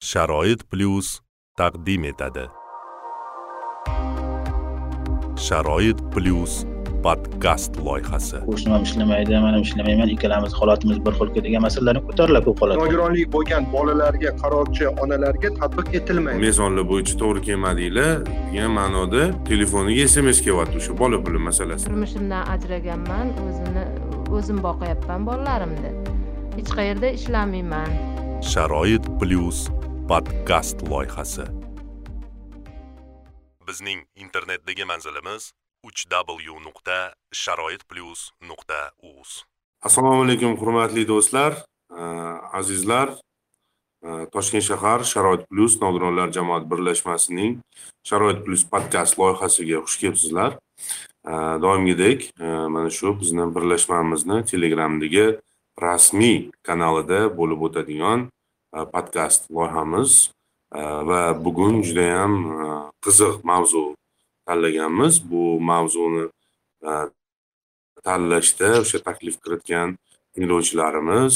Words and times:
sharoit 0.00 0.62
plyus 0.70 1.20
taqdim 1.60 2.04
etadi. 2.04 2.44
Sharoit 5.46 5.98
plyus 6.12 6.54
podkast 7.04 7.76
loyihasi. 7.86 8.38
Qo'shnim 8.46 8.72
ham 8.74 8.82
ishlamaydi 8.88 9.40
man 9.44 9.52
ham 9.56 9.64
ishlamayman. 9.66 10.08
Ikkalamiz 10.14 10.54
holatimiz 10.60 10.98
bir 11.06 11.12
xilku 11.18 11.42
degan 11.46 11.62
masalalar 11.66 12.00
ko'tariladi 12.06 12.44
ko'p 12.48 12.62
holatda. 12.62 12.80
Nogironligi 12.84 13.26
bo'lgan 13.34 13.66
bolalarga 13.74 14.30
qarovchi 14.42 14.88
onalarga 15.04 15.50
tatbiq 15.60 15.88
etilmaydi. 15.98 16.40
Mezonlar 16.46 16.84
bo'yicha 16.92 17.18
to'g'ri 17.22 17.42
kelmadinglar 17.48 18.14
degan 18.28 18.72
ma'noda 18.78 19.26
telefoniga 19.50 20.06
sms 20.12 20.40
kelyapti 20.46 20.80
o'sha 20.80 20.96
bola 21.02 21.18
puli 21.26 21.42
masalasi. 21.48 21.84
Turmushimdan 21.90 22.48
ajraganman 22.54 23.34
o'zini 23.48 23.84
o'zim 24.38 24.64
boqyapman 24.68 25.28
bolalarimni. 25.28 25.92
Hech 26.56 26.72
qayerda 26.78 27.12
ishlamayman. 27.18 27.92
Sharoit 28.52 29.04
plyus 29.20 29.60
podkast 30.10 30.82
loyihasi. 30.90 31.44
Bizning 33.66 34.00
internetdagi 34.18 34.84
manzilimiz 34.84 35.52
uch 35.86 36.00
w 36.10 36.54
nuqta 36.66 37.14
sharoit 37.42 37.82
plyus 37.90 38.20
nuqta 38.42 38.90
uz 39.06 39.46
assalomu 39.86 40.24
alaykum 40.26 40.56
hurmatli 40.58 41.06
do'stlar 41.06 41.52
azizlar. 42.58 43.08
Toshkent 44.34 44.66
shahar 44.70 45.06
sharoit 45.12 45.46
plyus 45.50 45.78
nogironlar 45.84 46.34
jamoat 46.36 46.66
birlashmasining 46.70 47.60
sharoit 48.02 48.42
plyus 48.44 48.66
podkast 48.72 49.14
loyihasiga 49.20 49.78
xush 49.86 49.98
kelibsizlar. 50.02 50.58
Doimgidek 51.64 52.32
mana 52.74 52.90
shu 52.90 53.14
bizni 53.20 53.46
birlashmamizni 53.54 54.42
telegramdagi 54.50 55.26
rasmiy 55.86 56.50
kanalida 56.66 57.20
bo'lib 57.38 57.60
o'tadigan 57.70 58.26
podkast 58.72 59.50
loyihamiz 59.50 60.30
va 61.08 61.20
bugun 61.44 61.82
judayam 61.82 62.34
qiziq 63.04 63.44
mavzu 63.50 63.84
tanlaganmiz 64.46 65.14
bu 65.30 65.42
mavzuni 65.70 66.24
tanlashda 68.04 68.68
o'sha 68.82 68.98
taklif 69.08 69.36
kiritgan 69.42 69.88
tinglovchilarimiz 70.34 71.34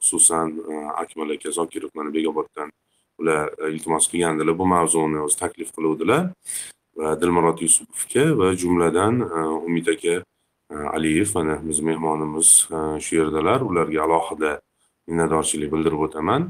xususan 0.00 0.48
akmal 1.02 1.30
aka 1.36 1.50
zokirov 1.58 1.90
mana 1.94 2.10
bekoboddan 2.14 2.68
ular 3.18 3.50
iltimos 3.70 4.08
qilgandilar. 4.10 4.58
Bu 4.58 4.66
mavzuni 4.66 5.18
o'zi 5.26 5.38
taklif 5.38 5.70
qiluvdilar. 5.76 6.22
Va 6.98 7.14
dilmurod 7.20 7.58
yusupovga 7.66 8.24
va 8.40 8.52
jumladan 8.62 9.14
umid 9.66 9.86
aka 9.94 10.14
aliyev 10.96 11.30
mana 11.34 11.58
bizni 11.68 11.84
mehmonimiz 11.90 12.48
shu 13.04 13.12
yerdalar 13.20 13.60
ularga 13.70 14.00
alohida 14.06 14.52
minnatdorchilik 15.08 15.72
bildirib 15.72 16.04
o'taman 16.06 16.48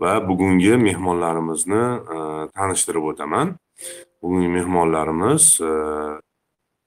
va 0.00 0.12
bugungi 0.28 0.76
mehmonlarimizni 0.88 1.82
e, 2.14 2.16
tanishtirib 2.56 3.04
o'taman. 3.12 3.56
Bugungi 4.22 4.48
mehmonlarimiz 4.58 5.44
e, 5.60 5.72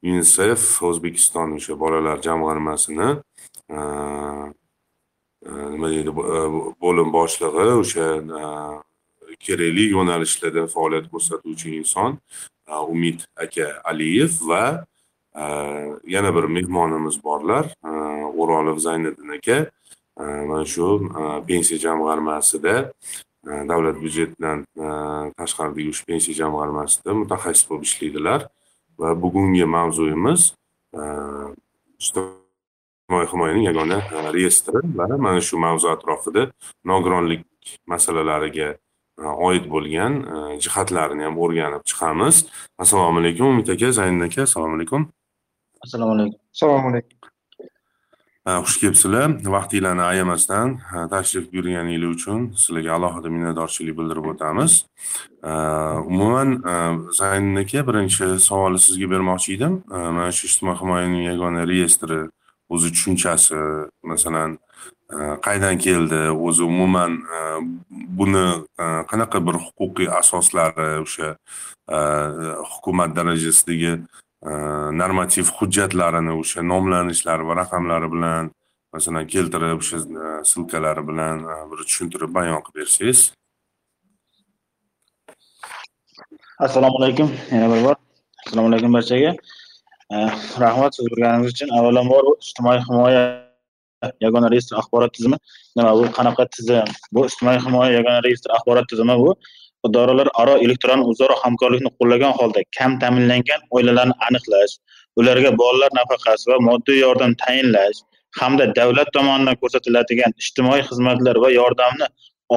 unisef 0.09 0.83
o'zbekiston 0.89 1.55
o'sha 1.57 1.79
bolalar 1.79 2.21
jamg'armasini 2.27 3.09
e, 3.75 3.79
nima 5.71 5.87
deydi 5.93 6.11
bo'lim 6.83 7.13
boshlig'i 7.15 7.71
o'sha 7.83 8.07
kerakli 9.45 9.85
yo'nalishlarda 9.95 10.67
faoliyat 10.75 11.07
ko'rsatuvchi 11.13 11.77
inson 11.79 12.19
umid 12.93 13.25
aka 13.45 13.67
aliyev 13.91 14.33
va 14.49 14.63
yana 16.15 16.31
bir 16.35 16.45
mehmonimiz 16.57 17.23
borlar 17.23 17.65
o'rolov 18.41 18.77
zayniddin 18.87 19.29
aka. 19.37 19.57
Mana 20.17 20.65
shu 20.65 20.87
pensiya 21.47 21.79
jamg'armasida 21.85 22.75
davlat 23.69 23.97
byudjetidan 24.03 24.65
tashqaridagi 25.39 25.89
ushbu 25.93 26.05
pensiya 26.11 26.35
jamg'armasida 26.41 27.11
mutaxassis 27.21 27.67
bo'lib 27.69 27.83
ishlaydilar. 27.89 28.47
Va 28.99 29.09
bugungi 29.23 29.65
mavzuyimiz 29.75 30.41
ijtimoiy 31.99 33.27
himoyaning 33.31 33.65
yagona 33.69 33.97
reyestri 34.35 34.79
va 34.97 35.07
mana 35.25 35.41
shu 35.47 35.59
mavzu 35.65 35.91
atrofida 35.95 36.43
nogironlik 36.91 37.43
masalalariga 37.91 38.69
oid 39.49 39.67
bo'lgan 39.73 40.13
jihatlarini 40.63 41.23
ham 41.27 41.35
o'rganib 41.43 41.83
chiqamiz. 41.89 42.35
Assalomu 42.83 43.19
alaykum 43.19 43.45
umid 43.51 43.67
aka 43.75 43.91
zayn 43.99 44.21
aka 44.27 44.41
assalomu 44.47 44.75
alaykum. 44.79 45.01
Assalomu 45.85 46.11
alaykum. 46.15 46.39
Assalomu 46.55 46.87
alaykum 46.91 47.14
xush 48.45 48.77
kelibsizlar. 48.79 49.29
Vaqtinglarni 49.55 50.01
ayamasdan 50.01 50.77
tashrif 51.09 51.51
buyurganinglar 51.53 52.09
uchun 52.17 52.39
sizlarga 52.53 52.93
alohida 52.97 53.29
minnatdorchilik 53.29 53.97
bildirib 53.97 54.25
o'tamiz. 54.33 54.85
Umuman 56.11 56.49
zayn 57.19 57.55
aka 57.63 57.87
birinchi 57.87 58.25
savolni 58.47 58.79
sizga 58.79 59.07
bermoqchi 59.13 59.57
edim. 59.57 59.73
Mana 59.89 60.31
shu 60.31 60.47
ijtimoiy 60.49 60.77
himoyaning 60.81 61.23
yagona 61.31 61.67
reyestri 61.67 62.19
o'zi 62.69 62.89
tushunchasi 62.93 63.57
masalan 64.03 64.59
qaydan 65.45 65.77
keldi 65.77 66.21
o'zi 66.47 66.63
umuman 66.63 67.11
buni 68.17 68.45
qanaqa 69.11 69.39
bir 69.47 69.55
huquqiy 69.65 70.09
asoslari 70.21 70.87
o'sha 71.05 71.29
hukumat 72.71 73.15
darajasidagi 73.17 73.91
normativ 75.01 75.45
hujjatlarini 75.57 76.33
o'sha 76.41 76.61
nomlanishlari 76.61 77.47
va 77.49 77.55
raqamlari 77.61 78.11
bilan 78.15 78.51
masalan 78.93 79.25
keltirib 79.33 79.79
o'sha 79.83 79.97
ssilkalari 80.49 81.03
bilan 81.09 81.41
bir 81.71 81.79
tushuntirib 81.87 82.31
bayon 82.37 82.61
qilib 82.65 82.77
bersangiz 82.81 83.19
assalomu 86.65 86.97
alaykum 86.99 87.29
yana 87.51 87.67
bir 87.73 87.81
bor 87.85 87.95
assalomu 88.45 88.67
alaykum 88.71 88.93
barchaga 88.97 89.31
rahmat 90.65 90.91
so'z 90.97 91.07
berganingiz 91.13 91.51
uchun 91.55 91.69
avvalambor 91.77 92.23
ijtimoiy 92.45 92.79
himoya 92.87 93.23
yagona 94.25 94.47
reyestr 94.53 94.75
axborot 94.81 95.13
tizimi 95.17 95.37
nima 95.77 95.91
bu 95.97 96.03
qanaqa 96.17 96.45
tizim 96.55 96.95
bu 97.13 97.25
ijtimoiy 97.29 97.59
himoya 97.65 97.91
yagona 97.97 98.19
reyestr 98.27 98.49
axborot 98.57 98.87
tizimi 98.91 99.15
bu 99.23 99.29
idoralararo 99.87 100.55
elektron 100.65 101.01
o'zaro 101.11 101.35
hamkorlikni 101.43 101.91
qo'llagan 101.99 102.33
holda 102.39 102.61
kam 102.77 102.99
ta'minlangan 103.03 103.65
oilalarni 103.77 104.15
aniqlash 104.27 104.73
ularga 105.21 105.51
bolalar 105.61 105.91
nafaqasi 105.99 106.51
va 106.51 106.57
moddiy 106.69 106.99
yordam 107.05 107.35
tayinlash 107.43 107.99
hamda 108.39 108.65
davlat 108.79 109.11
tomonidan 109.17 109.59
ko'rsatiladigan 109.61 110.31
ijtimoiy 110.43 110.81
xizmatlar 110.89 111.35
va 111.43 111.51
yordamni 111.59 112.07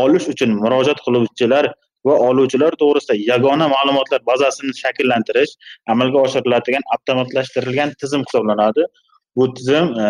olish 0.03 0.27
uchun 0.33 0.56
murojaat 0.62 1.05
qiluvchilar 1.06 1.71
va 2.09 2.15
oluvchilar 2.28 2.77
to'g'risida 2.83 3.16
yagona 3.31 3.69
ma'lumotlar 3.75 4.21
bazasini 4.31 4.75
shakllantirish 4.83 5.53
amalga 5.95 6.25
oshiriladigan 6.27 6.89
avtomatlashtirilgan 6.97 7.95
tizim 8.03 8.27
hisoblanadi. 8.28 8.87
Bu 9.37 9.47
tizim 9.59 9.91
e, 10.03 10.06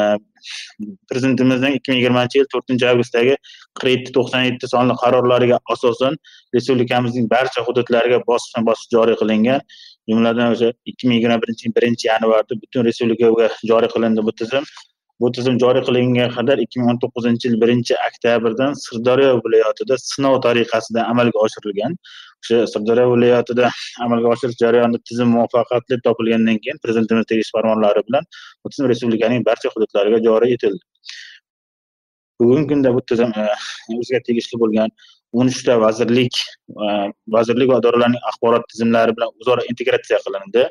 prezidentimizning 1.10 1.74
ikki 1.78 1.92
ming 1.92 2.00
yigirmanchi 2.00 2.40
yil 2.40 2.48
to'rtinchi 2.54 2.86
avgustdagi 2.92 3.34
qirq 3.80 3.94
yetti 3.94 4.14
to'qson 4.16 4.44
yetti 4.48 4.70
sonli 4.74 4.94
qarorlariga 5.02 5.58
asosan 5.74 6.18
respublikamizning 6.56 7.30
barcha 7.34 7.64
hududlariga 7.68 8.18
bosqichma 8.30 8.62
bosqich 8.70 8.90
joriy 8.96 9.16
qilingan. 9.22 9.64
Jumladan 10.10 10.54
o'sha 10.54 10.68
ikki 10.90 11.08
ming 11.08 11.18
yigirma 11.18 11.38
birinchi 11.42 11.66
yil 11.66 11.74
birinchi 11.78 12.04
yanvarda 12.10 12.60
butun 12.62 12.86
respublikaga 12.88 13.48
joriy 13.70 13.90
qilindi 13.94 14.24
bu 14.28 14.32
tizim. 14.42 14.64
Bu 15.20 15.28
tizim 15.36 15.58
joriy 15.62 15.82
qilingunga 15.88 16.26
qadar 16.36 16.60
ikki 16.64 16.80
ming 16.80 16.90
o'n 16.92 16.98
to'qqizinchi 17.02 17.48
yil 17.48 17.56
birinchi 17.62 17.94
oktyabrdan 18.08 18.76
sirdaryo 18.84 19.30
viloyatida 19.46 19.94
sinov 20.02 20.34
tariqasida 20.46 21.04
amalga 21.12 21.38
oshirilgan. 21.46 21.96
O'sha 22.42 22.58
sirdaryo 22.72 23.06
viloyatida 23.14 23.70
amalga 24.04 24.28
oshirish 24.34 24.58
jarayonida 24.62 25.00
tizim 25.10 25.28
muvaffaqiyatli 25.36 26.00
topilgandan 26.06 26.60
keyin 26.64 26.78
prezidentimiz 26.84 27.26
tegishli 27.32 27.56
farmonlari 27.56 28.04
bilan 28.08 28.30
bu 28.62 28.72
tizim 28.72 28.88
respublikaning 28.92 29.42
barcha 29.50 29.74
hududlariga 29.74 30.22
joriy 30.28 30.54
etildi. 30.58 30.82
Bugungi 32.40 32.68
kunda 32.72 32.94
bu 32.96 33.00
tizim 33.10 33.32
e, 33.42 33.46
o'ziga 34.00 34.20
tegishli 34.28 34.60
bo'lgan 34.62 34.90
o'n 35.38 35.50
uchta 35.52 35.76
vazirlik 35.84 36.40
e, 36.84 36.86
vazirlik 37.36 37.70
va 37.72 37.78
idoralarning 37.82 38.22
axborot 38.30 38.66
tizimlari 38.72 39.16
bilan 39.16 39.32
o'zaro 39.42 39.64
integratsiya 39.72 40.18
qilindi 40.26 40.66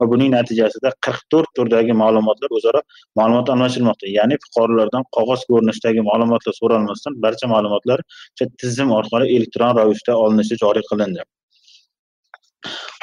va 0.00 0.08
buning 0.12 0.32
natijasida 0.36 0.94
qirq 1.06 1.22
to'rt 1.34 1.52
turdagi 1.58 1.98
ma'lumotlar 2.02 2.56
o'zaro 2.58 2.82
ma'lumot 3.20 3.52
almashilmoqda. 3.54 4.14
Ya'ni 4.18 4.40
fuqarolardan 4.46 5.06
qog'oz 5.18 5.46
ko'rinishdagi 5.50 6.08
ma'lumotlar 6.10 6.58
so'ralmasdan 6.60 7.20
barcha 7.26 7.52
ma'lumotlar 7.54 8.04
o'sha 8.08 8.50
tizim 8.64 8.96
orqali 8.98 9.30
elektron 9.36 9.78
ravishda 9.80 10.18
olinishi 10.24 10.60
joriy 10.64 10.90
qilindi. 10.90 11.28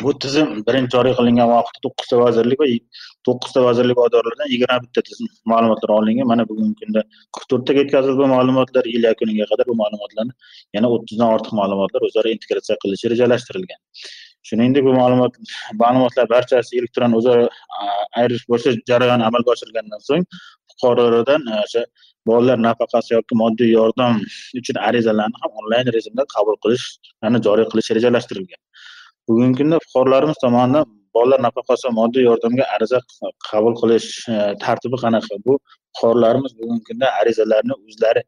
Bu 0.04 0.12
tizim 0.24 0.48
birinchi 0.68 0.92
joriy 0.96 1.14
qilingan 1.20 1.50
vaqtda 1.56 1.80
to'qqizta 1.86 2.16
vazirlik 2.24 2.60
va 2.64 2.68
to'qqizta 3.28 3.60
vazirlik 3.68 3.98
odorlaridan 4.06 4.48
yigirma 4.54 4.78
bitta 4.86 5.02
tizim 5.10 5.28
ma'lumotlar 5.52 5.90
olingan. 5.98 6.28
Mana 6.32 6.44
bugungi 6.52 6.76
kunda 6.82 7.02
qirq 7.36 7.46
to'rttaga 7.52 7.84
yetkazildi 7.84 8.20
bu 8.24 8.28
ma'lumotlar 8.36 8.84
yil 8.94 9.04
yakuniga 9.10 9.46
qadar 9.52 9.66
bu 9.72 9.76
ma'lumotlarni 9.84 10.34
yana 10.78 10.88
o'ttizdan 10.96 11.30
ortiq 11.36 11.54
ma'lumotlar 11.62 12.02
o'zaro 12.10 12.34
integratsiya 12.36 12.78
qilishi 12.84 13.12
rejalashtirilgan. 13.14 13.80
Shuningdek 14.50 14.84
bu 14.90 14.94
ma'lumot 15.02 15.34
ma'lumotlar 15.84 16.26
barchasi 16.36 16.72
elektron 16.80 17.18
o'zaro 17.20 17.50
ayirish 18.20 18.46
bo'yicha 18.52 18.72
jarayon 18.92 19.26
amalga 19.30 19.56
oshirilgandan 19.56 20.02
so'ng 20.10 20.24
fuqarolardan 20.70 21.42
o'sha 21.64 21.84
bolalar 22.30 22.58
nafaqasi 22.68 23.10
yoki 23.18 23.36
moddiy 23.42 23.70
yordam 23.80 24.14
uchun 24.60 24.78
arizalarni 24.88 25.38
ham 25.44 25.52
onlayn 25.62 25.88
rejimda 25.98 26.24
qabul 26.36 26.56
qilishni 26.64 27.40
joriy 27.48 27.66
qilish 27.72 27.90
rejalashtirilgan. 27.98 28.62
Bugungi 29.30 29.56
kunda 29.62 29.78
fuqarolarimiz 29.86 30.38
tomonidan 30.44 30.86
bolalar 31.16 31.40
nafaqasi 31.48 31.88
va 31.88 31.94
moddiy 32.00 32.24
yordamga 32.30 32.66
ariza 32.76 33.00
qabul 33.50 33.74
qilish 33.82 34.10
e, 34.34 34.38
tartibi 34.64 34.98
qanaqa? 35.04 35.40
Bu 35.46 35.54
fuqarolarimiz 35.96 36.54
bugungi 36.60 36.84
kunda 36.90 37.08
arizalarni 37.22 37.74
o'zlari 37.80 38.22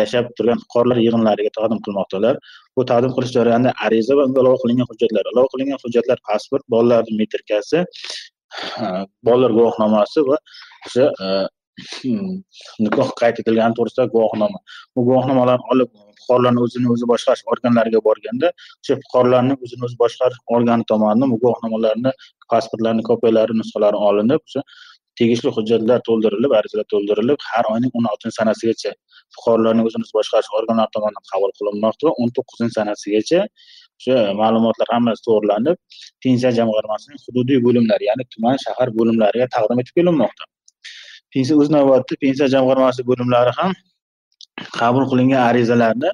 yashab 0.00 0.30
turgan 0.36 0.60
fuqarolar 0.64 0.98
yig'inlariga 1.06 1.50
taqdim 1.58 1.80
qilmoqdalar. 1.86 2.34
Bu 2.76 2.86
taqdim 2.90 3.12
qilish 3.16 3.32
jarayonida 3.38 3.72
ariza 3.86 4.18
va 4.18 4.28
unga 4.28 4.40
ilova 4.44 4.62
qilingan 4.62 4.90
hujjatlar 4.92 5.32
ilova 5.32 5.52
qilingan 5.54 5.82
hujjatlar 5.84 6.18
pasport 6.28 6.64
bolalarni 6.74 7.18
metrikasi 7.22 7.78
e, 8.84 8.86
bolalar 9.28 9.52
guvohnomasi 9.58 10.26
va 10.30 10.38
o'sha 10.86 11.06
e, 11.26 11.28
Hmm. 11.82 12.34
nikoh 12.86 13.08
qayd 13.20 13.40
etilgani 13.42 13.74
to'g'risida 13.78 14.04
guvohnoma. 14.14 14.58
Bu 14.94 15.04
guvohnomalarni 15.08 15.64
olib 15.74 15.90
fuqarolarni 16.20 16.60
o'zini 16.66 16.90
o'zi 16.94 17.08
boshqarish 17.12 17.42
organlariga 17.52 18.00
borganda 18.08 18.50
o'sha 18.82 18.96
fuqarolarni 19.02 19.56
o'zini 19.64 19.86
o'zi 19.88 19.96
boshqarish 20.02 20.40
organi 20.56 20.86
tomonidan 20.92 21.32
bu 21.34 21.38
guvohnomalarni 21.44 22.12
pasportlarni 22.52 23.02
kopiyalari 23.10 23.58
nusxalari 23.60 23.98
olinib 24.08 24.40
o'sha 24.48 24.62
tegishli 25.20 25.50
hujjatlar 25.56 25.98
to'ldirilib 26.08 26.52
arizalar 26.60 26.86
to'ldirilib 26.94 27.38
har 27.50 27.64
oyning 27.74 27.92
o'n 27.98 28.08
oltinchi 28.12 28.36
sanasigacha 28.40 28.94
fuqarolarning 29.36 29.90
o'zini 29.90 30.06
o'zi 30.06 30.16
boshqarish 30.18 30.50
organlari 30.60 30.94
tomonidan 30.96 31.28
qabul 31.32 31.54
qilinmoqda 31.58 32.10
va 32.10 32.14
o'n 32.22 32.34
to'qqizinchi 32.38 32.76
sanasigacha 32.80 33.40
o'sha 33.98 34.16
ma'lumotlar 34.42 34.88
hammasi 34.94 35.26
to'g'rilanib 35.28 35.76
pensiya 36.24 36.50
jamg'armasining 36.58 37.20
hududiy 37.26 37.62
bo'limlari 37.68 38.10
ya'ni 38.10 38.24
tuman 38.34 38.56
shahar 38.66 38.88
bo'limlariga 38.98 39.46
taqdim 39.56 39.84
etib 39.84 39.94
kelinmoqda. 40.00 40.53
Pensiya 41.34 41.58
o'z 41.62 41.70
navbatida 41.76 42.20
pensiya 42.24 42.48
jamg'armasi 42.54 43.06
bo'limlari 43.10 43.52
ham 43.58 43.72
qabul 44.80 45.04
qilingan 45.12 45.42
arizalarni 45.50 46.10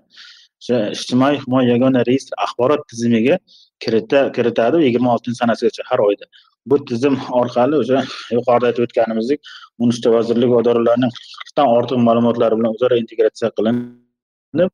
o'sha 0.60 0.78
ijtimoiy 0.96 1.36
himoya 1.42 1.66
yagona 1.72 2.04
reyestr 2.10 2.34
axborot 2.44 2.82
tizimiga 2.90 3.36
kirita 3.84 4.20
kiritadi 4.36 4.76
yigirma 4.86 5.10
oltinchi 5.14 5.38
sanasigacha 5.42 5.82
har 5.90 6.00
oyda. 6.08 6.26
Bu 6.70 6.76
tizim 6.90 7.14
orqali 7.40 7.76
o'sha 7.82 7.98
yuqorida 8.36 8.66
aytib 8.70 8.82
o'tganimizdek 8.86 9.40
o'n 9.80 9.88
uchta 9.94 10.08
vazirlik 10.16 10.50
va 10.54 10.58
idoralarning 10.64 11.12
qirqdan 11.18 11.66
ortiq 11.76 12.02
ma'lumotlari 12.08 12.58
bilan 12.60 12.76
o'zaro 12.76 12.98
integratsiya 13.02 13.48
qilinib 13.56 14.70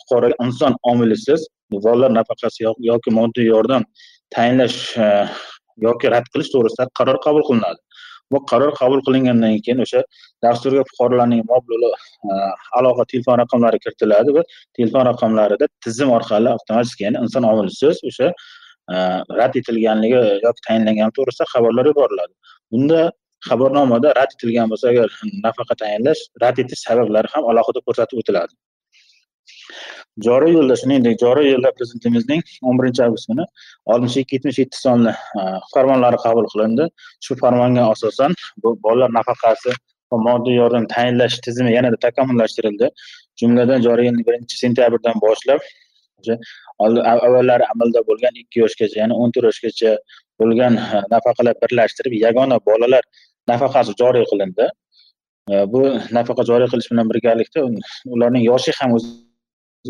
fuqaroga 0.00 0.36
inson 0.46 0.72
omilisiz 0.92 1.40
bolalar 1.86 2.10
nafaqasi 2.18 2.60
yoki 2.90 3.10
moddiy 3.18 3.46
yordam 3.54 3.82
tayinlash 4.36 4.78
e, 5.04 5.08
yoki 5.86 6.06
rad 6.14 6.26
qilish 6.32 6.50
to'g'risida 6.54 6.84
qaror 6.98 7.18
qabul 7.26 7.42
qilinadi. 7.48 7.80
Bu 8.32 8.40
qaror 8.50 8.72
qabul 8.80 9.00
qilingandan 9.06 9.56
keyin 9.66 9.80
o'sha 9.84 10.00
dasturga 10.44 10.82
fuqarolarning 10.90 11.42
mobil 11.52 11.86
e, 11.88 11.92
aloqa 12.78 13.04
telefon 13.12 13.40
raqamlari 13.42 13.78
kiritiladi 13.84 14.36
va 14.36 14.42
telefon 14.78 15.06
raqamlarida 15.10 15.66
tizim 15.86 16.14
orqali 16.18 16.50
avtomatik 16.56 17.04
ya'ni 17.06 17.22
inson 17.24 17.48
omilisiz 17.52 17.96
o'sha 18.10 18.28
e, 18.92 18.96
rad 19.40 19.60
etilganligi 19.60 20.22
yoki 20.46 20.66
tayinlangani 20.68 21.16
to'g'risida 21.18 21.46
xabarlar 21.54 21.92
yuboriladi. 21.92 22.34
Bunda 22.72 23.00
xabarnomada 23.48 24.14
rad 24.18 24.30
etilgan 24.36 24.70
bo'lsa 24.72 24.86
agar 24.92 25.08
nafaqa 25.46 25.74
tayinlash 25.82 26.22
rad 26.44 26.62
etish 26.62 26.82
sabablari 26.86 27.28
ham 27.34 27.50
alohida 27.52 27.80
ko'rsatib 27.88 28.22
o'tiladi. 28.22 28.54
Joriy 30.26 30.54
yilda 30.56 30.76
shuningdek 30.80 31.16
joriy 31.22 31.48
yilda 31.52 31.70
prezidentimizning 31.78 32.42
o'n 32.62 32.78
birinchi 32.80 33.02
avgust 33.06 33.30
kuni 33.30 33.46
oltmish 33.94 34.16
ikki 34.22 34.38
yetmish 34.38 34.58
yetti 34.62 34.80
sonli 34.80 35.12
e, 35.40 35.42
farmonlari 35.74 36.20
qabul 36.24 36.46
qilindi. 36.52 36.88
Shu 37.24 37.36
farmonga 37.42 37.88
asosan 37.94 38.36
bu 38.62 38.74
bolalar 38.86 39.10
nafaqasi 39.18 39.74
va 40.12 40.20
moddiy 40.28 40.58
yordam 40.60 40.86
tayinlash 40.94 41.40
tizimi 41.46 41.74
yanada 41.76 41.98
takomillashtirildi. 42.06 42.90
Jumladan 43.42 43.82
joriy 43.86 44.10
yilning 44.10 44.26
birinchi 44.28 44.60
sentyabrdan 44.62 45.18
boshlab 45.26 45.60
avvallari 46.82 47.64
amalda 47.72 48.00
bo'lgan 48.08 48.40
ikki 48.42 48.62
yoshgacha 48.64 48.96
ya'ni 49.02 49.18
o'n 49.24 49.34
to'rt 49.34 49.50
yoshgacha 49.50 49.96
bo'lgan 50.40 50.80
e, 50.84 51.02
nafaqalar 51.16 51.60
birlashtirib 51.66 52.14
yagona 52.26 52.62
bolalar 52.70 53.04
nafaqasi 53.52 53.98
joriy 54.02 54.24
qilindi. 54.32 54.70
E, 55.52 55.54
bu 55.72 55.80
nafaqa 56.16 56.42
joriy 56.50 56.68
qilish 56.72 56.88
bilan 56.92 57.10
birgalikda 57.12 57.68
ularning 58.14 58.44
yoshi 58.50 58.72
ham 58.80 58.98
o'z 58.98 59.04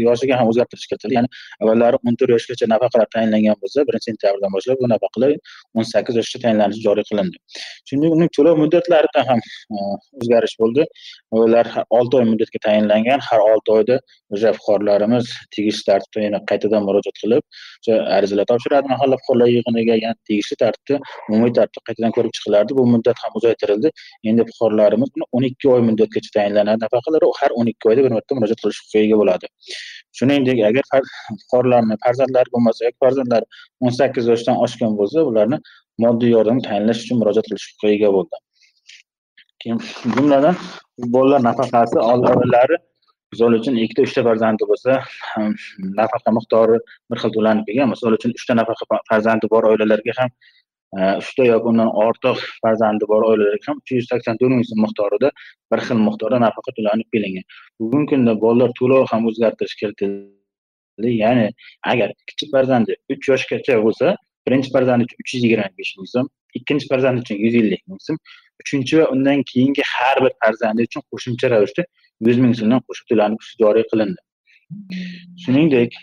yoshiga 0.06 0.38
ham 0.41 0.50
o'zgartirish 0.52 0.87
kiritildi. 0.91 1.14
Ya'ni 1.19 1.29
avvallari 1.62 2.00
o'n 2.06 2.19
to'rt 2.20 2.35
yoshgacha 2.37 2.69
nafaqalar 2.75 3.08
tayinlangan 3.14 3.61
bo'lsa 3.62 3.87
birinchi 3.88 4.11
sentyabrdan 4.11 4.55
boshlab 4.56 4.81
bu 4.82 4.91
nafaqalar 4.94 5.35
o'n 5.79 5.88
sakkiz 5.93 6.20
yoshgacha 6.20 6.43
tayinlanishi 6.44 6.85
joriy 6.87 7.06
qilindi. 7.11 7.37
Shuningdek 7.88 8.17
uning 8.17 8.31
to'lov 8.37 8.61
muddatlarida 8.62 9.25
ham 9.31 9.41
e, 9.76 9.79
o'zgarish 10.20 10.56
bo'ldi. 10.62 10.87
Avvallar 11.35 11.67
olti 11.99 12.20
oy 12.20 12.26
muddatga 12.32 12.58
tayinlangan 12.67 13.25
har 13.29 13.41
olti 13.50 13.76
oyda 13.79 13.99
o'sha 14.35 14.52
fuqarolarimiz 14.58 15.31
tegishli 15.56 15.85
tartibda 15.91 16.26
yana 16.26 16.41
qaytadan 16.50 16.82
murojaat 16.88 17.17
qilib 17.23 17.43
o'sha 17.81 17.99
arizalar 18.19 18.46
topshiradi 18.52 18.93
mahalla 18.94 19.20
fuqarolar 19.23 19.49
yig'iniga 19.56 19.99
yana 20.05 20.17
tegishli 20.29 20.56
tartibda 20.64 20.96
umumiy 21.29 21.52
tartibda 21.58 21.87
qaytadan 21.88 22.14
ko'rib 22.17 22.32
chiqilardi. 22.37 22.76
Bu 22.79 22.87
muddat 22.94 23.19
ham 23.25 23.32
uzaytirildi. 23.41 23.93
Endi 24.31 24.46
fuqarolarimiz 24.50 25.11
o'n 25.37 25.49
ikki 25.50 25.70
oy 25.75 25.82
muddatgacha 25.88 26.31
tayinlanadi. 26.38 26.85
Nafaqalar 26.87 27.29
har 27.41 27.50
o'n 27.61 27.73
ikki 27.73 27.91
oyda 27.91 28.06
bir 28.06 28.12
marta 28.17 28.38
murojaat 28.38 28.61
qilish 28.64 28.81
huquqiga 28.82 29.05
ega 29.06 29.20
bo'ladi. 29.23 29.52
Shuningdek 30.19 30.63
agar 30.69 30.85
fuqarolarni 30.93 31.97
farzandlari 32.05 32.55
bo'lmasa 32.55 32.87
yoki 32.87 32.99
farzandlari 33.05 33.47
o'n 33.85 33.97
sakkiz 34.01 34.31
yoshdan 34.33 34.57
oshgan 34.65 34.97
bo'lsa 35.01 35.27
ularni 35.31 35.59
moddiy 36.05 36.35
yordam 36.37 36.63
tayinlash 36.69 37.05
uchun 37.05 37.21
murojaat 37.23 37.47
qilish 37.51 37.69
huquqiga 37.71 37.95
ega 37.99 38.11
bo'ldi. 38.17 38.43
Keyin 39.61 39.79
jumladan 40.17 40.57
bolalar 41.15 41.41
nafaqasi 41.51 41.99
avvallari 42.13 42.77
misol 43.33 43.57
uchun 43.61 43.79
ikkita 43.85 44.03
uchta 44.09 44.23
farzandi 44.29 44.69
bo'lsa 44.71 44.99
nafaqa 46.01 46.35
miqdori 46.39 46.77
bir 47.11 47.19
xil 47.23 47.33
to'lanib 47.37 47.65
kelgan. 47.69 47.89
Misol 47.95 48.19
uchun 48.19 48.37
uchta 48.39 48.59
nafaqa 48.61 49.01
farzandi 49.11 49.51
bor 49.55 49.71
oilalarga 49.73 50.13
ham 50.21 50.31
Э, 50.94 51.19
uchta 51.19 51.44
yoki 51.44 51.67
undan 51.70 51.88
ortiq 52.06 52.38
farzandi 52.62 53.06
bor 53.12 53.25
oilalarga 53.29 53.67
ham 53.69 53.79
uch 53.82 53.93
yuz 53.96 54.06
sakson 54.11 54.37
to'rt 54.41 54.52
ming 54.55 54.67
so'm 54.69 54.81
miqdorida 54.85 55.31
bir 55.73 55.81
xil 55.87 55.99
miqdorda 56.08 56.38
nafaqa 56.44 56.75
to'lanib 56.76 57.08
kelingan 57.14 57.44
bugungi 57.81 58.08
kunda 58.12 58.35
bolalar 58.44 58.75
to'lovi 58.81 59.08
ham 59.12 59.26
o'zgartirish 59.31 59.75
kiritildi 59.81 61.11
ya'ni 61.23 61.49
agar 61.93 62.14
kichik 62.29 62.52
farzandi 62.55 62.96
uch 63.14 63.31
yoshgacha 63.32 63.81
bo'lsa 63.87 64.14
birinchi 64.46 64.70
farzand 64.76 65.06
uchun 65.06 65.25
uch 65.25 65.35
yuz 65.35 65.43
yigirma 65.46 65.67
besh 65.81 65.93
ming 65.99 66.11
so'm 66.14 66.31
ikkinchi 66.61 66.91
farzand 66.93 67.25
uchun 67.25 67.43
yuz 67.44 67.58
ellik 67.62 67.82
ming 67.91 68.00
so'm 68.06 68.23
uchinchi 68.62 69.00
va 69.00 69.11
undan 69.17 69.44
keyingi 69.52 69.88
har 69.94 70.17
bir 70.25 70.32
farzandi 70.44 70.88
uchun 70.88 71.06
qo'shimcha 71.11 71.55
ravishda 71.55 71.88
yuz 72.29 72.38
ming 72.44 72.55
so'mdan 72.61 72.87
qo'shib 72.87 73.06
to'lanish 73.11 73.50
joriy 73.64 73.85
qilindi. 73.93 74.20
Shuningdek 75.43 75.99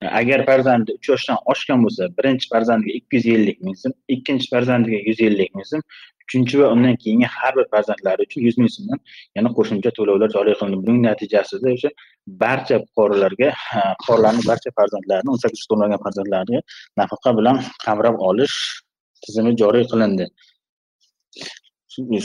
agar 0.00 0.44
farzandi 0.46 0.92
uch 0.98 1.08
yoshdan 1.08 1.38
oshgan 1.52 1.84
bo'lsa 1.84 2.08
birinchi 2.18 2.48
farzandiga 2.52 2.92
ikki 3.00 3.16
yuz 3.16 3.26
ellik 3.36 3.58
ming 3.66 3.76
so'm 3.82 3.92
ikkinchi 4.14 4.46
farzandiga 4.54 4.98
yuz 5.08 5.20
ellik 5.28 5.50
ming 5.56 5.66
so'm 5.70 5.82
uchinchi 6.24 6.58
va 6.60 6.66
undan 6.74 6.96
keyingi 7.02 7.28
har 7.36 7.52
bir 7.56 7.66
farzandlari 7.74 8.26
uchun 8.26 8.40
yuz 8.46 8.56
ming 8.60 8.70
so'mdan 8.76 8.98
yana 9.36 9.48
qo'shimcha 9.58 9.90
to'lovlar 9.98 10.30
joriy 10.36 10.54
qilindi. 10.60 10.78
Buning 10.86 11.02
natijasida 11.08 11.68
o'sha 11.76 11.90
barcha 12.42 12.76
fuqarolarga 12.84 13.48
fuqarolarni 14.00 14.42
barcha 14.50 14.70
farzandlarini 14.78 15.30
o'n 15.34 15.40
sakkiz 15.42 15.60
yoshga 15.60 15.70
to'lmagan 15.72 16.00
farzandlariga 16.06 16.60
nafaqa 17.00 17.30
bilan 17.38 17.56
qamrab 17.84 18.16
olish 18.28 18.56
tizimi 19.26 19.52
joriy 19.62 19.84
qilindi. 19.92 20.24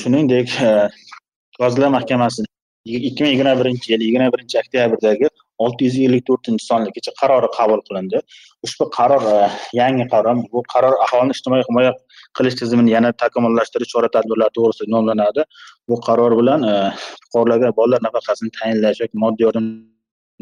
Shuningdek 0.04 0.48
vazirlar 1.62 1.90
mahkamasi 1.98 2.48
ikki 3.10 3.22
ming 3.24 3.32
yigirma 3.34 3.54
birinchi 3.62 3.88
yil 3.94 4.02
yigirma 4.08 4.28
birinchi 4.34 4.56
oktyabrdagi 4.64 5.28
olti 5.66 5.88
yuz 5.88 5.98
ellik 6.06 6.24
to'rtinchi 6.30 6.66
sonli 6.70 6.94
kecha 6.98 7.12
qarori 7.22 7.50
qabul 7.58 7.82
qilindi. 7.88 8.22
Ushbu 8.66 8.86
qaror 8.98 9.24
e, 9.34 9.38
yangi 9.80 10.06
qaror 10.14 10.42
bu 10.54 10.64
qaror 10.74 10.96
aholini 11.06 11.36
ijtimoiy 11.38 11.64
himoya 11.70 11.92
qilish 12.38 12.58
tizimini 12.62 12.96
yana 12.96 13.12
takomillashtirish 13.24 13.92
chora 13.94 14.10
tadbirlari 14.16 14.56
to'g'risida 14.58 14.90
nomlanadi. 14.96 15.46
Bu 15.90 16.02
qaror 16.08 16.38
bilan 16.42 16.68
e, 16.72 16.74
fuqarolarga 17.24 17.76
bolalar 17.80 18.02
nafaqasini 18.08 18.52
tayinlash 18.60 19.02
yoki 19.04 19.24
moddiy 19.26 19.48
yordam 19.48 19.66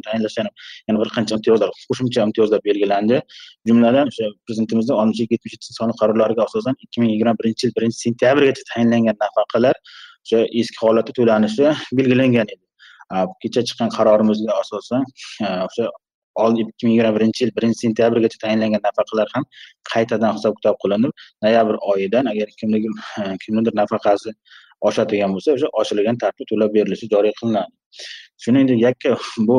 tayinlash 0.08 0.38
yana 0.42 1.00
bir 1.02 1.10
qancha 1.16 1.38
imtiyozlar 1.38 1.70
qo'shimcha 1.90 2.28
imtiyozlar 2.28 2.62
belgilandi. 2.70 3.22
Jumladan 3.70 4.14
o'sha 4.14 4.30
prezidentimizni 4.46 4.94
oltmish 5.00 5.24
ikki 5.26 5.38
yetmish 5.38 5.58
yettinchi 5.58 5.80
sonli 5.80 5.98
qarorlariga 6.02 6.46
asosan 6.50 6.78
ikki 6.86 7.02
ming 7.02 7.12
yigirma 7.16 7.36
birinchi 7.42 7.68
yil 7.68 7.74
birinchi 7.80 8.00
sentyabrgacha 8.06 8.70
tayinlangan 8.72 9.20
nafaqalar 9.26 9.76
o'sha 10.24 10.46
eski 10.62 10.80
holatda 10.86 11.20
to'lanishi 11.20 11.76
belgilangan 12.00 12.56
edi. 12.56 12.67
Kecha 13.42 13.62
chiqqan 13.68 13.90
qarorimizga 13.98 14.54
asosan 14.64 15.04
o'sha 15.68 15.88
ikki 16.64 16.86
ming 16.86 16.94
yigirma 16.96 17.14
birinchi 17.18 17.44
yil 17.44 17.52
birinchi 17.58 17.80
sentyabrgacha 17.86 18.38
tayinlangan 18.44 18.82
nafaqalar 18.88 19.28
ham 19.36 19.44
qaytadan 19.94 20.38
hisob 20.38 20.54
kitob 20.60 20.78
qilinib 20.84 21.12
noyabr 21.46 21.76
oyidan 21.94 22.32
agar 22.34 22.48
kimnidir 22.60 22.94
kimnidir 23.44 23.74
nafaqasi 23.82 24.34
oshadigan 24.90 25.34
bo'lsa 25.36 25.56
o'sha 25.58 25.70
oshirilgan 25.82 26.18
tartibda 26.24 26.50
to'lab 26.52 26.74
berilishi 26.78 27.10
joriy 27.14 27.34
qilinadi 27.40 27.74
shuningdek 28.44 28.80
yakka 28.88 29.12
bu 29.50 29.58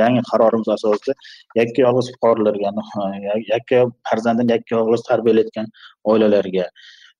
yangi 0.00 0.22
qarorimiz 0.30 0.68
asosida 0.76 1.12
yakka 1.60 1.84
yolg'iz 1.86 2.12
fuqarolarga 2.14 2.70
yakka 3.54 3.78
farzandini 4.10 4.56
yakka 4.56 4.72
yolg'iz 4.78 5.02
tarbiyalayotgan 5.10 5.66
oilalarga 6.12 6.66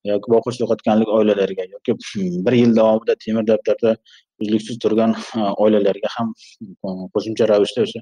yoki 0.08 0.32
boqish 0.34 0.60
yo'qotganlik 0.62 1.08
oilalarga 1.18 1.64
yoki 1.74 1.92
hmm, 1.92 2.40
bir 2.46 2.52
yil 2.62 2.76
davomida 2.76 3.16
temir 3.24 3.46
daftarda 3.52 3.96
uzluksiz 4.42 4.78
turgan 4.84 5.14
oilalarga 5.64 6.12
ham 6.16 6.34
hmm, 6.34 7.06
qo'shimcha 7.14 7.48
ravishda 7.52 7.86
o'sha 7.86 8.00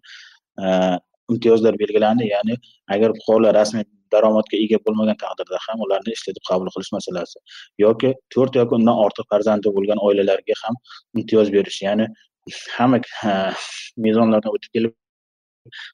imtiyozlar 1.32 1.78
belgilandi. 1.78 2.28
Ya'ni 2.34 2.56
agar 2.94 3.14
fuqarolar 3.18 3.54
rasmiy 3.60 3.84
daromadga 4.12 4.60
ega 4.64 4.78
bo'lmagan 4.86 5.18
taqdirda 5.24 5.58
ham 5.66 5.82
ularni 5.86 6.14
ishlatib 6.16 6.44
qabul 6.50 6.70
qilish 6.74 6.92
masalasi 6.96 7.42
yoki 7.84 8.14
to'rt 8.34 8.56
yoki 8.60 8.78
undan 8.78 9.02
ortiq 9.04 9.28
farzandi 9.32 9.74
bo'lgan 9.76 10.00
oilalarga 10.08 10.56
ham 10.62 10.80
imtiyoz 11.20 11.52
berish. 11.56 11.82
Ya'ni 11.88 12.08
hamma 12.76 13.02
mezonlardan 14.06 14.56
o'tib 14.56 14.70
kelib 14.78 14.96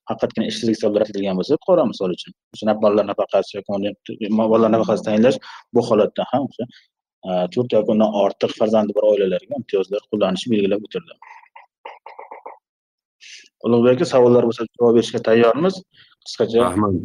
faqatgina 0.09 0.49
ishsizlik 0.50 0.76
hisoblaratilgan 0.78 1.38
bo'lsa 1.40 1.61
fuqaro 1.61 1.87
misol 1.93 2.16
uchun. 2.16 2.33
O'sha 2.54 2.75
bolalar 2.85 3.07
nafaqasi 3.12 3.57
yoki 3.59 4.31
bolalar 4.40 4.71
nafaqasi 4.76 5.07
tayinlash 5.09 5.38
bu 5.75 5.87
holatda 5.88 6.26
ham 6.33 6.49
o'sha 6.50 6.64
e, 7.28 7.31
to'rt 7.54 7.71
yoki 7.76 7.95
undan 7.95 8.11
ortiq 8.25 8.52
farzandi 8.61 8.97
bor 8.97 9.09
oilalarga 9.12 9.61
imtiyozlar 9.61 10.02
qo'llanishi 10.11 10.52
belgilab 10.54 10.87
o'tildi. 10.88 11.14
Ulug'bek 13.66 13.97
aka 13.97 14.07
savollar 14.14 14.45
bo'lsa 14.49 14.66
javob 14.76 14.99
berishga 14.99 15.21
tayyormiz. 15.28 15.75
Qisqacha 16.26 16.64
rahmat. 16.66 16.99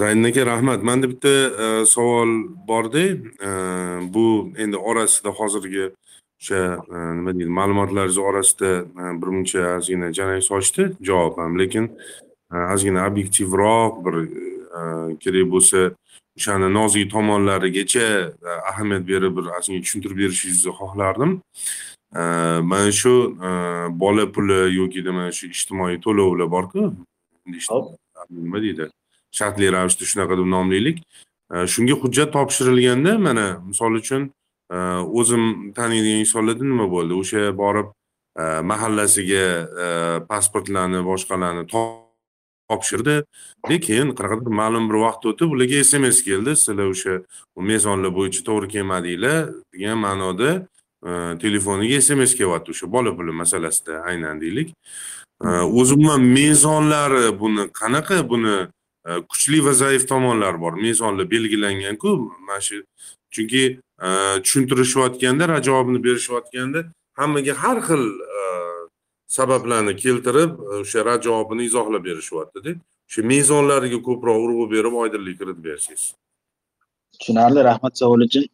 Zaynun 0.00 0.30
aka 0.30 0.46
rahmat. 0.52 0.80
Manda 0.88 1.10
bitta 1.12 1.34
e, 1.64 1.66
savol 1.94 2.30
borda 2.70 3.04
e, 3.48 3.50
bu 4.14 4.26
endi 4.64 4.76
orasida 4.90 5.30
hozirgi 5.40 5.84
o'sha 6.42 6.82
e, 6.90 7.14
nima 7.16 7.34
deydi 7.34 7.50
ma'lumotlaringiz 7.50 8.18
orasida 8.18 8.70
birmuncha 9.22 9.76
ozgina 9.78 10.12
jarang 10.12 10.42
sochdi 10.42 10.92
javob 11.00 11.38
ham. 11.38 11.58
Lekin 11.58 11.90
ozgina 12.74 13.06
obyektivroq 13.08 14.04
bir 14.04 14.14
kerak 15.22 15.46
bo'lsa 15.54 15.78
o'shani 16.38 16.68
nozik 16.74 17.10
tomonlarigacha 17.14 18.06
ahamiyat 18.70 19.08
berib 19.08 19.36
bir 19.36 19.46
ozgina 19.58 19.80
tushuntirib 19.84 20.18
berishingizni 20.22 20.72
xohlardim. 20.80 21.40
Mana 22.70 22.92
shu 22.92 23.14
bola 24.02 24.32
puli 24.32 24.60
yoki 24.76 25.02
mana 25.02 25.32
shu 25.32 25.46
ijtimoiy 25.46 26.00
to'lovlar 26.04 26.50
borku 26.50 26.80
nima 28.30 28.58
deydi 28.62 28.90
shartli 29.38 29.72
ravishda 29.72 30.04
shunaqa 30.10 30.34
deb 30.40 30.48
nomlaylik. 30.56 30.98
Shunga 31.72 31.94
hujjat 32.02 32.32
topshirilganda 32.32 33.18
mana 33.18 33.46
misol 33.68 33.94
uchun 34.02 34.32
o'zim 34.72 35.72
taniydigan 35.76 36.24
insonlarda 36.24 36.64
nima 36.64 36.86
bo'ldi. 36.90 37.14
O'sha 37.22 37.52
borib 37.56 37.92
e, 38.38 38.44
mahallasiga 38.70 39.44
e, 39.84 39.86
pasportlarni 40.28 41.02
boshqalarni 41.04 41.66
topshirdi. 41.72 43.22
Lekin 43.70 44.14
qanaqadir 44.18 44.56
ma'lum 44.62 44.88
bir 44.90 45.00
vaqt 45.06 45.28
o'tib 45.32 45.54
ularga 45.56 45.84
sms 45.84 46.22
keldi. 46.28 46.56
Sizlar 46.64 46.92
o'sha 46.94 47.18
mezonlar 47.72 48.14
bo'yicha 48.18 48.44
to'g'ri 48.48 48.72
kelmadinglar 48.74 49.50
degan 49.74 49.98
ma'noda 50.06 50.52
e, 51.08 51.10
telefoniga 51.44 52.00
sms 52.00 52.36
kelyapti 52.40 52.76
o'sha 52.76 52.92
bola 52.96 53.16
puli 53.16 53.32
masalasida 53.42 54.04
aynan 54.12 54.40
deylik. 54.40 54.76
O'zi 55.80 55.96
umuman 55.98 56.22
mezonlari 56.22 57.24
buni 57.40 57.64
qanaqa 57.80 58.20
buni 58.32 58.56
kuchli 59.30 59.58
va 59.66 59.72
zaif 59.74 60.06
tomonlari 60.06 60.60
bor. 60.64 60.76
Mezonlar 60.78 61.26
belgilanganku 61.30 62.10
mana 62.46 62.60
shu 62.66 62.84
chunki 63.34 63.80
e, 64.06 64.08
tushuntirishayotganda 64.44 65.44
javobini 65.68 66.00
berishayotganda 66.06 66.80
hammaga 67.20 67.54
har 67.62 67.78
xil 67.88 68.04
e, 68.38 68.42
sabablarni 69.36 69.94
keltirib 70.04 70.50
e, 70.60 70.80
o'sha 70.82 71.04
rad 71.08 71.20
javobini 71.28 71.62
izohlab 71.70 72.02
berishyaptida 72.08 72.72
o'sha 73.08 73.22
mezonlariga 73.32 73.98
ko'proq 74.08 74.38
urg'u 74.46 74.66
berib 74.74 74.94
oydinlik 75.02 75.38
kiritib 75.40 75.64
bersangiz. 75.70 76.04
Tushunarli 77.20 77.64
rahmat 77.70 77.94
savol 78.00 78.20
uchun 78.26 78.44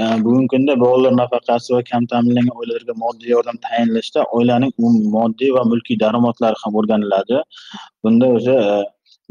e, 0.00 0.02
bugungi 0.24 0.48
kunda 0.54 0.74
bolalar 0.84 1.14
nafaqasi 1.22 1.74
va 1.76 1.82
kam 1.90 2.06
ta'minlangan 2.12 2.56
oilalarga 2.62 2.94
moddiy 3.04 3.30
yordam 3.36 3.58
tayinlashda 3.66 4.26
oilaning 4.38 4.72
moddiy 5.16 5.50
va 5.56 5.62
mulkiy 5.72 6.00
daromadlari 6.04 6.60
ham 6.64 6.80
o'rganiladi. 6.80 7.42
Bunda 8.04 8.26
o'sha 8.36 8.56
e, 8.68 8.74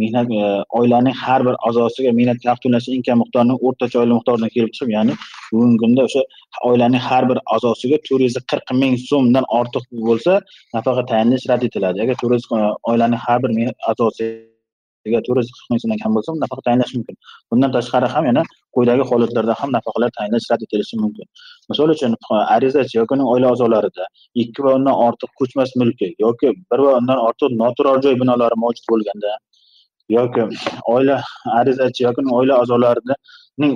mehnat 0.02 0.28
e, 0.40 0.44
oilaning 0.80 1.16
har 1.24 1.42
bir 1.48 1.56
a'zosiga 1.68 2.12
mehnat 2.20 2.38
haq 2.50 2.60
to'lash 2.64 2.88
imkon 2.98 3.20
miqdorining 3.22 3.60
o'rtacha 3.68 4.00
oylik 4.02 4.16
miqdoridan 4.20 4.54
kelib 4.56 4.72
chiqib 4.76 4.94
ya'ni 4.98 5.14
bugungi 5.52 5.78
kunda 5.84 6.06
o'sha 6.08 6.22
oilaning 6.70 7.04
har 7.10 7.24
bir 7.30 7.38
a'zosiga 7.56 7.98
to'rt 8.08 8.24
yuz 8.28 8.40
qirq 8.54 8.74
ming 8.82 8.96
so'mdan 9.10 9.46
ortiq 9.60 9.86
bo'lsa 10.08 10.34
nafaqa 10.78 11.04
tayinlash 11.12 11.46
rad 11.52 11.68
etiladi. 11.68 11.98
Agar 12.06 12.16
to'rt 12.22 12.34
yuz 12.38 12.48
e, 12.58 12.64
oilaning 12.92 13.22
har 13.28 13.38
bir 13.44 13.52
a'zosiga 13.92 14.32
agar 15.08 15.22
to'rt 15.28 15.40
yuz 15.44 15.54
qirq 15.56 15.70
ming 15.72 15.82
so'mdan 15.84 16.00
kam 16.04 16.12
bo'lsa 16.18 16.38
nafaqa 16.44 16.66
tayinlash 16.68 16.94
mumkin. 16.98 17.16
Bundan 17.52 17.72
tashqari 17.78 18.12
ham 18.16 18.24
yana 18.30 18.44
quyidagi 18.76 19.08
holatlarda 19.12 19.54
ham 19.62 19.70
nafaqalar 19.78 20.10
tayinlash 20.18 20.50
rad 20.52 20.62
etilishi 20.66 21.02
mumkin. 21.04 21.26
Misol 21.70 21.96
uchun 21.96 22.12
e, 22.34 22.36
arizachi 22.58 22.96
yoki 23.00 23.18
uning 23.18 23.32
oila 23.34 23.48
a'zolarida 23.54 24.12
ikki 24.44 24.60
va 24.66 24.78
undan 24.80 24.96
ortiq 25.08 25.32
ko'chmas 25.40 25.80
mulki 25.82 26.14
yoki 26.26 26.54
bir 26.72 26.80
va 26.86 26.92
undan 27.00 27.26
ortiq 27.28 27.58
noturar 27.64 27.98
joy 28.06 28.16
binolari 28.22 28.64
mavjud 28.66 28.86
bo'lganda 28.94 29.40
yoki 30.10 30.42
oila 30.88 31.22
arizachi 31.60 32.04
yoki 32.04 32.22
oila 32.40 32.60
a'zolarining 32.62 33.74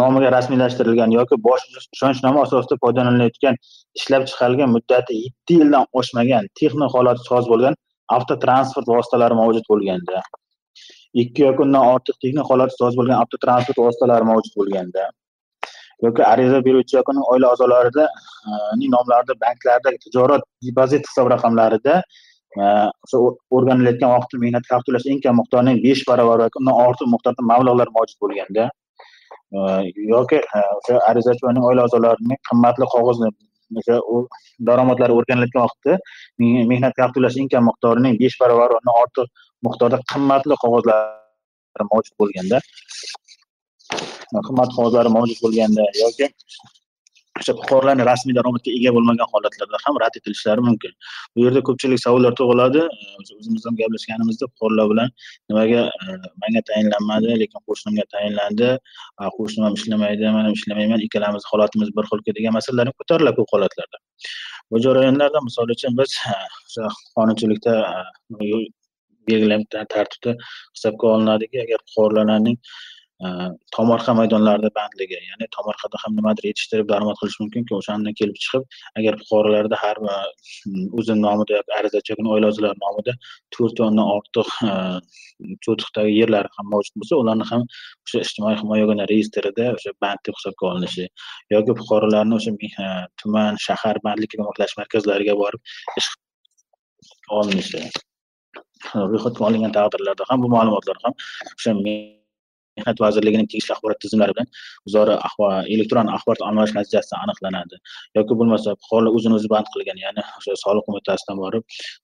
nomiga 0.00 0.30
rasmiylashtirilgan 0.36 1.12
yoki 1.18 1.36
bosh 1.48 1.66
ishonchnoma 1.96 2.42
asosida 2.46 2.78
foydalanilayotgan 2.84 3.60
ishlab 3.98 4.26
chiqarilgan 4.30 4.74
muddati 4.76 5.20
yetti 5.24 5.60
yildan 5.60 5.86
oshmagan 6.00 6.50
texnik 6.60 6.90
holati 6.96 7.28
soz 7.30 7.44
bo'lgan 7.52 7.78
avtotransport 8.16 8.90
vositalari 8.94 9.38
mavjud 9.40 9.64
bo'lganda 9.72 10.22
ikki 11.22 11.42
yoki 11.46 11.64
undan 11.66 11.84
ortiq 11.94 12.16
texnik 12.24 12.50
holati 12.50 12.74
soz 12.82 12.98
bo'lgan 12.98 13.16
avtotransport 13.22 13.78
vositalari 13.86 14.30
mavjud 14.30 14.54
bo'lganda 14.60 15.08
yoki 16.06 16.22
ariza 16.32 16.58
beruvchi 16.68 16.96
yoki 16.98 17.14
uning 17.14 17.26
oila 17.34 17.52
a'zolarida 17.54 18.08
nomlarida 18.94 19.34
banklardagi 19.44 19.98
tijorat 20.06 20.42
depozit 20.66 21.08
hisob 21.10 21.30
raqamlarida 21.34 22.02
o'sha 22.56 23.18
o'rganilayotgan 23.56 24.10
vaqtda 24.14 24.40
mehnat 24.44 24.64
haq 24.72 24.82
to'lash 24.86 25.06
eng 25.12 25.20
kam 25.24 25.36
miqdorining 25.40 25.80
besh 25.86 26.02
baravari 26.10 26.46
yoki 26.46 26.60
undan 26.60 26.76
ortiq 26.86 27.08
miqdorda 27.14 27.42
mablag'lar 27.50 27.88
mavjud 27.96 28.18
bo'lganda 28.24 28.64
yoki 30.14 30.38
o'sha 30.78 30.94
arizachi 31.10 31.44
va 31.44 31.52
uning 31.52 31.68
oila 31.70 31.84
a'zolarining 31.88 32.40
qimmatli 32.48 32.90
qog'ozni 32.94 33.28
o'sha 33.80 33.96
daromadlari 34.68 35.12
o'rganilayotgan 35.18 35.62
vaqtda 35.66 35.92
mehnat 36.72 36.94
haq 37.04 37.14
to'lash 37.16 37.38
eng 37.42 37.50
kam 37.54 37.68
miqdorining 37.70 38.18
besh 38.22 38.36
baravari 38.42 38.80
undan 38.80 38.94
ortiq 39.02 39.28
miqdorda 39.66 39.98
qimmatli 40.12 40.54
qog'ozlar 40.64 41.84
mavjud 41.92 42.14
bo'lganda 42.20 42.58
qimmat 44.48 44.70
qog'ozlari 44.76 45.10
mavjud 45.16 45.38
bo'lganda 45.44 45.84
yoki 46.02 46.26
o'sha 47.40 47.54
fuqarolarni 47.60 48.04
rasmiy 48.10 48.34
daromadga 48.38 48.70
ega 48.78 48.90
bo'lmagan 48.96 49.28
holatlarda 49.32 49.78
ham 49.84 49.98
rad 50.02 50.14
etilishlari 50.20 50.64
mumkin. 50.68 50.92
Bu 51.34 51.44
yerda 51.44 51.60
ko'pchilik 51.68 52.00
savollar 52.06 52.32
tug'iladi. 52.40 52.82
O'zimiz 53.38 53.66
ham 53.68 53.78
gaplashganimizda 53.80 54.48
fuqarolar 54.52 54.86
bilan 54.92 55.08
nimaga 55.50 55.82
e, 56.02 56.06
manga 56.42 56.62
tayinlanmadi 56.70 57.38
lekin 57.42 57.64
qo'shnimga 57.68 58.04
tayinlandi. 58.14 58.70
Qo'shnim 59.38 59.62
ham 59.66 59.78
ishlamaydi 59.80 60.32
man 60.36 60.44
ham 60.48 60.58
ishlamayman 60.58 61.06
ikkalamiz 61.06 61.48
holatimiz 61.52 61.94
bir 61.96 62.10
xilku 62.10 62.36
degan 62.38 62.58
masalalar 62.58 62.92
ko'tariladi 63.00 63.36
ko'p 63.40 63.54
holatlarda. 63.56 64.02
Bu 64.70 64.82
jarayonlarda 64.86 65.46
misol 65.48 65.76
uchun 65.76 65.96
biz 66.02 66.18
e, 66.32 66.36
o'sha 66.66 66.92
qonunchilikda 67.16 67.74
e, 68.42 68.60
belgilangan 69.28 69.88
tartibda 69.94 70.32
hisobga 70.76 71.06
olinadiki 71.14 71.64
agar 71.64 71.80
fuqarolarning 71.88 72.56
Э, 73.18 73.28
tomorqa 73.74 74.12
maydonlarida 74.14 74.68
bandligi 74.76 75.16
ya'ni 75.28 75.46
tomorqada 75.54 75.98
ham 76.02 76.12
nimadir 76.18 76.44
yetishtirib 76.48 76.86
daromad 76.90 77.16
qilish 77.20 77.38
mumkinki 77.40 77.74
o'shandan 77.76 78.14
kelib 78.20 78.36
chiqib 78.42 78.76
agar 79.00 79.16
fuqarolarda 79.22 79.78
har 79.84 79.98
e, 80.12 80.18
o'zini 81.00 81.24
nomida 81.24 81.56
yoki 81.56 81.74
arizachi 81.78 82.12
yoki 82.12 82.26
oila 82.34 82.70
nomida 82.82 83.14
to'rt 83.56 83.82
undan 83.86 84.10
ortiq 84.12 84.52
e, 84.68 84.76
cho'tiqdagi 85.66 86.12
yerlari 86.18 86.52
ham 86.58 86.70
mavjud 86.74 86.94
bo'lsa 87.02 87.18
ularni 87.22 87.48
ham 87.50 87.64
o'sha 87.72 88.22
ijtimoiy 88.26 88.60
himoya 88.60 88.84
yagona 88.84 89.08
reyestrida 89.12 89.66
o'sha 89.72 89.94
band 90.06 90.22
deb 90.30 90.38
hisobga 90.38 90.70
olinishi 90.70 91.08
yoki 91.56 91.76
fuqarolarni 91.80 92.38
o'sha 92.38 92.54
e, 92.86 92.92
tuman 93.24 93.58
shahar 93.66 93.96
bandlikka 94.06 94.40
ko'maklash 94.42 94.76
markazlariga 94.82 95.36
borib 95.42 95.74
ish 96.02 96.12
olinishi. 97.40 97.82
Ro'yxatga 98.94 99.50
olingan 99.50 99.76
taqdirlarda 99.80 100.30
ham 100.30 100.46
bu 100.46 100.54
ma'lumotlar 100.56 101.04
ham 101.04 101.20
o'sha 101.56 101.78
mehnat 102.78 103.02
vazirligining 103.04 103.48
tegishli 103.52 103.74
axborot 103.76 104.00
tizimlari 104.04 104.36
bilan 104.36 104.48
o'zaro 104.88 105.14
elektron 105.74 106.12
axborot 106.16 106.42
almashish 106.48 106.76
natijasida 106.78 107.22
aniqlanadi. 107.24 107.76
Yoki 108.18 108.38
bo'lmasa 108.40 108.76
fuqarolar 108.82 109.18
o'zini 109.18 109.38
o'zi 109.38 109.48
band 109.54 109.68
qilgan 109.74 109.98
ya'ni 110.04 110.22
o'sha 110.38 110.56
soliq 110.64 110.84
qo'mitasidan 110.88 111.36
borib 111.44 111.62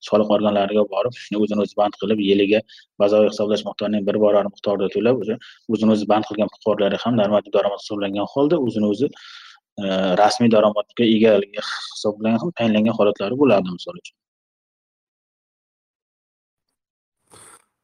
soliq 0.08 0.34
organlariga 0.36 0.84
borib 0.94 1.12
o'zini 1.44 1.60
o'zi 1.66 1.74
band 1.80 1.94
qilib 2.00 2.18
yiliga 2.28 2.60
bazaviy 3.02 3.30
hisoblash 3.32 3.64
miqdorining 3.68 4.02
bir 4.08 4.16
barobar 4.24 4.46
miqdorida 4.52 4.88
to'lab 4.96 5.22
o'sha 5.22 5.36
o'zini 5.72 5.96
o'zi 5.96 6.06
band 6.12 6.24
qilgan 6.28 6.50
fuqarolar 6.54 6.98
ham 7.04 7.14
normativ 7.20 7.52
daromad 7.56 7.80
hisoblangan 7.84 8.26
holda 8.34 8.56
o'zini 8.66 8.90
o'zi 8.92 9.06
e, 9.82 9.86
rasmiy 10.22 10.50
daromadga 10.56 11.04
egaligi 11.16 11.64
hisoblangan 11.68 12.40
ham 12.44 12.50
tayinlangan 12.58 12.98
holatlari 12.98 13.40
bo'ladi 13.42 13.76
misol 13.76 13.96
uchun. 14.02 14.16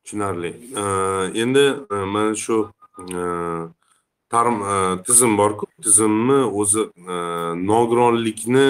Tushunarli. 0.04 0.52
E, 0.82 0.84
endi 1.42 1.64
e, 1.94 2.04
mana 2.14 2.34
shu 2.44 2.56
tarm 4.30 4.56
tizim 5.06 5.38
borku 5.38 5.66
tizimni 5.82 6.38
o'zi 6.60 6.82
nogironlikni 7.70 8.68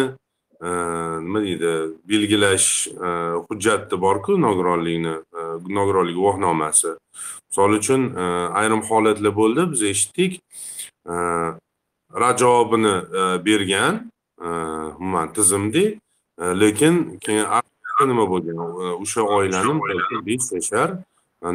nima 0.61 1.41
deydi 1.47 1.73
belgilash 2.11 2.89
hujjati 3.49 4.01
borku 4.01 4.41
nogironlikni 4.47 5.15
nogironlik 5.79 6.17
guvohnomasi 6.21 6.91
misol 7.49 7.73
uchun 7.81 8.03
ayrim 8.61 8.83
holatlar 8.91 9.37
bo'ldi 9.41 9.63
biz 9.73 9.83
eshitdik 9.93 10.33
rad 12.23 12.37
javobini 12.45 12.95
bergan 13.47 13.95
umuman 14.99 15.33
tizimda 15.33 15.85
lekin 16.63 16.95
keyin 17.25 17.47
nima 18.13 18.25
bo'lgan 18.33 18.59
o'sha 19.03 19.23
oilani 19.37 19.73
besh 20.29 20.53
yashar 20.59 20.89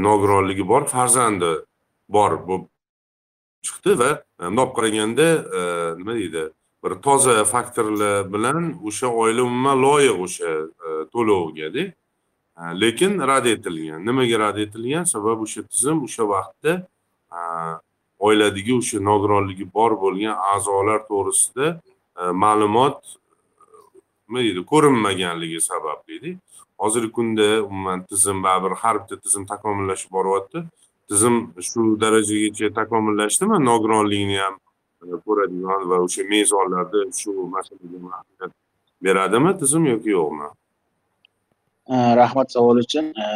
nogironligi 0.08 0.68
bor 0.68 0.84
farzandi 0.94 1.52
bor 2.10 2.32
bo'lib 2.48 2.70
chiqdi 3.66 3.98
va 4.02 4.12
e, 4.40 4.46
bundoq 4.48 4.72
qaraganda 4.78 5.28
e, 5.58 5.62
nima 6.00 6.14
deydi 6.22 6.44
bir 6.84 6.94
toza 7.06 7.44
faktorlar 7.54 8.34
bilan 8.34 8.60
o'sha 8.88 9.08
oila 9.22 9.42
umuman 9.50 9.78
loyiq 9.86 10.18
o'sha 10.26 10.52
e, 10.88 10.90
to'lovgada 11.14 11.84
lekin 12.82 13.20
rad 13.30 13.46
etilgan. 13.46 14.00
Nimaga 14.08 14.40
rad 14.40 14.58
etilgan? 14.66 15.04
Sababi 15.04 15.42
o'sha 15.48 15.62
tizim 15.72 15.98
o'sha 16.08 16.24
vaqtda 16.34 16.74
oiladagi 18.28 18.74
o'sha 18.82 18.98
nogironligi 19.10 19.66
bor 19.78 19.92
bo'lgan 20.04 20.36
a'zolar 20.54 21.00
to'g'risida 21.10 21.68
ma'lumot 22.44 23.00
nima 24.28 24.40
deydi 24.46 24.62
ko'rinmaganligi 24.72 25.60
sabablida 25.70 26.32
hozirgi 26.82 27.12
kunda 27.18 27.48
umuman 27.70 28.00
tizim 28.10 28.44
baribir 28.44 28.74
har 28.82 28.96
bitta 29.02 29.16
tizim 29.26 29.44
takomillashib 29.52 30.12
boryapti. 30.18 30.60
Tizim 31.10 31.36
shu 31.70 31.82
darajagacha 32.04 32.74
takomillashdimi? 32.80 33.58
Nogironlikni 33.70 34.38
ham 34.44 34.56
e, 35.04 35.18
ko'radigan 35.26 35.82
va 35.90 35.98
o'sha 36.06 36.24
mezonlarda 36.34 37.00
shu 37.22 37.32
masalaga 37.56 37.98
ahamiyat 38.12 38.52
beradimi 39.06 39.52
tizim 39.62 39.84
yoki 39.94 40.16
yo'qmi? 40.18 40.48
E, 41.94 41.96
rahmat 42.22 42.48
savol 42.56 42.78
uchun. 42.86 43.12
E, 43.26 43.28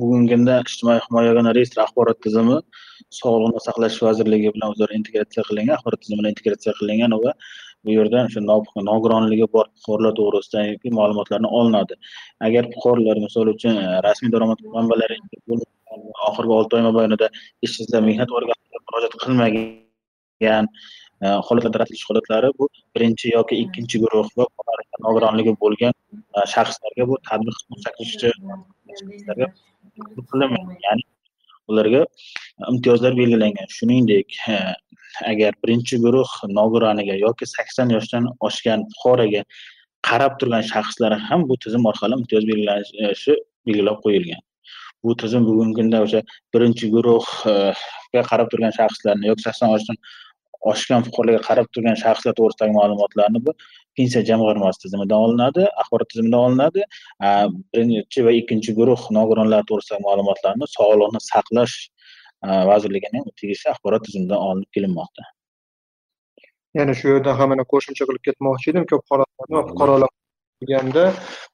Bugungi 0.00 0.34
kunda 0.34 0.54
ijtimoiy 0.64 1.00
himoya 1.04 1.28
yagona 1.30 1.50
reyestr 1.56 1.80
axborot 1.82 2.18
tizimi 2.24 2.54
sog'liqni 3.18 3.60
saqlash 3.66 3.98
vazirligi 4.06 4.52
bilan 4.54 4.72
o'zaro 4.74 4.96
integratsiya 4.98 5.42
qilingan 5.48 5.74
axborot 5.76 6.00
tizimi 6.04 6.18
bilan 6.20 6.32
integratsiya 6.34 6.72
qilingan 6.78 7.14
va 7.24 7.32
bu 7.84 7.90
yerdan 7.98 8.24
o'sha 8.28 8.40
nogironligi 8.90 9.46
bor 9.54 9.66
fuqarolar 9.82 10.12
to'g'risidagi 10.18 10.94
ma'lumotlarni 10.98 11.48
olinadi. 11.58 11.94
Agar 12.46 12.64
fuqarolar 12.74 13.16
misol 13.26 13.46
uchun 13.54 13.74
rasmiy 14.06 14.32
daromad 14.34 14.58
manbalari 14.76 15.16
oxirgi 16.28 16.52
olti 16.58 16.72
oy 16.78 16.82
mobaynida 16.88 17.26
ishsizlar 17.66 18.02
mehnat 18.08 18.30
organiga 18.38 18.78
murojaat 18.86 19.14
qilmagan 19.22 20.64
holatlarda 21.48 21.78
rad 21.80 21.90
etish 21.92 22.06
holatlari 22.10 22.48
bu 22.58 22.68
birinchi 22.94 23.26
yoki 23.36 23.54
ikkinchi 23.64 23.96
guruh 24.04 24.26
va 24.38 24.44
nogironligi 25.06 25.52
bo'lgan 25.62 25.92
shaxslarga 26.54 27.04
bu 27.10 27.14
tadbiq 27.28 27.56
o'n 27.70 27.78
sakkizinchi 27.84 28.28
ya'ni 30.86 31.02
ularga 31.70 32.06
imtiyozlar 32.70 33.16
belgilangan. 33.20 33.68
Shuningdek 33.78 34.38
agar 35.32 35.52
birinchi 35.64 35.98
guruh 36.04 36.30
nogironiga 36.58 37.16
yoki 37.26 37.46
sakson 37.56 37.88
yoshdan 37.96 38.24
oshgan 38.48 38.86
fuqaroga 38.92 39.42
qarab 40.08 40.38
turgan 40.40 40.64
shaxslar 40.72 41.18
ham 41.28 41.48
bu 41.48 41.56
tizim 41.64 41.86
orqali 41.90 42.18
imtiyoz 42.20 42.44
belgilanishi 42.50 43.36
belgilab 43.66 43.98
qo'yilgan. 44.04 44.42
Bu 45.04 45.16
tizim 45.20 45.46
bugungi 45.48 45.74
kunda 45.80 46.02
o'sha 46.06 46.20
birinchi 46.54 46.90
guruhga 46.94 48.22
qarab 48.30 48.48
turgan 48.52 48.74
shaxslarni 48.78 49.30
yoki 49.30 49.42
sakson 49.46 49.74
yoshdan 49.74 49.96
oshgan 50.70 51.00
fuqarolarga 51.06 51.42
qarab 51.48 51.66
turgan 51.74 51.96
shaxslar 52.04 52.32
to'g'risidagi 52.38 52.74
ma'lumotlarni 52.78 53.40
bu 53.46 53.52
pensiya 53.98 54.22
jamg'armasi 54.30 54.78
tizimidan 54.84 55.18
olinadi 55.26 55.62
axborot 55.80 56.08
tizimidan 56.12 56.40
olinadi. 56.46 56.82
Birinchi 57.72 58.24
va 58.26 58.32
ikkinchi 58.40 58.70
guruh 58.78 59.02
nogironlar 59.18 59.62
to'g'risidagi 59.70 60.04
ma'lumotlarni 60.08 60.70
sog'liqni 60.76 61.20
saqlash 61.32 61.76
vazirligining 62.70 63.24
tegishli 63.40 63.68
axborot 63.74 64.02
tizimidan 64.08 64.38
olinib 64.48 64.70
kelinmoqda. 64.76 65.22
Yana 66.78 66.94
shu 66.98 67.06
yerda 67.12 67.38
ham 67.38 67.48
mana 67.52 67.64
qo'shimcha 67.72 68.04
qilib 68.08 68.22
ketmoqchi 68.28 68.66
edim. 68.72 68.84
Ko'p 68.90 69.04
holatlarda 69.12 69.62
fuqarolar 69.70 70.10
bo'lganda 70.62 71.04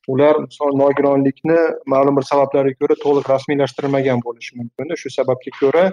ular 0.08 0.40
misol 0.46 0.76
nogironlikni 0.82 1.58
ma'lum 1.94 2.16
bir 2.20 2.26
sabablarga 2.32 2.74
ko'ra 2.82 2.96
to'liq 3.04 3.30
rasmiylashtirilmagan 3.34 4.20
bo'lishi 4.26 4.58
mumkin 4.60 4.94
shu 5.02 5.14
sababga 5.18 5.54
ko'ra 5.60 5.86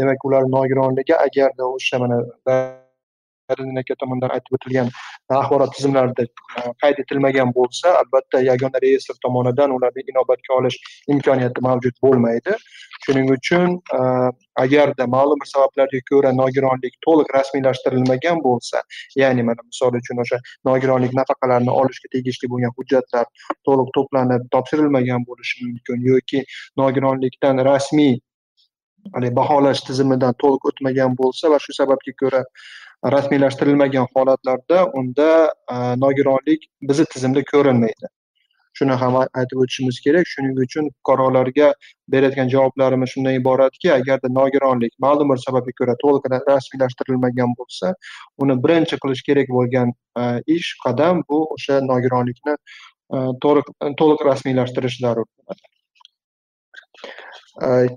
demak 0.00 0.24
ular 0.30 0.48
nogironligi 0.56 1.14
agarda 1.26 1.70
o'sha 1.76 2.02
mana 2.04 2.18
aka 3.52 3.94
tomonidan 4.00 4.30
aytib 4.36 4.56
o'tilgan 4.56 4.88
axborot 5.28 5.72
tizimlarida 5.76 6.24
e, 6.24 6.62
qayd 6.82 7.00
etilmagan 7.02 7.52
bo'lsa 7.58 7.92
albatta 8.00 8.40
yagona 8.40 8.80
reyestr 8.84 9.18
tomonidan 9.24 9.70
ularni 9.76 10.04
inobatga 10.12 10.54
olish 10.58 10.78
imkoniyati 11.14 11.64
mavjud 11.68 11.96
bo'lmaydi. 12.06 12.56
Shuning 13.06 13.30
uchun 13.36 13.76
e, 13.98 14.00
agarda 14.64 15.06
ma'lum 15.16 15.40
bir 15.44 15.50
sabablarga 15.52 16.00
ko'ra 16.10 16.32
nogironlik 16.40 16.94
to'liq 17.06 17.32
rasmiylashtirilmagan 17.38 18.44
bo'lsa 18.48 18.82
ya'ni 19.22 19.42
mana 19.48 19.68
misol 19.70 20.00
uchun 20.02 20.24
o'sha 20.24 20.40
nogironlik 20.70 21.16
nafaqalarini 21.20 21.72
olishga 21.80 22.12
tegishli 22.16 22.52
bo'lgan 22.52 22.76
hujjatlar 22.78 23.26
to'liq 23.68 23.88
to'planib 23.96 24.52
topshirilmagan 24.56 25.26
bo'lishi 25.28 25.66
mumkin 25.66 26.06
yoki 26.12 26.44
nogironlikdan 26.82 27.66
rasmiy 27.70 28.14
baholash 29.12 29.84
tizimidan 29.88 30.34
to'liq 30.42 30.70
o'tmagan 30.70 31.16
bo'lsa 31.20 31.50
va 31.50 31.58
shu 31.66 31.76
sababga 31.80 32.12
ko'ra 32.22 32.44
rasmiylashtirilmagan 33.14 34.06
holatlarda 34.16 34.90
unda 34.92 35.30
e, 35.72 35.74
nogironlik 36.04 36.68
bizni 36.82 37.04
tizimda 37.04 37.42
ko'rinmaydi. 37.52 38.08
Shuni 38.78 38.94
ham 39.02 39.16
aytib 39.22 39.60
o'tishimiz 39.64 40.00
kerak. 40.06 40.26
Shuning 40.30 40.56
uchun 40.64 40.88
fuqarolarga 40.94 41.68
berayotgan 42.14 42.48
javoblarimiz 42.54 43.12
shundan 43.12 43.36
iboratki 43.40 43.92
agarda 43.96 44.30
nogironlik 44.38 44.96
ma'lum 45.06 45.30
bir 45.32 45.42
sababga 45.44 45.76
ko'ra 45.80 45.94
to'liq 46.04 46.24
rasmiylashtirilmagan 46.48 47.54
bo'lsa 47.60 47.92
uni 48.46 48.58
birinchi 48.64 48.98
qilish 49.04 49.22
kerak 49.28 49.54
bo'lgan 49.58 49.94
e, 50.22 50.24
ish 50.56 50.72
qadam 50.86 51.22
bu 51.28 51.44
o'sha 51.58 51.78
nogironlikni 51.92 52.56
e, 52.56 53.16
to'liq 53.46 53.70
to'liq 54.02 54.26
rasmiylashtirish 54.30 54.98
zarur 55.06 55.30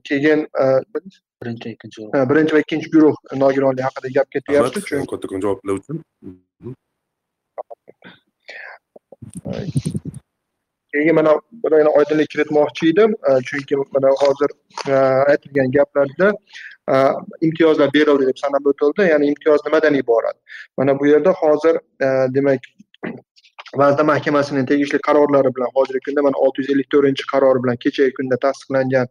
keyin 0.03 0.47
birinchi 1.43 1.69
ikkinchi 1.69 2.01
guruh. 2.01 2.29
Birinchi 2.29 2.53
va 2.55 2.59
ikkinchi 2.59 2.89
guruh 2.91 3.15
nogironlik 3.35 3.85
haqida 3.87 4.09
gap 4.17 4.31
ketyapti 4.31 4.81
chunki 4.89 5.07
kattakon 5.11 5.41
javoblar 5.41 5.73
uchun. 5.79 5.97
Keyin 10.93 11.15
mana 11.15 11.31
buni 11.63 11.75
yana 11.81 11.89
oydinlik 11.89 12.29
kiritmoqchi 12.29 12.89
edim. 12.93 13.11
Chunki 13.49 13.75
mana 13.75 14.09
hozir 14.21 14.49
aytilgan 15.33 15.71
gaplarda 15.71 16.33
imtiyozlar 17.41 17.93
berildi 17.93 18.27
deb 18.27 18.37
sanab 18.43 18.65
o'tildi. 18.71 19.09
Ya'ni 19.11 19.25
imtiyoz 19.31 19.61
nimadan 19.65 19.93
iborat? 19.93 20.37
Mana 20.77 20.99
bu 20.99 21.07
yerda 21.07 21.31
hozir 21.31 21.75
demak 22.35 22.61
vazirlar 23.75 24.05
mahkamasining 24.05 24.67
tegishli 24.67 24.99
qarorlari 25.07 25.51
bilan 25.55 25.69
hozirgi 25.75 26.03
kunda 26.05 26.21
mana 26.21 26.37
olti 26.45 26.61
yuz 26.61 26.69
ellik 26.73 26.89
to'rtinchi 26.93 27.25
qaror 27.31 27.59
bilan 27.63 27.77
kechagi 27.83 28.13
kunda 28.19 28.37
tasdiqlangan 28.45 29.07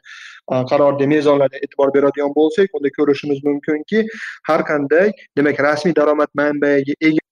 e, 0.53 0.55
qarorda 0.71 1.07
mezonlarga 1.15 1.59
e'tibor 1.65 1.93
beradigan 1.97 2.33
bo'lsak 2.39 2.79
unda 2.79 2.91
ko'rishimiz 2.99 3.43
mumkinki 3.49 4.05
har 4.49 4.61
qanday 4.71 5.13
demak 5.37 5.61
rasmiy 5.69 5.95
daromad 6.01 6.31
manbaiga 6.41 6.95
ega 7.09 7.25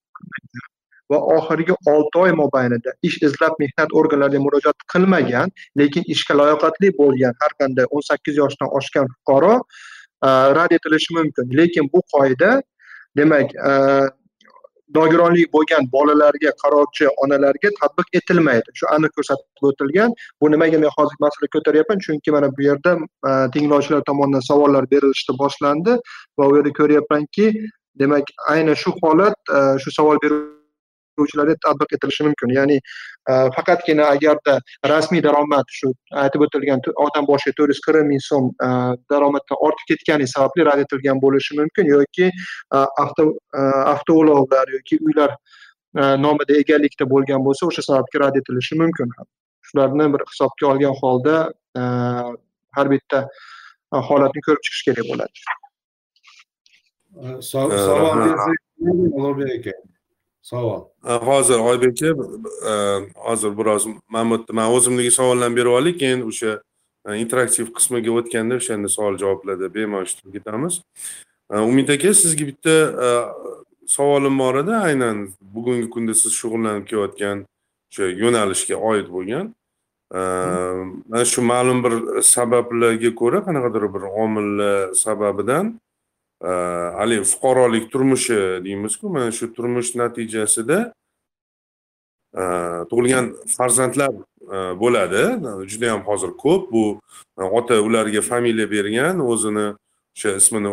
va 1.13 1.19
oxirgi 1.37 1.73
olti 1.93 2.21
oy 2.25 2.31
mobaynida 2.41 2.93
ish 3.09 3.17
izlab 3.27 3.57
mehnat 3.63 3.97
organlariga 4.01 4.41
murojaat 4.45 4.85
qilmagan 4.93 5.53
lekin 5.81 6.03
ishga 6.15 6.37
layoqatli 6.41 6.93
bo'lgan 7.01 7.33
har 7.41 7.51
qanday 7.63 7.89
o'n 7.91 8.05
sakkiz 8.09 8.37
yoshdan 8.41 8.69
oshgan 8.81 9.09
fuqaro 9.13 9.55
e, 10.25 10.29
rad 10.59 10.77
etilishi 10.77 11.17
mumkin. 11.17 11.49
Lekin 11.61 11.89
bu 11.93 12.03
qoida 12.13 12.51
demak 13.17 13.55
e, 13.71 13.73
nogironligi 14.93 15.47
bo'lgan 15.55 15.87
bolalarga 15.91 16.51
qarovchi 16.63 17.07
onalarga 17.25 17.71
tatbiq 17.81 18.19
etilmaydi. 18.19 18.75
Shu 18.79 18.87
aniq 18.95 19.15
ko'rsatib 19.17 19.69
o'tilgan. 19.69 20.13
Bu 20.41 20.51
nimaga 20.51 20.81
men 20.83 20.91
hozir 20.97 21.17
masala 21.25 21.49
ko'taryapman? 21.55 22.03
Chunki 22.05 22.31
mana 22.35 22.51
bu 22.57 22.67
yerda 22.69 22.97
e, 23.29 23.31
tinglovchilar 23.53 24.03
tomonidan 24.09 24.45
savollar 24.49 24.89
berilishni 24.91 25.37
boshlandi 25.41 25.97
va 26.37 26.49
u 26.49 26.57
yerda 26.57 26.71
ko'ryapmanki 26.79 27.47
demak 28.01 28.35
ayni 28.53 28.75
shu 28.83 28.93
holat 29.01 29.55
e, 29.57 29.59
shu 29.83 29.97
savol 29.97 30.21
beruvchilarga 31.17 31.55
tatbiq 31.65 31.95
etilishi 31.97 32.23
mumkin. 32.27 32.53
Ya'ni 32.57 32.77
e, 33.31 33.33
faqatgina 33.55 34.05
agarda 34.15 34.55
rasmiy 34.93 35.23
daromad 35.27 35.67
shu 35.79 35.91
aytib 36.23 36.45
o'tilgan 36.47 36.83
odam 37.07 37.27
boshiga 37.31 37.55
to'rt 37.59 37.73
yuz 37.73 37.81
qirq 37.87 38.07
ming 38.11 38.23
so'm 38.29 38.49
e, 38.67 38.69
daromaddan 39.13 39.61
ortib 39.67 39.85
ketgani 39.91 40.27
sababli 40.35 40.67
rad 40.69 40.83
etilgan 40.85 41.21
bo'lishi 41.25 41.59
mumkin 41.61 41.91
yoki 41.95 42.27
e, 42.29 42.77
avtoulovlar 43.93 44.73
yoki 44.77 44.99
uylar 45.07 45.35
nomida 46.25 46.53
egalikda 46.61 47.05
bo'lgan 47.11 47.43
bo'lsa 47.47 47.67
o'sha 47.71 47.83
sababga 47.89 48.23
rad 48.25 48.39
etilishi 48.41 48.79
mumkin 48.83 49.11
shularni 49.67 50.07
bir 50.13 50.23
hisobga 50.31 50.71
olgan 50.71 50.95
holda 51.01 51.35
har 52.77 52.89
bitta 52.93 53.19
holatni 54.09 54.41
ko'rib 54.47 54.61
chiqish 54.67 54.83
kerak 54.87 55.05
bo'ladi. 55.11 55.37
Savol 57.51 58.17
ulug'bek 59.17 59.51
aka 59.59 59.73
savol. 60.45 60.81
Э, 61.03 61.13
hozir 61.29 61.59
oybek 61.59 61.93
aka 62.03 62.05
e, 62.05 62.69
э, 62.69 63.09
hozir 63.15 63.57
biroz 63.57 63.87
mamutni 64.09 64.55
man 64.55 64.71
o'zimdagi 64.71 65.11
savollarni 65.11 65.55
berib 65.55 65.73
olay 65.79 65.97
keyin 65.97 66.21
o'sha 66.29 66.61
e, 67.05 67.17
interaktiv 67.23 67.71
qismiga 67.77 68.11
o'tganda 68.19 68.59
o'shanda 68.61 68.89
savol 68.97 69.17
javoblarda 69.23 69.73
bemalol 69.75 70.05
ishtirok 70.09 70.35
etamiz 70.41 70.81
e, 71.53 71.55
umid 71.69 71.89
aka 71.95 72.13
sizga 72.21 72.45
bitta 72.51 72.75
e, 73.05 73.07
savolim 73.97 74.39
bor 74.39 74.55
edi. 74.61 74.73
Aynan 74.89 75.29
bugungi 75.41 75.89
kunda 75.89 76.13
siz 76.13 76.31
shug'ullanib 76.39 76.85
kelayotgan 76.89 77.45
o'sha 77.91 78.05
yo'nalishga 78.23 78.75
oid 78.89 79.07
bo'lgan. 79.15 79.53
Mana 81.09 81.25
shu 81.25 81.41
ma'lum 81.41 81.79
bir 81.85 81.93
sabablarga 82.33 83.11
ko'ra 83.21 83.39
qanaqadir 83.47 83.83
bir 83.95 84.03
omillar 84.23 84.93
sababidan 84.93 85.65
haligi 86.99 87.25
fuqarolik 87.31 87.85
turmushi 87.93 88.39
deymizku 88.65 89.09
mana 89.09 89.31
shu 89.37 89.45
turmush 89.55 89.91
natijasida 90.01 90.79
tug'ilgan 92.89 93.25
farzandlar 93.57 94.13
bo'ladi 94.81 95.23
juda 95.71 95.85
yam 95.91 96.01
hozir 96.09 96.31
ko'p 96.43 96.71
bu 96.73 96.85
ota 97.37 97.81
ularga 97.87 98.21
familiya 98.21 98.67
bergan 98.75 99.19
o'zini 99.31 99.67
o'sha 100.15 100.31
ismini 100.39 100.71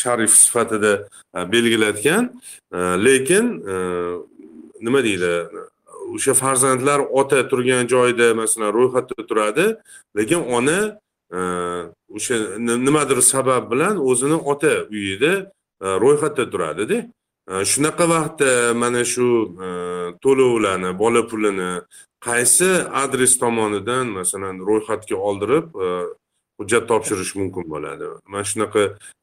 sharif 0.00 0.32
sifatida 0.44 0.92
belgilatgan 1.54 2.24
lekin 3.06 3.44
nima 4.86 5.00
deydi 5.08 5.32
o'sha 6.14 6.34
farzandlar 6.42 7.00
ota 7.20 7.48
turgan 7.50 7.86
joyda 7.94 8.34
masalan 8.40 8.70
ro'yxatda 8.78 9.26
turadi 9.28 9.66
lekin 10.18 10.40
ona 10.56 10.78
o'sha 12.16 12.36
nimadir 12.58 13.20
sabab 13.22 13.70
bilan 13.72 13.96
o'zini 14.10 14.34
ota 14.52 14.72
uyida 14.90 15.32
e, 15.84 15.86
ro'yxatda 16.04 16.44
turadida 16.52 16.98
e, 17.50 17.54
shunaqa 17.72 18.04
vaqtda 18.14 18.50
mana 18.82 19.04
shu 19.04 19.28
e, 19.66 19.68
to'lovlarni 20.24 20.90
bola 20.98 21.22
pulini 21.30 21.70
qaysi 22.26 22.70
adres 23.04 23.32
tomonidan 23.42 24.06
masalan 24.18 24.56
ro'yxatga 24.68 25.16
oldirib 25.28 25.66
hujjat 26.58 26.84
topshirish 26.90 27.32
mumkin 27.40 27.64
bo'ladi? 27.72 28.04
Mana 28.32 28.44
shunaqa 28.50 28.82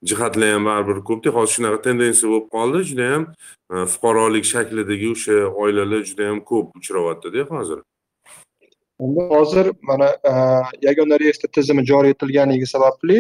jihatlar 0.10 0.54
ham 0.56 0.66
baribir 0.70 1.00
ko'pda. 1.10 1.30
Hozir 1.38 1.54
shunaqa 1.58 1.80
tendensiya 1.88 2.28
bo'lib 2.32 2.48
qoldi. 2.56 2.80
Juda 2.90 3.06
yam 3.14 3.24
fuqarolik 3.94 4.46
shaklidagi 4.54 5.08
o'sha 5.16 5.38
oilalar 5.64 6.02
juda 6.10 6.24
yam 6.30 6.40
ko'p 6.50 6.68
uchrayaptida 6.80 7.48
hozir. 7.56 7.80
Endi 9.02 9.22
hozir 9.34 9.72
mana 9.82 10.08
e, 10.32 10.32
yagona 10.88 11.20
reyestr 11.20 11.48
tizimi 11.58 11.86
joriy 11.86 12.12
etilganligi 12.16 12.68
sababli 12.68 13.20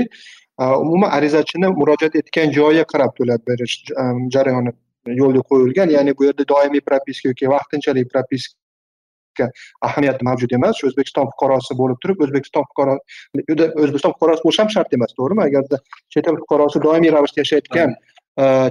e, 0.62 0.64
umuman 0.64 1.10
arizachini 1.18 1.68
murojaat 1.82 2.16
etgan 2.22 2.54
joyiga 2.58 2.86
qarab 2.94 3.16
to'lab 3.20 3.42
berish 3.52 3.76
e, 4.02 4.04
jarayoni 4.36 4.74
yo'lga 5.22 5.42
qo'yilgan. 5.52 5.94
Ya'ni 5.98 6.18
bu 6.18 6.28
yerda 6.28 6.46
doimiy 6.54 6.84
propiska 6.90 7.30
yoki 7.30 7.50
vaqtinchalik 7.56 8.12
propiska 8.14 9.50
ahamiyati 9.90 10.28
mavjud 10.30 10.54
emas. 10.60 10.78
Shu 10.78 10.92
o'zbekiston 10.92 11.34
fuqarosi 11.34 11.80
bo'lib 11.82 12.02
turib 12.06 12.24
o'zbekiston 12.28 12.70
fuqaro 12.70 12.98
o'zbekiston 13.40 14.16
fuqarosi 14.18 14.46
bo'lishi 14.46 14.64
ham 14.64 14.72
shart 14.76 14.96
emas 15.00 15.18
to'g'rimi? 15.18 15.46
Agarda 15.50 15.82
chet 16.14 16.32
el 16.34 16.40
fuqarosi 16.44 16.84
doimiy 16.88 17.16
ravishda 17.18 17.42
yashayotgan 17.44 17.98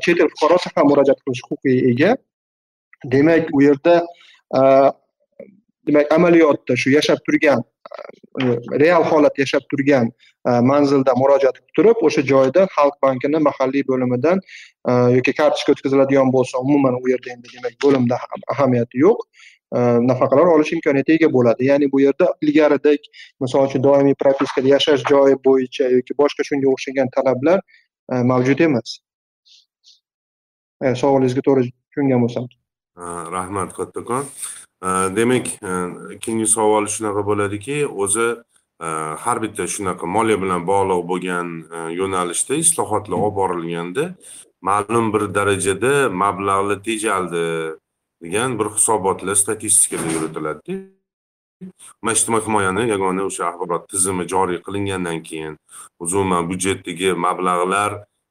chet 0.06 0.24
el 0.26 0.30
fuqarosi 0.36 0.74
ham 0.76 0.90
murojaat 0.92 1.26
qilish 1.26 1.44
huquqiga 1.48 1.92
ega. 1.92 2.16
Demak 3.16 3.54
u 3.56 3.66
yerda 3.66 4.00
demak 5.86 6.12
amaliyotda 6.12 6.76
shu 6.76 6.90
yashab 6.90 7.18
turgan 7.26 7.62
e, 8.40 8.44
real 8.82 9.04
holat 9.04 9.38
yashab 9.38 9.62
turgan 9.72 10.06
e, 10.48 10.50
manzilda 10.70 11.14
murojaat 11.22 11.56
qilib 11.60 11.76
turib 11.78 12.02
o'sha 12.08 12.22
joyda 12.32 12.66
xalq 12.76 12.96
bankini 13.04 13.38
mahalliy 13.48 13.84
bo'limidan 13.90 14.42
e, 14.88 14.92
yoki 15.16 15.32
kartochka 15.40 15.76
o'tkaziladigan 15.76 16.32
bo'lsa 16.36 16.62
umuman 16.66 17.00
u 17.02 17.08
yerda 17.12 17.32
endi 17.34 17.54
demak 17.56 17.74
bo'limda 17.86 18.20
ahamiyati 18.56 19.06
yo'q. 19.06 19.24
Nafaqalar 20.10 20.48
olish 20.52 20.70
imkoniyatiga 20.74 21.16
ega 21.18 21.28
bo'ladi. 21.34 21.66
Ya'ni 21.70 21.86
bu 21.92 22.00
yerda 22.04 22.26
ilgaridek 22.44 23.04
misol 23.42 23.68
uchun 23.68 23.84
doimiy 23.84 24.16
propiskada 24.22 24.68
yashash 24.72 25.04
joyi 25.10 25.36
bo'yicha 25.44 25.90
yoki 25.92 26.16
boshqa 26.22 26.46
shunga 26.48 26.66
o'xshagan 26.72 27.12
talablar 27.16 27.62
mavjud 28.32 28.64
emas. 28.66 28.96
Savolingizga 31.02 31.46
to'g'ri 31.50 31.70
tushungan 31.70 32.24
bo'lsam. 32.24 32.50
Ha, 32.98 33.06
rahmat 33.36 33.70
kattakon 33.78 34.26
demak 34.82 35.46
e, 35.62 35.70
ikkinchi 36.16 36.46
savol 36.46 36.86
shunaqa 36.88 37.24
bo'ladiki 37.26 37.86
o'zi 37.86 38.28
e, 38.80 38.86
har 39.24 39.42
bitta 39.42 39.66
shunaqa 39.68 40.06
moliya 40.06 40.40
bilan 40.42 40.64
bog'liq 40.66 41.02
bo'lgan 41.10 41.48
e, 41.76 41.78
yo'nalishda 42.00 42.54
islohotlar 42.64 43.18
olib 43.18 43.36
borilganda 43.40 44.04
ma'lum 44.68 45.12
bir 45.12 45.22
darajada 45.34 46.08
mablag'lar 46.22 46.78
tejaldi 46.88 47.44
degan 48.22 48.58
bir 48.58 48.68
hisobotlar 48.76 49.34
statistikalar 49.42 50.10
yuritiladida 50.16 50.74
mana 52.02 52.14
ijtimoiy 52.16 52.44
himoyani 52.46 52.88
yagona 52.88 53.22
o'sha 53.28 53.42
axborot 53.50 53.84
tizimi 53.92 54.24
joriy 54.32 54.62
qilingandan 54.66 55.18
keyin 55.28 55.58
umuman 56.00 56.48
byudjetdagi 56.50 57.12
mablag'lar 57.26 57.90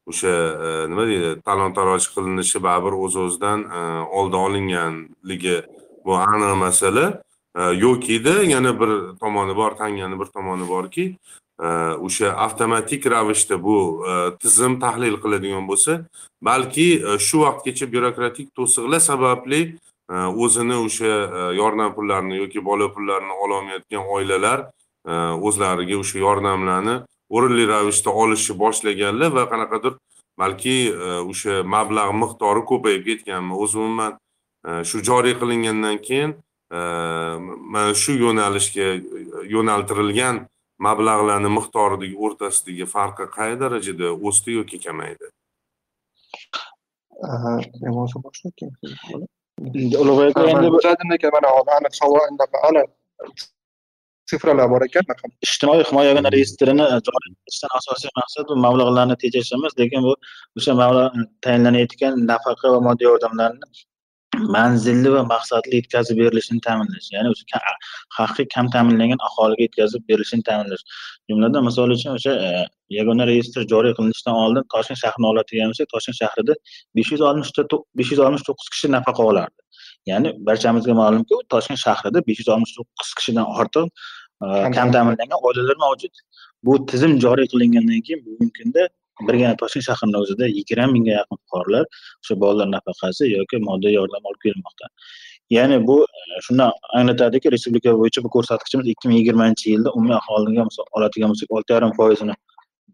o'sha 0.10 0.34
e, 0.66 0.70
nima 0.90 1.06
deydi 1.12 1.30
talon 1.46 1.78
taroj 1.78 2.10
qilinishi 2.16 2.58
baribir 2.68 2.98
o'z 3.06 3.16
o'zidan 3.26 3.60
oldi 4.20 4.36
olinganligi 4.46 5.60
bu 6.06 6.16
aniq 6.16 6.56
masala 6.58 7.22
e, 7.56 7.62
yokida 7.62 8.44
yana 8.44 8.80
bir 8.80 9.20
tomoni 9.20 9.56
bor 9.56 9.72
tangani 9.72 10.20
bir 10.20 10.26
tomoni 10.26 10.68
borki 10.70 11.06
e, 11.60 11.68
o'sha 12.06 12.28
avtomatik 12.46 13.06
ravishda 13.12 13.64
bu 13.64 14.06
e, 14.10 14.38
tizim 14.38 14.80
tahlil 14.80 15.16
qiladigan 15.24 15.68
bo'lsa 15.68 16.06
balki 16.42 16.88
shu 17.28 17.38
vaqtgacha 17.46 17.86
byurokratik 17.94 18.48
to'siqlar 18.58 19.00
sababli 19.00 19.62
o'zini 20.44 20.78
o'sha 20.86 21.14
yordam 21.62 21.96
pullarini 21.96 22.36
yoki 22.38 22.66
bola 22.66 22.94
pullarini 22.94 23.34
ololmayotgan 23.44 24.04
oilalar 24.16 24.60
o'zlariga 25.48 25.96
o'sha 26.04 26.18
yordamlarni 26.26 26.96
o'rinli 27.36 27.68
ravishda 27.74 28.12
olishni 28.22 28.56
boshlaganlar 28.64 29.30
va 29.38 29.44
qanaqadir 29.52 29.94
balki 30.42 30.76
o'sha 31.32 31.54
mablag' 31.76 32.16
miqdori 32.24 32.64
ko'payib 32.72 33.06
ketganmi 33.10 33.54
o'zi 33.64 33.78
umuman 33.84 34.18
shu 34.90 35.02
joriy 35.10 35.36
qilingandan 35.42 35.98
keyin 36.08 36.32
e, 36.72 36.80
mana 37.74 37.94
shu 38.04 38.16
yo'nalishga 38.24 38.88
yo'naltirilgan 39.56 40.46
mablag'larni 40.88 41.52
miqdoridagi 41.58 42.16
o'rtasidagi 42.26 42.86
farqi 42.96 43.26
qay 43.38 43.52
darajada 43.64 44.08
o'sdi 44.30 44.58
yoki 44.60 44.80
kamaydi? 44.86 45.28
Ulug'bek 50.02 50.38
aka 50.38 50.50
endi 50.52 51.16
aka 51.18 51.30
mana 51.36 51.50
aniq 51.78 51.94
savol 52.02 52.22
anaqa 52.28 52.58
aniq 52.70 52.88
sifralar 54.32 54.68
bor 54.74 54.82
ekan. 54.88 55.04
Ijtimoiy 55.46 55.84
himoya 55.90 56.10
yagona 56.12 56.32
reyestrini 56.36 56.86
joriy 57.08 57.32
etishdan 57.36 57.72
asosiy 57.80 58.12
maqsad 58.20 58.46
bu 58.52 58.56
mablag'larni 58.66 59.16
tejash 59.24 59.52
emas 59.58 59.74
lekin 59.82 60.06
bu 60.08 60.14
o'sha 60.58 60.76
mablag' 60.82 61.18
tayinlanayotgan 61.46 62.14
nafaqa 62.32 62.74
va 62.74 62.80
moddiy 62.88 63.10
yordamlarni 63.10 63.66
manzilli 64.38 65.12
va 65.12 65.22
maqsadli 65.24 65.80
yetkazib 65.80 66.20
berilishini 66.22 66.62
ta'minlash 66.68 67.08
ya'ni 67.16 67.30
o'sha 67.34 67.62
haqiqiy 68.18 68.48
kam 68.56 68.70
ta'minlangan 68.76 69.22
aholiga 69.28 69.64
yetkazib 69.68 70.04
berilishini 70.10 70.44
ta'minlash. 70.50 70.84
Jumladan 71.30 71.66
misol 71.70 71.90
uchun 71.96 72.12
o'sha 72.18 72.34
e, 72.48 72.68
yagona 72.98 73.28
reyestr 73.32 73.66
joriy 73.74 73.96
qilinishidan 73.98 74.36
oldin 74.44 74.68
toshkent 74.74 75.00
shahrini 75.04 75.28
oladigan 75.32 75.74
bo'lsak 75.74 75.90
toshkent 75.96 76.18
shahrida 76.22 76.54
besh 77.00 77.12
yuz 77.14 77.26
oltmishta 77.30 77.66
besh 78.02 78.12
yuz 78.14 78.22
oltmish 78.26 78.46
to'qqiz 78.50 78.70
kishi 78.76 78.92
nafaqa 78.98 79.28
olardi. 79.32 79.60
Ya'ni 80.12 80.36
barchamizga 80.48 80.94
ma'lumki 81.02 81.42
toshkent 81.56 81.82
shahrida 81.86 82.26
besh 82.30 82.40
yuz 82.42 82.50
oltmish 82.54 82.76
to'qqiz 82.78 83.12
kishidan 83.20 83.46
ortiq 83.60 83.86
e, 84.46 84.48
kam 84.78 84.96
ta'minlangan 84.96 85.40
oilalar 85.50 85.78
mavjud. 85.86 86.24
Bu 86.66 86.86
tizim 86.92 87.20
joriy 87.26 87.48
qilingandan 87.54 88.02
keyin 88.08 88.26
bugungi 88.26 88.54
kunda 88.62 88.90
birgina 89.28 89.54
toshkent 89.62 89.86
shahrini 89.90 90.18
o'zida 90.24 90.46
yigirma 90.58 90.88
mingga 90.96 91.14
yaqin 91.20 91.38
fuqarolar 91.42 91.86
o'sha 92.22 92.40
bolalar 92.44 92.68
nafaqasi 92.76 93.32
yoki 93.38 93.62
moddiy 93.70 93.94
yordam 94.00 94.30
olib 94.30 94.42
kelmoqda 94.46 94.86
ya'ni 95.50 95.78
bu 95.88 95.98
e, 96.04 96.42
shundan 96.46 96.72
anglatadiki 97.00 97.52
respublika 97.56 97.94
bo'yicha 98.02 98.24
bu 98.26 98.30
ko'rsatkichimiz 98.36 98.88
ikki 98.94 99.08
ming 99.10 99.20
yigirmanchi 99.22 99.66
yilda 99.74 99.90
umumiy 99.98 100.18
aholiga 100.22 100.66
oladigan 100.98 101.34
bo'lsak 101.34 101.56
olti 101.58 101.76
yarim 101.76 101.94
foizini 102.00 102.36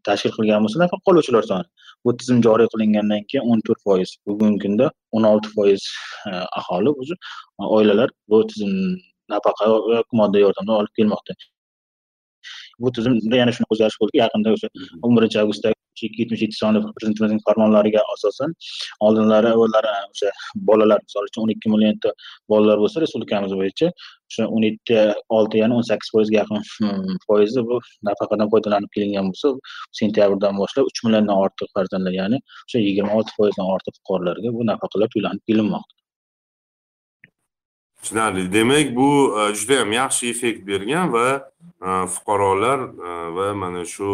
tashkil 0.07 0.31
qilgan 0.37 0.63
bo'lsa 0.65 0.81
nafaqa 0.83 1.11
oluvchilar 1.11 1.43
soni. 1.51 1.65
Bu 2.05 2.13
tizim 2.19 2.37
joriy 2.45 2.67
qilingandan 2.73 3.25
keyin 3.31 3.51
o'n 3.51 3.63
to'rt 3.67 3.81
foiz 3.87 4.15
bugungi 4.27 4.59
kunda 4.65 4.91
o'n 5.15 5.27
olti 5.31 5.51
foiz 5.55 5.89
e, 6.29 6.31
aholi 6.61 6.93
o'zi 7.01 7.15
oilalar 7.77 8.09
bu 8.29 8.41
tizim 8.51 8.71
nafaqa 9.33 9.71
yoki 9.97 10.21
moddiy 10.21 10.45
yordamdan 10.45 10.75
olib 10.81 10.93
kelmoqda. 10.99 11.37
Bu 12.83 12.91
tizimda 12.95 13.41
yana 13.41 13.51
shunaqa 13.55 13.75
o'zgarish 13.75 13.99
bo'ldiki 14.01 14.23
yaqinda 14.23 14.55
o'sha 14.55 14.67
o'n 15.03 15.17
birinchi 15.17 15.39
avgustda 15.95 16.07
ikki 16.07 16.21
yetmish 16.21 16.41
yetti 16.41 16.57
sonli 16.59 16.79
prezidentimizning 16.97 17.41
farmonlariga 17.47 18.01
asosan 18.13 18.53
oldinlari 18.99 19.47
avvallari 19.47 19.87
o'sha 20.11 20.29
bolalar 20.69 20.99
misol 21.03 21.27
uchun 21.29 21.43
o'n 21.43 21.53
ikki 21.55 21.69
millionta 21.73 22.13
bolalar 22.49 22.77
bo'lsa 22.83 23.01
respublikamiz 23.03 23.51
bo'yicha 23.59 23.87
o'sha 24.29 24.47
o'n 24.55 24.63
yetti 24.67 24.99
olti 25.37 25.61
ya'ni 25.61 25.73
o'n 25.79 25.87
sakkiz 25.89 26.09
foizga 26.15 26.37
yaqin 26.41 26.61
hmm, 26.77 27.17
foizi 27.27 27.61
bu 27.69 27.79
nafaqadan 28.09 28.51
foydalanib 28.53 28.91
kelingan 28.95 29.31
bo'lsa 29.31 29.53
sentyabrdan 29.99 30.57
boshlab 30.61 30.91
uch 30.91 31.03
milliondan 31.05 31.35
ortiq 31.45 31.69
farzandlar 31.75 32.13
ya'ni 32.21 32.41
o'sha 32.67 32.79
yigirma 32.87 33.19
olti 33.19 33.37
foizdan 33.37 33.73
ortiq 33.75 33.93
fuqarolarga 33.99 34.55
bu 34.57 34.71
nafaqalar 34.71 35.13
to'lanib 35.15 35.43
kelinmoqda. 35.49 35.93
Tushunarli. 38.05 38.53
Demak 38.53 38.95
bu 38.95 39.09
e, 39.39 39.55
juda 39.57 39.73
yam 39.81 39.91
yaxshi 39.91 40.29
effekt 40.33 40.67
bergan 40.67 41.13
va 41.13 41.27
e, 41.87 41.89
fuqarolar 42.15 42.79
e, 43.09 43.11
va 43.35 43.47
mana 43.61 43.81
shu 43.93 44.09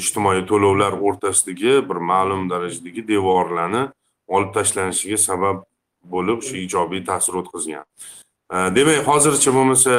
ijtimoiy 0.00 0.44
to'lovlar 0.50 0.92
o'rtasidagi 1.06 1.72
bir 1.88 1.98
ma'lum 2.10 2.50
darajadagi 2.50 3.08
devorlarni 3.08 3.82
olib 4.28 4.50
tashlanishiga 4.56 5.18
sabab 5.28 5.64
bo'lib 6.14 6.40
shu 6.46 6.56
ijobiy 6.66 7.04
ta'sir 7.10 7.34
o'tkazgan. 7.40 7.84
Demak 8.76 9.06
hozircha 9.08 9.50
bo'lmasa 9.56 9.92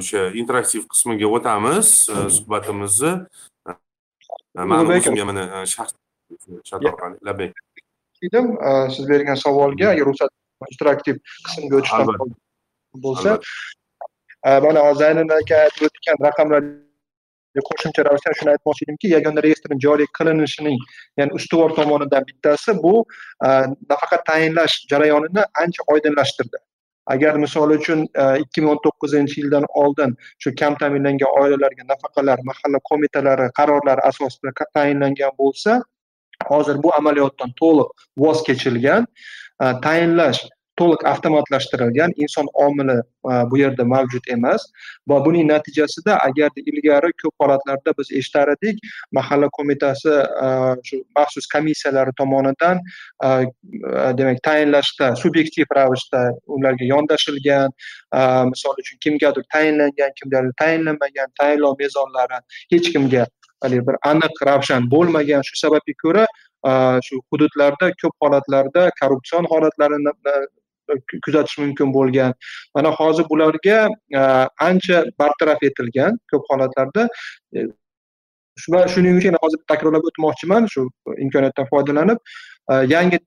o'sha 0.00 0.30
interaktiv 0.40 0.88
qismiga 0.92 1.26
o'tamiz. 1.36 1.86
Suhbatimizni 2.36 3.12
ma'lum 4.56 4.90
o'zimga 4.96 5.24
mana 5.30 5.64
shaxs 5.74 5.94
orqali 6.72 7.16
labbay 7.28 7.52
edim 8.26 8.46
siz 8.94 9.04
bergan 9.08 9.36
savolga 9.44 9.90
agar 9.92 10.04
ruxsat 10.10 10.30
interaktiv 10.72 11.16
qismga 11.46 11.76
o'tishdan 11.80 12.06
bo'lsa 13.04 13.30
mana 14.66 14.80
zaynul 15.02 15.30
aka 15.40 15.56
aytib 15.66 15.82
o'tgan 15.88 16.16
raqamlar 16.26 16.62
qo'shimcha 17.68 18.04
ravishda 18.08 18.34
shuni 18.38 18.52
aytmoqchi 18.54 18.86
edimki 18.86 19.10
yagona 19.14 19.42
reyestrni 19.46 19.78
joriy 19.86 20.08
qilinishining 20.18 20.78
ya'ni 21.20 21.32
ustuvor 21.38 21.74
tomonidan 21.78 22.26
bittasi 22.28 22.76
bu 22.84 22.94
e, 23.46 23.48
nafaqat 23.90 24.24
tayinlash 24.30 24.76
jarayonini 24.92 25.44
ancha 25.64 25.86
oydinlashtirdi 25.94 26.62
agar 27.14 27.34
misol 27.44 27.70
uchun 27.78 28.06
e, 28.22 28.24
ikki 28.44 28.64
ming 28.64 28.72
o'n 28.74 28.80
to'qqizinchi 28.86 29.40
yildan 29.42 29.66
oldin 29.82 30.16
shu 30.42 30.54
kam 30.60 30.78
ta'minlangan 30.82 31.40
oilalarga 31.42 31.88
nafaqalar 31.92 32.38
mahalla 32.50 32.82
qo'mitalari 32.90 33.46
qarorlari 33.60 34.06
asosida 34.10 34.68
tayinlangan 34.78 35.32
bo'lsa 35.42 35.80
hozir 36.50 36.82
bu 36.84 36.94
amaliyotdan 37.00 37.56
to'liq 37.62 38.06
voz 38.24 38.44
kechilgan 38.48 39.08
e, 39.62 39.66
tayinlash 39.86 40.42
to'liq 40.80 41.04
avtomatlashtirilgan 41.12 42.12
inson 42.24 42.48
omili 42.66 42.96
e, 43.00 43.32
bu 43.50 43.58
yerda 43.62 43.84
mavjud 43.94 44.28
emas 44.36 44.66
va 45.10 45.18
buning 45.26 45.48
natijasida 45.50 46.18
agarda 46.28 46.64
ilgari 46.72 47.12
ko'p 47.22 47.44
holatlarda 47.44 47.94
biz 47.98 48.12
eshitar 48.20 48.52
edik 48.56 48.82
mahalla 49.18 49.48
qo'mitasi 49.58 50.14
e, 50.46 50.48
shu 50.88 51.00
maxsus 51.18 51.48
komissiyalari 51.54 52.16
tomonidan 52.20 52.82
e, 53.26 53.28
demak 54.18 54.42
tayinlashda 54.48 55.14
subyektiv 55.22 55.76
ravishda 55.78 56.22
ularga 56.58 56.90
yondashilgan 56.94 57.70
misol 58.52 58.82
uchun 58.82 58.98
kimgadir 59.04 59.44
tayinlangan 59.54 60.12
kimgadir 60.20 60.52
tayinlanmagan 60.62 61.32
tayinlov 61.40 61.74
mezonlari 61.84 62.40
hech 62.72 62.92
kimga 62.92 63.26
haligi 63.64 63.86
bir 63.88 63.96
aniq 64.10 64.42
ravshan 64.48 64.90
bo'lmagan. 64.94 65.42
Shu 65.48 65.56
sababga 65.62 65.94
ko'ra 66.04 66.26
shu 67.06 67.20
hududlarda 67.32 67.90
ko'p 68.02 68.14
holatlarda 68.24 68.90
korrupsion 69.00 69.44
holatlarini 69.52 70.12
kuzatish 71.26 71.58
mumkin 71.58 71.92
bo'lgan. 71.94 72.34
Mana 72.74 72.90
hozir 72.90 73.24
bularga 73.30 73.88
e, 74.14 74.22
ancha 74.68 75.04
bartaraf 75.18 75.62
etilgan 75.62 76.18
ko'p 76.32 76.44
holatlarda 76.50 77.08
e, 77.56 77.66
va 78.72 78.82
shuning 78.94 79.20
uchun 79.20 79.38
hozir 79.42 79.60
takrorlab 79.72 80.06
o'tmoqchiman 80.10 80.68
shu 80.74 80.86
imkoniyatdan 81.24 81.68
foydalanib 81.72 82.18
e, 82.72 82.74
yangi 82.94 83.20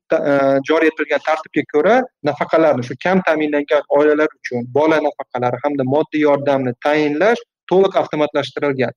joriy 0.72 0.94
etilgan 0.94 1.26
tartibga 1.30 1.64
ko'ra 1.74 1.96
nafaqalarni 2.32 2.88
shu 2.90 3.00
kam 3.06 3.24
ta'minlangan 3.30 3.88
oilalar 4.00 4.30
uchun 4.40 4.68
bola 4.80 5.00
nafaqalari 5.08 5.64
hamda 5.64 5.88
moddiy 5.96 6.26
yordamni 6.28 6.76
tayinlash 6.88 7.42
to'liq 7.72 8.00
avtomatlashtirilgan. 8.02 8.94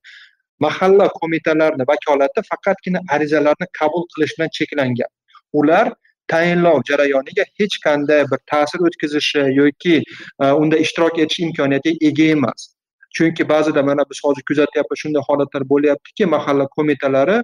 Mahalla 0.65 1.05
qo'mitalarini 1.19 1.85
vakolati 1.91 2.41
faqatgina 2.51 2.99
arizalarni 3.15 3.67
qabul 3.79 4.03
qilish 4.13 4.33
bilan 4.37 4.51
cheklangan. 4.57 5.11
Ular 5.59 5.87
tayinlov 6.33 6.77
jarayoniga 6.89 7.45
hech 7.59 7.75
qanday 7.85 8.21
bir 8.31 8.39
ta'sir 8.51 8.85
o'tkazishi 8.87 9.43
yoki 9.61 9.95
e, 10.43 10.45
unda 10.61 10.77
ishtirok 10.85 11.19
etish 11.25 11.41
imkoniyatiga 11.47 12.09
ega 12.09 12.29
emas. 12.37 12.69
Chunki 13.17 13.49
ba'zida 13.53 13.83
mana 13.89 14.05
biz 14.11 14.21
hozir 14.25 14.43
kuzatyapmiz 14.49 15.03
shunday 15.03 15.23
holatlar 15.29 15.67
bo'lyaptiki 15.73 16.29
mahalla 16.35 16.65
qo'mitalari 16.77 17.37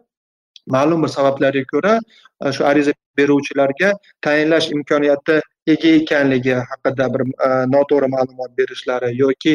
ma'lum 0.75 1.03
bir 1.03 1.11
sabablarga 1.17 1.63
ko'ra 1.73 1.93
e, 2.45 2.51
shu 2.55 2.65
ariza 2.71 2.93
beruvchilarga 3.19 3.93
tayinlash 4.27 4.67
imkoniyati 4.75 5.37
ega 5.73 5.89
ekanligi 6.01 6.55
haqida 6.71 7.07
bir 7.13 7.21
e, 7.47 7.49
noto'g'ri 7.75 8.09
ma'lumot 8.15 8.51
berishlari 8.59 9.09
yoki 9.23 9.53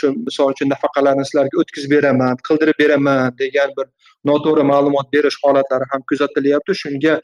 shu 0.00 0.12
misol 0.26 0.54
uchun 0.54 0.72
nafaqalarni 0.74 1.26
sizlarga 1.30 1.62
o'tkazib 1.64 1.96
beraman 1.96 2.42
qildirib 2.48 2.82
beraman 2.84 3.38
degan 3.42 3.76
bir 3.78 3.86
noto'g'ri 4.30 4.64
ma'lumot 4.72 5.12
berish 5.14 5.38
holatlari 5.44 5.86
ham 5.92 6.02
kuzatilyapti. 6.10 6.76
Shunga 6.82 7.14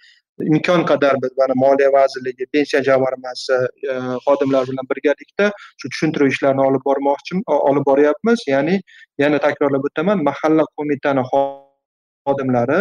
imkon 0.41 0.85
qadar 0.85 1.15
biz 1.23 1.31
mana 1.39 1.55
moliya 1.57 1.93
vazirligi 1.93 2.47
pensiya 2.53 2.83
jamg'armasi 2.89 3.57
e, 3.91 3.95
xodimlari 4.27 4.69
bilan 4.71 4.87
birgalikda 4.91 5.51
shu 5.81 5.89
tushuntiruv 5.93 6.29
ishlarini 6.33 6.63
olib 6.69 6.83
bormoqchi 6.89 7.41
olib 7.71 7.85
boryapmiz. 7.91 8.45
Ya'ni 8.47 8.81
yana 9.19 9.39
takrorlab 9.47 9.85
o'taman 9.89 10.25
mahalla 10.29 10.65
qo'mitani 10.77 11.23
xodimlari 11.31 12.81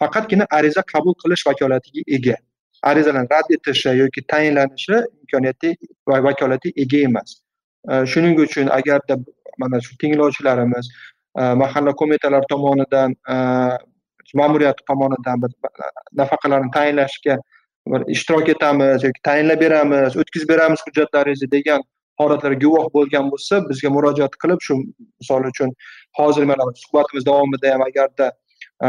faqatgina 0.00 0.46
ariza 0.58 0.82
qabul 0.92 1.14
qilish 1.22 1.46
vakolatiga 1.48 2.02
ega. 2.16 2.36
Arizalarni 2.90 3.28
rad 3.34 3.48
etishi 3.56 3.96
yoki 4.02 4.20
tayinlanishi 4.32 4.96
imkoniyati 5.22 5.74
va 6.08 6.22
vakolati 6.28 6.72
ega 6.84 7.02
emas. 7.08 7.28
E, 7.90 8.06
shuning 8.12 8.40
uchun 8.46 8.72
agarda 8.78 9.20
mana 9.58 9.80
shu 9.80 9.92
tinglovchilarimiz 10.00 10.86
e, 11.40 11.42
mahalla 11.62 11.92
qo'mitalari 12.00 12.46
tomonidan 12.54 13.10
ma'muriyati 14.34 14.84
tomonidan 14.90 15.42
bir 15.42 15.52
nafaqalarni 16.20 16.70
tayinlashga 16.78 17.36
bir 17.92 18.06
ishtirok 18.14 18.48
etamiz 18.48 19.04
yoki 19.04 19.20
tayinlab 19.28 19.60
beramiz 19.60 20.16
o'tkazib 20.22 20.48
beramiz 20.48 20.80
hujjatlaringizni 20.86 21.50
degan 21.56 21.82
holatlar 22.20 22.52
guvoh 22.64 22.86
bo'lgan 22.96 23.30
bo'lsa 23.32 23.60
bizga 23.68 23.90
murojaat 23.96 24.34
qilib 24.42 24.60
shu 24.66 24.78
misol 25.20 25.48
uchun 25.52 25.72
hozir 26.18 26.44
mana 26.50 26.66
suhbatimiz 26.82 27.26
davomida 27.26 27.72
ham 27.74 27.82
agarda 27.88 28.30
e, 28.84 28.88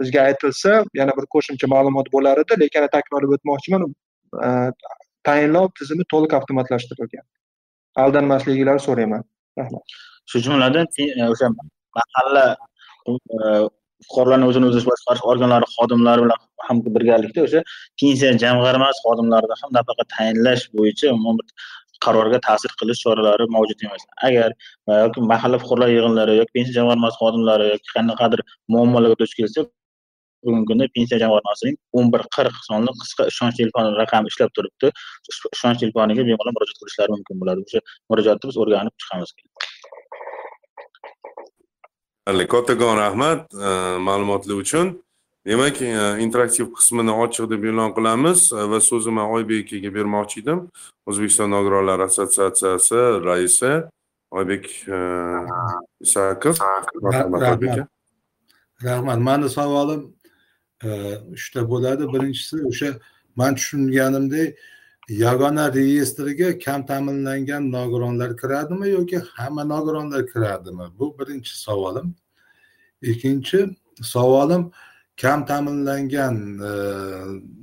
bizga 0.00 0.26
aytilsa 0.28 0.84
yana 1.00 1.16
bir 1.18 1.26
qo'shimcha 1.34 1.70
ma'lumot 1.74 2.12
bo'lar 2.16 2.44
edi 2.44 2.60
lekin 2.64 2.88
takrorlab 2.96 3.32
o'tmoqchiman 3.38 3.88
e, 4.46 4.48
tayinlov 5.28 5.68
tizimi 5.78 6.04
to'liq 6.12 6.36
avtomatlashtirilgan. 6.38 7.24
Aldanmasligingizni 8.04 8.84
so'rayman. 8.88 9.24
Rahmat. 9.58 9.96
Shu 10.30 10.42
jumladan 10.46 10.86
e, 11.04 11.28
o'sha 11.32 11.48
mahalla 11.98 12.46
fuqarolarni 14.04 14.46
o'zini 14.50 14.66
o'zi 14.70 14.82
boshqarish 14.90 15.24
organlari 15.32 15.66
xodimlari 15.76 16.24
bilan 16.24 16.40
ham 16.66 16.82
birgalikda 16.96 17.40
o'sha 17.46 17.60
pensiya 18.00 18.32
jamg'armasi 18.44 18.98
xodimlarida 19.06 19.54
ham 19.62 19.70
nafaqa 19.78 20.04
tayinlash 20.14 20.64
bo'yicha 20.78 21.06
umuman 21.14 21.40
bir 21.40 21.48
qarorga 22.04 22.38
ta'sir 22.48 22.70
qilish 22.80 23.00
choralari 23.04 23.44
mavjud 23.56 23.78
emas. 23.86 24.02
Agar 24.28 24.50
e, 24.90 24.92
yoki 25.04 25.24
mahalla 25.32 25.58
fuqarolar 25.62 25.90
yig'inlari 25.96 26.36
yoki 26.40 26.52
pensiya 26.58 26.76
jamg'armasi 26.78 27.16
xodimlari 27.22 27.72
yoki 27.72 27.88
qanaqadir 27.96 28.40
muammolarga 28.74 29.16
duch 29.22 29.34
kelsa 29.40 29.66
bugungi 30.46 30.66
kunda 30.70 30.88
pensiya 30.96 31.18
jamg'armasining 31.22 31.76
o'n 31.98 32.12
bir 32.14 32.22
qirq 32.36 32.56
sonli 32.68 32.92
qisqa 33.00 33.28
ishonch 33.32 33.56
telefoni 33.60 33.94
raqami 34.02 34.32
ishlab 34.32 34.50
turibdi. 34.56 34.92
Ishonch 35.56 35.78
telefoniga 35.82 36.22
bemalol 36.28 36.54
murojaat 36.56 36.78
qilishlari 36.82 37.16
mumkin 37.16 37.40
bo'ladi. 37.42 37.66
O'sha 37.68 37.80
murojaatni 38.10 38.50
biz 38.50 38.58
o'rganib 38.64 38.94
chiqamiz. 39.02 39.30
Kattakon 42.26 42.96
rahmat 42.96 43.54
e, 43.54 43.98
ma'lumotlar 43.98 44.54
uchun. 44.54 45.02
Demak 45.46 45.82
e, 45.82 46.18
interaktiv 46.18 46.72
qismini 46.74 47.10
ochiq 47.10 47.50
deb 47.50 47.64
e'lon 47.64 47.94
qilamiz 47.94 48.52
e, 48.52 48.68
va 48.70 48.80
so'zni 48.80 49.12
man 49.12 49.30
oybek 49.30 49.66
akaga 49.72 49.94
bermoqchi 49.94 50.40
edim. 50.42 50.70
O'zbekiston 51.06 51.50
nogironlar 51.50 52.00
assotsiatsiyasi 52.00 52.98
raisi 53.26 53.72
oybek 54.30 54.64
isakov. 56.00 56.56
Rahmat 57.02 57.86
rahmat. 58.82 59.18
Mani 59.18 59.48
savolim 59.50 60.02
uchta 61.36 61.62
bo'ladi. 61.70 62.12
Birinchisi 62.14 62.56
o'sha 62.70 62.98
man 63.36 63.54
tushunganimdek 63.54 64.58
yagona 65.08 65.74
reyestrga 65.74 66.58
kam 66.58 66.86
ta'minlangan 66.86 67.72
nogironlar 67.72 68.36
kiradimi 68.36 68.88
yoki 68.90 69.18
hamma 69.18 69.64
nogironlar 69.64 70.26
kiradimi? 70.26 70.84
Bu 70.98 71.18
birinchi 71.18 71.58
savolim. 71.58 72.14
Ikkinchi 73.02 73.76
savolim 74.02 74.72
kam 75.16 75.46
ta'minlangan 75.46 76.36
e, 76.58 76.70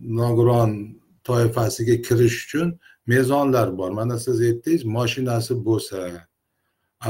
nogiron 0.02 1.02
toifasiga 1.24 2.02
kirish 2.02 2.46
uchun 2.46 2.80
mezonlar 3.08 3.78
bor. 3.78 3.92
Mana 3.92 4.20
siz 4.20 4.42
aytdingiz 4.42 4.86
moshinasi 4.86 5.54
bo'lsa 5.66 6.28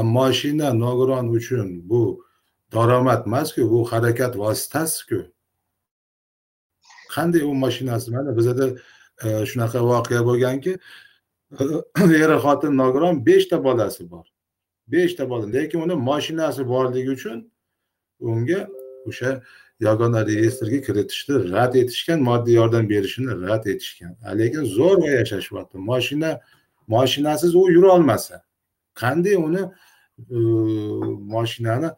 moshina 0.02 0.68
nogiron 0.72 1.28
uchun 1.28 1.88
bu 1.88 2.24
daromad 2.72 3.26
emasku 3.26 3.70
bu 3.70 3.92
harakat 3.92 4.36
vositasiku. 4.36 5.20
Qanday 7.14 7.42
u 7.42 7.54
mashinasi? 7.54 8.10
Mana 8.10 8.36
bizada 8.36 8.66
shunaqa 9.22 9.80
voqea 9.80 10.22
bo'lganki 10.28 10.78
er 12.22 12.30
xotin 12.44 12.76
nogiron 12.76 13.26
beshta 13.26 13.64
bolasi 13.64 14.10
bor. 14.10 14.26
Beshta 14.88 15.28
bola 15.28 15.46
lekin 15.46 15.80
uni 15.80 15.94
mashinasi 15.94 16.62
borligi 16.68 17.10
uchun 17.16 17.50
unga 18.20 18.68
o'sha 19.06 19.42
yagona 19.80 20.26
reyestrga 20.26 20.80
kiritishni 20.86 21.52
rad 21.52 21.74
etishgan 21.74 22.20
moddiy 22.20 22.54
yordam 22.60 22.88
berishini 22.88 23.32
rad 23.48 23.66
etishgan. 23.66 24.16
Lekin 24.40 24.64
zo'rg'a 24.78 25.10
yashashyapti. 25.20 25.76
Moshina 25.90 26.40
moshinasiz 26.88 27.54
u 27.54 27.70
yurolmasa 27.70 28.42
qanday 28.94 29.36
uni 29.46 29.62
mashinani 30.28 31.26
moshinani 31.34 31.90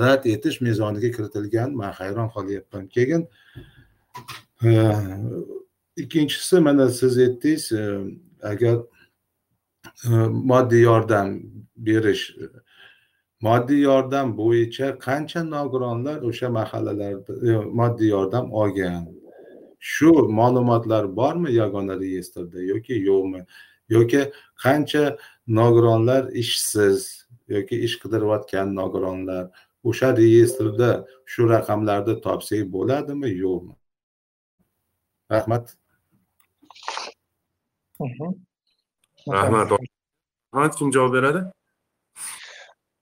rad 0.00 0.26
etish 0.26 0.60
mezoniga 0.60 1.10
kiritilgan 1.16 1.74
man 1.74 1.92
hayron 1.92 2.28
qolyapman. 2.28 2.88
Keyin 2.88 3.28
e, 4.64 4.70
ikkinchisi 5.96 6.56
e, 6.56 6.58
e, 6.58 6.62
mana 6.62 6.88
siz 6.88 7.18
aytdingiz 7.18 7.72
agar 8.42 8.78
moddiy 10.30 10.82
yordam 10.82 11.42
berish 11.76 12.36
moddiy 13.40 13.80
yordam 13.80 14.36
bo'yicha 14.38 14.86
qancha 15.06 15.40
nogironlar 15.50 16.22
o'sha 16.28 16.46
e, 16.46 16.54
mahallalarda 16.58 17.32
moddiy 17.80 18.08
yordam 18.08 18.52
olgan 18.52 19.04
shu 19.78 20.10
ma'lumotlar 20.38 21.04
bormi 21.16 21.50
yagona 21.52 22.00
reyestrda 22.00 22.60
yoki 22.72 22.94
yo'qmi 23.08 23.40
yoki 23.88 24.22
qancha 24.64 25.04
nogironlar 25.60 26.22
ishsiz 26.42 26.98
yoki 27.54 27.76
ish 27.86 27.96
qidirayotgan 28.02 28.68
nogironlar 28.80 29.44
o'sha 29.84 30.08
reyestrda 30.16 30.90
shu 31.32 31.48
raqamlarni 31.54 32.14
topsak 32.26 32.62
bo'ladimi 32.76 33.30
yo'qmi 33.44 33.74
rahmat 35.34 35.64
rahmat 39.28 39.68
rahmat 40.54 40.72
kim 40.78 40.88
javob 40.96 41.12
beradi 41.16 41.40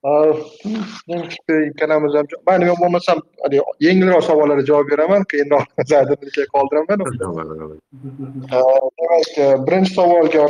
menimcha 0.03 1.55
ikkalamiz 1.71 2.13
ham 2.19 2.27
man 2.47 2.57
nima 2.61 2.75
bo'lmasam 2.83 3.19
yengilroq 3.87 4.23
savollarga 4.29 4.65
javob 4.71 4.87
beraman 4.93 5.23
qiyinroq 5.33 5.67
zadilga 5.91 6.45
qoldiraman 6.55 6.97
demak 7.01 7.15
birinchi 9.67 9.93
savolga 9.99 10.41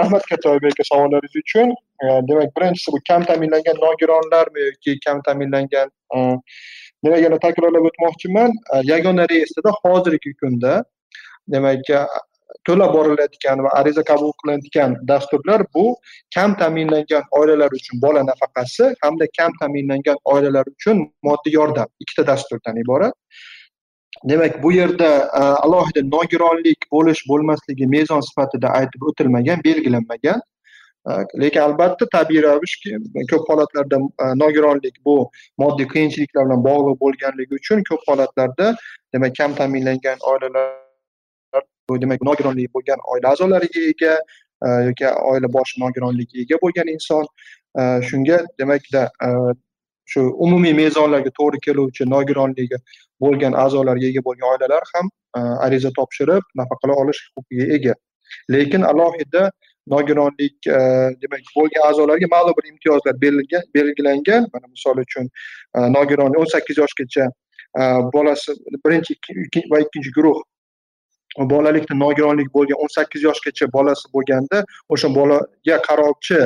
rahmat 0.00 0.22
katta 0.30 0.46
oybek 0.54 0.72
aka 0.74 0.84
savollaringiz 0.92 1.34
uchun 1.42 1.68
demak 2.28 2.48
birinchisi 2.56 2.88
bu 2.94 2.98
kam 3.08 3.20
ta'minlangan 3.30 3.76
nogironlarmi 3.86 4.60
yoki 4.68 4.92
kam 5.06 5.16
ta'minlangan 5.26 5.88
demak 7.04 7.20
yana 7.26 7.38
takrorlab 7.46 7.84
o'tmoqchiman 7.90 8.50
yagona 8.92 9.24
reyestrda 9.32 9.70
hozirgi 9.82 10.30
kunda 10.42 10.72
demak 11.54 11.80
to'lab 12.68 12.92
borilayotgan 12.96 13.62
va 13.64 13.70
ariza 13.80 14.02
qabul 14.10 14.32
qilinadigan 14.40 14.96
dasturlar 15.10 15.60
bu 15.74 15.84
kam 16.36 16.56
ta'minlangan 16.60 17.24
oilalar 17.40 17.70
uchun 17.78 18.02
bola 18.04 18.22
nafaqasi 18.30 18.84
hamda 19.02 19.26
kam 19.38 19.52
ta'minlangan 19.60 20.18
oilalar 20.34 20.64
uchun 20.74 21.02
moddiy 21.28 21.54
yordam 21.58 21.88
ikkita 22.02 22.26
dasturdan 22.32 22.76
iborat. 22.84 23.14
Demak 24.30 24.62
bu 24.62 24.72
yerda 24.72 25.10
e, 25.40 25.42
alohida 25.66 26.02
nogironlik 26.16 26.86
bo'lish 26.92 27.22
bo'lmasligi 27.30 27.86
mezon 27.96 28.20
sifatida 28.28 28.68
aytib 28.78 29.02
o'tilmagan 29.10 29.64
belgilanmagan. 29.64 30.40
E, 31.08 31.12
lekin 31.42 31.60
albatta 31.66 32.08
tabiiy 32.16 32.42
ravishki 32.46 32.94
ko'p 33.32 33.50
holatlarda 33.50 33.98
e, 34.24 34.30
nogironlik 34.44 34.96
bu 35.04 35.16
moddiy 35.64 35.90
qiyinchiliklar 35.94 36.48
bilan 36.48 36.64
bog'liq 36.68 36.96
bo'lganligi 37.04 37.60
uchun 37.60 37.84
ko'p 37.90 38.08
holatlarda 38.12 38.72
demak 39.12 39.36
kam 39.40 39.60
ta'minlangan 39.60 40.26
oilalar 40.32 40.83
bu 41.88 42.00
demak 42.00 42.22
nogironligi 42.22 42.68
bo'lgan 42.74 42.98
oila 43.14 43.32
a'zolariga 43.32 43.80
ega 43.90 44.14
e, 44.66 44.68
yoki 44.88 45.08
oila 45.08 45.52
boshi 45.56 45.80
nogironligiga 45.80 46.42
ega 46.42 46.60
bo'lgan 46.62 46.88
inson. 46.94 47.26
E, 47.80 47.82
shunga 48.08 48.38
demakda 48.58 49.02
e, 49.26 49.28
shu 50.12 50.24
umumiy 50.46 50.74
mezonlarga 50.80 51.34
to'g'ri 51.40 51.60
keluvchi 51.66 52.08
nogironligi 52.14 52.80
bo'lgan 53.26 53.58
a'zolarga 53.64 54.10
ega 54.12 54.24
bo'lgan 54.30 54.48
oilalar 54.54 54.88
ham 54.94 55.12
ariza 55.66 55.90
topshirib 55.98 56.50
nafaqalar 56.62 57.04
olish 57.04 57.22
huquqiga 57.36 57.70
ega. 57.76 57.94
Lekin 58.54 58.82
alohida 58.90 59.44
nogironlik 59.94 60.68
demak 61.22 61.54
bo'lgan 61.56 61.88
a'zolarga 61.90 62.28
ma'lum 62.34 62.54
bir 62.58 62.68
imtiyozlar 62.72 63.20
berilgan 63.24 63.64
belgilangan. 63.74 64.48
Mana 64.54 64.66
misol 64.74 64.96
uchun 65.06 65.30
nogiron 65.98 66.40
o'n 66.40 66.52
sakkiz 66.54 66.82
yoshgacha 66.82 67.30
bolasi 68.16 68.52
birinchi 68.84 69.14
va 69.72 69.80
ikkinchi 69.84 70.10
guruh 70.18 70.42
bolalikda 71.38 71.94
nogironlik 71.94 72.52
bo'lgan 72.54 72.78
o'n 72.82 72.90
sakkiz 72.96 73.22
yoshgacha 73.22 73.66
bolasi 73.72 74.08
bo'lganda 74.14 74.64
o'sha 74.88 75.08
bolaga 75.14 75.78
qarovchi 75.88 76.40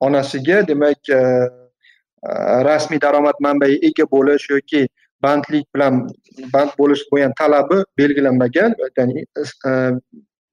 onasiga 0.00 0.62
demak 0.68 1.08
e, 1.08 1.18
e, 1.18 2.30
rasmiy 2.68 3.00
daromad 3.00 3.40
manbai 3.40 3.72
ega 3.90 4.06
bo'lish 4.14 4.48
yoki 4.50 4.86
bandlik 5.22 5.66
bilan 5.74 6.06
band 6.54 6.72
bo'lish 6.78 7.02
bo'lgan 7.10 7.34
talabi 7.40 7.82
belgilanmagan 7.98 8.74
ya'ni 8.98 9.24
e, 9.68 9.72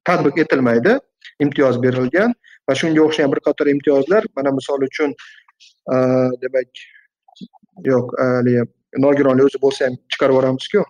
tatbiq 0.10 0.42
etilmaydi 0.46 0.98
imtiyoz 1.40 1.82
berilgan 1.86 2.34
va 2.70 2.74
shunga 2.82 3.02
o'xshagan 3.06 3.32
bir 3.34 3.42
qator 3.48 3.68
imtiyozlar 3.76 4.24
mana 4.36 4.52
misol 4.60 4.82
uchun 4.90 5.14
e, 5.94 5.96
demak 6.42 6.86
yo'q 7.92 8.06
e, 8.24 8.26
haligi 8.38 8.66
nogironlik 9.06 9.50
o'zi 9.50 9.62
bo'lsa 9.66 9.88
ham 9.88 9.96
chiqarib 10.12 10.36
yuboramizku. 10.36 10.84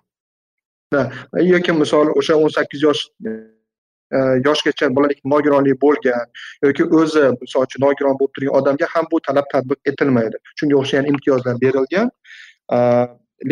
Yoki 0.92 1.72
misol 1.72 2.12
o'sha 2.14 2.36
o'n 2.38 2.48
sakkiz 2.48 2.82
yosh 2.82 3.02
e, 3.26 4.18
yoshgacha 4.46 4.88
bolalik 4.94 5.18
nogironlik 5.24 5.80
bo'lgan 5.82 6.30
yoki 6.62 6.84
o'zi 7.00 7.24
misol 7.40 7.66
uchun 7.66 7.82
nogiron 7.86 8.18
bo'lib 8.20 8.32
turgan 8.38 8.54
odamga 8.60 8.86
ham 8.94 9.08
bu 9.10 9.20
talab 9.28 9.50
tatbiq 9.54 9.78
etilmaydi. 9.92 10.36
Shunga 10.60 10.78
o'xshagan 10.80 11.10
imtiyozlar 11.12 11.60
berilgan. 11.64 12.10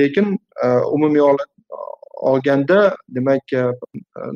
Lekin 0.01 0.39
e, 0.65 0.67
umumiy 0.97 1.23
olganda 2.33 2.97
demak 3.09 3.53
e, 3.53 3.65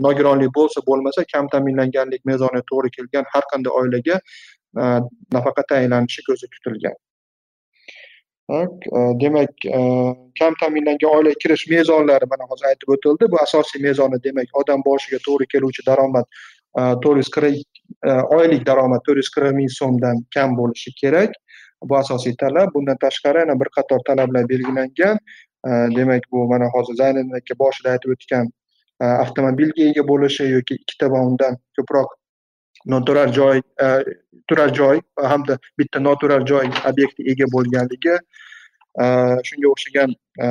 nogironlik 0.06 0.54
bo'lsa 0.58 0.82
bo'lmasa 0.86 1.24
kam 1.32 1.48
ta'minlanganlik 1.54 2.24
mezoniga 2.24 2.66
to'g'ri 2.70 2.90
kelgan 2.96 3.30
har 3.34 3.44
qanday 3.52 3.72
oilaga 3.80 4.20
nafaqa 5.36 5.62
tayinlanishi 5.70 6.26
ko'zda 6.26 6.50
tutilgan. 6.54 6.98
E, 8.50 8.58
demak 9.20 9.50
e, 9.66 9.80
kam 10.38 10.54
ta'minlangan 10.60 11.10
oilaga 11.16 11.40
kirish 11.42 11.66
mezonlari 11.70 12.26
mana 12.30 12.46
hozir 12.50 12.68
aytib 12.70 12.94
o'tildi. 12.94 13.30
Bu 13.32 13.40
asosiy 13.42 13.82
mezoni 13.86 14.20
demak 14.24 14.54
odam 14.60 14.84
boshiga 14.86 15.18
to'g'ri 15.26 15.46
keluvchi 15.54 15.84
daromad 15.88 16.24
e, 16.78 16.82
to'rt 17.04 17.20
yuz 17.22 17.30
qirq 17.36 17.58
oylik 18.38 18.64
daromad 18.70 19.04
to'rt 19.08 19.20
yuz 19.22 19.30
qirq 19.34 19.52
ming 19.58 19.72
so'mdan 19.78 20.24
kam 20.36 20.56
bo'lishi 20.60 20.94
kerak. 21.00 21.36
Bu 21.88 21.98
asosiy 22.02 22.36
talab. 22.44 22.72
Bundan 22.74 22.96
tashqari 23.04 23.44
yana 23.44 23.58
bir 23.60 23.68
qator 23.76 24.00
talablar 24.06 24.48
belgilangan. 24.52 25.20
Demak 25.98 26.24
bu 26.32 26.46
mana 26.52 26.70
hozir 26.74 26.94
zayniddin 27.02 27.36
aka 27.40 27.54
boshida 27.62 27.92
aytib 27.94 28.14
o'tgan 28.14 28.48
avtomobilga 29.00 29.90
ega 29.90 30.04
bo'lishi 30.10 30.48
yoki 30.56 30.78
ikkita 30.80 31.10
va 31.12 31.20
undan 31.30 31.58
ko'proq 31.78 32.16
noturar 32.86 33.32
joy 33.32 33.62
e, 33.82 33.86
turar 34.48 34.74
joy 34.74 35.00
hamda 35.16 35.58
bitta 35.78 36.00
noturar 36.00 36.46
joy 36.46 36.70
obyekti 36.90 37.30
ega 37.32 37.46
bo'lganligi 37.54 38.14
e, 39.02 39.04
shunga 39.48 39.68
o'xshagan 39.72 40.14
e, 40.42 40.46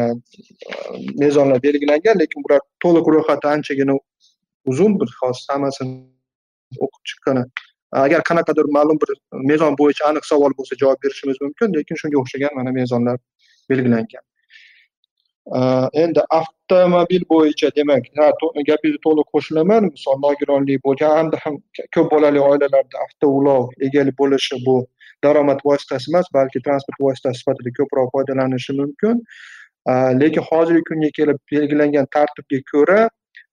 mezonlar 1.24 1.64
belgilangan 1.64 2.20
lekin 2.24 2.44
bular 2.44 2.62
to'liq 2.86 3.10
ro'yxati 3.16 3.48
anchagina 3.56 3.98
uzun 4.66 5.00
bir 5.00 5.10
hozir 5.22 5.46
hammasini 5.54 5.98
o'qib 6.86 7.04
chiqqani 7.10 7.44
agar 8.06 8.22
qanaqadir 8.30 8.66
ma'lum 8.78 8.98
bir 9.04 9.10
mezon 9.52 9.78
bo'yicha 9.82 10.10
aniq 10.12 10.26
savol 10.32 10.58
bo'lsa 10.60 10.80
javob 10.82 11.04
berishimiz 11.04 11.38
mumkin 11.46 11.78
lekin 11.78 11.96
shunga 12.02 12.18
o'xshagan 12.24 12.56
mana 12.56 12.72
mezonlar 12.80 13.18
belgilangan. 13.70 14.24
Э, 15.56 15.88
endi 15.94 16.20
avtomobil 16.30 17.22
bo'yicha 17.32 17.70
demak 17.76 18.08
gapingizga 18.70 19.00
to'liq 19.06 19.28
qo'shilaman 19.36 19.86
misol 19.94 20.18
nogironlik 20.24 20.82
bo'lgan 20.88 21.14
hamda 21.18 21.40
ham 21.44 21.56
ko'p 21.96 22.10
bolali 22.14 22.42
oilalarda 22.48 23.04
avtoulov 23.06 23.70
egalik 23.88 24.18
bo'lishi 24.22 24.60
bu 24.66 24.76
daromad 25.24 25.64
vositasi 25.70 26.12
emas 26.12 26.28
balki 26.40 26.64
transport 26.66 27.00
vositasi 27.06 27.40
sifatida 27.40 27.74
ko'proq 27.80 28.12
foydalanishi 28.16 28.76
mumkin. 28.82 29.24
Э, 29.92 30.12
lekin 30.20 30.48
hozirgi 30.50 30.84
kunga 30.90 31.12
kelib 31.20 31.40
belgilangan 31.54 32.12
tartibga 32.18 32.62
ko'ra 32.74 33.00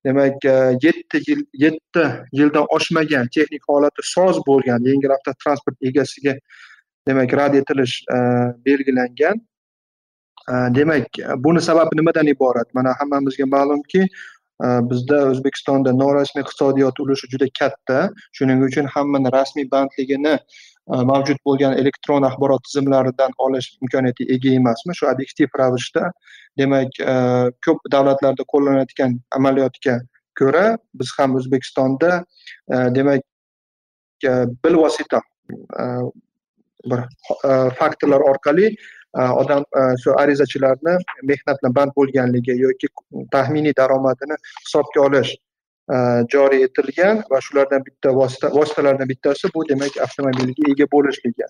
demak 0.06 0.50
э, 0.56 0.58
yetti 0.86 1.22
yil 1.28 1.46
yetti 1.66 2.04
yildan 2.40 2.66
oshmagan 2.76 3.34
texnik 3.38 3.70
holati 3.70 4.08
soz 4.14 4.42
bo'lgan 4.50 4.90
yengil 4.90 5.14
avtotransport 5.20 5.90
egasiga 5.92 6.38
demak 7.06 7.40
rad 7.40 7.54
etilish 7.62 7.96
belgilangan. 8.66 9.46
Э, 10.48 10.74
demak 10.74 11.06
buni 11.36 11.60
sababi 11.60 11.96
nimadan 11.96 12.26
iborat? 12.26 12.68
Mana 12.74 12.92
hammamizga 13.00 13.46
ma'lumki 13.46 14.02
e, 14.64 14.66
bizda 14.90 15.18
o'zbekistonda 15.30 15.92
norasmiy 15.92 16.42
iqtisodiyot 16.44 17.00
ulushi 17.00 17.28
juda 17.32 17.48
katta. 17.58 18.10
Shuning 18.36 18.60
uchun 18.66 18.86
hammani 18.94 19.32
rasmiy 19.32 19.70
bandligini 19.70 20.34
e, 20.34 20.94
mavjud 21.10 21.40
bo'lgan 21.48 21.78
elektron 21.80 22.28
axborot 22.28 22.64
tizimlaridan 22.68 23.32
olish 23.46 23.70
imkoniyatiga 23.82 24.36
ega 24.36 24.52
emasmi? 24.60 24.96
Shu 24.98 25.08
obyektiv 25.12 25.56
ravishda 25.60 26.10
demak 26.60 27.00
e, 27.00 27.14
ko'p 27.66 27.88
davlatlarda 27.96 28.44
qo'llanayotgan 28.52 29.16
amaliyotga 29.38 29.98
ko'ra 30.40 30.66
biz 31.00 31.14
ham 31.18 31.38
o'zbekistonda 31.40 32.24
demak 32.98 33.22
bilvosita 34.64 35.20
bir 36.90 37.00
faktorlar 37.78 38.20
orqali 38.30 38.68
Э, 39.14 39.30
odam 39.40 39.62
э, 39.78 39.94
shu 40.02 40.10
arizachilarni 40.22 40.94
mehnat 41.30 41.60
bilan 41.62 41.74
band 41.74 41.92
bo'lganligi 41.98 42.54
yoki 42.60 42.88
taxminiy 43.34 43.74
daromadini 43.80 44.36
hisobga 44.64 45.00
olish 45.06 45.30
e, 45.94 45.96
joriy 46.32 46.64
etilgan 46.66 47.22
va 47.30 47.40
shulardan 47.46 47.84
bitta 47.86 48.14
vosita 48.16 48.50
vositalardan 48.56 49.08
bittasi 49.12 49.50
bu 49.54 49.62
demak 49.68 50.00
avtomobilga 50.06 50.72
ega 50.72 50.86
bo'lishligi. 50.96 51.46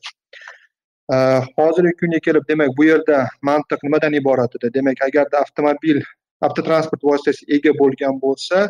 E, 1.15 1.17
hozirgi 1.59 1.95
kunga 2.03 2.21
kelib 2.27 2.45
demak 2.53 2.77
bu 2.79 2.85
yerda 2.91 3.23
mantiq 3.51 3.89
nimadan 3.89 4.19
iborat 4.21 4.61
edi? 4.61 4.73
Demak 4.79 5.01
agarda 5.09 5.41
avtomobil 5.45 6.03
avtotransport 6.49 7.09
vositasi 7.11 7.49
ega 7.59 7.73
bo'lgan 7.81 8.21
bo'lsa 8.27 8.67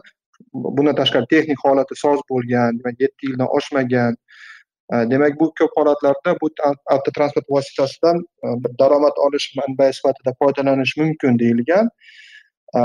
bundan 0.53 0.97
tashqari 1.03 1.31
texnik 1.35 1.67
holati 1.67 1.99
soz 2.05 2.23
bo'lgan 2.31 2.79
demak 2.79 3.07
yetti 3.07 3.33
yildan 3.33 3.51
oshmagan 3.59 4.23
Э, 4.93 5.11
demak 5.11 5.41
bu 5.41 5.55
ko'p 5.59 5.71
holatlarda 5.77 6.37
bu 6.41 6.51
avtotransport 6.87 7.45
vositasidan 7.51 8.17
e, 8.17 8.47
bir 8.65 8.79
daromad 8.79 9.17
olish 9.17 9.55
manbai 9.57 9.93
sifatida 9.93 10.35
foydalanish 10.39 10.97
mumkin 10.97 11.39
deyilgan. 11.39 11.89
E, 12.77 12.81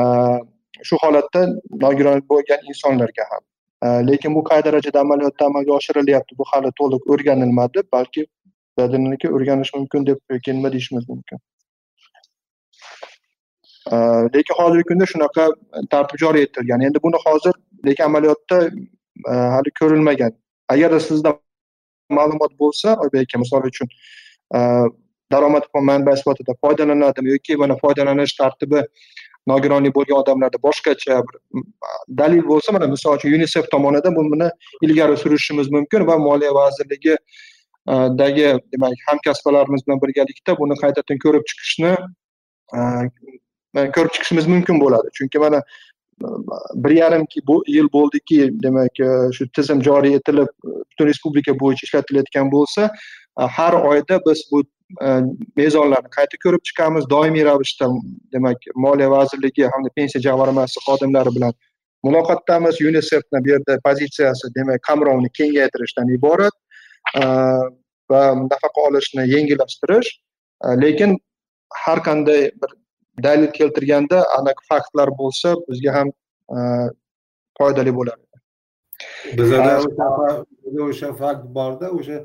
shu 0.84 0.98
holatda 1.02 1.42
nogiron 1.82 2.22
bo'lgan 2.30 2.60
insonlarga 2.70 3.24
ham. 3.32 3.44
E, 3.86 3.88
lekin 4.12 4.36
bu 4.36 4.44
qay 4.44 4.64
darajada 4.64 5.00
amaliyotda 5.00 5.46
amalga 5.46 5.74
oshirilyapti 5.74 6.38
bu 6.38 6.44
hali 6.52 6.72
to'liq 6.80 7.12
o'rganilmadi 7.16 7.84
balki 7.92 8.26
dadilniki 8.80 9.34
o'rganish 9.36 9.74
mumkin 9.76 10.08
deb 10.08 10.18
yoki 10.30 10.56
nima 10.56 10.72
deyishimiz 10.72 11.10
mumkin. 11.10 11.40
Lekin 14.36 14.56
hozirgi 14.62 14.88
kunda 14.88 15.06
shunaqa 15.12 15.50
tartib 15.92 16.18
joriy 16.24 16.44
etilgan. 16.48 16.82
Endi 16.88 17.04
buni 17.04 17.22
hozir 17.26 17.54
lekin 17.86 18.04
amaliyotda 18.04 18.58
hali 19.56 19.72
ko'rilmagan. 19.80 20.34
Agarda 20.74 21.00
sizda 21.00 21.40
ma'lumot 22.18 22.54
bo'lsa 22.62 22.96
oybek 23.04 23.28
aka 23.28 23.40
misol 23.44 23.66
uchun 23.72 23.88
e, 24.56 24.60
daromad 25.32 25.66
manbai 25.90 26.18
sifatida 26.22 26.56
foydalanadimi 26.64 27.34
yoki 27.36 27.58
mana 27.64 27.78
foydalanish 27.84 28.36
tartibi 28.42 28.84
nogironlik 29.52 29.96
bo'lgan 29.98 30.22
odamlarda 30.22 30.62
boshqacha 30.68 31.22
bir 31.28 31.64
dalil 32.22 32.44
bo'lsa 32.52 32.76
mana 32.78 32.88
misol 32.96 33.18
uchun 33.18 33.36
yunisef 33.36 33.72
tomonidan 33.76 34.16
buni 34.16 34.50
ilgari 34.88 35.18
surishimiz 35.24 35.72
mumkin 35.78 36.08
va 36.08 36.18
moliya 36.28 36.54
vazirligi 36.60 37.16
e, 37.92 37.94
dagi 38.22 38.48
demak 38.74 38.94
hamkasblarimiz 39.08 39.88
bilan 39.88 40.02
birgalikda 40.06 40.58
buni 40.62 40.82
qaytadan 40.84 41.24
ko'rib 41.26 41.44
chiqishni 41.52 41.94
e, 42.78 42.80
ko'rib 43.76 44.12
chiqishimiz 44.16 44.48
mumkin 44.54 44.82
bo'ladi. 44.84 45.08
Chunki 45.18 45.40
mana 45.46 45.62
bir 46.76 46.92
yarimki 46.92 47.42
bu 47.48 47.64
yil 47.68 47.88
bo'ldiki 47.94 48.50
demak 48.64 49.00
e, 49.00 49.32
shu 49.34 49.48
tizim 49.52 49.84
joriy 49.84 50.16
etilib 50.16 50.48
e, 50.48 50.70
butun 50.90 51.08
respublika 51.08 51.60
bo'yicha 51.60 51.88
ishlatilayotgan 51.88 52.52
bo'lsa 52.52 52.90
e, 53.42 53.44
har 53.58 53.74
oyda 53.74 54.20
biz 54.28 54.44
bu 54.52 54.64
mezonlarni 55.56 56.10
qayta 56.18 56.38
ko'rib 56.44 56.64
chiqamiz. 56.68 57.10
Doimiy 57.10 57.44
ravishda 57.46 57.90
demak 58.34 58.58
moliya 58.76 59.10
vazirligi 59.12 59.68
hamda 59.74 59.90
pensiya 59.98 60.22
jamg'armasi 60.28 60.82
xodimlari 60.86 61.36
bilan 61.36 61.54
muloqotdamiz. 62.08 62.82
Yunisefni 62.82 63.44
bu 63.46 63.50
yerda 63.54 63.78
pozitsiyasi 63.86 64.50
demak 64.56 64.82
qamrovni 64.90 65.30
kengaytirishdan 65.40 66.10
iborat 66.18 66.56
va 68.12 68.22
nafaqa 68.52 68.88
olishni 68.88 69.28
yengillashtirish 69.36 70.10
lekin 70.84 71.18
har 71.86 72.00
qanday 72.10 72.42
bir 72.62 72.72
dalil 73.24 73.52
keltirganda 73.60 74.18
aniq 74.38 74.60
faktlar 74.70 75.10
bo'lsa 75.22 75.56
bizga 75.70 75.94
ham 75.98 76.12
foydali 77.58 77.96
bo'ladi 78.00 78.24
bizada 79.38 79.74
o'sha 80.90 81.14
fakt 81.22 81.44
borda 81.58 81.92
o'sha 82.00 82.18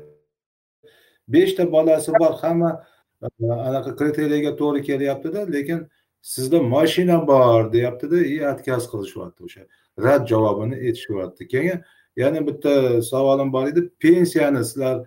beshta 1.27 1.71
bolasi 1.71 2.11
bor 2.21 2.33
hamma 2.41 2.71
anaqa 3.69 3.95
kriteriyaga 3.99 4.51
to'g'ri 4.61 4.81
kelyaptida 4.89 5.41
lekin 5.55 5.79
sizda 6.21 6.59
mashina 6.61 7.27
bor 7.27 7.73
deyaptida 7.73 8.17
и 8.17 8.39
отказ 8.39 8.83
qilishyapti 8.91 9.43
o'sha. 9.47 9.61
Rad 10.05 10.27
javobini 10.27 10.75
aytishyapti. 10.75 11.47
Keyin 11.47 11.83
yana 12.15 12.47
bitta 12.47 13.01
savolim 13.01 13.53
bor 13.53 13.67
edi 13.67 13.89
pensiyani 13.99 14.63
sizlar 14.65 14.97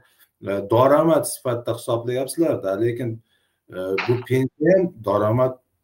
daromad 0.72 1.24
sifatida 1.24 1.74
hisoblayapsizlarda 1.78 2.80
lekin 2.80 3.10
bu 4.08 4.14
pensiya 4.28 4.78
ham 4.78 4.88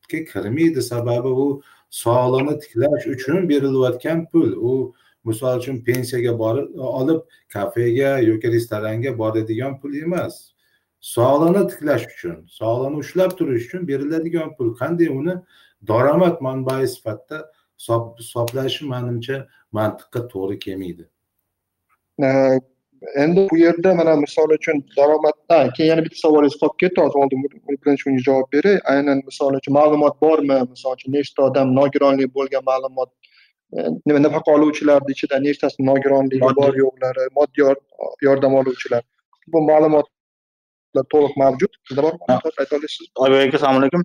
daromadga 0.09 0.33
kirmaydi 0.33 0.83
sababi 0.83 1.29
u 1.29 1.63
sog'lig'ini 1.91 2.59
tiklash 2.61 3.07
uchun 3.07 3.49
berilayotgan 3.49 4.27
pul. 4.31 4.53
U 4.57 4.95
misol 5.25 5.59
uchun 5.59 5.85
pensiyaga 5.85 6.39
borib 6.39 6.77
olib 6.79 7.23
kafega 7.49 8.19
yoki 8.19 8.53
restoranga 8.53 9.19
boradigan 9.19 9.81
pul 9.81 9.95
emas. 9.95 10.53
Sog'lig'ini 11.01 11.71
tiklash 11.71 12.07
uchun 12.07 12.47
sog'lig'ini 12.49 12.97
ushlab 12.97 13.37
turish 13.39 13.67
uchun 13.67 13.89
beriladigan 13.89 14.57
pul. 14.57 14.77
Qanday 14.77 15.09
uni 15.09 15.35
daromad 15.87 16.41
manbai 16.41 16.87
sifatida 16.87 17.45
hisoblashi 18.19 18.85
manimcha 18.87 19.47
mantiqqa 19.73 20.29
to'g'ri 20.29 20.59
kelmaydi. 20.59 21.05
Endi 23.23 23.49
bu 23.51 23.57
yerda 23.57 23.95
mana 23.95 24.17
misol 24.17 24.51
uchun 24.57 24.77
daromad 24.97 25.37
keyin 25.77 25.91
yana 25.91 26.05
bitta 26.07 26.19
savolingiz 26.25 26.57
qolib 26.63 26.77
ketdi. 26.83 27.01
Hozir 27.05 27.19
oldin 27.23 27.45
birinchi 27.83 28.09
unga 28.11 28.23
javob 28.29 28.47
beray 28.55 28.77
aynan 28.93 29.23
misol 29.29 29.53
uchun 29.61 29.75
ma'lumot 29.79 30.15
bormi? 30.25 30.59
Misol 30.75 30.93
uchun 30.97 31.13
nechta 31.17 31.43
odam 31.49 31.75
nogironligi 31.79 32.31
bo'lgan 32.39 32.65
ma'lumot 32.71 33.11
nima 34.07 34.21
nafaqa 34.27 34.51
oluvchilarni 34.57 35.11
ichida 35.17 35.37
nechtasi 35.47 35.87
nogironligi 35.91 36.51
bor 36.61 36.73
yo'qlari 36.83 37.29
moddiy 37.39 37.63
yordam 38.27 38.53
oluvchilar. 38.61 39.03
Bu 39.53 39.59
ma'lumotlar 39.71 41.07
to'liq 41.15 41.39
mavjud. 41.43 41.73
Sizda 41.89 42.03
bormi? 42.07 42.21
Ayta 42.61 42.77
olasiz 42.77 43.07
oybek 43.25 43.49
aka 43.49 43.57
assalomu 43.59 43.81
alaykum. 43.83 44.03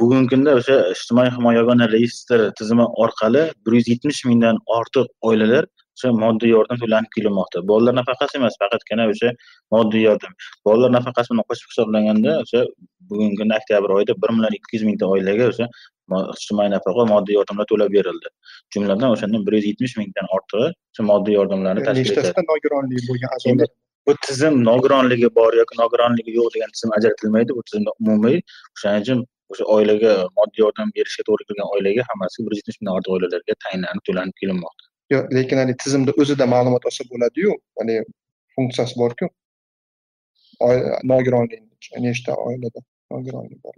Bugungi 0.00 0.28
kunda 0.32 0.50
o'sha 0.60 0.76
ijtimoiy 0.94 1.30
himoya 1.36 1.58
yagona 1.62 1.86
reyestr 1.96 2.40
tizimi 2.58 2.86
orqali 3.04 3.42
bir 3.66 3.72
yuz 3.78 3.86
yetmish 3.92 4.20
mingdan 4.30 4.56
ortiq 4.78 5.06
oilalar 5.28 5.64
o'sha 5.96 6.12
moddiy 6.22 6.52
yordam 6.56 6.78
to'lanib 6.82 7.10
kelinmoqda 7.16 7.62
bolalar 7.70 7.94
nafaqasi 8.00 8.38
emas 8.40 8.56
faqatgina 8.62 9.08
o'sha 9.12 9.32
moddiy 9.74 10.02
yordam. 10.08 10.32
Bolalar 10.66 10.90
nafaqasi 10.98 11.32
bilan 11.32 11.46
qo'shib 11.50 11.68
hisoblaganda 11.72 12.38
o'sha 12.44 12.64
bugungi 13.10 13.36
kunda 13.40 13.60
oktyabr 13.60 13.94
oyida 13.98 14.18
bir 14.22 14.30
million 14.36 14.58
ikki 14.58 14.76
yuz 14.76 14.84
mingta 14.88 15.06
oilaga 15.14 15.48
o'sha 15.52 15.66
ijtimoiy 16.34 16.70
nafaqa 16.76 17.08
moddiy 17.12 17.38
yordamlar 17.38 17.66
to'lab 17.72 17.90
berildi. 17.96 18.28
Jumladan 18.74 19.08
o'shandan 19.14 19.46
bir 19.46 19.58
yuz 19.58 19.66
yetmish 19.70 19.96
mingdan 20.00 20.26
ortig'i 20.36 20.68
o'sha 20.68 21.08
moddiy 21.12 21.38
yordamlarni 21.38 21.86
tashkil 21.88 22.12
etadi. 22.12 22.26
Nechtasida 22.26 22.46
nogironligi 22.52 23.04
bo'lgan 23.10 23.36
a'zolar 23.38 23.72
bu 24.06 24.14
tizim 24.26 24.58
nogironligi 24.70 25.28
bor 25.38 25.52
yoki 25.60 25.78
nogironligi 25.82 26.36
yo'q 26.38 26.52
degan 26.56 26.76
tizim 26.76 26.92
ajratilmaydi. 26.98 27.56
Bu 27.58 27.62
tizimda 27.70 27.96
umumiy 28.02 28.38
o'shaning 28.76 29.06
uchun 29.06 29.24
o'sha 29.54 29.64
oilaga 29.76 30.12
moddiy 30.38 30.62
yordam 30.64 30.92
berishga 30.98 31.24
to'g'ri 31.28 31.48
kelgan 31.48 31.72
oilaga 31.76 32.06
hammasiga 32.10 32.46
bir 32.46 32.54
yuz 32.56 32.60
yetmish 32.62 32.78
mingdan 32.80 32.98
ortiq 32.98 33.16
oilalarga 33.16 33.58
tayinlanib 33.64 34.04
to'lanib 34.10 34.36
kelinmoqda 34.42 34.92
lekin 35.10 35.56
haligi 35.60 35.78
tizimda 35.84 36.12
o'zida 36.20 36.44
ma'lumot 36.54 36.82
olsa 36.88 37.02
bo'ladiyu 37.12 37.50
haligi 37.78 38.02
funksiyasi 38.54 38.94
borku. 39.02 39.26
Nogironlik 41.12 41.62
nechta 42.06 42.32
oilada 42.48 42.80
nogironlik 43.12 43.58
bor. 43.64 43.74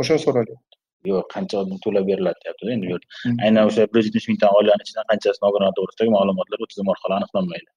O'shani 0.00 0.20
so'ralyapti 0.24 0.74
yo'q 1.10 1.26
qancha 1.34 1.58
to'lab 1.84 2.04
beriladi 2.10 2.38
deyaptida 2.44 2.70
endi 2.74 2.84
bu 2.86 2.90
yerda. 2.92 3.06
Aynan 3.44 3.64
o'sha 3.70 3.82
bir 3.92 3.98
yuz 4.00 4.06
yetmish 4.08 4.28
mingta 4.30 4.46
oilani 4.58 4.82
ichidan 4.86 5.04
qanchasi 5.10 5.38
nogiron 5.46 5.72
to'g'risidagi 5.78 6.10
ma'lumotlar 6.18 6.56
bu 6.62 6.66
tizim 6.72 6.88
orqali 6.94 7.14
aniqlanmaydi 7.18 7.70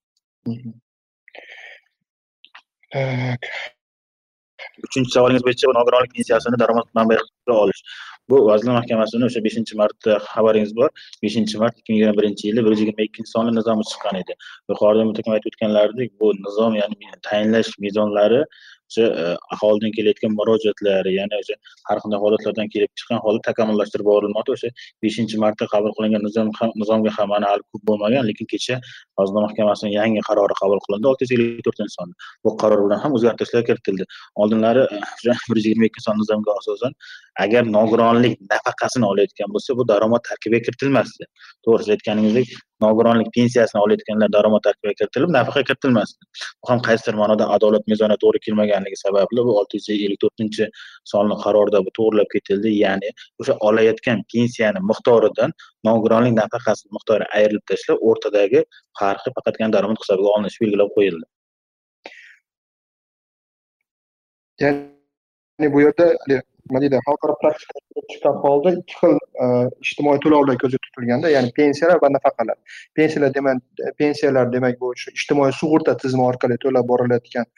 uchinchi 4.87 5.11
savolingiz 5.15 5.43
bo'yicha 5.47 5.73
nogironlik 5.79 6.15
pensiyasini 6.17 6.61
daromad 6.61 6.87
manbai 6.99 7.17
qilib 7.21 7.59
olish. 7.63 7.81
Bu 8.29 8.39
vazirlar 8.47 8.75
mahkamasini 8.79 9.25
o'sha 9.27 9.41
beshinchi 9.45 9.77
martda 9.81 10.17
xabaringiz 10.31 10.73
bor. 10.79 10.89
Beshinchi 11.23 11.61
mart 11.61 11.79
ikki 11.79 11.89
ming 11.91 11.99
yigirma 11.99 12.15
birinchi 12.19 12.43
yili 12.49 12.65
bir 12.65 12.75
yuz 12.75 12.81
yigirma 12.83 13.05
ikkinchi 13.07 13.31
sonli 13.35 13.53
nizomi 13.59 13.85
chiqqan 13.91 14.19
edi. 14.21 14.33
Yuqorida 14.71 15.05
mutakam 15.11 15.37
aytib 15.37 15.51
o'tganlaridek 15.53 16.11
bu 16.21 16.33
nizom 16.45 16.77
ya'ni 16.81 17.13
tayinlash 17.29 17.71
mezonlari 17.85 18.41
o'sha 18.89 19.05
e, 19.21 19.25
aholidan 19.55 19.91
kelayotgan 19.97 20.31
murojaatlari 20.39 21.11
ya'ni 21.19 21.35
o'sha 21.41 21.55
har 21.89 21.97
qanday 22.03 22.19
holatlardan 22.25 22.67
kelib 22.73 22.91
chiqqan 22.99 23.19
holda 23.25 23.41
takomillashtirib 23.49 24.07
borilmoqda 24.11 24.55
o'sha 24.57 24.69
beshinchi 25.03 25.41
marta 25.45 25.65
qabul 25.73 25.91
qilingan 25.97 26.25
nizom 26.27 26.51
nizomga 26.81 27.11
ham 27.17 27.29
mana 27.33 27.51
hali 27.51 27.63
ko'p 27.71 27.83
bo'lmagan 27.89 28.23
lekin 28.29 28.47
kecha 28.53 28.75
vazirlar 29.19 29.43
mahkamasining 29.47 29.93
yangi 29.99 30.21
qarori 30.29 30.55
qabul 30.61 30.79
qilindi. 30.85 31.05
Olti 31.11 31.21
yuz 31.25 31.33
ellik 31.35 31.63
to'rtinchi 31.67 31.93
sonda 31.97 32.13
bu 32.45 32.55
qaror 32.61 32.79
bilan 32.85 32.99
ham 33.03 33.17
o'zgartirishlar 33.17 33.63
kiritildi. 33.69 34.07
Oldinlari 34.41 34.85
e, 34.95 35.35
bir 35.49 35.57
yuz 35.59 35.65
yigirma 35.69 35.85
ikki 35.91 36.05
son 36.07 36.15
nizomga 36.21 36.57
asosan 36.61 36.97
agar 37.45 37.63
nogironlik 37.77 38.33
nafaqasini 38.53 39.05
olayotgan 39.11 39.53
bo'lsa 39.55 39.77
bu 39.79 39.87
daromad 39.91 40.25
tarkibiga 40.29 40.65
kiritilmasdi. 40.67 41.29
To'g'ri 41.65 41.95
aytganingizdek 41.95 42.57
nogironlik 42.83 43.29
pensiyasini 43.37 43.81
olayotganlar 43.85 44.29
daromad 44.35 44.63
tarkibiga 44.67 44.95
kiritilib 44.99 45.31
nafaqa 45.37 45.63
kiritilmasdi. 45.69 46.27
Bu 46.61 46.71
ham 46.71 46.81
qaysidir 46.87 47.15
ma'noda 47.21 47.45
adolat 47.55 47.83
mezoniga 47.91 48.19
to'g'ri 48.23 48.39
kelmaganligi 48.45 48.97
sababli 49.05 49.45
bu 49.47 49.55
olti 49.59 49.79
yuz 49.79 49.89
ellik 49.95 50.19
to'rtinchi 50.23 50.69
sonli 51.11 51.35
qarorda 51.43 51.83
bu 51.85 51.91
to'g'irlab 51.99 52.29
ketildi. 52.35 52.69
Ya'ni 52.83 53.09
o'sha 53.41 53.57
olayotgan 53.69 54.23
pensiyani 54.33 54.83
miqdoridan 54.91 55.55
nogironlik 55.89 56.33
nafaqasi 56.41 56.83
miqdori 56.97 57.25
ayrilib 57.39 57.65
tashlab 57.71 58.05
o'rtadagi 58.11 58.63
farqi 58.99 59.35
faqatgina 59.37 59.69
daromad 59.75 59.99
hisobiga 60.03 60.29
olinishi 60.35 60.63
belgilab 60.63 60.95
qo'yildi. 60.97 61.25
Ya'ni 64.63 65.73
bu 65.73 65.81
yerda 65.85 66.05
nima 66.69 66.81
deydi 66.83 66.99
xalqaro 67.07 67.35
praktikaga 67.43 68.03
chiqqan 68.11 68.35
holda 68.43 68.73
ikki 68.79 68.97
xil 69.01 69.15
e, 69.43 69.47
ijtimoiy 69.85 70.19
to'lovlar 70.25 70.57
ko'zda 70.63 70.79
tutilganda 70.85 71.31
ya'ni 71.35 71.53
pensiyalar 71.59 72.01
va 72.03 72.09
nafaqalar. 72.15 72.57
Pensiyalar 72.99 73.33
demak 73.37 73.85
pensiyalar 74.01 74.51
demak 74.55 74.79
bu 74.83 74.91
shu 75.01 75.13
ijtimoiy 75.19 75.55
sug'urta 75.61 75.97
tizimi 76.03 76.25
orqali 76.31 76.59
to'lab 76.65 76.91
borilayotgan 76.91 77.49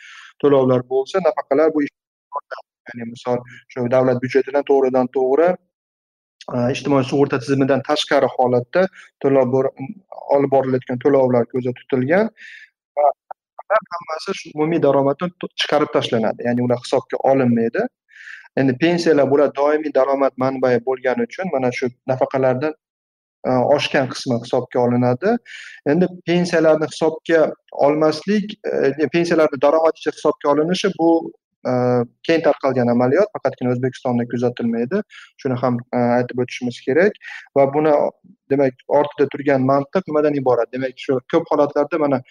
to'lovlar 0.43 0.85
bo'lsa 0.93 1.23
nafaqalar 1.27 1.75
bu 1.75 1.85
ya'ni 1.87 3.09
misol 3.11 3.43
shu 3.73 3.85
davlat 3.95 4.23
byudjetidan 4.23 4.67
to'g'ridan 4.71 5.11
to'g'ri 5.17 5.49
e, 5.51 6.57
ijtimoiy 6.75 7.05
sug'urta 7.11 7.43
tizimidan 7.43 7.85
tashqari 7.91 8.33
holatda 8.37 8.87
to'lab 9.25 9.59
olib 9.61 10.51
borilayotgan 10.57 11.05
to'lovlar 11.05 11.49
ko'zda 11.53 11.77
tutilgan 11.79 12.35
hammasi 13.95 14.33
shu 14.39 14.51
umumiy 14.55 14.79
daromaddan 14.85 15.31
chiqarib 15.61 15.91
tashlanadi. 15.95 16.47
Ya'ni 16.47 16.63
ular 16.65 16.79
hisobga 16.85 17.17
olinmaydi. 17.31 17.83
Endi 18.57 18.77
pensiyalar 18.77 19.31
bular 19.31 19.51
doimiy 19.55 19.93
daromad 19.95 20.31
manbai 20.37 20.79
bo'lgani 20.85 21.27
uchun 21.27 21.51
mana 21.53 21.71
shu 21.71 21.89
nafaqalardan 22.07 22.73
e, 23.47 23.51
oshgan 23.75 24.09
qismi 24.13 24.39
hisobga 24.43 24.79
olinadi. 24.85 25.35
Endi 25.93 26.07
pensiyalarni 26.27 26.89
hisobga 26.93 27.53
olmaslik 27.71 28.57
e, 28.71 29.07
pensiyalarni 29.13 29.61
daromad 29.61 29.95
ichida 29.97 30.15
hisobga 30.17 30.51
olinishi 30.53 30.91
bu 30.99 31.09
e, 31.69 31.71
keng 32.27 32.43
tarqalgan 32.47 32.93
amaliyot 32.95 33.33
faqatgina 33.37 33.73
o'zbekistonda 33.75 34.27
kuzatilmaydi. 34.33 35.01
Shuni 35.43 35.59
ham 35.63 35.79
aytib 36.01 36.43
o'tishimiz 36.45 36.81
kerak 36.87 37.19
va 37.57 37.67
buni 37.73 37.95
demak 38.51 38.85
ortida 38.99 39.29
turgan 39.35 39.67
mantiq 39.71 40.07
nimadan 40.11 40.39
iborat? 40.43 40.73
Demak 40.73 41.05
shu 41.05 41.19
ko'p 41.31 41.53
holatlarda 41.53 42.03
mana 42.05 42.21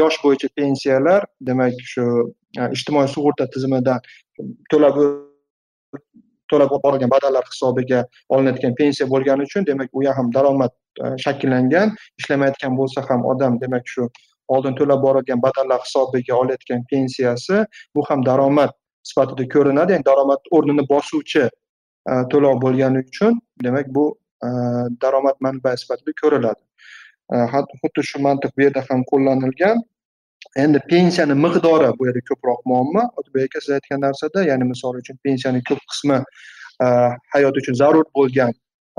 yosh 0.00 0.16
bo'yicha 0.24 0.48
pensiyalar 0.58 1.28
demak 1.50 1.84
shu 1.92 2.06
ijtimoiy 2.76 3.08
sug'urta 3.14 3.46
tizimidan 3.54 4.00
to'lab 4.70 4.98
to'lab 6.50 6.70
borgan 6.84 7.10
badallar 7.14 7.44
hisobiga 7.50 8.04
olinadigan 8.28 8.74
pensiya 8.80 9.08
bo'lgani 9.12 9.42
uchun 9.48 9.66
demak 9.66 9.88
u 9.92 10.00
ham 10.18 10.32
daromad 10.36 10.72
e, 11.04 11.06
shakllangan 11.24 11.94
ishlamayotgan 12.20 12.72
bo'lsa 12.80 13.04
ham 13.08 13.24
odam 13.32 13.60
demak 13.60 13.84
shu 13.94 14.08
oldin 14.54 14.74
to'lab 14.80 15.00
borilgan 15.06 15.40
badallar 15.46 15.80
hisobiga 15.86 16.34
olayotgan 16.42 16.84
pensiyasi 16.92 17.64
bu 17.94 18.00
ham 18.08 18.26
daromad 18.26 18.72
sifatida 19.10 19.44
ko'rinadi 19.54 19.90
ya'ni 19.94 20.06
daromad 20.10 20.42
o'rnini 20.56 20.84
bosuvchi 20.92 21.44
e, 22.10 22.12
to'lov 22.32 22.54
bo'lgani 22.64 22.98
uchun 23.08 23.40
demak 23.66 23.86
bu 23.96 24.04
e, 24.46 24.48
daromad 25.02 25.36
manbai 25.46 25.76
sifatida 25.82 26.12
ko'riladi. 26.22 26.62
Xuddi 27.80 28.02
shu 28.10 28.18
mantiq 28.26 28.50
bu 28.56 28.62
yerda 28.66 28.80
ham 28.88 29.00
qo'llanilgan. 29.10 29.76
Endi 30.56 30.78
pensiyani 30.90 31.34
miqdori 31.44 31.88
bu 31.98 32.06
yerda 32.06 32.22
ko'proq 32.30 32.60
muammo. 32.70 33.02
Otabek 33.16 33.44
aka 33.48 33.60
siz 33.60 33.70
aytgan 33.76 34.00
narsada 34.06 34.44
ya'ni 34.50 34.64
misol 34.72 34.98
uchun 35.00 35.16
pensiyani 35.26 35.62
ko'p 35.68 35.80
qismi 35.92 36.18
e, 36.84 36.86
hayot 37.34 37.56
uchun 37.60 37.74
zarur 37.82 38.06
bo'lgan 38.18 38.52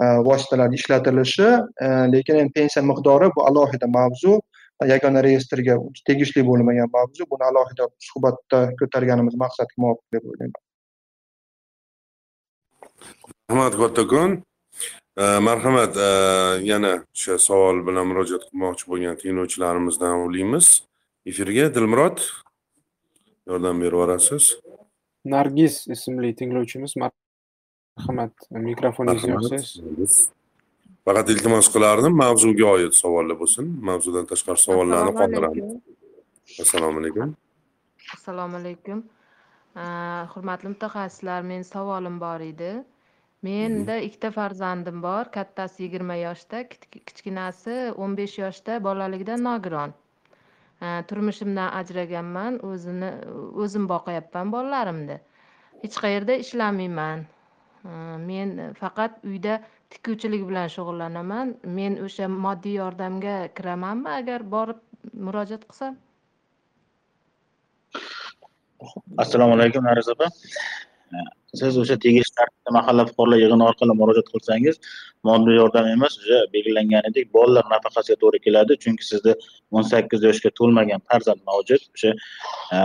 e, 0.03 0.05
vositalar 0.27 0.73
ishlatilishi 0.79 1.49
e, 1.85 1.87
lekin 2.15 2.41
endi 2.41 2.53
pensiya 2.59 2.83
miqdori 2.91 3.29
bu 3.35 3.47
alohida 3.49 3.87
mavzu. 3.97 4.39
Yagona 4.91 5.21
reyestrga 5.23 5.75
tegishli 6.07 6.41
bo'lmagan 6.49 6.89
mavzu. 6.97 7.27
Buni 7.31 7.43
alohida 7.51 7.87
suhbatda 8.07 8.59
ko'targanimiz 8.79 9.37
maqsadga 9.43 9.75
muvofiq 9.83 10.07
deb 10.17 10.23
o'ylayman. 10.31 10.61
Rahmat 13.51 13.77
kattakon 13.81 14.31
marhamat 15.47 15.95
yana 16.71 16.91
o'sha 17.15 17.37
savol 17.47 17.79
bilan 17.87 18.11
murojaat 18.11 18.43
qilmoqchi 18.49 18.89
bo'lgan 18.91 19.15
tinglovchilarimizdan 19.21 20.13
olamiz 20.25 20.67
efirga 21.25 21.69
dilmurod 21.75 22.21
yordam 23.49 23.81
berib 23.81 23.97
yuborasiz. 23.97 24.53
Nargiz 25.25 25.87
ismli 25.95 26.35
tinglovchimiz 26.39 26.93
marhamat. 27.01 28.33
Mikrofoningizni 28.51 29.31
yopsangiz 29.33 30.13
faqat 31.05 31.29
iltimos 31.33 31.69
qilardim 31.73 32.13
mavzuga 32.23 32.69
oid 32.75 32.93
savollar 33.01 33.37
bo'lsin. 33.41 33.65
Mavzudan 33.89 34.29
tashqari 34.31 34.61
savollarni 34.67 35.13
qoldiramiz 35.19 35.65
assalomu 36.63 37.01
alaykum. 37.01 37.35
Assalomu 38.15 38.61
alaykum. 38.61 39.03
Hurmatli 40.33 40.67
mutaxassislar 40.73 41.41
meni 41.51 41.65
savolim 41.73 42.21
bor 42.25 42.41
edi. 42.51 42.71
Menda 43.45 43.97
ikkita 44.07 44.29
farzandim 44.37 45.01
bor. 45.07 45.25
Kattasi 45.37 45.83
yigirma 45.85 46.15
yoshda 46.21 46.57
kichkinasi 46.69 47.75
o'n 48.01 48.17
besh 48.19 48.39
yoshda 48.45 48.81
bolaligidan 48.87 49.41
nogiron 49.49 49.93
turmushimdan 50.81 51.71
ajraganman 51.79 52.59
o'zini 52.69 53.11
o'zim 53.63 53.87
boqyapman 53.91 54.51
bolalarimni. 54.51 55.19
Hech 55.83 55.97
qayerda 56.03 56.37
ishlamayman. 56.43 57.25
Men 58.29 58.73
faqat 58.79 59.19
uyda 59.23 59.59
tikuvchilik 59.93 60.47
bilan 60.49 60.71
shug'ullanaman. 60.75 61.55
Men 61.63 61.99
o'sha 62.07 62.27
moddiy 62.27 62.79
yordamga 62.81 63.35
kiramanmi 63.57 64.09
agar 64.19 64.43
borib 64.55 64.81
murojaat 65.13 65.67
qilsam? 65.69 65.97
Assalomu 69.17 69.53
alaykum 69.57 69.83
nariza 69.85 70.11
opa. 70.17 70.27
Siz 71.59 71.77
o'sha 71.81 71.95
tegishli 72.05 72.35
tartibda 72.39 72.71
mahalla 72.77 73.03
fuqarolar 73.09 73.39
yig'ini 73.43 73.65
orqali 73.69 73.93
murojaat 74.01 74.29
qilsangiz 74.33 74.79
moddiy 75.29 75.57
yordam 75.61 75.87
emas 75.95 76.17
o'sha 76.21 76.39
belgilanganidek 76.55 77.29
bolalar 77.37 77.65
nafaqasiga 77.73 78.17
to'g'ri 78.23 78.39
keladi. 78.45 78.77
Chunki 78.83 79.07
sizda 79.11 79.35
o'n 79.75 79.85
sakkiz 79.91 80.25
yoshga 80.27 80.51
to'lmagan 80.59 81.05
farzand 81.11 81.41
mavjud. 81.51 81.85
O'sha 81.95 82.11
e, 82.75 82.77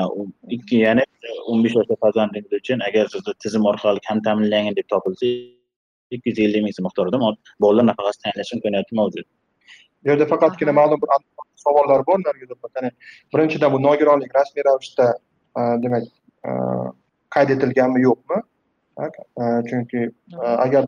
ikki 0.57 0.83
ya'ni 0.85 1.07
o'n 1.51 1.65
besh 1.65 1.77
yoshli 1.81 1.99
farzandingiz 2.05 2.61
uchun 2.61 2.87
agar 2.89 3.11
sizda 3.15 3.37
tizim 3.45 3.67
orqali 3.73 4.07
kam 4.09 4.23
ta'minlangan 4.29 4.79
deb 4.79 4.89
topilsa 4.95 5.33
ikki 6.17 6.33
yuz 6.33 6.41
ellik 6.47 6.67
ming 6.67 6.77
so'm 6.79 6.89
miqdorida 6.89 7.19
bolalar 7.65 7.91
nafaqasi 7.91 8.25
tayinlash 8.25 8.55
imkoniyati 8.59 9.01
mavjud. 9.03 9.27
Bu 10.03 10.13
yerda 10.13 10.27
faqatgina 10.35 10.73
ma'lum 10.81 11.03
bir 11.03 11.11
savollar 11.67 12.07
bor. 12.09 12.19
Nargiz 12.29 12.57
opa 12.57 12.89
birinchidan 13.35 13.73
bu 13.75 13.83
nogironlik 13.89 14.33
rasmiy 14.39 14.65
ravishda 14.71 15.07
e, 15.59 15.61
demak 15.85 16.05
e, 16.49 16.51
qayd 17.35 17.57
etilganmi 17.57 18.05
yo'qmi? 18.07 18.43
E, 19.01 19.45
chunki 19.69 20.01
e, 20.07 20.47
agar 20.67 20.87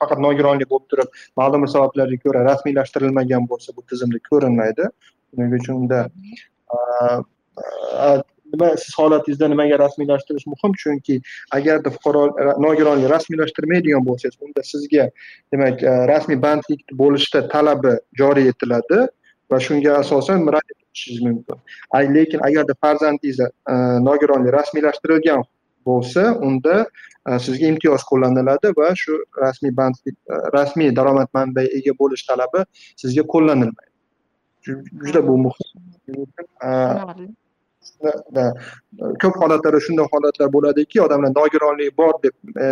faqat 0.00 0.20
nogironlik 0.26 0.70
bo'lib 0.70 0.86
turib 0.92 1.08
ma'lum 1.40 1.64
bir 1.64 1.72
sabablarga 1.76 2.18
ko'ra 2.26 2.44
rasmiylashtirilmagan 2.50 3.48
bo'lsa 3.50 3.76
bu 3.76 3.86
tizimda 3.92 4.20
ko'rinmaydi. 4.30 4.88
Shuning 5.30 5.56
uchun 5.60 5.74
unda 5.82 6.00
e, 6.74 6.78
nima 8.54 8.70
siz 8.84 8.94
holatingizda 8.98 9.48
nimaga 9.54 9.78
rasmiylashtirish 9.84 10.46
muhim? 10.52 10.76
Chunki 10.84 11.18
agarda 11.58 11.92
fuqaro 11.96 12.22
nogironlik 12.66 13.10
rasmiylashtirmaydigan 13.14 14.06
bo'lsangiz 14.08 14.38
unda 14.46 14.62
sizga 14.72 15.10
demak 15.52 15.84
rasmiy 16.12 16.40
bandlik 16.46 16.96
bo'lishda 17.02 17.48
talabi 17.54 17.96
joriy 18.22 18.48
etiladi 18.54 19.00
va 19.50 19.60
shunga 19.66 19.98
asosan 20.02 20.46
murojaat 20.46 20.78
qilishingiz 20.80 21.20
mumkin. 21.26 21.58
Lekin 22.16 22.46
agarda 22.48 22.74
farzandingiz 22.86 23.38
nogironlik 24.08 24.52
rasmiylashtirilgan 24.58 25.44
bo'lsa 25.86 26.22
unda 26.48 26.74
e, 27.28 27.38
sizga 27.46 27.70
imtiyoz 27.72 28.04
qo'llaniladi 28.10 28.72
va 28.78 28.90
shu 29.02 29.16
rasmiy 29.44 29.72
band 29.78 29.94
e, 30.10 30.12
rasmiy 30.56 30.92
daromad 30.98 31.30
manbai 31.38 31.66
ega 31.78 31.94
bo'lish 32.02 32.26
talabi 32.30 32.64
sizga 33.02 33.24
qo'llanilmaydi. 33.34 33.92
Juda 35.06 35.20
bu 35.28 35.38
muhim. 35.46 35.68
Ko'p 39.22 39.34
holatlarda 39.42 39.80
shunday 39.86 40.06
holatlar 40.12 40.52
bo'ladiki 40.56 41.02
odamlar 41.06 41.34
nogironligi 41.40 41.96
bor 42.00 42.14
deb 42.24 42.62
e, 42.64 42.70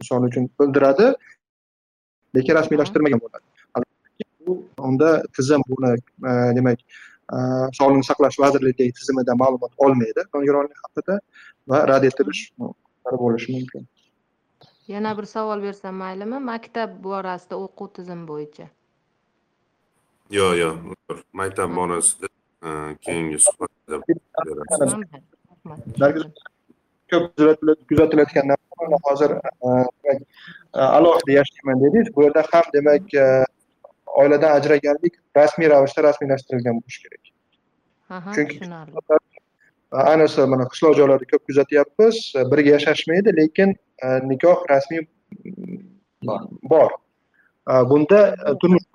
misol 0.00 0.28
uchun 0.30 0.50
bildiradi 0.60 1.12
lekin 2.36 2.60
rasmiylashtirmagan 2.60 3.24
bo'ladi. 3.24 3.46
Unda 4.88 5.10
tizim 5.36 5.62
buni 5.70 5.94
demak 6.58 6.78
sog'liqni 7.78 8.04
saqlash 8.10 8.36
vazirligidagi 8.42 8.92
tizimidan 8.98 9.38
ma'lumot 9.42 9.72
olmaydi 9.86 10.24
nogironlik 10.34 10.78
haqida 10.84 11.18
va 11.68 11.78
rad 11.88 12.04
etilish 12.10 12.42
bo'lishi 13.22 13.52
mumkin. 13.56 13.82
Yana 14.88 15.10
bir 15.18 15.26
savol 15.34 15.62
bersam 15.62 15.94
maylimi? 15.94 16.38
Maktab 16.50 16.90
borasida 17.04 17.56
o'quv 17.64 17.88
tizimi 17.96 18.24
bo'yicha. 18.30 18.66
Yo'q 20.38 20.52
yo'q 20.62 20.76
maktab 21.40 21.70
borasida 21.78 22.26
keyingi 23.04 23.38
suhbatda 23.46 23.94
ko'p 27.10 27.24
kuzatilayotgan 27.88 28.46
narsa 28.52 28.98
hozir 29.06 29.30
demak 29.32 30.22
alohida 30.98 31.32
yashayman 31.38 31.76
dedingiz. 31.84 32.08
Bu 32.16 32.20
yerda 32.26 32.42
ham 32.52 32.66
demak 32.76 33.06
oiladan 34.22 34.50
ajraganlik 34.58 35.14
rasmiy 35.36 35.68
ravishda 35.74 36.00
rasmiylashtirilgan 36.08 36.74
bo'lishi 36.80 37.00
kerak. 37.04 37.24
Chunki 38.34 38.56
ayniqsa 39.92 40.46
mana 40.46 40.64
qishloq 40.72 40.96
joylarda 40.96 41.24
ko'p 41.32 41.46
kuzatyapmiz. 41.48 42.16
Birga 42.50 42.70
yashashmaydi 42.76 43.36
lekin 43.36 43.74
e, 44.02 44.08
nikoh 44.28 44.64
rasmiy 44.70 45.00
mm, 45.02 46.58
bor. 46.62 46.90
E, 47.70 47.72
bunda 47.90 48.20
e, 48.48 48.54
turmush 48.60 48.86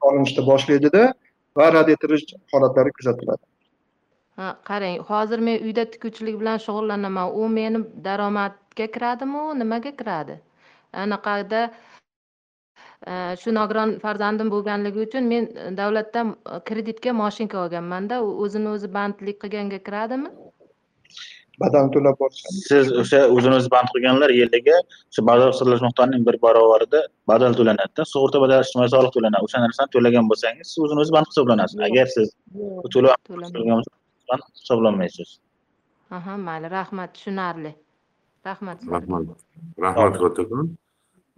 olinishni 0.00 0.46
boshlaydida 0.46 1.12
va 1.56 1.72
rad 1.72 1.88
etilish 1.94 2.34
holatlari 2.52 2.92
kuzatiladi. 2.98 3.42
Ha 4.36 4.56
qarang 4.70 5.00
hozir 5.10 5.38
men 5.38 5.64
uyda 5.66 5.84
tikuvchilik 5.92 6.40
bilan 6.40 6.60
shug'ullanaman. 6.66 7.32
U 7.34 7.48
meni 7.48 7.82
daromadga 8.04 8.86
kiradimi 8.94 9.42
nimaga 9.62 9.92
kiradi? 10.00 10.38
Anaqada 10.92 11.70
shu 13.40 13.54
nogiron 13.58 13.94
farzandim 14.04 14.50
bo'lganligi 14.54 15.00
uchun 15.06 15.28
men 15.32 15.48
davlatdan 15.80 16.34
kreditga 16.68 17.12
moshinka 17.22 17.58
olganmanda 17.64 18.20
u 18.26 18.28
o'zini 18.44 18.68
o'zi 18.74 18.88
bandlik 18.96 19.40
qilganga 19.42 19.78
kiradimi? 19.86 20.30
Badal 21.62 21.88
to'lab 21.94 22.18
borsa 22.22 22.52
siz 22.56 22.90
o'sha 23.02 23.20
o'zini 23.36 23.56
o'zi 23.60 23.70
band 23.74 23.88
qilganlar 23.94 24.30
yiliga 24.40 24.76
o'sha 25.10 25.24
badal 25.30 25.50
hisoblash 25.54 25.82
miqdorining 25.86 26.26
bir 26.28 26.36
barobarida 26.44 27.00
badal 27.32 27.56
to'lanadida 27.60 28.06
sug'urta 28.12 28.42
badal 28.44 28.64
ijtimoiy 28.66 28.90
soliq 28.94 29.12
to'lanadi. 29.16 29.42
O'sha 29.48 29.62
narsani 29.64 29.94
to'lagan 29.96 30.28
bo'lsangiz 30.32 30.72
siz 30.72 30.84
o'zini 30.86 31.04
o'zi 31.04 31.14
band 31.16 31.30
hisoblanasiz. 31.30 31.78
Agar 31.88 32.06
siz 32.16 32.28
to'lab 32.94 33.16
hisoblanmaysiz. 34.62 35.30
Aha 36.18 36.36
mayli 36.48 36.70
rahmat 36.78 37.14
tushunarli. 37.16 37.72
Rahmat. 38.48 38.78
Rahmat. 38.96 39.24
Rahmat 39.86 40.14
kattakon 40.22 40.70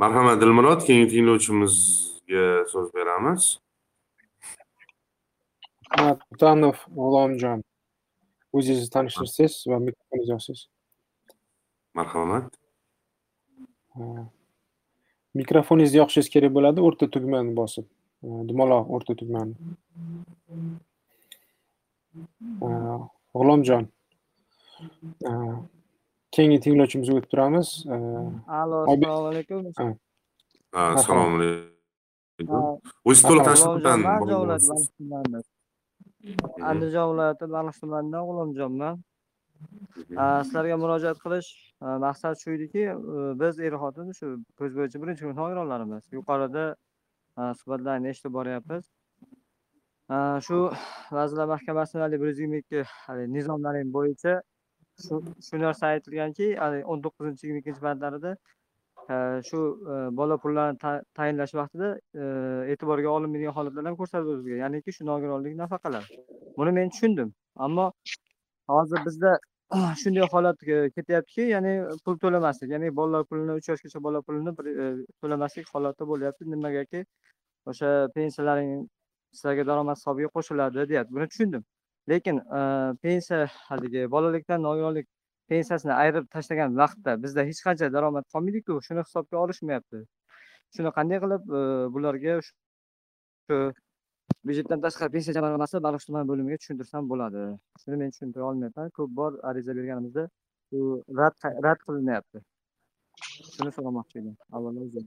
marhamat 0.02 0.40
dilmurod 0.40 0.80
keyingi 0.86 1.08
tinglovchimizga 1.12 2.44
so'z 2.72 2.88
beramiz. 2.96 3.42
Mutanov 6.30 6.78
g'ulomjon 6.98 7.60
o'zingizni 8.56 8.90
tanishtirsangiz 8.94 9.54
va 9.70 9.78
mikrofoningizni 9.86 10.32
yoqsangiz 10.34 10.62
marhamat. 11.98 12.48
Mikrofoningizni 15.40 16.00
yoqishingiz 16.02 16.30
kerak 16.34 16.54
bo'ladi 16.56 16.84
o'rta 16.86 17.10
tugmani 17.14 17.52
bosib. 17.60 17.86
Dumaloq 18.48 18.84
o'rta 18.96 19.12
tugmani. 19.20 19.54
G'ulomjon 23.34 23.84
keyingi 26.40 26.58
tinglovchimizga 26.64 27.14
o'tib 27.18 27.30
turamiz 27.32 27.68
allo 28.60 28.76
assalomu 28.82 29.26
alaykum 29.30 29.60
assalomu 30.72 31.34
alaykum 31.38 32.58
o'zingiz 33.08 33.24
to'liq 33.28 33.44
tashlab 33.48 33.72
andijon 36.70 37.06
viloyati 37.12 37.44
baliq 37.56 37.76
tumanidan 37.82 38.22
g'ulomjonman 38.28 38.94
sizlarga 40.44 40.76
murojaat 40.82 41.18
qilish 41.24 41.50
maqsad 42.06 42.34
shu 42.42 42.48
ediki 42.56 42.82
biz 43.42 43.54
er 43.66 43.74
xotin 43.82 44.08
shu 44.18 44.26
ko'z 44.58 44.72
bo'yicha 44.78 44.98
birinchi 45.02 45.22
guruh 45.26 45.38
nogironlarimiz 45.42 46.04
yuqorida 46.18 46.64
suhbatlarni 47.58 48.06
eshitib 48.12 48.32
boryapmiz. 48.38 48.84
Shu 50.46 50.58
vazirlar 51.16 51.46
mahkamasini 51.54 52.20
bir 52.20 52.28
yuz 52.32 52.38
yigirma 52.38 52.58
ikki 52.62 52.80
nizomlari 53.36 53.80
bo'yicha 53.96 54.32
shu 55.06 55.60
narsa 55.64 55.92
aytilganki 55.94 56.48
o'n 56.66 57.04
to'qqizinchi 57.04 57.46
yigirma 57.46 57.62
ikkinchi 57.62 57.86
bandlarida 57.88 58.34
shu 59.48 59.60
e, 59.92 60.16
bola 60.16 60.36
pullarini 60.42 60.78
tayinlash 61.18 61.54
vaqtida 61.60 61.88
e, 62.14 62.24
e'tiborga 62.72 63.08
olinmaydigan 63.16 63.56
holatlar 63.58 63.88
ham 63.90 63.96
ko'rsatib 64.00 64.32
o'tilgan 64.34 64.60
ya'niki 64.64 64.96
shu 64.96 65.06
nogironlik 65.10 65.56
nafaqalari 65.62 66.20
buni 66.58 66.72
men 66.78 66.90
tushundim. 66.94 67.32
Ammo 67.56 67.92
hozir 68.74 69.00
bizda 69.06 69.38
shunday 70.02 70.26
holat 70.34 70.62
ketyaptiki 70.96 71.48
ya'ni 71.54 71.72
pul 72.04 72.18
to'lamaslik. 72.24 72.70
Ya'ni 72.74 72.94
bolalar 73.00 73.26
pulini 73.30 73.58
uch 73.58 73.68
yoshgacha 73.72 74.02
bola 74.06 74.22
pulini 74.22 74.54
e, 74.84 74.86
to'lamaslik 75.22 75.66
holati 75.74 76.08
bo'lyapti. 76.12 76.48
Nimagaki 76.54 77.04
o'sha 77.72 77.90
pensiyalaring 78.16 78.72
sizlarga 79.34 79.66
daromad 79.70 80.00
hisobiga 80.00 80.32
qo'shiladi 80.36 80.88
deyapti. 80.92 81.16
Buni 81.18 81.28
tushundim. 81.34 81.66
Lekin 82.10 82.36
pensiya 83.02 83.38
haligi 83.68 84.02
bolalikdan 84.14 84.62
nogironlik 84.66 85.06
pensiyasini 85.50 85.92
ayirib 86.02 86.24
tashlagan 86.34 86.70
vaqtda 86.80 87.12
bizda 87.22 87.40
hech 87.48 87.60
qancha 87.66 87.86
daromad 87.96 88.24
qolmaydiku 88.34 88.72
shuni 88.86 89.00
hisobga 89.06 89.36
olishmayapti. 89.44 89.98
Shuni 90.74 90.90
qanday 90.98 91.18
qilib 91.24 91.42
bularga 91.94 92.34
shu 92.46 93.56
byudjetdan 94.46 94.80
tashqari 94.84 95.10
pensiya 95.16 95.32
jamg'armasi 95.36 95.76
baliq 95.86 96.02
tuman 96.08 96.24
bo'limiga 96.30 96.56
tushuntirsam 96.62 97.02
bo'ladi. 97.12 97.42
Shuni 97.82 97.96
men 98.02 98.08
tushuntira 98.14 98.44
olmayapman. 98.50 98.86
Ko'p 98.96 99.10
bor 99.20 99.32
ariza 99.48 99.72
berganimizda 99.78 100.24
u 100.76 100.78
rad 101.20 101.34
rad 101.66 101.78
qilinmayapti 101.86 102.38
shuni 103.54 103.70
so'ramoqchi 103.76 104.16
edim. 104.22 104.34
Avvalo 104.56 104.78
o'zi 104.86 105.00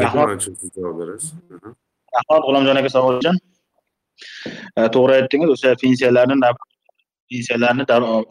marhamat 0.00 0.40
javob 0.76 0.96
berasiz 1.00 1.28
rahmat 2.16 2.42
g'ulomjon 2.46 2.76
aka 2.80 2.90
savol 2.96 3.14
uchun 3.20 3.36
Э, 4.78 4.88
to'g'ri 4.94 5.20
aytdingiz 5.20 5.52
o'sha 5.56 5.74
pensiyalarni 5.84 6.40
pensiyalarni 7.30 7.86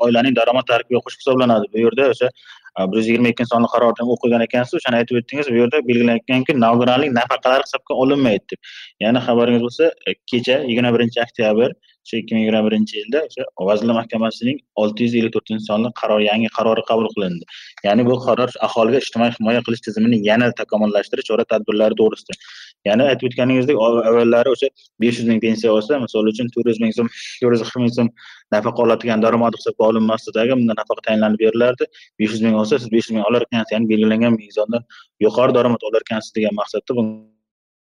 oilaning 0.08 0.36
daromad 0.40 0.68
tarkibiga 0.72 1.02
qo'shib 1.06 1.24
hisoblanadi. 1.24 1.72
Bu 1.74 1.82
yerda 1.86 2.10
o'sha 2.14 2.30
e, 2.30 2.86
bir 2.92 2.98
yuz 3.00 3.10
yigirma 3.10 3.32
ikkinchi 3.34 3.54
sonli 3.54 3.72
qarorda 3.74 4.08
o'qigan 4.16 4.46
ekansiz 4.48 4.78
o'shani 4.80 5.00
aytib 5.02 5.20
o'tdingiz 5.22 5.50
bu 5.54 5.58
yerda 5.62 5.82
belgilanganki 5.90 6.56
nogironlik 6.66 7.12
nafaqalari 7.20 7.68
hisobga 7.68 8.00
olinmaydi 8.06 8.46
deb. 8.54 8.72
Ya'ni 9.06 9.26
xabaringiz 9.28 9.66
bo'lsa 9.68 9.92
e, 10.10 10.16
kecha 10.32 10.58
yigirma 10.70 10.94
birinchi 10.98 11.24
oktyabr 11.26 11.70
o'sha 12.06 12.22
ikki 12.22 12.38
ming 12.38 12.44
yigirma 12.46 12.64
birinchi 12.68 13.00
yilda 13.02 13.24
o'sha 13.30 13.48
vazirlar 13.70 13.96
mahkamasining 14.02 14.58
olti 14.84 15.08
yuz 15.08 15.18
ellik 15.22 15.34
to'rtinchi 15.38 15.66
sonli 15.72 15.94
qaror 16.02 16.22
yangi 16.30 16.50
qarori 16.58 16.84
qabul 16.92 17.08
qilindi. 17.16 17.46
Ya'ni 17.88 18.08
bu 18.10 18.20
qaror 18.28 18.50
aholiga 18.68 19.04
ijtimoiy 19.06 19.36
himoya 19.40 19.62
qilish 19.68 19.84
tizimini 19.88 20.22
yanada 20.30 20.54
takomillashtirish 20.62 21.28
chora 21.32 21.46
tadbirlari 21.54 21.96
to'g'risida. 22.02 22.34
Ya'ni 22.88 23.08
aytib 23.12 23.28
o'tganingizdek 23.30 23.78
avvallari 24.10 24.54
o'sha 24.56 24.70
besh 25.04 25.20
yuz 25.20 25.28
ming 25.32 25.42
pensiya 25.46 25.74
olsa 25.78 26.00
misol 26.06 26.32
uchun 26.34 26.52
to'rt 26.56 26.72
yuz 26.72 26.80
ming 26.84 26.94
so'm 26.98 27.12
to'rt 27.42 27.56
yuz 27.56 27.64
qirq 27.68 27.78
ming 27.84 27.94
so'm 27.98 28.10
nafaqa 28.56 28.86
oladigan 28.86 29.26
daromad 29.26 29.60
hisobga 29.60 29.90
olinmasdidagi 29.92 30.60
bunda 30.60 30.80
nafaqa 30.82 31.08
tayinlanib 31.10 31.40
berilardi. 31.44 31.86
Besh 32.20 32.32
yuz 32.36 32.42
ming 32.48 32.56
olsa 32.62 32.82
siz 32.82 32.90
besh 32.96 33.08
yuz 33.08 33.16
ming 33.18 33.26
olar 33.30 33.48
ekansiz 33.48 33.76
ya'ni 33.76 33.92
belgilangan 33.94 34.34
mezondan 34.42 34.84
yuqori 35.26 35.58
daromad 35.58 35.88
olar 35.90 36.02
ekansiz 36.08 36.36
degan 36.38 36.54
maqsadda 36.62 36.92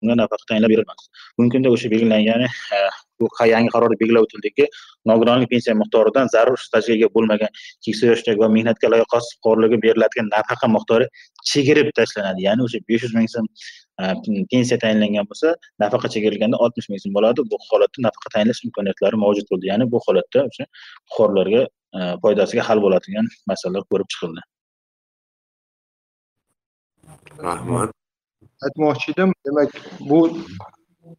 bunga 0.02 0.16
nafaqa 0.22 0.46
tayinlab 0.50 0.72
berilmas 0.74 1.10
bugungi 1.36 1.52
kunda 1.56 1.70
o'sha 1.76 1.88
belgilangan 1.94 2.42
bu 3.20 3.30
yangi 3.54 3.70
qarorda 3.76 3.96
belgilab 4.02 4.28
o'tildiki 4.28 4.66
nogironlik 5.12 5.50
pensiya 5.54 5.74
miqdoridan 5.82 6.30
zarur 6.36 6.58
stajga 6.68 6.94
ega 6.98 7.10
bo'lmagan 7.16 7.52
keksa 7.86 8.12
yoshdagi 8.12 8.44
va 8.44 8.50
mehnatga 8.58 8.92
layoqatsiz 8.94 9.32
fuqarolarga 9.38 9.78
beriladigan 9.86 10.28
nafaqa 10.36 10.68
miqdori 10.76 11.06
chegirib 11.52 11.90
tashlanadi. 12.00 12.46
Ya'ni 12.48 12.62
o'sha 12.68 12.80
besh 12.90 13.04
yuz 13.08 13.14
ming 13.20 13.30
so'm 13.36 13.46
pensiya 14.52 14.78
tayinlangan 14.84 15.26
bo'lsa 15.32 15.56
nafaqa 15.84 16.08
chegarilganda 16.14 16.58
oltmish 16.64 16.90
ming 16.92 17.02
so'm 17.04 17.14
bo'ladi. 17.18 17.40
Bu 17.52 17.58
holatda 17.70 18.06
nafaqa 18.08 18.30
tayinlash 18.36 18.62
imkoniyatlari 18.68 19.18
mavjud 19.24 19.48
bo'ldi. 19.52 19.66
Ya'ni 19.72 19.86
bu 19.94 20.02
holatda 20.06 20.46
o'sha 20.50 20.66
fuqarolarga 21.10 21.64
foydasiga 22.24 22.64
hal 22.70 22.84
bo'ladigan 22.86 23.26
masalalar 23.52 23.84
ko'rib 23.92 24.10
chiqildi. 24.14 24.42
Rahmat. 27.48 27.90
Aytmoqchi 28.66 29.12
edim 29.14 29.34
demak 29.46 29.72
bu 30.10 30.20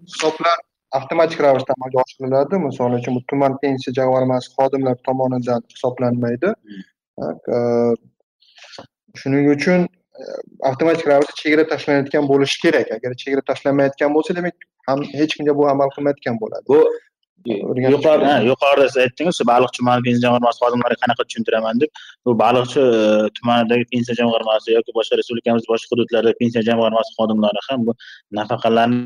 hisoblar 0.06 0.56
avtomatik 0.98 1.40
ravishda 1.44 1.74
amalga 1.76 1.98
oshiriladi 2.04 2.60
misol 2.66 2.96
uchun 2.98 3.18
bu 3.18 3.22
tuman 3.30 3.52
pensiya 3.62 3.92
jamg'armasi 3.98 4.48
xodimlari 4.56 5.00
tomonidan 5.08 5.60
hisoblanmaydi. 5.74 6.48
Shuning 9.20 9.46
uchun 9.56 9.80
avtomatik 10.70 11.06
ravishda 11.10 11.34
chegara 11.42 11.64
tashlanayotgan 11.72 12.24
bo'lishi 12.32 12.58
kerak. 12.64 12.88
Agar 12.96 13.12
chegara 13.22 13.42
tashlanmayotgan 13.50 14.16
bo'lsa 14.16 14.36
demak 14.38 14.56
ham 14.88 15.04
hech 15.18 15.36
kimga 15.36 15.54
bu 15.60 15.68
amal 15.74 15.88
qilmayotgan 15.96 16.40
bo'ladi. 16.42 16.64
Bu 16.72 16.78
yuqorida 17.46 18.32
yuqorida 18.50 18.88
siz 18.88 18.98
aytdingiz 19.04 19.38
baliq 19.52 19.70
tumani 19.76 20.02
pensiya 20.06 20.22
jamg'armasi 20.26 20.58
xodimlariga 20.64 21.00
qanaqa 21.04 21.22
tushuntiraman 21.28 21.80
deb. 21.82 21.90
Bu 22.26 22.30
baliqchi 22.42 22.82
tumanidagi 23.36 23.84
pensiya 23.92 24.18
jamg'armasi 24.20 24.76
yoki 24.78 24.96
boshqa 24.98 25.20
respublikamiz 25.20 25.70
boshqa 25.72 25.94
hududlardagi 25.94 26.36
pensiya 26.42 26.62
jamg'armasi 26.70 27.16
xodimlari 27.18 27.64
ham 27.68 27.86
bu 27.86 27.92
nafaqalarni 28.40 29.00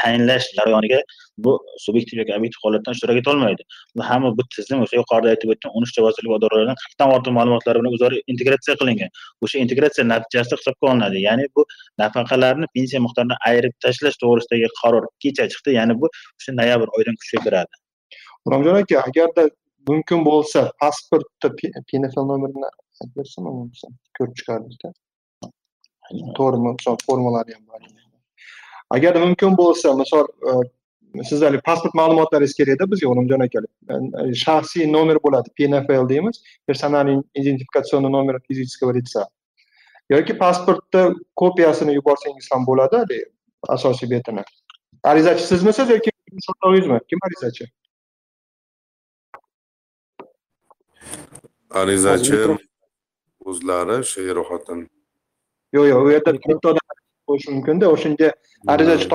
tayinlash 0.00 0.46
jarayoniga 0.58 1.00
bu 1.44 1.52
subyektiv 1.86 2.18
yoki 2.22 2.32
obyektiv 2.38 2.60
holatdan 2.64 2.96
ishtirok 2.96 3.20
etolmaydi 3.22 3.62
hamma 4.10 4.30
bu 4.38 4.42
tizim 4.56 4.82
o'sha 4.84 4.96
yuqorida 5.00 5.30
aytib 5.34 5.52
o'tgan 5.54 5.74
o'n 5.76 5.86
uchta 5.86 6.04
vazirlik 6.06 6.30
va 6.32 6.38
idoralardan 6.40 6.78
qirqdan 6.82 7.12
ortiq 7.16 7.34
ma'lumotlar 7.38 7.78
bilan 7.80 7.96
o'zaro 7.96 8.20
integratsiya 8.32 8.76
qilingan. 8.80 9.10
O'sha 9.44 9.62
integratsiya 9.64 10.04
natijasida 10.12 10.56
hisobga 10.60 10.90
olinadi. 10.92 11.22
Ya'ni 11.28 11.44
bu 11.56 11.64
nafaqalarni 12.02 12.66
pensiya 12.76 13.00
miqdorini 13.06 13.36
ayirib 13.50 13.74
tashlash 13.84 14.18
to'g'risidagi 14.22 14.70
qaror 14.80 15.04
kecha 15.24 15.48
chiqdi. 15.52 15.76
Ya'ni 15.78 15.98
bu 16.00 16.10
o'sha 16.38 16.56
noyabr 16.60 16.88
oyidan 16.96 17.20
kuchga 17.20 17.44
kiradi. 17.46 17.82
G'ulomjon 18.44 18.80
aka 18.82 18.96
agarda 19.08 19.42
mumkin 19.90 20.24
bo'lsa 20.30 20.64
pasportda 20.82 21.48
pnfl 21.88 22.24
nomerini 22.32 22.68
aytib 22.70 23.14
bersam 23.20 23.52
ko'rib 24.18 24.34
chiqardikda. 24.40 24.92
To'g'rimi? 26.38 26.76
Formalari 27.06 27.52
ham 27.56 27.64
bor 27.72 27.97
agar 28.90 29.14
mumkin 29.24 29.56
bo'lsa 29.60 29.94
misol 30.00 30.26
e, 30.50 30.52
sizlarni 31.30 31.60
pasport 31.68 31.94
ma'lumotlaringiz 32.00 32.54
kerakda 32.60 32.90
bizga 32.92 33.08
o'limjon 33.12 33.44
akalik 33.46 33.72
e, 33.92 34.34
shaxsiy 34.44 34.86
nomer 34.92 35.18
bo'ladi 35.24 35.48
pnfl 35.58 36.08
deymiz 36.12 36.42
персональный 36.68 37.22
идентификационный 37.34 38.10
номер 38.10 38.40
физического 38.48 38.92
лица. 38.92 39.28
Yoki 40.10 40.38
pasportni 40.38 41.02
kopiyasini 41.36 41.94
yuborsangiz 41.94 42.48
ham 42.52 42.66
bo'ladi 42.66 42.96
haligi 42.96 43.24
asosiy 43.68 44.10
betini. 44.10 44.42
Arizachi 45.04 45.44
sizmisiz 45.46 45.90
yoki 45.90 46.10
so'rovingizmi 46.46 47.00
kim 47.08 47.18
arizachi? 47.26 47.64
Arizachi 51.80 52.38
o'zlari 53.44 53.98
shu 54.10 54.20
er 54.30 54.40
xotin. 54.48 54.80
Yo'q 55.76 55.86
yo'q 55.92 56.06
u 56.06 56.10
yerda 56.14 56.32
bitta 56.36 56.72
odam 56.72 56.97
bo'lishi 57.28 57.54
mumkinda 57.54 57.90
o'shanga 57.94 58.30
arizachi 58.74 59.08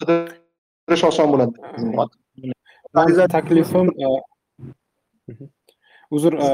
qidirish 0.00 1.04
oson 1.10 1.32
bo'ladi. 1.32 1.54
Mani 2.98 3.26
taklifim 3.36 3.90
e, 4.04 4.10
uzr 6.10 6.34
e, 6.46 6.48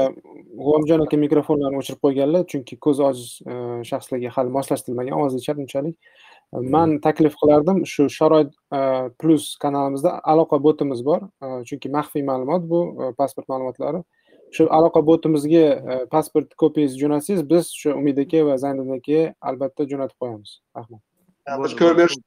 g'ulomjon 0.63 1.05
aka 1.05 1.19
mikrofonlarini 1.25 1.81
o'chirib 1.81 2.01
qo'yganlar 2.05 2.43
chunki 2.51 2.77
ko'zi 2.87 3.05
ojiz 3.09 3.29
e, 3.51 3.53
shaxslarga 3.91 4.33
hali 4.37 4.53
moslashtirilmagan 4.57 5.17
ovozi 5.19 5.41
chiqadi 5.43 5.65
unchalik. 5.65 5.97
Man 6.73 6.99
taklif 7.05 7.33
qilardim 7.41 7.81
shu 7.93 8.05
sharoit 8.17 8.53
plus 9.21 9.47
kanalimizda 9.63 10.13
aloqa 10.33 10.61
botimiz 10.67 11.01
bor. 11.09 11.25
Chunki 11.69 11.91
maxfiy 11.97 12.23
ma'lumot 12.29 12.69
bu 12.71 12.79
pasport 13.17 13.49
ma'lumotlari 13.51 14.03
shu 14.55 14.63
aloqa 14.77 15.01
botimizga 15.09 15.65
pasport 16.13 16.55
kopiyangizni 16.61 16.99
jo'natsangiz 17.03 17.43
biz 17.51 17.65
shu 17.79 17.89
umid 17.99 18.17
aka 18.23 18.45
va 18.47 18.57
zaynidin 18.63 18.93
akaga 18.99 19.33
albatta 19.41 19.83
jo'natib 19.91 20.17
qo'yamiz. 20.21 20.51
Rahmat. 20.77 21.01
Biz 21.63 21.73
ko'rib 21.79 21.97
berish 22.01 22.17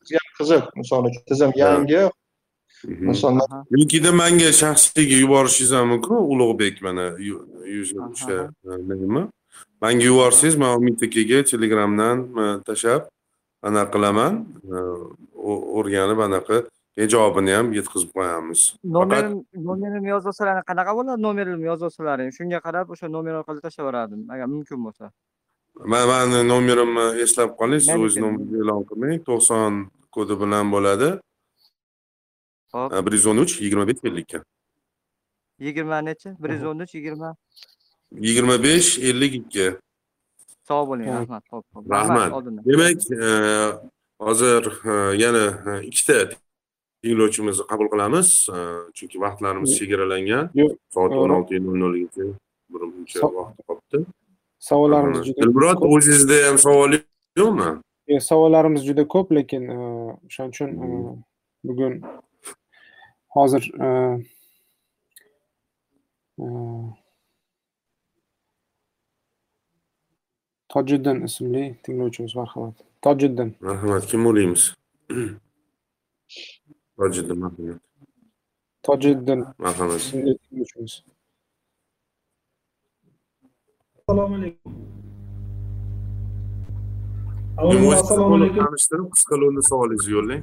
bizga 0.00 0.20
qiziq 0.38 0.64
misol 0.80 1.04
uchun. 1.10 1.22
Tizim 1.30 1.52
yangi. 1.62 2.02
Misol 3.10 3.38
yo'kida 3.76 4.12
manga 4.22 4.50
shaxsiyga 4.62 5.16
yuborishingiz 5.22 5.72
ham 5.76 5.86
mumkin 5.92 6.16
ulug'bek 6.32 6.82
mana 6.86 7.06
o'sha 7.18 8.38
nima 9.02 9.22
manga 9.82 10.04
yuborsangiz 10.10 10.56
man 10.62 10.70
umid 10.78 10.98
akaga 11.06 11.38
telegramdan 11.50 12.16
tashlab 12.68 13.02
anaqa 13.68 13.90
qilaman. 13.94 14.32
O'rganib 15.78 16.20
anaqa 16.28 16.56
javobini 16.96 17.52
ham 17.58 17.72
yetkazib 17.78 18.10
qo'yamiz. 18.16 18.60
Nomerim 18.84 19.34
nomerimni 19.70 20.08
yozib 20.14 20.28
olsalaring 20.32 20.64
qanaqa 20.70 20.92
bo'ladi? 20.98 21.22
Nomerimni 21.26 21.66
yozib 21.70 21.86
olsalaring 21.88 22.30
shunga 22.38 22.60
qarab 22.66 22.86
o'sha 22.94 23.06
nomer 23.16 23.34
orqali 23.40 23.60
tashlayverardim 23.66 24.20
agar 24.34 24.46
mumkin 24.54 24.78
bo'lsa. 24.86 25.10
Man 25.92 26.04
mani 26.12 26.40
nomerimni 26.52 27.06
eslab 27.24 27.50
qoling. 27.60 27.82
Siz 27.88 28.06
o'z 28.06 28.16
nomeringizni 28.22 28.62
e'lon 28.62 28.82
qilmang. 28.88 29.18
To'qson 29.28 29.72
kodi 30.14 30.34
bilan 30.42 30.66
bo'ladi. 30.74 31.10
Hop. 32.74 32.88
Bir 33.06 33.12
yuz 33.18 33.26
o'n 33.30 33.38
uch 33.44 33.52
yigirma 33.64 33.84
besh 33.90 34.02
ellik 34.08 34.24
ikki 34.24 34.40
yigirma 35.60 35.98
nechi? 36.08 36.28
Bir 36.42 36.50
yuz 36.50 36.64
o'n 36.70 36.78
uch 36.84 36.94
yigirma? 36.94 37.30
Yigirma 38.26 38.62
besh 38.62 38.98
ellik 38.98 39.34
ikki. 39.40 39.66
Sog' 40.68 40.86
bo'ling 40.90 41.08
rahmat 41.18 41.44
ho'p 41.52 41.64
rahmat 41.94 42.30
demak 42.66 42.98
hozir 44.26 44.62
yana 45.22 45.44
ikkita 45.90 46.18
tinglovchimizni 47.02 47.64
qabul 47.70 47.88
qilamiz 47.92 48.28
chunki 48.96 49.16
vaqtlarimiz 49.24 49.70
chegaralangan. 49.78 50.50
Soat 50.94 51.12
o'n 51.22 51.36
olti 51.36 51.60
nol 51.66 51.76
nolgacha 51.84 52.32
birmuncha 52.72 53.26
vaqt 53.36 53.60
qolibdi 53.68 53.98
savollarimiz 54.60 55.26
juda 55.26 55.42
dilmurod 55.42 55.82
o'zingizda 55.82 56.36
ham 56.46 56.58
savol 56.64 56.92
yo'qmi? 57.40 57.68
Yo'q 58.12 58.22
savollarimiz 58.30 58.82
juda 58.88 59.04
ko'p 59.14 59.28
lekin 59.36 59.62
e, 59.76 59.78
o'shaning 60.26 60.52
uchun 60.54 60.70
e, 60.84 60.88
bugun 61.68 61.94
hozir 63.36 63.64
e, 63.86 63.88
e, 66.42 66.46
tojiddin 70.72 71.18
ismli 71.28 71.64
tinglovchimiz 71.82 72.36
marhamat. 72.40 72.76
Tojiddin. 73.02 73.54
Marhamat 73.60 74.04
kim 74.10 74.26
o'ylaymiz 74.26 74.62
tojiddin 77.00 77.38
marhamat 77.44 77.80
tojiddin 78.86 79.40
marhamat 79.64 80.02
assalomu 83.98 84.34
alaykum 84.38 84.70
assalomu 87.98 88.34
alaykum 88.38 88.60
tanishtirib 88.64 89.08
qisqa 89.14 89.34
lo'nda 89.42 89.62
savolingizni 89.70 90.12
yo'llang 90.16 90.42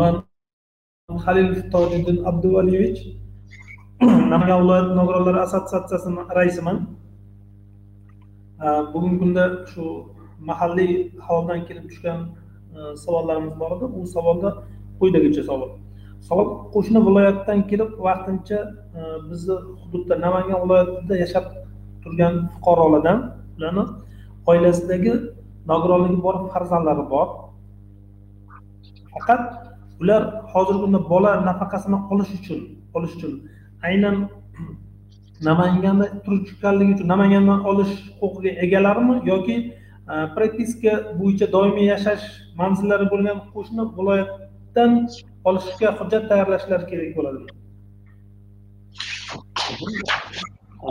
man 0.00 0.14
halilov 1.24 1.58
tojiddin 1.74 2.18
abduvaliyevich 2.30 3.00
namangan 4.32 4.58
viloyat 4.62 4.88
nogironlar 4.98 5.36
assotsiatsiyasini 5.44 6.22
raisiman. 6.38 6.78
Ah, 8.64 8.82
bugungi 8.92 9.18
kunda 9.22 9.44
shu 9.72 9.84
mahalliy 10.48 10.92
aholidan 11.22 11.60
kelib 11.68 11.84
tushgan 11.90 12.18
Э, 12.76 12.96
savollarimiz 12.96 13.54
bor 13.60 13.70
edi. 13.76 13.84
U 13.84 14.06
savolda 14.06 14.50
quyidagicha 15.00 15.42
savol. 15.50 15.70
Savol 16.28 16.46
qo'shni 16.74 17.00
viloyatdan 17.06 17.58
kelib 17.70 17.90
vaqtincha 18.06 18.58
e, 18.98 19.00
bizni 19.30 19.56
hududda 19.80 20.14
namangan 20.24 20.58
viloyatida 20.64 21.16
yashab 21.22 21.46
turgan 22.02 22.34
fuqarolardan 22.52 23.18
ularni 23.56 23.84
oilasidagi 24.50 25.12
nogironligi 25.70 26.18
bor 26.26 26.36
farzandlari 26.52 27.04
bor. 27.14 27.26
Faqat 29.14 29.42
ular 30.02 30.22
hozirgi 30.52 30.80
kunda 30.84 31.00
bola 31.12 31.30
nafaqasini 31.48 31.98
olish 32.12 32.32
uchun 32.38 32.60
olish 32.96 33.14
uchun 33.16 33.32
aynan 33.88 34.16
namanganda 35.48 36.06
turishganligi 36.24 36.92
uchun 36.96 37.08
namangandan 37.14 37.60
olish 37.70 37.94
huquqiga 38.20 38.52
egalarmi 38.64 39.14
yoki 39.32 39.56
propiska 40.36 40.92
bo'yicha 41.20 41.46
doimiy 41.54 41.86
yashash 41.92 42.24
manzillari 42.60 43.06
bo'lgan 43.12 43.38
qo'shni 43.54 43.84
viloyatdan 43.98 44.92
olishga 45.48 45.88
hujjat 46.00 46.24
tayyorlashlari 46.30 46.84
kerak 46.90 47.10
bo'ladi 47.18 47.40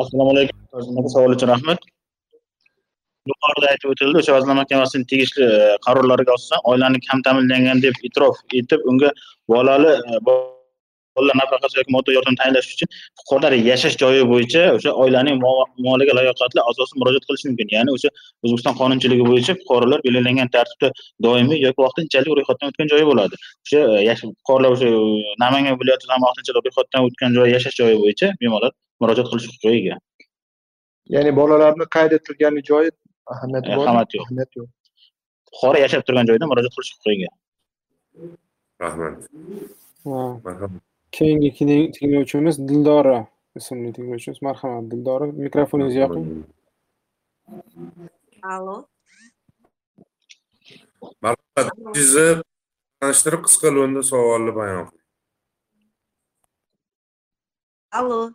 assalomu 0.01 0.29
alaykum 0.33 1.09
savol 1.15 1.35
uchun 1.37 1.49
rahmat 1.53 1.89
yuqorida 3.31 3.67
aytib 3.73 3.89
o'tildi 3.93 4.21
o'sha 4.21 4.35
vazirlar 4.35 4.57
mahkamasining 4.61 5.07
tegishli 5.11 5.49
qarorlariga 5.87 6.37
asosan 6.37 6.59
oilani 6.71 6.99
kam 7.07 7.19
ta'minlangan 7.27 7.83
deb 7.85 7.95
e'tirof 8.07 8.39
etib 8.61 8.87
unga 8.91 9.09
bolali 9.53 9.93
bolalar 11.19 11.37
nafaqasi 11.43 11.79
yoki 11.81 11.91
moddiy 11.97 12.15
yordam 12.17 12.35
tayinlash 12.41 12.67
uchun 12.75 12.89
fuqarolar 13.19 13.53
yashash 13.69 13.95
joyi 14.03 14.23
bo'yicha 14.31 14.61
o'sha 14.77 14.91
oilaning 15.03 15.37
muolaga 15.85 16.13
layoqatli 16.19 16.61
a'zosi 16.69 16.93
murojaat 17.01 17.25
qilishi 17.29 17.45
mumkin. 17.49 17.67
Ya'ni 17.75 17.91
o'sha 17.97 18.09
o'zbekiston 18.43 18.75
qonunchiligi 18.81 19.23
bo'yicha 19.31 19.53
fuqarolar 19.61 19.99
belgilangan 20.07 20.49
tartibda 20.55 20.89
doimiy 21.25 21.59
yoki 21.67 21.79
vaqtinchalik 21.85 22.31
ro'yxatdan 22.39 22.67
o'tgan 22.71 22.87
joyi 22.93 23.05
bo'ladi. 23.11 23.35
O'sha 23.65 23.81
e, 24.11 24.15
fuqarolar 24.21 24.71
o'sha 24.75 24.87
e, 24.95 25.01
namangan 25.43 25.75
viloyatida 25.81 26.11
ham 26.15 26.21
vaqtinchalik 26.27 26.63
ro'yxatdan 26.67 27.07
o'tgan 27.07 27.37
joy 27.37 27.47
yashash 27.55 27.75
joyi 27.81 27.95
bo'yicha 28.03 28.27
bemalol 28.41 28.73
murojaat 29.01 29.27
qilish 29.31 29.47
huquqiga 29.51 29.75
ega. 29.81 29.95
Ya'ni 31.15 31.31
bolalarni 31.39 31.85
qayd 31.95 32.11
etilgan 32.19 32.61
joyi 32.71 32.89
ahamiyati 33.33 33.71
E, 33.71 33.77
bor 33.77 33.85
ahamiyati 33.87 34.13
yo'q. 34.17 34.25
ahamiyati 34.27 34.55
yo'q. 34.61 34.69
Fuqaro 35.53 35.77
yashab 35.85 36.01
turgan 36.07 36.25
joyda 36.31 36.45
murojaat 36.51 36.73
qilish 36.77 36.91
huquqiga 36.95 37.15
ega. 37.17 37.31
Rahmat. 38.83 39.15
Ha, 40.05 40.19
marhamat 40.45 40.88
keyingi 41.15 41.49
tinglovchimiz 41.95 42.55
dildora 42.69 43.17
ismli 43.55 43.93
tinglovchimiz. 43.97 44.41
Marhamat 44.47 44.91
dildora. 44.91 45.25
Mikrofoningizni 45.45 46.01
yoqing. 46.03 46.25
Allo, 48.53 48.75
marhamat. 51.25 51.67
O'zingizni 51.89 52.27
tanishtirib 53.01 53.41
qisqa 53.47 53.67
lo'nda 53.75 54.01
savolni 54.11 54.53
bayon 54.59 54.85
qiling 54.89 54.99
allo. 57.91 58.33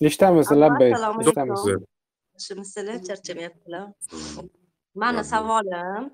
eshitamiz 0.00 0.50
labbay. 0.62 0.90
eshitamiz 1.20 1.60
alaykum. 1.64 1.86
Yaxshimisizlar? 2.34 2.98
Charchamayaptilar. 3.08 3.84
Mani 4.94 5.24
savolim 5.24 6.04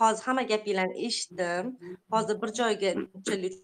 hozir 0.00 0.24
hamma 0.28 0.42
gapinglarni 0.52 1.06
eshitdim. 1.08 1.72
Hozir 2.12 2.42
bir 2.42 2.54
joyga 2.60 2.94
unchalik 3.00 3.58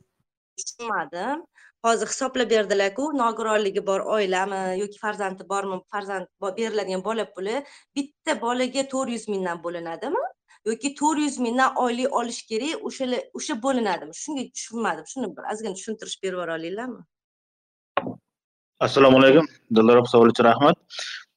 tushunmadim. 0.59 1.47
Hozir 1.84 2.07
hisoblab 2.12 2.51
berdilar-ku, 2.51 3.05
nogironligi 3.22 3.86
bor 3.86 4.01
oilami 4.16 4.61
yoki 4.80 4.99
farzandi 5.05 5.49
bormi, 5.53 5.80
farzand 5.93 6.26
beriladigan 6.43 7.05
bola 7.05 7.24
puli 7.34 7.64
bitta 7.97 8.41
bolaga 8.43 8.91
400 8.91 9.28
mingdan 9.28 9.62
bo'linadimi? 9.64 10.26
yoki 10.66 10.95
to'rt 10.95 11.18
yuz 11.18 11.38
mingdan 11.38 11.76
oylik 11.84 12.12
olish 12.20 12.43
kerak 12.51 12.84
o'shalar 12.88 13.20
o'sha 13.38 13.55
bo'linadimi 13.64 14.14
shunga 14.22 14.45
tushunmadim 14.57 15.07
shuni 15.12 15.28
bir 15.36 15.49
ozgina 15.53 15.74
tushuntirish 15.78 16.16
berib 16.22 16.36
yubora 16.36 16.55
olinglarmi 16.59 17.03
assalomu 18.86 19.20
alaykum 19.20 19.47
dildor 19.76 20.03
opa 20.03 20.12
savol 20.14 20.32
uchun 20.34 20.49
rahmat 20.51 20.76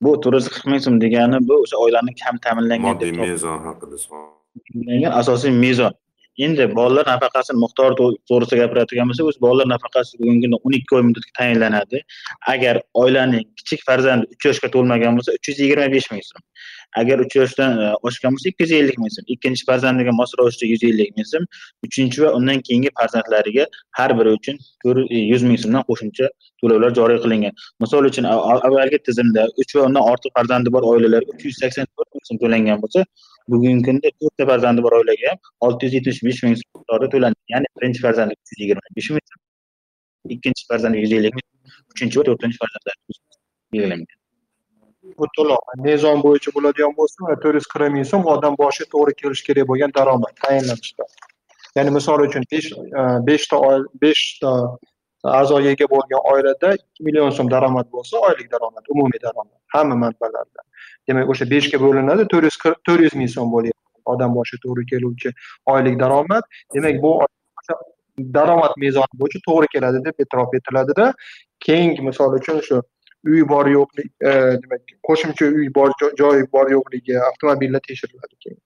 bu 0.04 0.16
to'rt 0.26 0.40
yuz 0.40 0.50
qirq 0.54 0.66
ming 0.74 0.84
so'm 0.86 1.00
degani 1.06 1.42
bu 1.50 1.60
o'sha 1.66 1.84
oilaning 1.86 2.18
kam 2.24 2.42
ta'minlangan 2.48 2.90
moddiy 2.90 3.14
mezon 3.22 3.60
haqida 3.68 3.98
savol 4.06 4.43
belgilangan 4.56 5.20
asosiy 5.22 5.54
mezon. 5.66 5.94
Endi 6.46 6.66
bolalar 6.78 7.06
nafaqasini 7.06 7.60
miqdori 7.64 7.96
to'g'risida 8.00 8.58
gapiradigan 8.64 9.10
bo'lsak 9.10 9.28
o'zi 9.32 9.42
bolalar 9.46 9.68
nafaqasi 9.72 10.18
bugungi 10.22 10.48
kunda 10.48 10.60
o'n 10.66 10.78
ikki 10.80 10.96
oy 10.98 11.04
muddatga 11.10 11.34
tayinlanadi. 11.40 12.02
Agar 12.54 12.80
oilaning 13.04 13.44
kichik 13.60 13.84
farzandi 13.90 14.26
uch 14.34 14.48
yoshga 14.50 14.72
to'lmagan 14.76 15.20
bo'lsa 15.20 15.36
uch 15.38 15.52
yuz 15.52 15.62
yigirma 15.64 15.88
besh 15.96 16.10
ming 16.14 16.24
so'm. 16.30 16.42
Agar 17.02 17.20
uch 17.26 17.36
yoshdan 17.40 17.80
e, 17.84 17.88
oshgan 18.08 18.36
bo'lsa 18.36 18.50
ikki 18.52 18.64
yuz 18.66 18.74
ellik 18.80 18.98
ming 19.04 19.14
so'm. 19.16 19.26
Ikkinchi 19.36 19.66
farzandiga 19.70 20.12
mos 20.20 20.32
ravishda 20.40 20.70
yuz 20.74 20.84
ellik 20.90 21.12
ming 21.18 21.28
so'm. 21.32 21.46
Uchinchi 21.88 22.24
va 22.24 22.32
undan 22.38 22.62
keyingi 22.68 22.92
farzandlariga 23.00 23.66
har 24.00 24.10
biri 24.20 24.34
uchun 24.38 24.56
e, 25.16 25.18
yuz 25.32 25.44
ming 25.50 25.60
so'mdan 25.64 25.86
qo'shimcha 25.90 26.30
to'lovlar 26.64 26.92
joriy 27.00 27.20
qilingan. 27.26 27.54
Misol 27.86 28.10
uchun 28.12 28.30
avvalgi 28.34 29.00
tizimda 29.10 29.48
uch 29.66 29.76
va 29.78 29.86
undan 29.90 30.10
ortiq 30.14 30.36
farzandi 30.40 30.76
bor 30.76 30.84
oilalarga 30.94 31.38
uch 31.38 31.46
yuz 31.50 31.62
sakson 31.64 31.90
to'rt 31.96 32.10
ming 32.16 32.26
so'm 32.32 32.42
to'langan 32.44 32.84
bo'lsa 32.86 33.06
bugungi 33.52 33.86
kunda 33.88 34.14
to'rtta 34.20 34.50
farzandi 34.52 34.86
bor 34.86 34.94
oilaga 35.00 35.32
ham 35.32 35.40
olti 35.68 35.90
yuz 35.90 35.94
yetmish 36.00 36.22
besh 36.30 36.44
ming 36.48 36.58
so'm 36.62 36.70
miqdorda 36.80 37.12
to'lanadi 37.14 37.56
ya'ni 37.56 37.74
birinchi 37.78 38.06
farzandiga 38.08 38.42
uch 38.44 38.52
yuz 38.54 38.66
yigirma 38.66 38.98
besh 39.00 39.10
ming 39.16 39.26
so'm. 39.30 39.40
Ikkinchi 40.36 40.68
farzandiga 40.72 41.06
yuz 41.06 41.16
ellik 41.20 41.40
ming 41.40 41.48
uchinchi 41.94 42.20
va 42.20 42.28
to'rtinchi 42.30 42.62
farzandlarga 42.66 43.02
belgilangan. 43.74 44.23
Bu 45.20 45.28
to'lov 45.38 45.62
mezon 45.88 46.24
bo'yicha 46.26 46.52
bo'ladigan 46.56 46.94
bo'lsa 47.00 47.26
mana 47.26 47.36
to'rt 47.44 47.60
yuz 47.60 47.68
qirq 47.74 47.92
ming 47.96 48.08
so'm 48.12 48.26
odam 48.36 48.58
boshiga 48.62 48.88
to'g'ri 48.94 49.14
kelishi 49.22 49.44
kerak 49.50 49.68
bo'lgan 49.72 49.92
daromad 49.98 50.34
tayinlanishda. 50.44 51.04
Ya'ni 51.78 51.92
misol 51.98 52.26
uchun 52.28 52.44
besh 52.54 52.70
e, 52.72 53.04
beshta 53.30 53.58
beshta 54.04 54.52
a'zoga 55.40 55.70
ega 55.76 55.88
bo'lgan 55.96 56.22
oilada 56.34 56.74
ikki 56.80 57.06
million 57.08 57.32
so'm 57.38 57.52
daromad 57.56 57.88
bo'lsa 57.96 58.24
oylik 58.30 58.52
daromad 58.56 58.84
umumiy 58.96 59.22
daromad 59.26 59.60
hamma 59.76 59.96
manbalarda. 60.04 60.62
Demak 61.08 61.30
o'sha 61.36 61.46
beshga 61.54 61.78
bo'linadi 61.86 62.28
to'rt 62.34 62.50
yuz 62.50 62.58
qirq 62.64 62.80
to'rt 62.88 63.06
yuz 63.08 63.16
ming 63.22 63.32
so'm 63.36 63.56
bo'lyapti. 63.56 63.82
Odam 64.14 64.36
boshiga 64.38 64.64
to'g'ri 64.66 64.84
keluvchi 64.92 65.30
oylik 65.76 65.96
daromad 66.04 66.44
demak 66.76 67.02
bu 67.06 67.12
daromad 68.38 68.74
mezoni 68.84 69.20
bo'yicha 69.22 69.40
to'g'ri 69.48 69.68
keladi 69.76 70.04
deb 70.08 70.26
e'tirof 70.26 70.58
etiladida. 70.60 71.06
Keyingi 71.66 72.02
misol 72.10 72.36
uchun 72.40 72.60
shu 72.68 72.82
uy 73.32 73.42
bor 73.48 73.68
yo'qlik 73.72 74.12
e, 74.30 74.32
demak 74.64 74.94
qo'shimcha 75.08 75.46
uy 75.58 75.68
bor 75.76 75.90
jo- 76.02 76.14
joy 76.20 76.46
bor 76.54 76.72
yo'qligi 76.76 77.18
avtomobillar 77.30 77.82
tekshiriladi 77.88 78.36
keyin. 78.46 78.62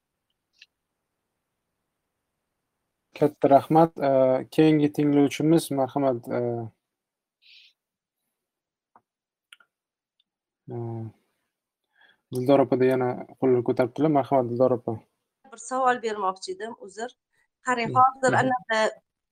Katta 3.19 3.49
rahmat. 3.49 3.91
Eh, 3.97 4.39
keyingi 4.53 4.91
tinglovchimiz 4.93 5.71
marhamat 5.77 6.27
eh, 6.37 6.65
dildor 12.33 12.59
opada 12.65 12.85
yana 12.93 13.07
qo'llar 13.39 13.63
ko'taribdilar. 13.69 14.11
Marhamat 14.19 14.51
dildor 14.51 14.77
opa. 14.77 14.93
Bir 15.51 15.63
savol 15.69 16.01
bermoqchi 16.03 16.53
edim 16.57 16.75
uzr. 16.85 17.09
Qarang 17.65 17.97
hozir 17.97 18.37
anaqa 18.43 18.79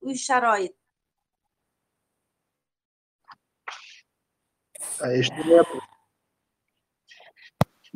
uy 0.01 0.15
sharoit 0.28 0.76
E, 5.04 5.08
eshitilyapti 5.20 5.80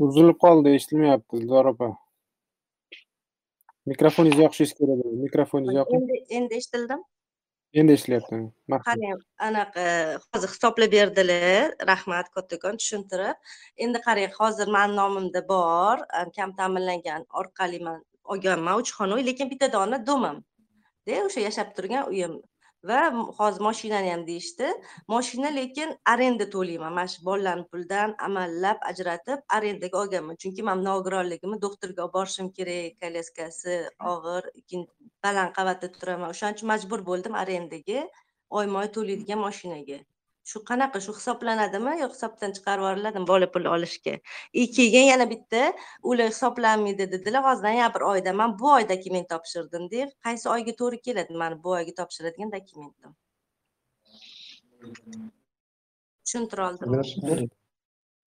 uzilib 0.05 0.37
qoldi 0.43 0.73
eshitilmayapti 0.77 1.39
dildor 1.41 1.71
opa. 1.73 1.89
Mikrofoningizni 3.91 4.45
yoqishingiz 4.45 4.73
kerak 4.79 5.05
edi 5.05 5.21
mikrofoningizni 5.27 5.79
yoqing. 5.79 6.03
Endi 6.03 6.19
endi 6.39 6.59
eshitildimi 6.61 7.03
endi 7.81 7.95
eshitilyapti 7.97 8.41
qarang 8.89 9.23
anaqa 9.47 9.85
hozir 10.33 10.53
hisoblab 10.55 10.93
berdilar. 10.97 11.73
Rahmat 11.91 12.31
kattakon 12.35 12.79
tushuntirib. 12.83 13.49
Endi 13.87 14.03
qarang 14.07 14.37
hozir 14.39 14.71
mani 14.77 14.99
nomimda 15.01 15.43
bor. 15.53 16.05
Kam 16.37 16.55
ta'minlangan 16.59 17.27
orqali 17.43 17.81
man 17.87 17.99
olganman 18.33 18.83
uch 18.83 18.93
xona 18.97 19.17
uy 19.17 19.25
lekin 19.29 19.49
bitta 19.51 19.71
dona 19.75 19.97
domimda 20.11 21.19
o'sha 21.25 21.41
yashab 21.47 21.75
turgan 21.77 22.09
uyim 22.11 22.39
va 22.83 22.99
hozir 23.37 23.61
moshinani 23.61 24.11
ham 24.11 24.25
deyishdi. 24.27 24.67
Moshina 25.13 25.49
lekin 25.55 25.89
arenda 26.13 26.49
to'layman. 26.55 26.93
Mana 26.93 27.07
shu 27.13 27.25
bolalarni 27.29 27.65
pulidan 27.71 28.15
amallab 28.27 28.77
ajratib 28.91 29.39
arendaga 29.57 30.01
olganman. 30.01 30.35
Chunki 30.43 30.63
man 30.69 30.83
nogironligimni 30.89 31.61
doktorga 31.65 32.03
olib 32.05 32.13
borishim 32.13 32.51
kerak 32.59 32.99
kolyaskasi 33.03 33.75
og'ir 34.13 34.43
baland 35.23 35.51
qavatda 35.59 35.91
turaman. 35.99 36.29
O'shaning 36.35 36.55
uchun 36.57 36.71
majbur 36.73 37.05
bo'ldim 37.11 37.35
arendaga 37.43 38.07
oyma 38.61 38.79
oy 38.83 38.89
to'laydigan 38.99 39.39
moshinaga 39.47 39.99
shu 40.49 40.59
qanaqa 40.69 41.01
shu 41.05 41.13
hisoblanadimi 41.19 41.93
yo 42.01 42.07
hisobdan 42.13 42.55
chiqarib 42.57 42.83
yuboriladimi 42.83 43.27
bola 43.31 43.47
pul 43.53 43.65
olishga? 43.75 44.15
И 44.53 44.63
keyin 44.75 45.05
yana 45.11 45.29
bitta 45.33 45.61
ular 46.03 46.27
hisoblanmaydi 46.33 47.11
dedilar 47.13 47.43
hozir 47.49 47.63
noyabr 47.69 48.01
oyida 48.11 48.33
man 48.41 48.57
bu 48.59 48.71
oy 48.77 48.89
dokument 48.93 49.29
topshirdim 49.33 49.89
deb 49.95 50.09
qaysi 50.25 50.49
oyga 50.55 50.73
to'g'ri 50.81 51.01
keladi 51.07 51.33
mani 51.43 51.63
bu 51.63 51.69
oyga 51.77 51.93
topshiradigan 52.01 52.51
dokumentim 52.57 53.15
tushuntira 56.25 56.69
oldim 56.69 57.49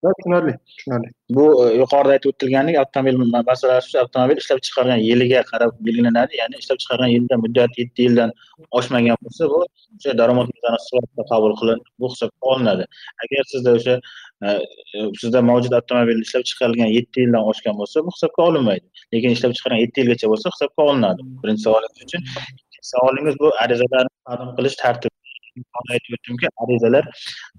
tushunarli 0.05 0.53
tushunarli. 0.68 1.09
Bu 1.36 1.44
e, 1.62 1.64
yuqorida 1.80 2.12
aytib 2.16 2.30
o'tilgandek 2.32 2.76
avtomobil 2.82 3.16
masalasi 3.51 3.99
avtomobil 4.03 4.40
ishlab 4.42 4.61
chiqargan 4.66 5.01
yiliga 5.09 5.40
qarab 5.51 5.72
belgilanadi 5.86 6.38
ya'ni 6.40 6.61
ishlab 6.62 6.78
chiqargan 6.82 7.11
yildan 7.14 7.42
muddati 7.44 7.82
yetti 7.82 8.07
yildan 8.07 8.30
oshmagan 8.78 9.18
bo'lsa 9.24 9.51
bu 9.53 9.61
o'sha 9.64 10.14
daromad 10.20 10.53
mezoni 10.55 10.80
sifatida 10.86 11.24
qabul 11.32 11.57
qilinib 11.61 11.90
bu 12.01 12.12
hisobga 12.12 12.53
olinadi. 12.53 12.84
Agar 13.24 13.42
sizda 13.53 13.74
o'sha 13.78 13.94
e, 14.44 14.49
e, 14.49 14.99
sizda 15.22 15.44
mavjud 15.51 15.76
avtomobil 15.80 16.24
ishlab 16.26 16.46
chiqarilgan 16.51 16.94
yetti 16.99 17.26
yildan 17.26 17.53
oshgan 17.53 17.78
bo'lsa 17.80 18.07
bu 18.07 18.16
hisobga 18.16 18.49
olinmaydi. 18.49 18.86
Lekin 19.14 19.36
ishlab 19.36 19.59
chiqargan 19.59 19.84
yetti 19.84 20.05
yilgacha 20.05 20.32
bo'lsa 20.34 20.55
hisobga 20.55 20.90
olinadi. 20.92 21.28
Birinchi 21.42 21.62
savolingiz 21.68 22.09
uchun 22.09 22.22
ikkinchi 22.32 22.88
savolingiz 22.94 23.34
bu 23.42 23.55
arizalarni 23.64 24.12
taqdim 24.28 24.51
qilish 24.59 24.76
tartibi 24.84 25.18
yuqorida 25.61 25.92
aytib 25.96 26.16
o'tdimki 26.16 26.48
arizalar 26.64 27.04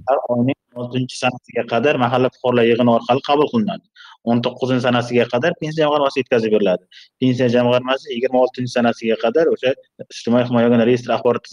har 0.10 0.20
oyning 0.36 0.60
oltinchi 0.82 1.16
sanasiga 1.24 1.64
qadar 1.74 2.00
mahalla 2.04 2.30
fuqarolar 2.36 2.66
yig'ini 2.72 2.92
orqali 2.98 3.22
qabul 3.30 3.48
qilinadi. 3.54 3.86
o'n 4.30 4.42
to'qqizinchi 4.46 4.84
sanasiga 4.88 5.26
qadar 5.34 5.52
pensiya 5.62 5.84
jamg'armasiga 5.86 6.22
yetkazib 6.24 6.52
beriladi. 6.56 6.84
Pensiya 7.22 7.48
jamg'armasi 7.56 8.06
yigirma 8.16 8.40
oltinchi 8.46 8.72
sanasiga 8.78 9.16
qadar 9.26 9.46
o'sha 9.54 9.72
ijtimoiy 10.16 10.46
himoya 10.50 10.66
yagona 10.68 10.88
reyestri 10.90 11.16
axborot 11.18 11.46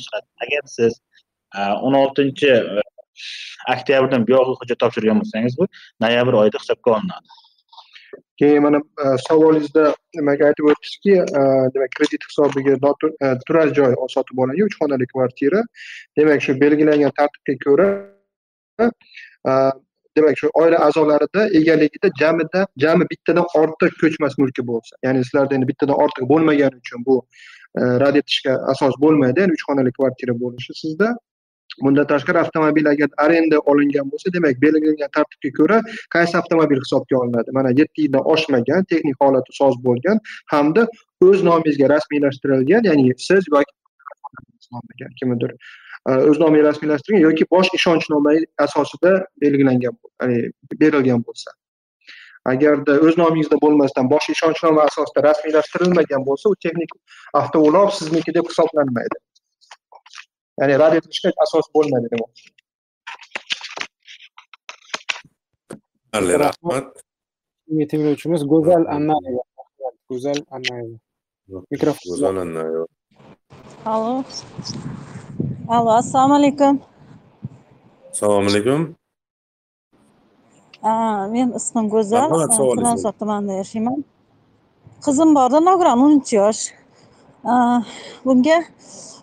chiqadi 0.00 0.26
agar 0.44 0.64
siz 0.76 0.92
e, 1.58 1.60
o'n 1.86 1.94
oltinchi 2.02 2.50
e, 2.50 2.82
oktyabrdan 3.74 4.26
buyog'i 4.28 4.58
hujjat 4.60 4.78
topshirgan 4.82 5.22
bo'lsangiz 5.22 5.56
bu 5.60 5.68
noyabr 6.04 6.40
oyida 6.42 6.62
hisobga 6.62 6.96
olinadi. 6.98 7.38
Keyin 8.40 8.62
mana 8.62 8.78
e, 9.02 9.04
savolingizda 9.28 9.84
nimaga 10.14 10.46
aytib 10.48 10.68
o'tdingizki 10.70 11.14
e, 11.40 11.42
demak 11.74 11.92
kredit 11.98 12.26
hisobiga 12.28 12.74
e, 13.26 13.28
turar 13.46 13.74
joy 13.78 13.94
sotib 14.14 14.42
olingan 14.44 14.66
uch 14.70 14.76
xonali 14.80 15.06
kvartira. 15.12 15.62
Demak 16.18 16.42
shu 16.46 16.60
belgilangan 16.64 17.12
tartibga 17.18 17.54
ko'ra 17.64 17.88
demak 20.16 20.38
shu 20.40 20.50
oila 20.62 20.78
a'zolarida 20.86 21.42
egaligida 21.58 22.08
jamida 22.20 22.66
jami 22.84 23.04
bittadan 23.12 23.46
ortiq 23.62 23.92
ko'chmas 24.02 24.38
mulki 24.42 24.62
bo'lsa 24.70 24.96
ya'ni 25.06 25.24
sizlarda 25.24 25.54
endi 25.58 25.68
bittadan 25.72 25.96
ortiq 26.04 26.24
bo'lmagani 26.32 26.80
uchun 26.82 27.04
bu 27.08 27.16
rad 28.02 28.16
etishga 28.22 28.56
asos 28.72 28.94
bo'lmaydi 29.04 29.44
ya'ni 29.44 29.58
uch 29.58 29.64
xonali 29.68 29.92
kvartira 29.98 30.34
bo'lishi 30.42 30.80
sizda. 30.82 31.14
Bundan 31.80 32.06
tashqari 32.12 32.38
avtomobil 32.44 32.86
agar 32.92 33.08
arenda 33.24 33.58
olingan 33.72 34.10
bo'lsa 34.12 34.32
demak 34.36 34.60
belgilangan 34.64 35.10
tartibga 35.16 35.50
ko'ra 35.58 35.78
qaysi 36.14 36.36
avtomobil 36.40 36.80
hisobga 36.84 37.16
olinadi? 37.22 37.50
Mana 37.58 37.70
yetti 37.80 38.06
yildan 38.06 38.24
oshmagan 38.34 38.84
texnik 38.90 39.16
holati 39.22 39.56
soz 39.60 39.78
bo'lgan 39.86 40.18
hamda 40.54 40.86
o'z 41.28 41.46
nomingizga 41.48 41.86
rasmiylashtirilgan 41.94 42.90
ya'ni 42.90 43.14
siz 43.28 43.48
yoki 43.54 43.72
nomiga 44.72 45.08
kimnidir 45.20 45.56
o'z 46.30 46.38
nomiga 46.42 46.68
rasmiylashtirgan 46.68 47.22
yoki 47.28 47.44
bosh 47.54 47.70
ishonchnoma 47.78 48.36
asosida 48.66 49.12
belgilangan 49.42 49.98
berilgan 50.80 51.24
bo'lsa. 51.26 51.50
Agarda 52.52 52.96
o'z 53.06 53.18
nomingizda 53.22 53.56
bo'lmasdan 53.64 54.08
bosh 54.14 54.30
ishonchnoma 54.34 54.86
asosida 54.90 55.22
rasmiylashtirilmagan 55.28 56.24
bo'lsa 56.28 56.48
u 56.54 56.56
texnik 56.64 56.96
avtoulov 57.40 57.92
sizniki 57.98 58.34
deb 58.38 58.48
hisoblanmaydi. 58.50 59.18
Ya'ni 60.62 60.74
rad 60.82 60.92
etilishga 60.98 61.28
asos 61.44 61.66
bo'lmaydi 61.74 62.08
demoqchi 62.12 62.44
rahmat 66.46 66.86
tinglovchimiz 67.90 68.42
go'zal 68.52 68.82
annayeva 68.96 69.42
go'zal 70.10 70.38
annayeva 70.56 70.96
mikrofon 71.72 72.06
go'zal 72.10 72.36
Annayev. 72.44 72.86
Allo. 73.84 74.24
Allo, 75.68 75.90
assalomu 76.00 76.34
alaykum. 76.40 76.74
assalomu 78.10 78.48
alaykum 78.52 78.80
Men 81.34 81.48
ismim 81.58 81.86
Go'zal. 81.94 82.28
Chilonzor 82.56 83.12
tumanida 83.20 83.52
yashayman. 83.62 83.98
qizim 85.04 85.30
borda 85.36 85.58
nogiron 85.68 85.98
o'ninchi 86.04 86.34
yosh 86.42 86.62
bunga 88.26 88.58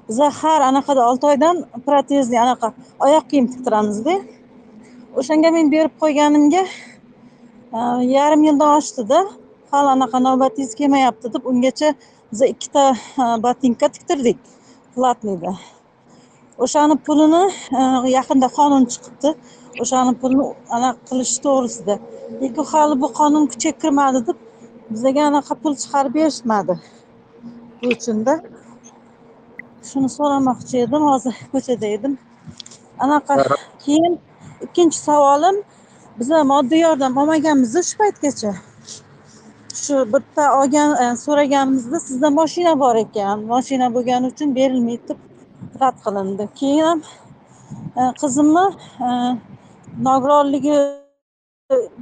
biza 0.10 0.28
har 0.42 0.62
anaqada 0.70 1.02
olti 1.10 1.26
oydan 1.32 1.58
protezli 1.86 2.38
anaqa 2.46 2.68
oyoq 3.06 3.26
kiyim 3.32 3.48
tiktiramizda. 3.54 4.16
O'shanga 5.20 5.50
men 5.56 5.72
berib 5.74 5.94
qo'yganimga 6.02 6.64
e, 7.78 7.80
yarim 8.16 8.44
yildan 8.48 8.72
oshdida. 8.80 9.20
Hali 9.72 9.90
anaqa 9.96 10.18
navbatingiz 10.28 10.72
kelmayapti 10.80 11.34
deb 11.36 11.44
ungacha 11.52 11.90
biza 12.32 12.46
ikkita 12.54 12.86
e, 13.24 13.26
botinka 13.46 13.88
tiktirdik 13.96 14.40
platniyda 14.96 15.54
o'shani 16.64 16.96
pulini 17.08 17.44
e, 17.80 17.82
yaqinda 18.18 18.48
qonun 18.60 18.84
chiqibdi. 18.92 19.30
O'shani 19.84 20.14
pulni 20.22 20.46
anaqa 20.76 21.00
qilish 21.10 21.36
to'g'risida. 21.46 21.96
Lekin 22.42 22.66
hali 22.72 22.96
bu 23.02 23.08
qonun 23.20 23.44
kuchga 23.52 23.72
kirmadi 23.82 24.20
deb 24.28 24.38
bizaga 24.94 25.22
anaqa 25.32 25.54
pul 25.62 25.74
chiqarib 25.82 26.14
berishmadi. 26.18 26.74
Bu 27.82 27.88
uchunda 27.96 28.34
shuni 29.92 30.10
so'ramoqchi 30.18 30.76
edim. 30.86 31.02
Hozir 31.12 31.36
ko'chada 31.54 31.88
edim 31.98 32.14
anaqa 33.00 33.34
keyin 33.86 34.20
ikkinchi 34.66 35.00
savolim 35.08 35.58
biza 36.20 36.44
moddiy 36.44 36.82
yordam 36.88 37.18
olmaganmizda 37.22 37.82
shu 37.90 37.98
paytgacha. 38.02 38.52
Shu 39.84 39.96
bitta 40.14 40.44
olgan 40.60 40.90
so'raganimizda 41.26 42.00
sizda 42.08 42.30
moshina 42.40 42.74
bor 42.84 42.96
ekan. 43.06 43.38
Moshina 43.54 43.88
bo'lgani 43.96 44.32
uchun 44.34 44.56
berilmaydi 44.60 45.04
deb 45.10 45.20
rad 45.82 45.98
qilindi. 46.06 46.50
Keyin 46.60 46.84
ham 46.90 47.00
qizimni 48.22 48.66
nogironligi 50.08 50.78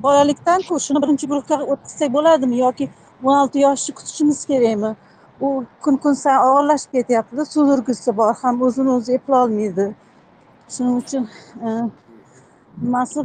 bolalikdanku 0.06 0.80
shuni 0.86 1.00
birinchi 1.04 1.26
guruhga 1.32 1.56
o'tkazsak 1.74 2.10
bo'ladimi 2.18 2.58
yoki 2.66 2.86
o'n 3.24 3.36
olti 3.42 3.58
yoshni 3.68 3.92
kutishimiz 3.98 4.40
kerakmi 4.52 4.92
u 5.42 5.66
kun 5.84 5.96
kun 6.04 6.14
sayin 6.24 6.42
og'irlashib 6.50 6.92
ketyaptida 6.98 7.44
sudragisi 7.54 8.12
bor 8.20 8.34
ham 8.42 8.56
o'zini 8.68 8.92
o'zi 8.98 9.12
eplolmaydi. 9.20 9.86
Shuning 10.74 10.96
uchun 11.02 11.24
nimasi 12.82 13.20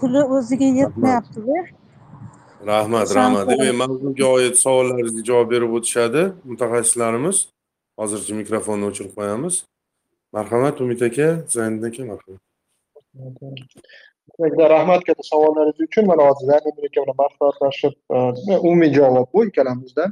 puli 0.00 0.20
o'ziga 0.36 0.68
yetmayaptida. 0.80 1.56
Rahmat 2.72 3.14
rahmat. 3.14 3.44
demak 3.50 3.74
mavzuga 3.80 4.26
oid 4.36 4.54
savollaringizga 4.64 5.22
javob 5.30 5.48
berib 5.54 5.70
o'tishadi 5.78 6.22
mutaxassislarimiz. 6.50 7.38
Hozircha 8.00 8.34
mikrofonni 8.40 8.84
o'chirib 8.90 9.12
qo'yamiz. 9.18 9.54
Marhamat 10.36 10.76
umid 10.84 11.00
aka. 11.08 11.28
Zaynidin 11.54 11.86
aka 11.90 12.02
marhamat. 12.10 12.40
Rahmat 14.74 15.00
katta 15.08 15.22
savollaringiz 15.32 15.80
uchun. 15.86 16.04
Mana 16.10 16.22
hozir 16.28 16.46
zaynidin 16.52 16.84
aka 16.88 16.98
bilan 17.02 17.16
maslahatlashib 17.24 17.94
umumiy 18.66 18.90
javob 18.98 19.26
bu 19.34 19.38
ikkalamizdan. 19.48 20.10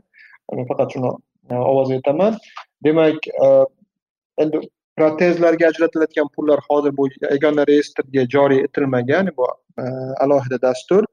Faqat 0.70 0.88
shuni 0.92 1.08
ovoz 1.54 1.90
aytaman 1.90 2.38
demak 2.84 3.26
e, 3.26 3.46
endi 4.38 4.60
protezlarga 4.96 5.68
ajratiladigan 5.68 6.28
pullar 6.36 6.60
hozir 6.68 6.96
bu 6.96 7.08
yagona 7.30 7.66
reyestrga 7.66 8.26
joriy 8.34 8.60
etilmagan 8.64 9.30
bu 9.36 9.46
e, 9.78 9.82
alohida 10.24 10.62
dastur. 10.62 11.04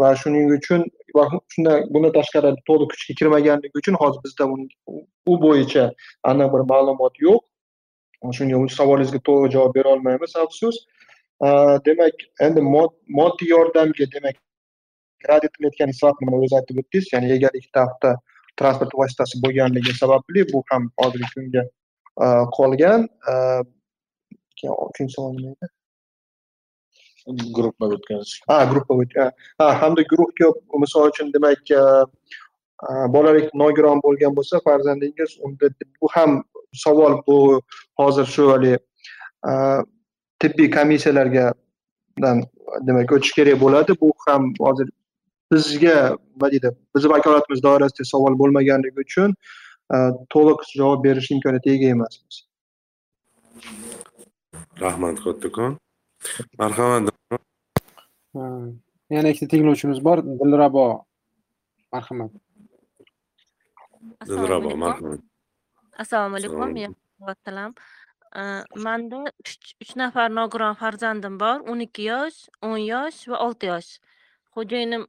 Va 0.00 0.16
shuning 0.16 0.52
uchun 0.56 0.84
va 1.16 1.24
shundan 1.54 1.88
bundan 1.94 2.12
tashqari 2.18 2.52
to'liq 2.68 2.88
kuchga 2.92 3.14
kirmaganligi 3.20 3.80
uchun 3.82 3.94
hozir 4.02 4.20
bizda 4.26 4.44
u 5.32 5.34
bo'yicha 5.44 5.84
aniq 6.30 6.52
bir 6.54 6.62
ma'lumot 6.72 7.20
yo'q. 7.26 7.40
Shunga 8.38 8.62
savolingizga 8.78 9.20
to'liq 9.28 9.52
javob 9.56 9.74
bera 9.74 9.88
olmaymiz 9.94 10.36
afsus. 10.44 10.76
E, 11.46 11.48
demak 11.88 12.24
endi 12.46 12.60
moddiy 13.18 13.52
yordamga 13.56 14.06
demak 14.16 14.36
rad 15.28 15.44
etilayotgan 15.48 15.92
vaqtni 16.02 16.28
mana 16.28 16.42
o'zi 16.44 16.56
aytib 16.60 16.82
o'tdingiz 16.82 17.12
ya'ni 17.14 17.32
egalik 17.36 17.66
taxti 17.78 18.12
transport 18.60 18.92
vositasi 19.00 19.42
bo'lganligi 19.44 19.92
sababli 20.02 20.40
bu 20.52 20.58
ham 20.70 20.82
hozirgi 21.00 21.28
kunga 21.34 21.62
qolgan. 22.56 23.00
Uchinchi 24.88 25.14
savol 25.16 25.32
nima 25.36 25.52
edi? 25.56 25.68
Guruhga 27.56 27.86
o'tkazish. 27.96 28.34
Ha 28.48 28.58
guruhga 28.70 29.24
ha 29.60 29.66
hamda 29.80 30.02
guruhga 30.12 30.46
misol 30.84 31.08
uchun 31.12 31.32
demak 31.36 31.62
bolalik 33.14 33.46
nogiron 33.62 33.98
bo'lgan 34.06 34.32
bo'lsa 34.38 34.60
farzandingiz 34.66 35.30
unda 35.46 35.66
bu 36.00 36.08
ham 36.14 36.30
savol 36.84 37.12
bu 37.26 37.36
hozir 38.00 38.26
shu 38.34 38.44
haligi 38.52 38.78
tibbiy 40.40 40.70
komissiyalarga 40.76 41.46
demak 42.88 43.12
o'tish 43.16 43.32
kerak 43.38 43.60
bo'ladi. 43.64 43.92
Bu 44.00 44.08
ham 44.26 44.42
hozir 44.66 44.88
bizga 45.50 45.96
nima 46.16 46.46
deydi 46.52 46.70
bizni 46.94 47.08
vakolatimiz 47.14 47.60
doirasida 47.66 48.04
savol 48.12 48.34
bo'lmaganligi 48.40 48.98
uchun 49.04 49.30
to'liq 50.34 50.60
javob 50.80 51.00
berish 51.06 51.30
imkoniyatiga 51.34 51.74
ega 51.78 51.88
emasmiz. 51.96 52.36
Rahmat 54.84 55.16
kattakon 55.24 55.72
marhamat 56.60 57.04
yana 59.16 59.28
ikkita 59.32 59.50
tinglovchimiz 59.52 59.98
bor. 60.06 60.18
Dilrabo 60.40 60.84
marhamat. 61.92 62.30
Dilrabo 64.30 64.76
marhamat. 64.84 65.20
Assalomu 66.02 66.36
alaykum 66.38 66.94
assalom 67.32 67.74
manda 68.86 69.18
uch 69.42 69.92
nafar 69.96 70.28
nogiron 70.38 70.78
farzandim 70.82 71.34
bor. 71.42 71.56
O'n 71.70 71.80
ikki 71.86 72.06
yosh 72.12 72.38
o'n 72.62 72.78
yosh 72.92 73.20
va 73.32 73.36
olti 73.46 73.66
yosh. 73.72 73.90
Xo'jayinim 74.54 75.02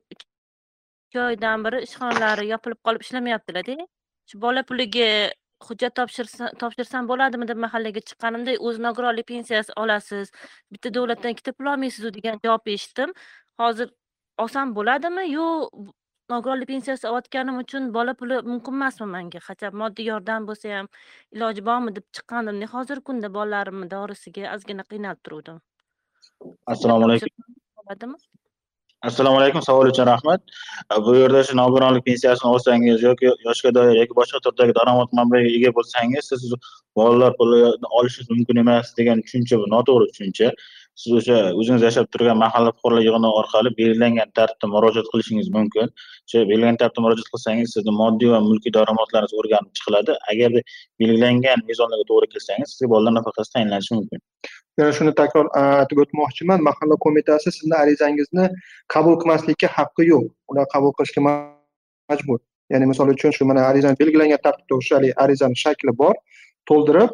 ikki 1.12 1.20
oydan 1.20 1.64
beri 1.64 1.82
ishxonalari 1.84 2.48
yopilib 2.48 2.80
qolib 2.88 3.02
ishlamayaptilarda. 3.04 3.86
Shu 4.32 4.38
bola 4.40 4.62
puliga 4.64 5.08
hujjat 5.68 5.96
topshirsam 6.62 7.10
bo'ladimi 7.10 7.48
deb 7.50 7.60
mahallaga 7.64 8.02
chiqqanimda 8.10 8.56
o'zi 8.68 8.80
nogironlik 8.86 9.28
pensiyasi 9.32 9.76
olasiz 9.84 10.32
bitta 10.72 10.94
davlatdan 10.98 11.36
ikkita 11.36 11.52
pul 11.58 11.72
olmaysizu 11.74 12.14
degan 12.18 12.40
javobni 12.46 12.78
eshitdim. 12.80 13.12
Hozir 13.60 13.92
olsam 14.44 14.74
bo'ladimi? 14.78 15.28
Yo 15.34 15.46
nogironlik 16.34 16.72
pensiyasi 16.74 17.08
olayotganim 17.12 17.60
uchun 17.64 17.92
bola 17.98 18.14
puli 18.22 18.42
mumkin 18.52 18.80
emasmi 18.80 19.08
manga? 19.16 19.44
Hachab 19.50 19.76
moddiy 19.84 20.12
yordam 20.14 20.48
bo'lsa 20.50 20.76
ham 20.78 20.92
iloji 21.36 21.66
bormi? 21.72 21.96
deb 21.98 22.06
chiqqandim. 22.16 22.64
Hozirgi 22.76 23.10
kunda 23.12 23.34
bolalarimni 23.40 23.92
dorisiga 23.96 24.56
ozgina 24.56 24.88
qiynalib 24.94 25.26
turuvdim. 25.28 25.60
Assalomu 26.76 27.12
alaykum. 27.12 27.60
Bo'ladimi 27.82 28.41
assalomu 29.02 29.38
alaykum 29.40 29.62
savol 29.66 29.90
uchun 29.90 30.06
rahmat. 30.06 30.42
Bu 31.06 31.16
yerda 31.16 31.44
shu 31.44 31.56
nogironlik 31.58 32.06
pensiyasini 32.06 32.50
olsangiz 32.54 33.04
yoki 33.04 33.32
yoshga 33.48 33.74
doir 33.78 33.96
yoki 34.02 34.18
boshqa 34.20 34.42
turdagi 34.46 34.76
daromad 34.80 35.16
manbaiga 35.20 35.50
ega 35.58 35.72
bo'lsangiz 35.78 36.30
siz 36.32 36.54
bolalar 37.00 37.34
pulini 37.40 37.90
olishingiz 38.00 38.30
mumkin 38.34 38.62
emas 38.64 38.94
degan 39.00 39.24
tushuncha 39.26 39.60
bu 39.62 39.72
noto'g'ri 39.76 40.12
tushuncha. 40.12 40.52
Siz 41.02 41.14
o'sha 41.20 41.38
o'zingiz 41.60 41.84
yashab 41.88 42.08
turgan 42.14 42.38
mahalla 42.44 42.72
fuqarolar 42.76 43.04
yig'ini 43.08 43.30
orqali 43.40 43.70
belgilangan 43.80 44.30
tartibda 44.38 44.68
murojaat 44.76 45.08
qilishingiz 45.12 45.48
mumkin. 45.58 45.88
O'sha 46.28 46.44
belgilangan 46.50 46.78
tartibda 46.82 47.06
murojaat 47.06 47.30
qilsangiz 47.34 47.74
sizni 47.76 47.94
moddiy 48.02 48.30
va 48.34 48.40
mulkiy 48.50 48.74
daromadlaringiz 48.78 49.34
o'rganib 49.40 49.72
chiqiladi. 49.78 50.18
Agarda 50.32 50.62
belgilangan 51.02 51.64
mezonlarga 51.70 52.06
to'g'ri 52.12 52.28
kelsangiz 52.34 52.68
sizga 52.74 52.92
bolalar 52.94 53.14
nafaqasi 53.20 53.50
tayinlanishi 53.56 53.94
mumkin. 53.98 54.20
Yana 54.80 54.92
shuni 54.98 55.16
takror 55.22 55.48
aytib 55.64 56.04
o'tmoqchiman. 56.04 56.60
Mahalla 56.70 56.96
qo'mitasi 57.06 57.56
sizni 57.58 57.76
arizangizni 57.84 58.46
qabul 58.94 59.16
qilmaslikka 59.22 59.68
haqqi 59.78 60.04
yo'q. 60.12 60.30
Ular 60.52 60.66
qabul 60.76 60.92
qilishga 60.98 61.22
majbur. 61.28 62.40
Ya'ni 62.74 62.86
misol 62.92 63.08
uchun 63.16 63.32
shu 63.36 63.50
mana 63.50 63.66
arizani 63.72 64.00
belgilangan 64.04 64.40
tartibda 64.46 64.74
o'sha 64.80 65.02
arizani 65.24 65.58
shakli 65.64 65.92
bor. 66.04 66.16
To'ldirib 66.70 67.12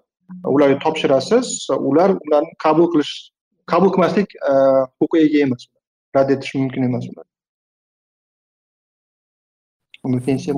ularga 0.56 0.78
topshirasiz. 0.86 1.48
Ular 1.90 2.10
ularni 2.26 2.54
qabul 2.66 2.88
qilish 2.94 3.14
qabul 3.72 3.90
qilmaslik 3.94 4.30
huquqiga 5.00 5.26
ega 5.28 5.40
emas 5.48 5.62
rad 6.16 6.30
etish 6.36 6.54
mumkin 6.60 6.84
emas 6.90 7.06
ular. 7.12 7.28
Pensiya 10.28 10.54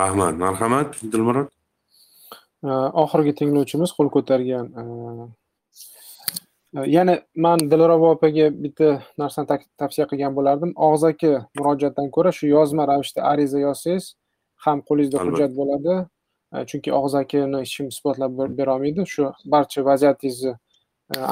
rahmat. 0.00 0.34
Marhamat 0.44 0.88
dilmurod. 1.12 1.48
Oxirgi 3.02 3.32
tinglovchimiz 3.38 3.90
qo'l 3.96 4.08
ko'targan 4.16 4.66
yana 6.96 7.14
man 7.44 7.58
dilrabo 7.70 8.06
opaga 8.14 8.46
bitta 8.64 8.88
narsani 9.22 9.46
tavsiya 9.80 10.06
qilgan 10.10 10.32
bo'lardim. 10.38 10.70
Og'zaki 10.88 11.32
murojaatdan 11.56 12.08
ko'ra 12.16 12.30
shu 12.38 12.44
yozma 12.56 12.82
ravishda 12.90 13.20
ariza 13.32 13.58
yozsangiz 13.66 14.04
ham 14.64 14.78
qo'lingizda 14.88 15.18
hujjat 15.26 15.52
bo'ladi 15.60 15.94
chunki 16.70 16.92
og'zakini 17.00 17.60
hech 17.62 17.74
kim 17.76 17.88
isbotlab 17.94 18.32
berolmaydi. 18.58 19.06
Shu 19.14 19.32
barcha 19.54 19.84
vaziyatingizni 19.90 20.54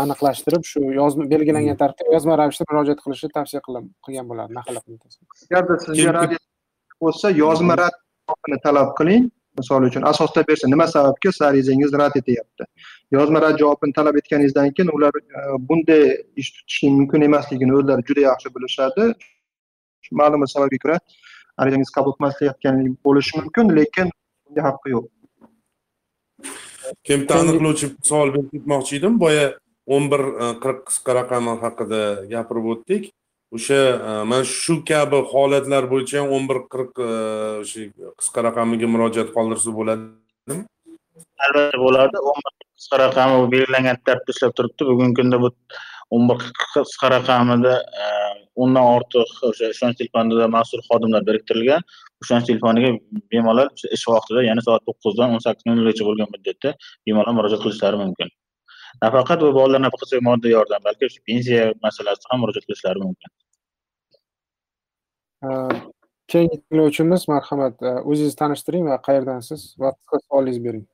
aniqlashtirib 0.03 0.65
shu 0.65 0.81
yozma 1.01 1.31
belgilangan 1.31 1.77
tartibda 1.83 2.13
yozma 2.17 2.39
ravishda 2.41 2.65
murojaat 2.71 3.01
qilishni 3.05 3.31
tavsiya 3.39 3.61
qilgan 3.67 4.29
bo'lardim. 4.31 4.55
Mahalla 4.61 4.81
qo'mitasi 4.85 5.17
agarda 5.49 5.79
sizga 5.87 6.13
rad 6.19 6.37
bo'lsa 7.05 7.33
yozma 7.45 7.75
rad 7.83 7.95
talab 8.69 8.95
qiling. 9.01 9.25
Misol 9.59 9.85
uchun 9.89 10.03
asosda 10.13 10.43
bersa 10.49 10.69
nima 10.69 10.87
sababga? 10.95 11.31
Siz 11.33 11.43
arizangiz 11.49 11.93
rad 12.01 12.17
etyapti. 12.21 12.65
Yozma 13.17 13.41
rad 13.45 13.55
javobini 13.61 13.95
talab 13.99 14.17
etganingizdan 14.21 14.69
keyin 14.77 14.91
ular 14.97 15.13
bunday 15.69 16.03
ish 16.43 16.51
tutishning 16.57 16.95
mumkin 17.01 17.25
emasligini 17.29 17.73
o'zlari 17.79 18.05
juda 18.09 18.23
yaxshi 18.29 18.53
bilishadi. 18.57 19.07
Ma'lum 20.21 20.45
bir 20.45 20.51
sababga 20.55 20.79
ko'ra 20.85 20.97
arizangiz 21.63 21.91
qabul 21.97 22.13
qilmaslayotganligi 22.17 22.93
bo'lishi 23.07 23.33
mumkin 23.41 23.73
lekin 23.79 24.13
bunga 24.47 24.63
haqqi 24.69 24.95
yo'q. 24.95 25.07
Kim 27.07 27.27
aniqlovchi 27.39 27.87
savol 28.09 28.33
berib 28.35 28.51
ketmoqchi 28.55 28.99
edim 29.01 29.15
boya 29.23 29.47
o'n 29.87 30.11
bir 30.13 30.23
e, 30.27 30.51
qirq 30.63 30.83
qisqa 30.91 31.17
raqami 31.21 31.57
haqida 31.63 32.03
gapirib 32.33 32.69
o'tdik. 32.75 33.09
O'sha 33.57 33.81
e, 34.11 34.13
mana 34.31 34.45
shu 34.53 34.79
kabi 34.91 35.23
holatlar 35.33 35.89
bo'yicha 35.93 36.23
ham 36.23 36.33
o'n 36.37 36.49
bir 36.51 36.63
qirq 36.75 37.03
e, 37.09 37.11
o'sha 37.63 37.89
qisqa 38.21 38.47
raqamiga 38.49 38.91
murojaat 38.95 39.35
qoldirsa 39.37 39.75
bo'ladimi? 39.79 40.63
Albatta 41.47 41.83
bo'ladi 41.85 42.25
o'n 42.31 42.41
bir 42.47 42.55
qisqa 42.79 43.03
raqami 43.05 43.45
belgilangan 43.55 44.03
tartibda 44.07 44.37
ishlab 44.37 44.57
turibdi. 44.59 44.91
Bugungi 44.91 45.21
kunda 45.21 45.43
bu 45.45 45.53
o'n 46.15 46.29
bir 46.31 46.49
qisqa 46.75 47.13
raqamida 47.17 47.75
o'ndan 48.63 48.85
ortiq 48.97 49.33
o'sha 49.51 49.71
ishonch 49.75 49.97
telefonida 50.01 50.49
mas'ul 50.57 50.83
xodimlar 50.89 51.23
biriktirilgan 51.29 51.83
ishonch 52.25 52.47
telefoniga 52.49 52.91
bemalol 53.33 53.69
ish 53.97 54.05
vaqtida 54.15 54.41
ya'ni 54.49 54.63
soat 54.67 54.83
to'qqizdan 54.89 55.35
o'n 55.35 55.43
sakkiz 55.47 55.65
nol 55.69 55.77
nolgacha 55.81 56.05
bo'lgan 56.09 56.29
muddatda 56.35 56.71
bemalol 57.07 57.35
murojaat 57.39 57.63
qilishlari 57.65 57.97
mumkin. 58.05 58.29
Nafaqat 59.03 59.39
bu 59.45 59.49
bolalar 59.59 59.81
nafaqasiga 59.87 60.23
moddiy 60.29 60.53
yordam 60.57 60.81
balki 60.89 61.05
pensiya 61.29 61.63
masalasida 61.87 62.27
ham 62.31 62.39
murojaat 62.43 62.65
qilishlari 62.69 63.01
mumkin. 63.07 63.31
Keyingi 66.33 66.57
tinglovchimiz 66.63 67.23
marhamat 67.33 67.77
o'zingizni 68.11 68.39
tanishtiring 68.43 68.85
va 68.91 68.97
qayerdansiz 69.09 69.61
va 69.83 69.89
qisqa 69.97 70.17
savolingizni 70.25 70.65
bering. 70.69 70.87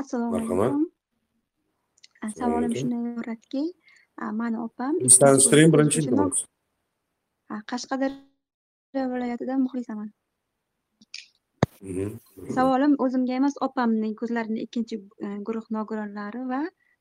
Assalomu 0.00 0.30
marhamat. 0.36 0.72
Alaykum 2.22 2.40
savolim 2.42 2.72
shunday 2.80 3.00
iboratki 3.12 3.62
mani 4.40 4.58
opam 4.66 4.92
tanishtiring 5.22 5.68
birinchi 5.74 6.00
qashqadaryo 7.70 8.31
viloyatidan 8.94 9.60
muxlisaman. 9.64 10.10
Mhm. 11.82 12.10
savolim 12.56 12.92
o'zimga 13.04 13.34
emas 13.40 13.54
opamning 13.66 14.12
ko'zlarini 14.20 14.60
ikkinchi 14.66 14.96
e, 15.26 15.28
guruh 15.46 15.64
nogironlari 15.76 16.42
va 16.52 16.60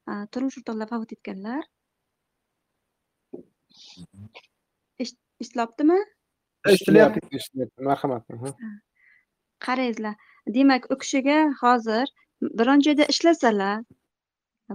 e, 0.10 0.12
turmush 0.32 0.58
o'rtoqlari 0.62 0.92
vafot 0.94 1.12
etganlar. 1.16 1.62
Esh- 5.04 5.20
eshityaptimi 5.44 6.00
eshitilyapti 6.74 7.20
eshitilyapti 7.40 7.88
marhamat. 7.90 8.24
Aha. 8.36 8.52
qarangizlar 9.66 10.16
demak 10.58 10.84
u 10.94 10.96
kishiga 11.04 11.38
hozir 11.62 12.08
biron 12.60 12.80
joyda 12.88 13.06
ishlasalar 13.14 13.78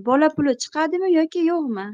bola 0.08 0.28
puli 0.36 0.52
chiqadimi 0.62 1.08
yoki 1.18 1.40
yo'qmi? 1.50 1.86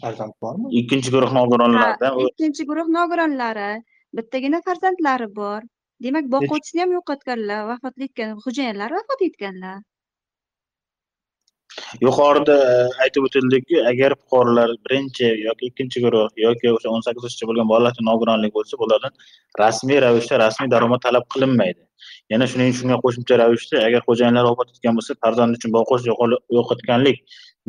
Farzand 0.00 0.34
bormi? 0.42 0.66
Ikkinchi 0.80 1.10
guruh 1.14 1.32
nogironlardan 1.38 2.12
Ha, 2.18 2.26
ikkinchi 2.28 2.66
guruh 2.70 2.88
nogironlari 2.98 3.70
bittagina 4.16 4.60
farzandlari 4.66 5.28
bor. 5.40 5.62
Demak 6.04 6.26
boquvchisini 6.34 6.82
ham 6.84 6.92
yo'qotganlar 6.98 7.64
vafot 7.70 8.04
etgan 8.06 8.36
xo'jayinlari 8.44 9.00
vafot 9.00 9.24
etganlar. 9.28 9.78
Yuqorida 12.04 12.54
e, 12.70 12.70
aytib 13.04 13.26
o'tildiki 13.28 13.76
agar 13.90 14.14
fuqarolar 14.20 14.72
birinchi 14.86 15.28
yoki 15.46 15.68
ikkinchi 15.70 16.02
guruh 16.04 16.40
yoki 16.44 16.72
o'sha 16.76 16.88
o'n 16.94 17.04
sakkiz 17.06 17.26
yoshgacha 17.26 17.48
bo'lgan 17.50 17.68
bolalarda 17.72 18.06
nogironlik 18.08 18.54
bo'lsa 18.56 18.78
bulardan 18.80 19.12
rasmiy 19.62 20.00
ravishda 20.06 20.40
rasmiy 20.44 20.70
daromad 20.74 21.04
talab 21.06 21.28
qilinmaydi. 21.34 21.82
Yana 22.32 22.48
shuning 22.52 22.74
shunga 22.80 22.98
qo'shimcha 23.04 23.38
ravishda 23.42 23.84
agar 23.88 24.02
xo'jayinlar 24.08 24.44
vafot 24.50 24.74
etgan 24.74 24.98
bo'lsa 24.98 25.18
farzandi 25.22 25.60
uchun 25.60 25.76
boqish 25.78 26.08
yo'qol- 26.10 26.40
yo'qotganlik 26.58 27.22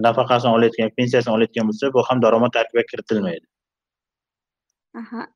nafaqasini 0.07 0.51
olayotgan 0.57 0.91
pensiyasini 0.97 1.33
olayotgan 1.37 1.69
bo'lsa 1.69 1.93
bu 1.95 2.07
ham 2.09 2.25
daromad 2.25 2.51
tarkibiga 2.57 2.85
kiritilmaydi. 2.91 3.45
Aha. 5.01 5.27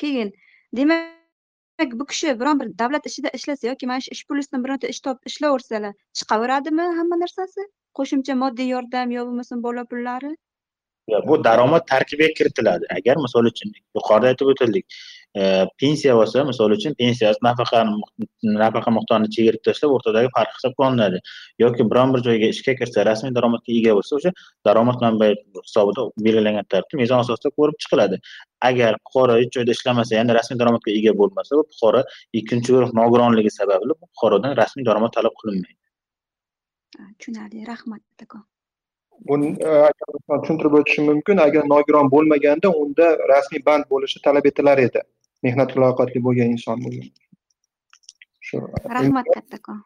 Keyin 0.00 0.28
demak 0.76 1.92
bu 1.92 2.06
kishi 2.06 2.34
biron 2.40 2.60
bir 2.60 2.78
davlat 2.78 3.06
ishida 3.06 3.30
ishlasa 3.38 3.66
yoki 3.66 3.86
mana 3.86 4.00
shu 4.00 4.10
ish 4.16 4.24
pulisidan 4.28 4.64
bironta 4.64 4.88
ish 4.94 5.00
topib 5.06 5.32
ishlayversalar 5.32 5.94
chiqaveradimi 6.20 6.86
hamma 6.98 7.16
narsasi? 7.24 7.66
Qo'shimcha 7.98 8.34
moddiy 8.42 8.68
yordam 8.74 9.10
yo 9.16 9.26
bo'lmasam 9.28 9.62
bola 9.62 9.84
pullari? 9.92 10.32
Yo 11.12 11.20
bu 11.28 11.44
daromad 11.44 11.86
tarkibiga 11.92 12.34
kiritiladi. 12.38 12.84
Agar 12.98 13.16
misol 13.24 13.50
uchun 13.52 13.72
yuqorida 13.98 14.32
aytib 14.32 14.52
o'tildik 14.52 15.00
pensiya 15.34 16.14
bo'lsa 16.18 16.42
misol 16.44 16.72
uchun 16.74 16.94
pensiyasi 16.98 17.38
nafaqani 17.46 17.92
nafaqa 18.62 18.90
miqdorini 18.96 19.30
chegirib 19.36 19.62
tashlab 19.68 19.92
o'rtadagi 19.96 20.30
farq 20.36 20.56
hisobga 20.58 20.86
olinadi 20.88 21.18
yoki 21.62 21.86
biron 21.90 22.14
bir 22.14 22.20
joyga 22.26 22.48
ishga 22.54 22.74
kirsa 22.80 23.04
rasmiy 23.10 23.34
daromadga 23.38 23.70
ega 23.78 23.94
bo'lsa 23.98 24.16
o'sha 24.18 24.32
daromad 24.66 24.98
manbai 25.06 25.30
hisobida 25.66 26.06
belgilangan 26.26 26.66
tartibda 26.74 27.02
mezon 27.02 27.22
asosida 27.24 27.50
ko'rib 27.58 27.76
chiqiladi. 27.82 28.18
Agar 28.68 28.92
fuqaro 29.04 29.38
hech 29.40 29.52
joyda 29.56 29.76
ishlamasa 29.76 30.16
ya'ni 30.18 30.36
rasmiy 30.38 30.58
daromadga 30.62 30.90
ega 30.98 31.12
bo'lmasa 31.20 31.58
bu 31.58 31.64
fuqaro 31.72 32.00
ikkinchi 32.40 32.76
guruh 32.76 32.90
nogironligi 33.00 33.52
sababli 33.58 33.92
bu 34.00 34.04
fuqarodan 34.14 34.56
rasmiy 34.62 34.88
daromad 34.88 35.14
talab 35.18 35.34
qilinmaydi. 35.42 35.78
Tushunarli 37.18 37.66
rahmat 37.72 38.02
kattakon 38.08 38.42
buni 39.28 39.48
e, 39.70 39.72
tushuntirib 40.42 40.74
o'tishim 40.80 41.08
mumkin 41.12 41.40
agar 41.46 41.64
nogiron 41.72 42.10
bo'lmaganda 42.14 42.68
unda 42.82 43.08
rasmiy 43.32 43.64
band 43.66 43.84
bo'lishi 43.94 44.22
talab 44.26 44.46
etilar 44.50 44.78
edi 44.88 45.02
mehnat 45.44 45.76
muloqotli 45.76 46.18
bo'lgan 46.26 46.48
inson 46.56 46.78
bo'lgan. 46.84 47.08
Shu 48.46 48.56
rahmat 48.96 49.26
kattakon. 49.36 49.78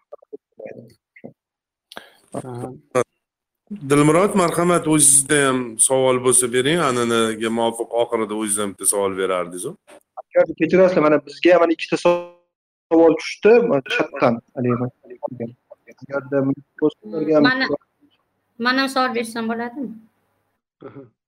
Dilmurod 3.91 4.33
marhamat 4.43 4.85
o'zizda 4.95 5.39
ham 5.47 5.59
savol 5.89 6.17
bo'lsa 6.27 6.47
bering. 6.57 6.79
An'anaga 6.91 7.51
muvofiq 7.59 7.89
oxirida 8.03 8.35
o'ziz 8.41 8.59
ham 8.63 8.71
bitta 8.73 8.87
savol 8.93 9.13
berardingiz 9.21 9.65
agar 10.21 10.45
kechirasizlar 10.61 11.03
mana 11.07 11.17
bizga 11.27 11.51
ham 11.55 11.61
mana 11.63 11.73
ikkita 11.77 11.97
savol 12.05 13.13
tushdi. 13.21 13.53
Chatdan 13.97 14.35
agarda 14.59 16.39
Mana 17.49 17.67
man 18.59 18.75
ham 18.79 18.89
savol 18.95 19.15
bersam 19.15 19.45
bo'ladimi? 19.51 19.91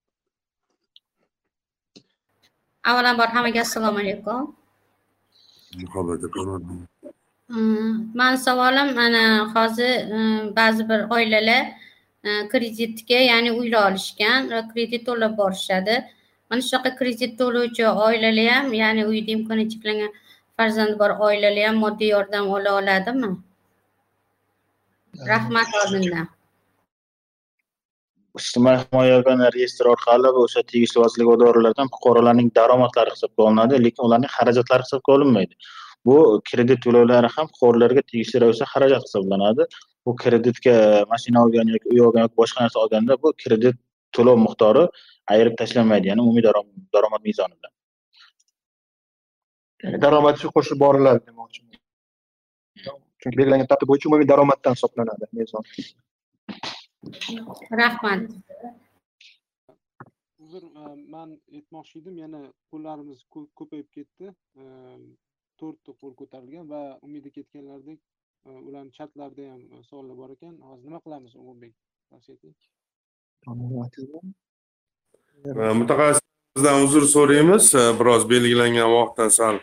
Avvalambor 2.90 3.28
hammaga 3.34 3.60
assalomu 3.66 3.98
alaykum. 3.98 4.54
muhabbat 5.82 6.20
Mani 8.14 8.38
savolim 8.38 8.94
mana 8.94 9.22
hozir 9.54 9.92
ba'zi 10.56 10.88
bir 10.90 11.00
oilalar 11.16 11.62
kreditga 12.52 13.18
ya'ni 13.30 13.50
uylar 13.52 13.90
olishgan 13.90 14.50
va 14.50 14.60
kredit 14.72 15.06
to'lab 15.06 15.32
borishadi. 15.40 15.96
Mana 16.50 16.60
shunaqa 16.68 16.90
kredit 17.00 17.32
to'lovchi 17.40 17.84
oilalar 18.06 18.48
ham 18.54 18.72
ya'ni 18.82 19.02
uyda 19.10 19.30
imkoniyati 19.36 19.72
cheklangan 19.74 20.12
farzandi 20.56 20.98
bor 21.02 21.10
oilalar 21.26 21.66
ham 21.68 21.76
moddiy 21.84 22.08
yordam 22.14 22.44
ola 22.56 22.70
oladimi? 22.78 23.30
Rahmat 25.32 25.68
oldindan. 25.82 26.26
Ijtimoiy 28.40 28.76
himoya 28.82 29.10
yagona 29.16 29.48
reyestri 29.56 29.88
orqali 29.94 30.30
o'sha 30.42 30.62
tegishli 30.72 31.02
vazirlik 31.04 31.28
idoralardan 31.36 31.90
fuqarolarning 31.94 32.48
daromadlari 32.58 33.14
hisobga 33.14 33.46
olinadi 33.48 33.80
lekin 33.86 34.02
ularning 34.08 34.32
xarajatlari 34.36 34.86
hisobga 34.86 35.14
olinmaydi. 35.16 35.54
Bu 36.06 36.16
kredit 36.50 36.82
to'lovlari 36.86 37.28
ham 37.36 37.46
fuqarolarga 37.52 38.02
tegishli 38.10 38.42
ravishda 38.42 38.66
xarajat 38.72 39.02
hisoblanadi. 39.06 39.68
Bu 40.06 40.16
kreditga 40.22 40.74
mashina 41.12 41.44
olgan 41.44 41.72
yoki 41.74 41.92
uy 41.94 42.00
olgan 42.08 42.26
yoki 42.26 42.36
boshqa 42.42 42.64
narsa 42.64 42.82
olganda 42.84 43.18
bu 43.22 43.32
kredit 43.42 43.76
to'lov 44.16 44.36
miqdori 44.46 44.84
ayirib 45.34 45.54
tashlanmaydi 45.60 46.12
ya'ni 46.12 46.26
umumiy 46.26 46.44
daromad 46.94 47.22
mezonidan. 47.28 47.72
Ya'ni 49.84 50.36
shu 50.42 50.52
qo'shib 50.56 50.78
boriladi 50.84 51.20
demoqchiman. 51.28 51.78
Chunki 53.20 53.36
belgilangan 53.40 53.68
tartib 53.70 53.88
bo'yicha 53.90 54.10
umumiy 54.10 54.28
daromaddan 54.32 54.76
hisoblanadi 54.78 55.32
mezon. 55.40 55.64
Rahmat. 57.80 58.22
uzr 60.46 60.64
man 61.14 61.30
aytmoqchi 61.58 61.98
edim 62.00 62.16
yana 62.24 62.40
qo'llarimiz 62.70 63.20
ko- 63.34 63.48
ko'payib 63.60 63.88
ketdi. 63.96 64.26
To'rtta 65.60 65.92
qo'l 66.00 66.14
ko'tarilgan 66.20 66.66
va 66.72 66.80
umida 67.06 67.30
ketganlardek 67.36 68.00
e, 68.46 68.50
ularni 68.68 68.92
chatlarida 68.98 69.44
ham 69.52 69.62
e, 69.74 69.82
savollar 69.88 70.16
bor 70.22 70.30
ekan. 70.36 70.54
Hozir 70.68 70.86
nima 70.88 71.00
qilamiz 71.06 71.32
ulug'bek 71.42 71.74
tavsiya 72.10 72.36
eting. 72.38 72.54
E, 75.44 76.25
mutaxassisimizdan 76.56 76.84
uzr 76.84 77.04
so'raymiz. 77.06 77.74
Biroz 78.00 78.28
belgilangan 78.30 78.90
vaqtdan 78.90 79.28
sal 79.28 79.58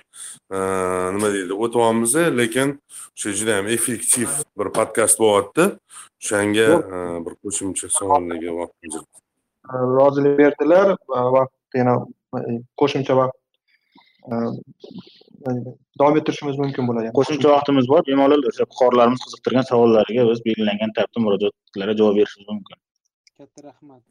nima 1.14 1.30
deydi 1.34 1.53
o'tyapmiz 1.53 2.15
lekin 2.40 2.80
o'sha 3.15 3.32
juda 3.40 3.57
ham 3.57 3.68
effektiv 3.68 4.30
bir 4.57 4.68
podkast 4.78 5.20
bo'lyapti. 5.20 5.64
O'shanga 6.22 6.68
bir 7.26 7.34
qo'shimcha 7.44 7.90
savollarga 7.90 8.52
vaqtimiz 8.61 8.95
yo'q. 8.95 9.07
rozilik 9.98 10.38
berdilar 10.38 10.88
va 11.10 11.20
vaqt 11.38 11.78
yana 11.80 11.95
e, 12.38 12.61
qo'shimcha 12.82 13.14
vaqt 13.22 13.38
davom 15.99 16.18
ettirishimiz 16.20 16.57
mumkin 16.64 16.84
bo'ladi. 16.90 17.14
Qo'shimcha 17.20 17.49
vaqtimiz 17.56 17.86
bor. 17.91 18.02
Bemalol 18.10 18.49
o'sha 18.49 18.70
fuqarolarimiz 18.72 19.22
qiziqtirgan 19.26 19.65
savollariga 19.72 20.24
biz 20.32 20.40
belgilangan 20.48 20.91
tartibda 20.98 21.26
murojaatlarga 21.26 21.94
javob 22.02 22.15
berishimiz 22.20 22.48
mumkin. 22.53 22.78
Katta 23.38 23.60
rahmat 23.70 24.03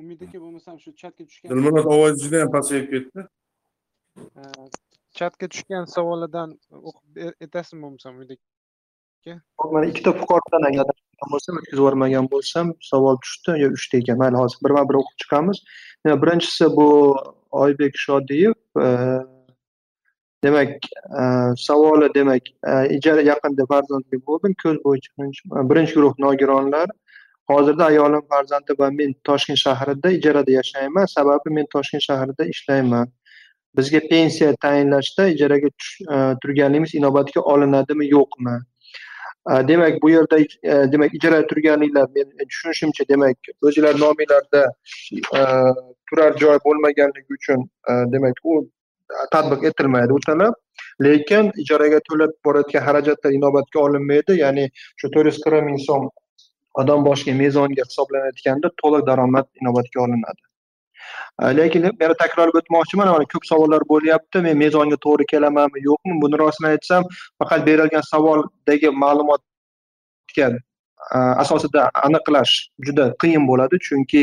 umid 0.00 0.20
aka 0.26 0.38
bo'lmasam 0.44 0.76
shu 0.84 0.90
chatga 1.02 1.24
tushgan 1.28 1.50
dilmurod 1.52 1.86
ovozi 1.94 2.24
juda 2.24 2.40
ham 2.42 2.50
pasayib 2.56 2.86
ketdi. 2.94 3.20
Chatga 5.18 5.46
tushgan 5.52 5.84
savolidan 5.96 6.48
o'qib 6.88 7.22
aytasizmi 7.44 7.80
bo'lmasam 7.84 8.18
uyda 8.22 8.34
hop 9.60 9.70
mana 9.74 9.86
ikkita 9.92 10.12
fuqarodan 10.20 10.66
agar 10.70 10.86
bo'lsam 11.34 11.60
o'tkazib 11.60 11.78
yubormagan 11.80 12.26
bo'lsam 12.32 12.72
savol 12.90 13.16
tushdi 13.26 13.52
yo 13.62 13.68
uchta 13.78 14.00
ekan. 14.00 14.18
Mayli 14.22 14.36
hozir 14.42 14.58
birma 14.66 14.82
bir 14.88 15.00
o'qib 15.02 15.16
chiqamiz. 15.22 15.62
Birinchisi 16.24 16.64
bu 16.78 16.88
oybek 17.64 18.02
shodiyev 18.06 18.54
demak 20.44 20.72
savoli 21.66 22.08
demak 22.14 22.42
ijara 22.96 23.22
yaqinda 23.32 23.66
farzandli 23.72 24.20
bo'ldim 24.28 24.52
ko'z 24.62 24.76
bo'yicha 24.86 25.10
birinchi 25.70 25.94
guruh 25.98 26.14
nogironlar 26.26 26.88
hozirda 27.50 27.84
ayolim 27.86 28.22
farzandi 28.30 28.78
va 28.78 28.90
men 28.90 29.14
toshkent 29.24 29.58
shahrida 29.58 30.10
ijarada 30.18 30.50
yashayman. 30.50 31.06
Sababi 31.16 31.50
men 31.58 31.66
toshkent 31.74 32.02
shahrida 32.08 32.44
ishlayman. 32.54 33.08
Bizga 33.76 34.00
pensiya 34.10 34.54
tayinlashda 34.64 35.28
ijaraga 35.34 35.68
e, 35.68 36.16
turganligimiz 36.42 36.94
inobatga 36.94 37.40
olinadimi 37.40 38.06
yo'qmi? 38.10 38.56
E, 39.50 39.68
demak 39.68 40.02
bu 40.02 40.10
yerda 40.10 40.38
e, 40.40 40.46
demak 40.92 41.14
ijarada 41.14 41.46
turganliklar 41.52 42.06
men 42.16 42.48
tushunishimcha 42.50 43.08
demak 43.08 43.36
o'zinglar 43.62 44.00
nominglarda 44.04 44.62
turar 46.10 46.36
joy 46.44 46.58
bo'lmaganligi 46.66 47.38
uchun 47.38 47.68
demak 48.14 48.44
u 48.44 48.60
tatbiq 49.32 49.64
etilmaydi 49.70 50.12
u 50.12 50.20
talab. 50.26 50.54
Lekin 51.02 51.50
ijaraga 51.62 51.98
to'lab 52.08 52.32
borayotgan 52.46 52.84
xarajatlar 52.88 53.32
inobatga 53.38 53.80
olinmaydi. 53.86 54.38
Ya'ni 54.44 54.68
shu 55.00 55.10
to'rt 55.14 55.32
yuz 55.32 55.40
qirq 55.44 55.66
ming 55.68 55.80
so'm 55.86 56.06
odam 56.82 57.06
boshiga 57.08 57.34
mezonga 57.42 57.86
hisoblanayotganda 57.88 58.70
to'liq 58.82 59.06
daromad 59.10 59.46
inobatga 59.60 60.02
olinadi. 60.06 60.42
Lekin 61.58 61.82
yana 62.00 62.14
takrorlab 62.22 62.60
o'tmoqchiman 62.60 63.10
mana 63.14 63.26
ko'p 63.32 63.46
savollar 63.50 63.82
bo'lyapti 63.92 64.42
men 64.46 64.60
mezonga 64.64 64.98
to'g'ri 65.06 65.26
kelamanmi 65.32 65.82
yo'qmi 65.88 66.20
buni 66.24 66.40
rostini 66.42 66.70
aytsam 66.74 67.08
faqat 67.42 67.66
berilgan 67.68 68.04
savoldagi 68.12 68.92
ma'lumotga 69.04 70.48
asosida 71.44 71.82
aniqlash 72.06 72.54
juda 72.86 73.06
qiyin 73.24 73.48
bo'ladi 73.50 73.80
chunki 73.88 74.22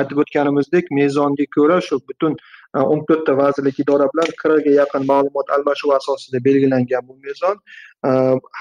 aytib 0.00 0.22
o'tganimizdek 0.24 0.90
mezonga 1.00 1.46
ko'ra 1.56 1.78
shu 1.88 2.00
butun 2.08 2.36
o'n 2.74 3.00
to'rtta 3.08 3.34
vazirlik 3.36 3.78
idora 3.82 4.06
bilan 4.12 4.28
qirqga 4.42 4.72
yaqin 4.80 5.06
ma'lumot 5.06 5.46
almashuvi 5.56 5.94
asosida 5.96 6.38
belgilangan 6.44 7.08
bu 7.08 7.16
mezon. 7.26 7.56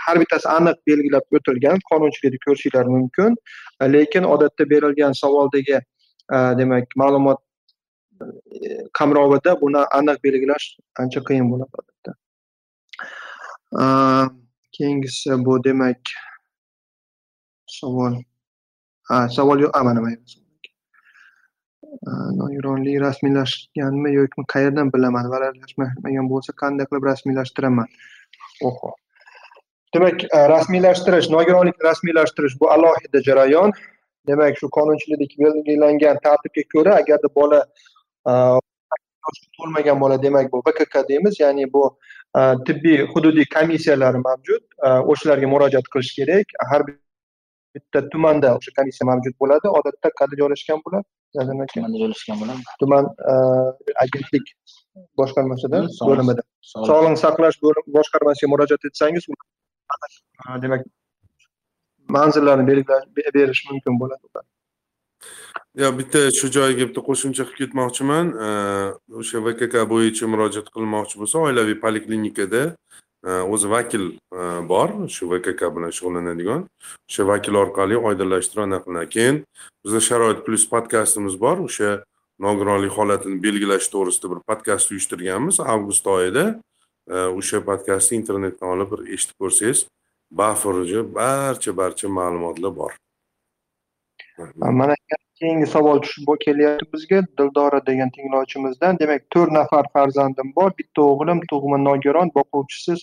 Har 0.04 0.16
bittasi 0.22 0.48
aniq 0.58 0.78
belgilab 0.90 1.26
o'tilgan 1.40 1.78
qonunchilikda 1.92 2.40
ko'rishinglar 2.46 2.86
mumkin. 2.96 3.38
Lekin 3.96 4.24
odatda 4.34 4.70
berilgan 4.74 5.14
savoldagi 5.22 5.78
demak 6.62 6.86
ma'lumot 7.02 7.40
qamrovida 9.00 9.52
buni 9.62 9.82
aniq 10.00 10.18
belgilash 10.26 10.66
ancha 11.02 11.20
qiyin 11.30 11.46
bo'ladi 11.52 11.74
odatda. 11.82 12.12
Keyingisi 14.76 15.32
bu 15.46 15.64
demak 15.64 16.02
savol. 17.80 18.14
Ha 19.10 19.18
savol 19.38 19.58
yo'q 19.66 19.84
mana 19.88 20.02
mana 20.02 20.18
nogironlik 22.42 23.02
rasmiylashganmi 23.02 24.14
yoki 24.14 24.46
qayerdan 24.54 24.92
bilaman 24.94 25.26
rasmiylashmagan 25.46 26.32
bo'lsa 26.34 26.52
qanday 26.62 26.86
qilib 26.90 27.06
rasmiylashtiraman 27.12 27.88
oho 28.70 28.92
demak 29.96 30.26
rasmiylashtirish 30.54 31.30
nogironlikni 31.36 31.84
rasmiylashtirish 31.92 32.56
bu 32.62 32.72
alohida 32.76 33.22
jarayon 33.30 33.74
demak 34.28 34.58
shu 34.62 34.70
qonunchilikda 34.78 35.26
belgilangan 35.46 36.18
tartibga 36.26 36.64
ko'ra 36.74 36.96
agarda 37.02 37.30
bola 37.40 37.60
to'lmagan 39.58 40.00
bola 40.04 40.22
demak 40.26 40.52
bu 40.54 40.64
vkk 40.68 41.08
deymiz 41.10 41.40
ya'ni 41.40 41.74
bu 41.74 41.84
tibbiy 42.68 43.06
hududiy 43.14 43.46
komissiyalari 43.56 44.20
mavjud 44.30 44.64
o'shalarga 45.14 45.48
murojaat 45.54 45.88
qilish 45.94 46.12
kerak 46.20 46.58
har 46.72 46.82
bitta 47.76 48.10
tumanda 48.10 48.56
o'sha 48.58 48.72
komissiya 48.78 49.10
mavjud 49.12 49.36
bo'ladi 49.42 49.68
odatda 49.80 50.12
qayerda 50.20 50.40
joylashgan 50.42 50.80
bo'ladi 50.86 51.08
tumanda 51.34 51.98
joylashgan 52.02 52.38
bo'ladi 52.42 52.62
tuman 52.82 53.10
agentlik 54.04 54.46
boshqarmasida 55.20 55.84
bo'limida 56.10 56.46
sog'liqni 56.74 57.20
saqlash 57.26 57.58
boshqarmasiga 57.98 58.52
murojaat 58.54 58.88
etsangiz 58.90 59.28
demak 60.64 60.88
manzillarni 62.18 62.64
berish 63.36 63.62
mumkin 63.72 64.00
bo'ladi. 64.02 64.26
Yo 65.82 65.90
bitta 66.00 66.22
shu 66.38 66.48
joyiga 66.58 66.88
bitta 66.90 67.02
qo'shimcha 67.10 67.44
qilib 67.50 67.60
ketmoqchiman. 67.62 68.32
O'sha 69.22 69.42
vkk 69.48 69.84
bo'yicha 69.94 70.30
murojaat 70.34 70.68
qilmoqchi 70.76 71.22
bo'lsa 71.22 71.46
oilaviy 71.48 71.78
poliklinikada 71.86 72.64
Э, 73.24 73.42
o'zi 73.44 73.68
vakil 73.70 74.04
э, 74.32 74.70
bor 74.70 74.90
shu 75.12 75.28
vkk 75.28 75.68
bilan 75.76 75.92
shug'ullanadigan. 75.92 76.62
O'sha 77.10 77.26
vakil 77.28 77.58
orqali 77.60 77.98
oydinlashtirib 77.98 78.64
anaqa 78.64 78.86
qilinadi 78.86 79.10
keyin 79.16 79.42
bizda 79.84 80.00
sharoit 80.08 80.46
plyus 80.46 80.64
podkastimiz 80.72 81.36
bor. 81.42 81.58
O'sha 81.68 81.90
nogironlik 82.40 82.96
holatini 82.96 83.44
belgilash 83.44 83.92
to'g'risida 83.94 84.32
bir 84.32 84.40
podkast 84.50 84.92
uyushtirganmiz. 84.92 85.60
Avgust 85.60 86.08
oyida 86.08 86.46
e, 87.08 87.18
o'sha 87.40 87.60
podkastni 87.70 88.22
internetdan 88.22 88.70
olib 88.76 88.96
bir 88.96 89.02
eshitib 89.16 89.38
ko'rsangiz 89.44 89.86
bafurji 90.32 91.04
barcha 91.20 91.78
barcha 91.78 92.08
ma'lumotlar 92.08 92.76
bor. 92.82 92.92
Mana 94.56 94.96
keyingi 95.42 95.68
savol 95.74 96.02
tushib 96.04 96.30
kelyapti 96.46 96.86
bizga. 96.94 97.20
Dildora 97.40 97.80
degan 97.90 98.10
tinglovchimizdan 98.16 99.00
demak 99.02 99.26
to'rt 99.36 99.52
nafar 99.58 99.86
farzandim 99.96 100.52
bor. 100.58 100.70
Bitta 100.80 101.02
o'g'lim 101.12 101.40
tug'ma 101.52 101.78
nogiron 101.88 102.32
boquvchisiz 102.38 103.00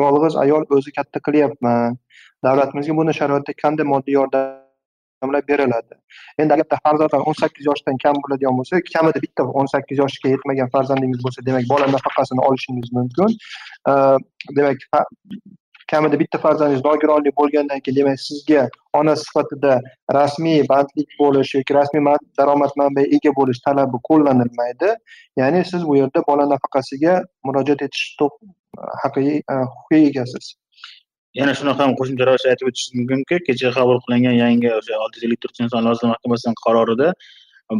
yolg'iz 0.00 0.36
ayol 0.44 0.66
o'zi 0.78 0.90
katta 0.98 1.22
qilyapman. 1.28 1.98
Davlatimizga 2.46 2.96
bunday 2.98 3.16
sharoitda 3.20 3.52
qanday 3.62 3.86
moddiy 3.92 4.14
yordamlar 4.18 5.42
beriladi? 5.50 5.94
Endi 6.40 6.56
agarda 6.56 6.78
farzandlar 6.84 7.26
o'n 7.28 7.36
sakkiz 7.42 7.66
yoshdan 7.70 7.98
kam 8.04 8.20
bo'ladigan 8.24 8.60
bo'lsa 8.60 8.82
kamida 8.92 9.24
bitta 9.26 9.48
o'n 9.62 9.72
sakkiz 9.74 10.04
yoshga 10.04 10.34
yetmagan 10.34 10.70
farzandingiz 10.74 11.24
bo'lsa 11.26 11.46
demak 11.48 11.68
bola 11.72 11.90
nafaqasini 11.96 12.46
olishingiz 12.48 12.92
mumkin. 12.98 13.36
Demak 14.58 14.78
kamida 15.92 16.18
bitta 16.22 16.38
farzandingiz 16.44 16.84
nogironlik 16.84 17.34
bo'lgandan 17.40 17.80
keyin 17.84 17.96
demak 17.98 18.20
sizga 18.28 18.62
ona 19.00 19.14
sifatida 19.22 19.72
rasmiy 20.16 20.62
bandlik 20.72 21.10
bo'lish 21.22 21.54
yoki 21.58 21.76
rasmiy 21.78 22.02
daromad 22.38 22.72
manbai 22.82 23.04
ega 23.16 23.32
bo'lish 23.40 23.60
talabi 23.66 24.00
qo'llanilmaydi. 24.10 24.94
Ya'ni 25.40 25.64
siz 25.72 25.86
bu 25.88 25.96
yerda 26.00 26.22
bola 26.30 26.48
nafaqasiga 26.54 27.14
murojaat 27.46 27.82
etish 27.88 28.06
haqiqiy 29.02 29.36
e, 29.52 29.54
huquqqa 29.72 29.98
egasiz. 30.10 30.54
Yana 31.40 31.52
shunaqa 31.58 31.84
ham 31.84 31.92
qo'shimcha 31.98 32.26
ravishda 32.28 32.52
aytib 32.52 32.70
o'tish 32.70 32.86
mumkinki 32.98 33.36
kecha 33.48 33.74
qabul 33.78 34.00
qilingan 34.06 34.36
yangi 34.44 34.70
o'sha 34.78 35.02
olti 35.04 35.20
yuz 35.20 35.26
ellik 35.28 35.42
to'rtinchi 35.44 35.66
inson 35.68 35.86
lozim 35.88 36.08
mahkamasining 36.12 36.56
qarorida 36.66 37.12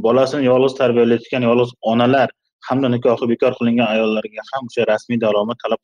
bolasini 0.06 0.46
yolg'iz 0.50 0.76
tarbiyalayotgan 0.80 1.46
yolg'iz 1.48 1.72
onalar 1.92 2.28
hamda 2.68 2.88
nikohi 2.94 3.30
bekor 3.32 3.52
qilingan 3.60 3.88
ayollarga 3.94 4.46
ham 4.52 4.70
o'sha 4.70 4.86
rasmiy 4.92 5.18
daromad 5.24 5.58
talab 5.64 5.80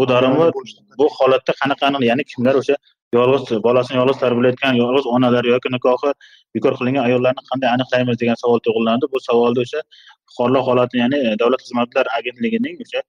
bu 0.00 0.08
daromad 0.12 0.54
bu 0.98 1.06
holatda 1.18 1.52
qanaqangi 1.60 2.06
ya'ni 2.10 2.24
kimlar 2.32 2.54
o'sha 2.60 2.76
yolg'iz 3.16 3.62
bolasini 3.66 3.96
yolg'iz 4.00 4.18
tarbiyalayotgan 4.24 4.74
yolg'iz 4.82 5.06
onalar 5.14 5.44
yoki 5.52 5.68
nikohi 5.76 6.10
bekor 6.54 6.72
qilingan 6.78 7.04
ayollarni 7.08 7.42
qanday 7.50 7.68
aniqlaymiz 7.76 8.16
degan 8.22 8.36
savol 8.42 8.60
tug'iladi. 8.66 9.04
Bu 9.12 9.18
savolni 9.28 9.60
o'sha 9.64 9.80
fuqarolar 10.28 10.62
holatini 10.68 11.00
ya'ni 11.04 11.18
davlat 11.42 11.60
xizmatlar 11.66 12.04
agentligining 12.18 12.76
o'sha 12.84 13.00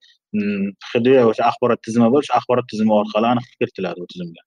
hd 0.91 1.07
o'sha 1.31 1.43
axborot 1.49 1.79
tizimi 1.85 2.07
bor 2.13 2.21
o'sha 2.23 2.33
axborot 2.39 2.67
tizimi 2.71 2.93
orqali 3.01 3.27
aniq 3.33 3.47
kiritiladi 3.59 3.97
bu 4.03 4.07
tizimga. 4.13 4.41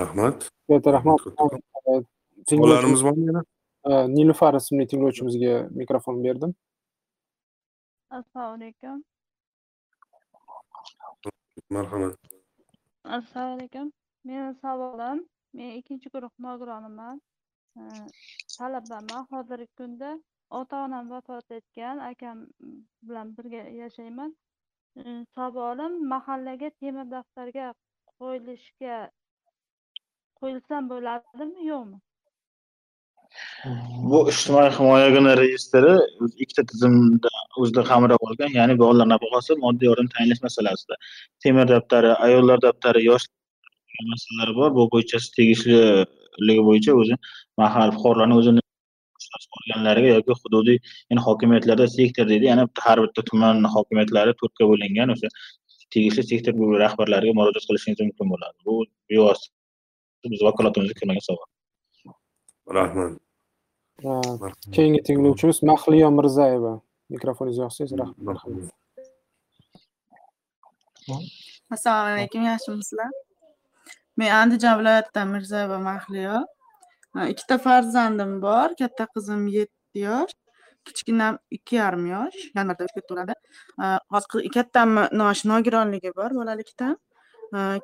Rahmat. 0.00 0.36
Katta 0.70 0.90
rahmat. 0.96 1.18
Savollarimiz 2.50 3.02
bormi 3.06 3.24
yana? 3.30 3.42
Nilufar 4.16 4.54
ismli 4.60 4.84
tinglovchimizga 4.90 5.54
mikrofon 5.80 6.16
berdim 6.26 6.52
assalomu 8.18 8.54
alaykum 8.56 8.98
marhamat. 11.70 12.14
Assalomu 13.04 13.54
alaykum 13.56 13.86
meni 14.24 14.54
savolim 14.62 15.18
men 15.56 15.70
ikkinchi 15.78 16.08
guruh 16.14 16.34
nogironiman 16.46 17.16
talabaman 18.58 19.26
hozirgi 19.32 19.68
kunda 19.78 20.10
ota 20.58 20.76
onam 20.86 21.04
vafot 21.12 21.48
etgan 21.58 21.96
akam 22.10 22.38
bilan 23.06 23.28
birga 23.36 23.62
yashayman. 23.82 24.30
Savolim 25.34 25.92
mahallaga 26.12 26.68
temir 26.80 27.06
daftarga 27.14 27.66
qo'yilishga 28.18 28.96
qo'yilsam 30.38 30.82
bo'ladimi 30.92 31.66
yo'qmi? 31.72 31.98
Bu 34.10 34.18
ijtimoiy 34.32 34.70
himoya 34.76 35.36
reyestri 35.42 35.92
ikkita 36.42 36.62
tizimda 36.70 37.30
o'zida 37.60 37.82
qamrab 37.90 38.20
olgan 38.26 38.50
ya'ni 38.58 38.74
bolalar 38.82 39.08
nafaqasi 39.14 39.56
moddiy 39.64 39.88
yordam 39.90 40.08
tayinlash 40.14 40.42
masalasida. 40.46 40.94
Temir 41.42 41.66
daftari 41.72 42.10
ayollar 42.26 42.58
daftari 42.66 43.00
yosh 43.10 43.24
masalalari 44.12 44.54
bor. 44.60 44.70
Bu 44.78 44.82
bo'yicha 44.94 45.18
tegishliligi 45.38 46.62
bo'yicha 46.68 46.92
o'zi 47.00 47.14
mahal 47.62 47.88
fuqarolarni 47.96 48.34
o'zini 48.40 48.60
organlariga 49.58 50.08
yoki 50.16 50.32
hududiy 50.42 50.78
ya'ni 51.10 51.20
hokimiyatlarda 51.26 51.86
sektor 51.96 52.24
deydi. 52.32 52.44
Ya'ni 52.50 52.64
har 52.86 52.98
bitta 53.04 53.26
tuman 53.30 53.56
hokimiyatlari 53.74 54.32
to'rtga 54.40 54.64
bo'lingan 54.70 55.08
o'sha 55.14 55.28
tegishli 55.94 56.22
sektor 56.30 56.52
rahbarlariga 56.84 57.32
murojaat 57.40 57.64
qilishingiz 57.68 58.00
mumkin 58.08 58.26
bo'ladi. 58.32 58.56
Bu 58.66 58.74
bevosita 59.10 60.32
biz 60.32 60.40
vakolatimizga 60.48 60.94
kirmagan 61.00 61.24
savol 61.28 61.48
rahmat. 62.78 63.20
Keyingi 64.74 65.00
tinglovchimiz 65.06 65.62
mahliyo 65.70 66.10
mirzayeva 66.18 66.72
mikrofoningizni 67.10 67.62
yoqsangiz 67.66 67.92
rahmat 68.00 68.72
assalomu 71.74 72.14
alaykum 72.14 72.42
yaxshimisizlar 72.50 73.12
men 74.16 74.30
andijon 74.40 74.78
viloyatidan 74.78 75.28
mirzayeva 75.34 75.78
mahliyo. 75.78 76.36
Ikkita 77.32 77.58
farzandim 77.66 78.40
bor. 78.42 78.74
Katta 78.78 79.06
qizim 79.14 79.46
yetti 79.58 80.04
yosh 80.08 80.34
kichkinam 80.86 81.38
ikki 81.56 81.76
yarim 81.76 82.06
yosh. 82.10 82.38
Yanvarda 82.56 82.86
uchga 82.88 83.02
to'ladi 83.08 83.34
hozir 84.14 84.48
kattamni 84.56 85.08
nogironligi 85.52 86.14
bor 86.18 86.30
bolalikdan. 86.40 86.94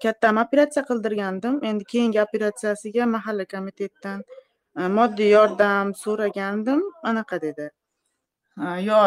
Kattam 0.04 0.40
operatsiya 0.44 0.84
qildirgandim. 0.90 1.58
Endi 1.70 1.84
keyingi 1.92 2.22
operatsiyasiga 2.26 3.06
mahalla 3.16 3.44
komitetdan 3.54 4.24
moddiy 4.98 5.30
yordam 5.36 5.94
so'ragandim. 6.04 6.80
Anaqa 7.10 7.42
dedi 7.46 7.70
Ah, 8.56 8.78
yo 8.78 8.98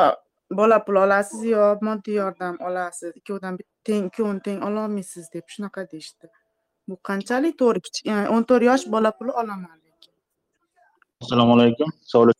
bola 0.51 0.79
pul 0.85 0.95
olasiz 1.05 1.43
yo 1.45 1.77
moddiy 1.81 2.15
yordam 2.21 2.57
olasiz. 2.67 3.11
Ikkovidan 3.19 3.57
teng 3.83 4.09
ikkovini 4.09 4.41
teng 4.47 4.65
ololmaysiz 4.69 5.29
deb. 5.33 5.45
Shunaqa 5.55 5.85
deyishdi. 5.91 6.31
Bu 6.87 6.97
qanchalik 7.09 7.55
to'g'ri? 7.61 7.79
E, 8.11 8.27
o'n 8.33 8.43
to'rt 8.49 8.63
yosh 8.69 8.85
bola 8.95 9.11
puli 9.17 9.31
olaman 9.31 9.83
assalomu 11.23 11.53
alaykum. 11.57 11.89
Savol 12.11 12.31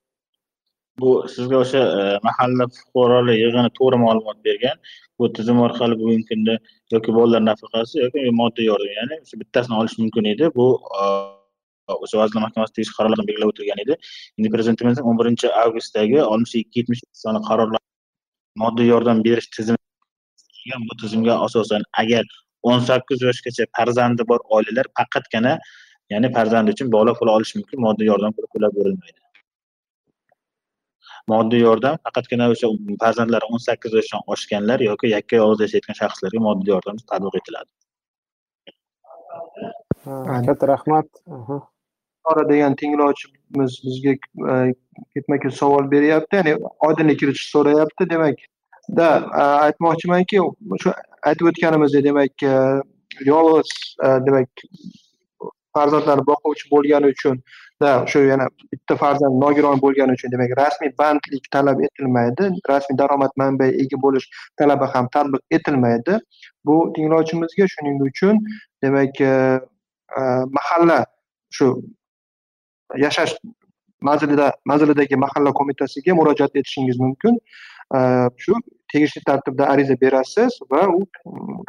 bu 1.02 1.12
sizga 1.36 1.58
o'sha 1.64 1.82
e, 2.00 2.02
mahalla 2.28 2.68
fuqarolar 2.78 3.36
yig'ini 3.44 3.72
to'g'ri 3.80 4.00
ma'lumot 4.06 4.40
bergan. 4.48 4.78
Bu 5.20 5.30
tizim 5.38 5.62
orqali 5.66 5.96
bugungi 6.02 6.26
kunda 6.32 6.58
yoki 6.94 7.16
bolalar 7.18 7.44
nafaqasi 7.50 8.02
yoki 8.04 8.26
moddiy 8.42 8.66
yordam 8.72 8.94
ya'ni 9.00 9.16
shu 9.30 9.40
bittasini 9.42 9.80
olish 9.80 9.96
mumkin 10.02 10.30
edi. 10.34 10.52
Bu 10.58 10.68
e, 11.00 11.04
o'sha 11.88 12.20
vazirlar 12.22 12.44
mahkamasi 12.48 12.74
tegishli 12.78 12.96
qarorlarni 12.98 13.28
belgilab 13.30 13.54
o'tilgan 13.54 13.80
edi. 13.86 13.98
Endi 14.38 14.52
prezidentimizning 14.56 15.10
o'n 15.10 15.20
birinchi 15.22 15.48
avgustdagi 15.64 16.20
oltmish 16.32 16.56
ikki 16.62 16.84
yetmish 16.84 17.02
soni 17.24 17.42
qarorlar 17.50 17.82
moddiy 18.64 18.88
yordam 18.94 19.24
berish 19.28 19.50
tizimi 19.58 19.78
bu 20.90 20.96
tizimga 21.02 21.34
asosan 21.48 21.84
agar 22.04 22.24
o'n 22.72 22.80
sakkiz 22.90 23.26
yoshgacha 23.28 23.66
farzandi 23.78 24.28
bor 24.32 24.40
oilalar 24.58 24.88
faqatgina 25.00 25.54
ya'ni 26.14 26.32
farzandi 26.38 26.76
uchun 26.76 26.92
bola 26.96 27.14
puli 27.20 27.32
olishi 27.36 27.60
mumkin 27.60 27.86
moddiy 27.88 28.08
yordam 28.12 28.32
puli 28.38 28.48
to'lab 28.56 28.80
berilmaydi 28.80 29.20
moddiy 31.32 31.62
yordam 31.68 32.00
faqatgina 32.06 32.50
o'sha 32.54 32.70
farzandlari 33.04 33.52
o'n 33.52 33.64
sakkiz 33.68 33.98
yoshdan 34.00 34.26
oshganlar 34.36 34.86
yoki 34.90 35.14
yakka 35.16 35.42
yolg'iz 35.42 35.66
yashayotgan 35.66 36.00
shaxslarga 36.02 36.46
moddiy 36.48 36.74
yordam 36.76 37.04
tatbiq 37.12 37.38
etiladi. 37.42 37.72
Katta 40.48 40.66
rahmat. 40.74 41.24
Sora 42.28 42.50
degan 42.50 42.76
tinglovchimiz 42.76 43.80
bizga 43.86 44.12
e, 44.12 44.74
ketma 45.14 45.40
ket 45.40 45.54
savol 45.54 45.92
beryapti 45.92 46.36
ya'ni 46.40 46.56
oydinlik 46.88 47.20
kiritish 47.20 47.50
so'rayapti. 47.56 48.10
Demak 48.10 48.38
da 48.98 49.08
aytmoqchimanki 49.68 50.40
shu 50.84 50.94
aytib 51.30 51.50
o'tganimizdek 51.52 52.06
demak 52.06 52.44
e, 52.44 52.54
yolg'iz 53.32 53.72
e, 54.06 54.08
demak 54.28 54.64
farzandlarni 55.76 56.26
boquvchi 56.32 56.70
bo'lgani 56.72 57.12
uchun 57.16 57.42
shu 58.12 58.20
yana 58.26 58.48
bitta 58.72 58.96
farzand 59.02 59.36
nogiron 59.44 59.82
bo'lgani 59.86 60.16
uchun 60.18 60.32
demak 60.36 60.54
rasmiy 60.60 60.94
bandlik 61.02 61.50
talab 61.56 61.82
etilmaydi. 61.88 62.52
Rasmiy 62.70 62.98
daromad 63.02 63.36
manbai 63.42 63.70
ega 63.84 64.00
bo'lish 64.06 64.30
talabi 64.62 64.88
ham 64.94 65.10
tatbiq 65.16 65.60
etilmaydi. 65.60 66.20
Bu 66.66 66.78
tinglovchimizga 66.96 67.68
shuning 67.74 68.00
uchun 68.10 68.40
demak 68.84 69.20
mahalla 70.60 71.00
shu 71.60 71.68
yashash 73.06 73.34
manzilida 74.10 74.48
manzilidagi 74.72 75.16
mahalla 75.26 75.52
qo'mitasiga 75.60 76.16
murojaat 76.20 76.56
etishingiz 76.62 76.98
mumkin. 77.06 77.34
Shu 78.44 78.54
tegishli 78.94 79.22
tartibda 79.30 79.64
ariza 79.74 79.96
berasiz 80.04 80.52
va 80.72 80.82
u 80.98 81.00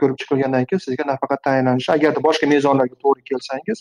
ko'rib 0.01 0.17
chiqilgandan 0.21 0.65
keyin 0.71 0.83
sizga 0.87 1.05
nafaqa 1.11 1.37
tayinlanishi 1.47 1.91
agarda 1.97 2.21
boshqa 2.29 2.47
mezonlarga 2.55 2.97
to'g'ri 3.05 3.23
kelsangiz 3.31 3.79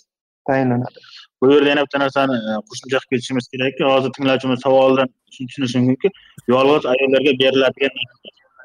tayinlanadi. 0.49 0.99
Bu 1.41 1.52
yerda 1.52 1.70
yana 1.74 1.84
bitta 1.86 1.99
narsani 2.03 2.36
qo'shimcha 2.70 2.98
qilib 2.99 3.11
ketishimiz 3.14 3.45
kerakki 3.53 3.84
hozir 3.91 4.11
tinglovchimiz 4.18 4.60
savolidan 4.65 5.07
tushunish 5.36 5.76
mumkinki 5.78 6.10
yolg'iz 6.53 6.84
ayollarga 6.94 7.32
beriladigan 7.44 7.94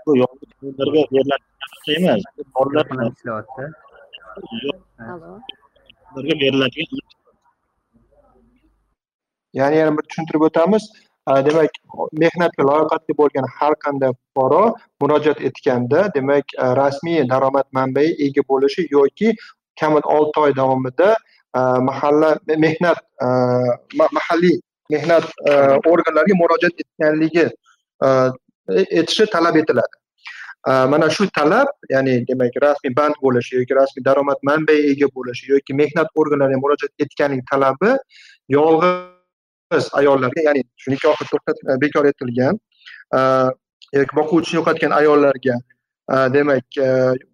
bu 0.07 0.11
yolg'iz 0.23 0.51
ayollarga 0.63 1.03
beriladigan 1.15 1.53
emas 1.97 2.21
ishlayapti 3.19 3.65
beriladigan 6.45 6.89
ya'ni 9.61 9.77
yana 9.83 9.93
bir 9.99 10.05
tushuntirib 10.09 10.43
o'tamiz. 10.49 10.85
Demak 11.47 11.73
mehnatga 12.23 12.63
layoqatli 12.71 13.15
bo'lgan 13.21 13.47
har 13.57 13.75
qanday 13.85 14.13
fuqaro 14.17 14.63
murojaat 15.03 15.41
etganda 15.49 16.01
demak 16.15 16.47
rasmiy 16.81 17.19
daromad 17.33 17.67
manbai 17.79 18.09
ega 18.27 18.43
bo'lishi 18.51 18.83
yoki 18.97 19.29
kamida 19.81 20.09
olti 20.19 20.41
oy 20.45 20.53
davomida 20.61 21.09
mahalla 21.89 22.31
mehnat 22.65 22.99
mahalliy 24.19 24.57
mehnat 24.95 25.27
organlariga 25.93 26.39
murojaat 26.43 26.75
etganligi 26.85 27.45
etishi 29.01 29.27
talab 29.35 29.61
etiladi. 29.63 29.97
Mana 30.95 31.11
shu 31.19 31.29
talab 31.41 31.69
ya'ni 31.95 32.15
demak 32.31 32.57
rasmiy 32.67 32.97
band 33.03 33.21
bo'lishi 33.27 33.53
yoki 33.61 33.79
rasmiy 33.81 34.05
daromad 34.09 34.39
manbai 34.53 34.79
ega 34.95 35.13
bo'lishi 35.19 35.53
yoki 35.53 35.79
mehnat 35.83 36.09
organlariga 36.25 36.65
murojaat 36.65 36.93
etganlik 37.07 37.45
talabi 37.53 37.91
yolg'iz 38.59 39.18
ayollarga 39.70 40.40
ya'ni 40.49 40.62
shu 40.77 40.90
nikohi 40.90 41.24
to'xtat 41.31 41.57
bekor 41.82 42.05
etilgan 42.11 42.55
yoki 43.99 44.16
boquvchisini 44.19 44.59
yo'qotgan 44.61 44.93
ayollarga 45.01 45.57
demak 46.36 46.66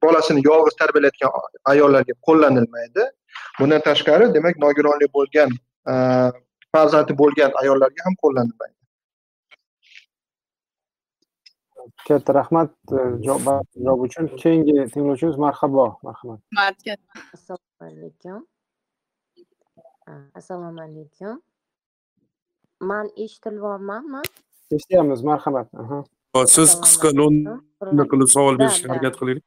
bolasini 0.02 0.40
yolg'iz 0.50 0.74
tarbiyalayotgan 0.82 1.30
ayollarga 1.72 2.14
qo'llanilmaydi. 2.26 3.02
Bundan 3.58 3.80
tashqari 3.88 4.34
demak 4.34 4.54
nogironlik 4.64 5.10
bo'lgan 5.18 5.50
farzandi 6.72 7.12
bo'lgan 7.22 7.50
ayollarga 7.62 8.00
ham 8.06 8.14
qo'llanilmaydi. 8.22 8.80
Katta 12.08 12.34
rahmat 12.40 12.70
javob 13.26 14.00
uchun. 14.06 14.24
Keyingi 14.42 14.76
tinglovchimiz 14.92 15.36
marhabo 15.46 15.86
marhamat. 16.06 16.40
Assalomu 17.34 17.82
alaykum. 17.88 18.46
Assalomu 20.38 20.80
alaykum 20.80 21.42
man 22.92 23.06
eshitilyapmanmi 23.24 24.20
eshityapmiz 24.76 25.20
marhamat 25.30 25.66
siz 26.56 26.70
qisqa 26.84 27.08
lo'nda 27.20 28.04
qilib 28.12 28.28
savol 28.36 28.54
berishga 28.62 28.86
harakat 28.92 29.14
qilaylik 29.20 29.44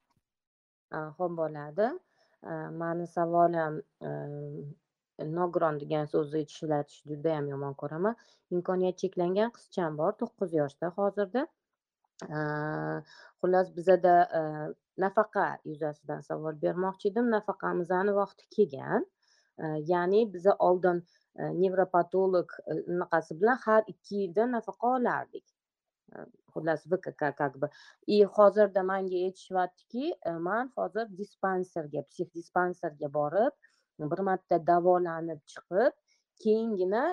ho'p 1.18 1.32
bo'ladi 1.42 1.88
mani 2.82 3.06
savolim 3.18 3.74
nogiron 5.38 5.80
degan 5.82 6.06
so'zni 6.14 6.44
ishlatishni 6.46 7.16
judayam 7.16 7.48
yomon 7.54 7.74
ko'raman. 7.82 8.16
Imkoniyat 8.56 8.98
cheklangan 9.02 9.52
qizcham 9.58 9.98
bor 10.02 10.12
to'qqiz 10.22 10.54
yoshda 10.62 10.92
hozirda. 10.98 11.44
Xullas 13.40 13.68
bizada 13.78 14.16
nafaqa 15.06 15.48
yuzasidan 15.72 16.22
savol 16.30 16.56
bermoqchi 16.66 17.12
edim. 17.12 17.32
Nafaqamizni 17.36 18.14
vaqti 18.22 18.46
kelgan. 18.56 19.08
Ya'ni 19.92 20.22
biza 20.34 20.54
oldin 20.68 20.98
nevropatolog 21.38 22.52
anaqasi 22.74 23.40
bilan 23.42 23.58
har 23.66 23.84
ikki 23.94 24.16
yilda 24.24 24.46
nafaqa 24.56 24.88
olardik 24.98 25.46
xullas 26.54 26.86
vkk 26.92 27.36
как 27.38 27.58
бы. 27.60 27.70
И 28.08 28.24
hozirda 28.24 28.84
manga 28.84 29.18
aytishyaptiki 29.28 30.14
man 30.40 30.72
hozir 30.78 31.06
dispanserga 31.22 32.02
psixdispanserga 32.10 33.10
borib 33.20 33.54
bir 34.12 34.22
marta 34.30 34.60
davolanib 34.68 35.42
chiqib 35.54 35.94
keyingina 36.44 37.04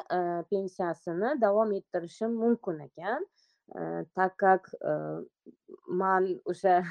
pensiyasini 0.51 1.41
davom 1.41 1.73
ettirishim 1.79 2.33
mumkin 2.45 2.79
ekan 2.89 3.27
так 4.15 4.37
как 4.37 4.71
man 5.89 6.41
o'sha 6.51 6.85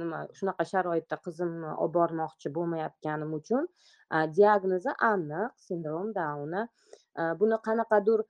nima 0.00 0.20
shunaqa 0.38 0.66
sharoitda 0.72 1.18
qizimni 1.26 1.68
e, 1.70 1.76
olib 1.84 1.94
bormoqchi 1.98 2.52
bo'lmayotganim 2.56 3.32
uchun 3.38 3.68
e, 4.16 4.18
diagnozi 4.38 4.96
aniq 5.12 5.64
sindrom 5.68 6.12
downa 6.18 6.66
e, 6.66 7.22
buni 7.40 7.58
qanaqadir 7.68 8.26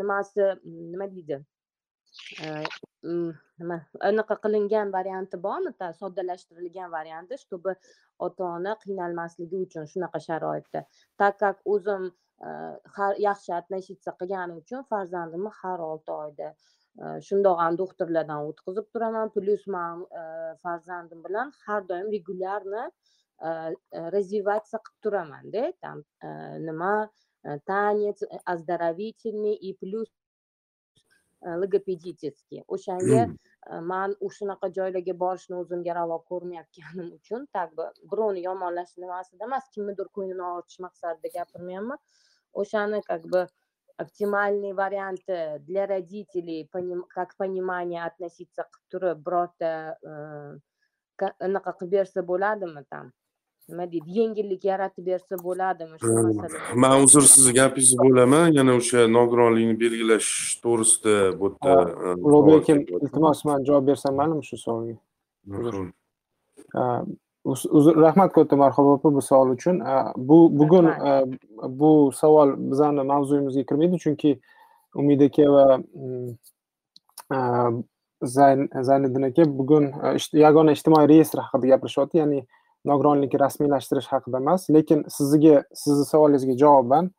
nimasi 0.00 0.48
nima 0.92 1.06
deydi 1.14 1.40
mm, 3.02 3.30
nima 3.60 3.78
anaqa 4.10 4.38
qilingan 4.44 4.92
varianti 4.98 5.40
bormi 5.46 5.72
soddalashtirilgan 6.02 6.90
varianti 6.98 7.40
чтобы 7.44 7.76
ota 8.26 8.44
ona 8.56 8.76
qiynalmasligi 8.82 9.62
uchun 9.66 9.88
shunaqa 9.92 10.20
sharoitda. 10.26 10.84
Так 11.18 11.38
как 11.38 11.56
o'zim 11.64 12.12
yaxshi 13.18 13.52
относиться 13.60 14.12
qilganim 14.20 14.56
uchun 14.62 14.84
farzandimni 14.90 15.50
har 15.60 15.80
olti 15.80 16.10
oyda 16.10 16.54
shundoq 16.98 17.58
ham 17.58 17.76
doktorlardan 17.82 18.46
o'tkazib 18.50 18.86
turaman 18.92 19.30
plyus 19.34 19.66
man 19.66 20.06
farzandim 20.62 21.20
bilan 21.26 21.52
har 21.66 21.82
doim 21.90 22.06
regulярно 22.16 22.90
развиваться 24.16 24.78
qilib 24.84 24.98
turamanda. 25.02 25.72
Там 25.82 26.04
nima 26.66 27.10
танец 27.66 28.22
оздоровительный 28.44 29.54
и 29.54 29.74
плюс 29.74 30.08
logopedический 31.42 32.64
o'shanga 32.68 33.36
man 33.82 34.14
shunaqa 34.36 34.70
joylarga 34.76 35.14
borishni 35.24 35.54
o'zimga 35.62 35.92
ravo 35.94 36.18
ko'rmayotganim 36.30 37.08
uchun 37.18 37.46
так 37.52 37.74
бы 37.74 37.84
birovni 38.10 38.40
yomonlash 38.48 38.96
nimasida 39.02 39.44
emas 39.44 39.64
kimnidir 39.74 40.08
ko'nglini 40.16 40.44
og'ritish 40.52 40.80
maqsadida 40.86 41.28
gapirmayapman. 41.36 41.98
O'shani 42.60 43.02
как 43.10 43.22
бы 43.32 43.40
оптимальный 43.96 44.72
варианты 44.72 45.58
для 45.60 45.86
родителей 45.86 46.68
как 47.08 47.36
понимание 47.36 48.04
относиться 48.04 48.66
qilib 48.72 48.88
turib 48.90 49.18
birorta 49.24 49.96
anaqa 51.40 51.70
qilib 51.78 51.90
bersa 51.90 52.22
bo'ladimi 52.22 52.82
там 52.90 53.12
nima 53.68 53.86
deydi 53.92 54.10
yengillik 54.18 54.64
yaratib 54.64 55.06
bersa 55.06 55.36
bo'ladimi 55.46 55.96
shu 56.00 56.12
masala 56.40 56.74
man 56.84 57.04
uzr 57.04 57.24
sizni 57.34 57.52
gapingizni 57.58 57.98
bo'laman 58.04 58.46
yana 58.58 58.72
o'sha 58.80 59.00
nogironlikni 59.16 59.76
belgilash 59.82 60.30
to'g'risida 60.64 61.14
bu 61.40 61.46
yerda 61.52 62.14
ulug'bek 62.26 62.56
aka 62.62 62.72
iltimos 63.04 63.44
man 63.48 63.58
javob 63.68 63.84
bersam 63.90 64.12
maylimi 64.20 64.44
shu 64.48 64.56
savolga 64.64 64.96
rahmat 67.44 68.32
katta 68.32 68.56
marhaba 68.56 68.96
opa 68.96 69.14
bu 69.14 69.22
savol 69.22 69.50
uchun. 69.50 69.80
Bu 70.16 70.58
bugun 70.58 70.86
bu 71.68 72.12
savol 72.12 72.54
bizani 72.70 73.02
mavzuyimizga 73.02 73.62
kirmaydi 73.62 73.98
chunki 73.98 74.40
umid 74.94 75.20
aka 75.20 75.52
va 75.52 75.64
zayniddin 78.22 79.22
aka 79.22 79.44
bugun 79.58 79.92
yagona 80.32 80.72
ijtimoiy 80.72 81.08
reyestr 81.08 81.38
haqida 81.38 81.66
gapirishyapti 81.74 82.18
ya'ni 82.18 82.46
nogironlikni 82.84 83.40
rasmiylashtirish 83.40 84.08
haqida 84.12 84.36
emas. 84.38 84.70
Lekin 84.70 85.04
sizga 85.08 85.62
sizni 85.74 86.04
savolingizga 86.04 86.56
javoban 86.64 87.10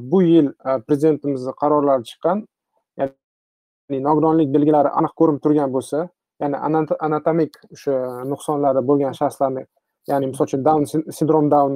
bu 0.00 0.22
yil 0.22 0.52
prezidentimizni 0.86 1.52
qarorlari 1.62 2.04
chiqqan 2.04 2.46
ya'ni 3.00 3.98
nogironlik 4.08 4.52
belgilari 4.54 4.88
aniq 4.88 5.12
ko'rinib 5.16 5.40
turgan 5.44 5.72
bo'lsa 5.72 6.08
ya'ni 6.40 6.56
anatomik 7.06 7.52
o'sha 7.74 7.94
nuqsonlari 8.32 8.82
bo'lgan 8.90 9.16
shaxslarni 9.20 9.64
ya'ni 10.10 10.30
misol 10.32 10.46
uchun 10.48 10.62
down 10.68 10.82
sindrom 11.18 11.48
down 11.54 11.72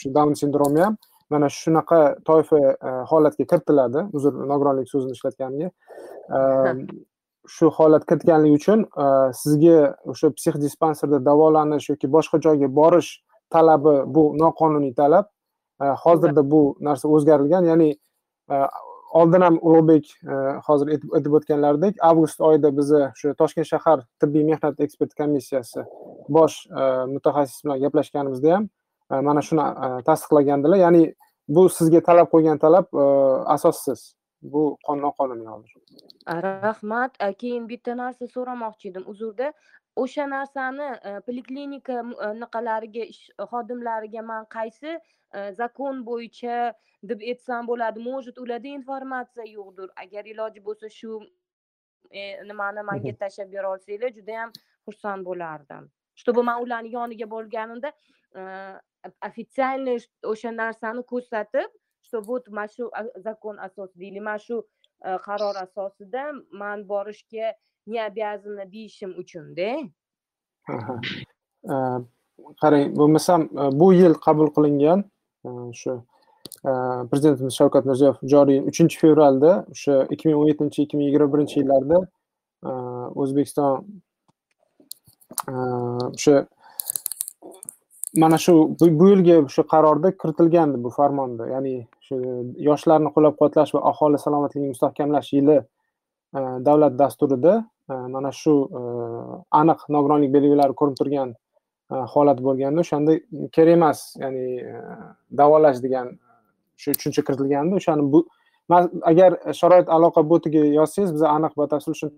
shu 0.00 0.12
down 0.18 0.34
sindromi 0.42 0.80
ham 0.86 0.96
mana 1.30 1.48
shunaqa 1.48 2.00
toifa 2.28 2.58
holatga 3.10 3.44
kiritiladi 3.50 4.06
uzr 4.16 4.32
nogironlik 4.50 4.88
so'zini 4.92 5.12
ishlatganimga. 5.16 5.68
Shu 7.54 7.68
holat 7.76 8.04
kiritganligi 8.08 8.58
uchun 8.60 8.84
sizga 9.42 9.78
o'sha 10.12 10.30
psixdispanserda 10.36 11.18
davolanish 11.28 11.88
yoki 11.92 12.08
boshqa 12.16 12.40
joyga 12.46 12.68
borish 12.80 13.10
talabi 13.54 13.94
bu 14.14 14.24
noqonuniy 14.42 14.94
talab. 15.00 15.26
Hozirda 16.04 16.42
bu 16.52 16.62
narsa 16.80 17.08
o'zgarilgan 17.08 17.64
ya'ni 17.70 17.90
oldin 19.20 19.44
ham 19.46 19.58
ulug'bek 19.62 20.10
e, 20.32 20.36
hozir 20.66 20.90
aytib 20.94 21.36
o'tganlaridek 21.38 22.00
avgust 22.10 22.40
oyida 22.48 22.72
bizni 22.78 23.02
shu 23.20 23.34
toshkent 23.42 23.68
shahar 23.72 24.02
tibbiy 24.22 24.46
mehnat 24.50 24.80
ekspert 24.86 25.14
komissiyasi 25.20 25.84
bosh 26.38 26.56
e, 26.66 26.82
mutaxassis 27.14 27.64
bilan 27.64 27.84
gaplashganimizda 27.84 28.56
ham 28.56 28.68
e, 29.12 29.20
mana 29.28 29.46
shuni 29.48 29.68
tasdiqlagandilar. 30.08 30.82
Ya'ni 30.86 31.04
bu 31.56 31.68
sizga 31.78 32.02
talab 32.10 32.30
qo'ygan 32.34 32.60
talab 32.66 33.00
asossiz. 33.56 34.12
Bu 34.54 34.62
noqonuniy 35.04 35.46
hozir 35.48 35.72
rahmat. 36.26 37.16
Keyin 37.38 37.68
bitta 37.68 37.96
narsa 37.96 38.26
so'ramoqchi 38.26 38.90
edim. 38.90 39.04
Uzrda 39.06 39.52
o'sha 40.02 40.24
narsani 40.34 40.88
poliklinika 41.26 41.98
anaqalariga 42.30 43.04
xodimlariga 43.52 44.22
man 44.30 44.46
qaysi 44.56 44.98
zakon 45.60 46.04
bo'yicha 46.08 46.56
deb 47.10 47.20
aytsam 47.30 47.66
bo'ladi? 47.70 47.98
Может 48.10 48.38
ularda 48.38 48.68
informatsiya 48.78 49.46
yo'qdir. 49.56 49.88
Agar 50.02 50.24
iloji 50.32 50.64
bo'lsa 50.68 50.90
shu 50.98 51.20
nimani 52.50 52.82
manga 52.90 53.12
tashlab 53.22 53.52
bera 53.54 53.70
olsanglar 53.74 54.10
judayam 54.18 54.50
xursand 54.86 55.22
bo'lardim. 55.28 55.90
Чтобы 56.14 56.42
man 56.42 56.62
ularni 56.62 56.90
yoniga 56.98 57.26
borganimda 57.34 57.90
официальный 59.20 59.98
o'sha 60.32 60.50
narsani 60.62 61.02
ko'rsatib 61.12 61.68
что 62.06 62.20
вот 62.20 62.48
mana 62.48 62.68
shu 62.68 62.90
zakon 63.26 63.56
asosida 63.58 64.04
или 64.04 64.20
mana 64.20 64.38
shu 64.38 64.56
qaror 65.26 65.56
asosida 65.66 66.32
man 66.52 66.84
borishga 66.90 67.54
не 67.86 68.06
обязана 68.06 68.64
deyishim 68.72 69.14
uchunda 69.18 69.68
э, 71.72 71.98
qarang 72.60 72.96
bo'lmasam 72.96 73.40
э, 73.52 73.70
bu 73.80 73.92
yil 73.92 74.14
qabul 74.14 74.48
qilingan 74.56 75.04
э, 75.44 75.72
shu 75.80 76.02
prezidentimiz 77.10 77.54
shavkat 77.54 77.84
mirziyoyev 77.88 78.16
joriy 78.32 78.60
uchinchi 78.70 78.98
fevralda 79.00 79.52
o'sha 79.74 79.96
ikki 80.14 80.28
ming 80.28 80.38
o'n 80.40 80.48
yettinchi 80.50 80.82
ikki 80.84 80.96
ming 80.96 81.08
yigirma 81.08 81.28
birinchi 81.34 81.60
yillarda 81.60 81.98
e, 82.68 82.70
o'zbekiston 83.22 83.84
e, 85.48 85.52
o'sha 86.16 86.46
mana 88.22 88.38
shu 88.44 88.54
bu 88.80 89.08
yilgi 89.10 89.36
shu 89.56 89.66
qarorda 89.74 90.14
kiritilgandi 90.22 90.82
bu 90.84 90.90
farmonda. 90.98 91.50
Ya'ni 91.54 91.74
shu 92.06 92.20
yoshlarni 92.68 93.12
qo'llab 93.14 93.36
quvvatlash 93.38 93.74
va 93.76 93.84
aholi 93.90 94.18
salomatligini 94.24 94.72
mustahkamlash 94.74 95.32
yili 95.36 95.58
e, 95.58 96.40
davlat 96.68 96.98
dasturida 97.02 97.54
mana 97.88 98.32
shu 98.32 98.54
aniq 99.60 99.80
nogironlik 99.96 100.32
belgilari 100.36 100.74
ko'rinib 100.80 100.98
turgan 101.00 101.34
holat 102.14 102.38
bo'lganda 102.46 102.84
o'shanda 102.84 103.18
kerak 103.56 103.74
emas 103.78 103.98
ya'ni 104.22 104.44
davolash 105.40 105.82
degan 105.86 106.14
shu 106.82 106.96
tushuncha 106.96 107.22
kiritilgandi 107.26 107.80
o'shani 107.80 108.06
bu 108.12 108.20
agar 109.12 109.30
sharoit 109.60 109.88
aloqa 109.96 110.28
botiga 110.32 110.62
yozsangiz 110.78 111.10
biz 111.16 111.22
aniq 111.36 111.52
batafsil 111.62 111.94
shuni 112.00 112.14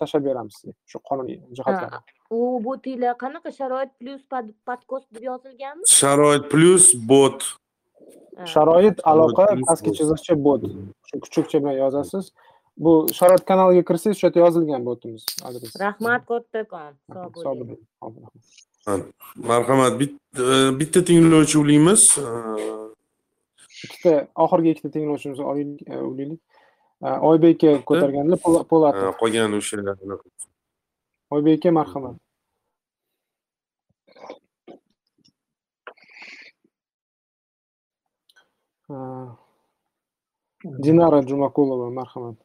tashlab 0.00 0.22
beramiz 0.28 0.54
sizga 0.58 0.74
shu 0.90 0.98
qonuniy 1.08 1.38
jihatlarni 1.56 2.02
u 2.32 2.60
botinglar 2.64 3.16
qanaqa 3.24 3.52
sharoit 3.58 3.90
plyus 4.00 4.22
podkost 4.68 5.08
deb 5.14 5.24
yozilganmi? 5.30 5.84
Sharoit 5.98 6.48
plyus 6.52 6.86
bot. 7.10 7.44
Sharoit 8.52 9.02
aloqa 9.12 9.46
pastki 9.68 9.92
chiziqcha 9.98 10.36
bot. 10.46 10.64
Shu 11.08 11.20
kuchukcha 11.24 11.60
bilan 11.62 11.76
yozasiz 11.82 12.32
bu 12.76 13.06
sharoit 13.14 13.44
kanaliga 13.44 13.82
kirsangiz 13.88 14.16
o'sha 14.16 14.26
yerda 14.26 14.40
yozilgan 14.44 14.86
botimiz 14.86 15.24
adresi 15.48 15.78
rahmat 15.84 16.22
kattakon 16.30 16.92
sog' 17.44 17.62
bo'ling. 17.68 19.04
marhamat. 19.50 19.92
Bitta 20.80 21.04
tinglovchiligimiz 21.04 22.02
ikkita 23.84 24.12
oxirgi 24.44 24.68
ikkita 24.74 24.90
tinglovchimizni 24.96 25.44
olaylik 25.50 26.40
oybek 27.30 27.64
aka 27.64 27.84
ko'targanlar 27.88 28.38
po'latov 28.72 29.14
qolgani 29.22 29.56
o'sha 29.60 29.76
oybek 31.34 31.58
aka 31.58 31.70
marhamat. 31.80 32.16
Dinara 40.84 41.20
jumakulova 41.28 41.90
marhamat 42.00 42.36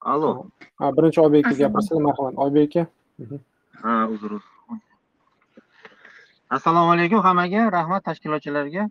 allo 0.00 0.50
ha 0.78 0.92
birinchi 0.92 1.20
oybek 1.20 1.46
aka 1.46 1.56
gapirsa 1.58 2.00
marhamat 2.00 2.34
oybek 2.44 2.76
aka 2.76 3.38
ha 3.82 4.06
uzr 4.14 4.32
assalomu 6.56 6.92
alaykum 6.92 7.20
hammaga 7.26 7.70
rahmat 7.70 8.04
tashkilotchilarga 8.04 8.84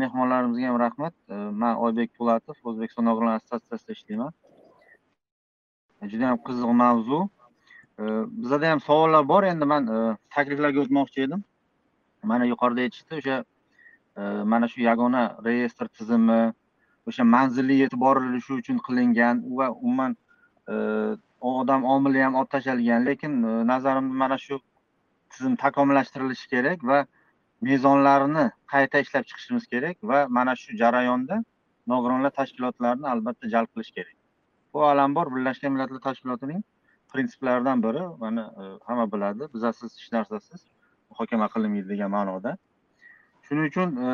mehmonlarimizga 0.00 0.66
ham 0.68 0.78
rahmat 0.84 1.14
man 1.60 1.76
oybek 1.76 2.10
po'latov 2.18 2.56
o'zbekiston 2.64 3.04
nogironlar 3.08 3.36
assotsiatsiyasida 3.40 3.92
ishlayman 3.96 4.32
juda 6.10 6.24
yam 6.30 6.38
qiziq 6.46 6.70
mavzu 6.82 7.20
bizada 8.42 8.70
ham 8.70 8.80
savollar 8.88 9.22
bor 9.32 9.42
endi 9.52 9.64
man 9.72 9.82
takliflarga 10.34 10.80
o'tmoqchi 10.84 11.26
edim 11.26 11.40
mana 12.30 12.44
yuqorida 12.52 12.80
aytishdi 12.86 13.12
o'sha 13.20 13.36
mana 14.52 14.66
shu 14.72 14.78
yagona 14.88 15.22
reyestr 15.46 15.86
tizimi 15.96 16.40
o'sha 17.08 17.24
manzilli 17.36 17.78
yetib 17.82 18.00
borilishi 18.06 18.52
uchun 18.60 18.78
qilingan 18.86 19.42
va 19.58 19.70
umuman 19.70 20.16
e, 20.68 20.74
odam 21.40 21.84
omili 21.94 22.22
ham 22.24 22.34
olib 22.40 22.50
tashlangan. 22.56 23.06
Lekin 23.08 23.32
e, 23.50 23.52
nazarimda 23.72 24.14
mana 24.22 24.38
shu 24.46 24.60
tizim 25.30 25.56
takomillashtirilishi 25.64 26.48
kerak 26.54 26.84
va 26.90 26.98
mezonlarini 27.68 28.44
qayta 28.74 29.02
ishlab 29.04 29.24
chiqishimiz 29.30 29.66
kerak 29.72 29.96
va 30.10 30.26
mana 30.38 30.54
shu 30.62 30.76
jarayonda 30.82 31.40
nogironlar 31.92 32.32
tashkilotlarini 32.40 33.10
albatta 33.14 33.50
jalb 33.54 33.70
qilish 33.74 33.92
kerak. 33.98 34.16
Bu 34.72 34.84
avvalambor 34.84 35.26
birlashgan 35.34 35.72
millatlar 35.74 36.00
tashkilotining 36.08 36.62
prinsiplaridan 37.12 37.82
biri. 37.86 38.04
Mana 38.24 38.44
e, 38.62 38.62
hamma 38.86 39.06
biladi 39.12 39.50
bizasiz 39.54 39.98
hech 39.98 40.12
narsasiz 40.16 40.64
muhokama 41.10 41.48
qilinmaydi 41.54 41.88
degan 41.92 42.10
ma'noda. 42.16 42.56
Shuning 43.46 43.66
uchun 43.70 43.96
e, 44.04 44.08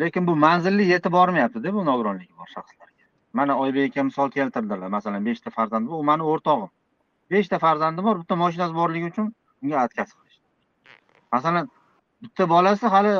lekin 0.00 0.26
bu 0.26 0.36
manzilli 0.36 0.84
yetib 0.92 1.12
bormayaptida 1.12 1.74
bu 1.74 1.84
nogironligi 1.86 2.32
bor 2.38 2.46
shaxslarga. 2.54 3.04
Mana 3.32 3.58
oybek 3.58 3.90
aka 3.90 4.02
misol 4.02 4.30
keltirdilar. 4.30 4.88
Masalan 4.88 5.26
beshta 5.26 5.50
farzandi 5.50 5.90
bor 5.90 5.98
u 5.98 6.02
mani 6.10 6.22
o'rtog'im. 6.22 6.70
Beshta 7.30 7.58
farzandi 7.58 8.04
bor 8.04 8.20
bitta 8.20 8.36
moshinasi 8.44 8.74
borligi 8.74 9.06
uchun 9.12 9.34
unga 9.62 9.84
отказ 9.84 10.14
qilishdi. 10.14 10.42
Masalan 11.32 11.70
bitta 12.22 12.48
bolasi 12.54 12.86
hali 12.86 13.14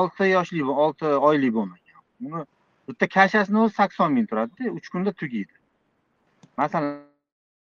olti 0.00 0.30
yoshli 0.36 0.64
olti 0.64 1.06
oylik 1.30 1.54
bo'lmagan. 1.58 2.02
Uni 2.26 2.44
bitta 2.88 3.08
kashasini 3.16 3.58
o'zi 3.64 3.74
sakson 3.80 4.12
ming 4.12 4.26
turadida 4.30 4.72
uch 4.78 4.88
kunda 4.92 5.12
tugaydi 5.12 5.54
masalan 6.58 7.02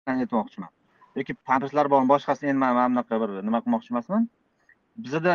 aytmoqchiman. 0.07 0.71
Yoki 1.17 1.33
pamperslar 1.47 1.89
bor 1.93 2.03
boshqasi 2.11 2.47
endi 2.51 2.59
man 2.63 2.73
mana 2.77 2.89
bunaqa 2.91 3.15
bir 3.21 3.29
nima 3.47 3.59
qilmoqchi 3.63 3.89
emasman. 3.93 4.23
Bizada 5.05 5.33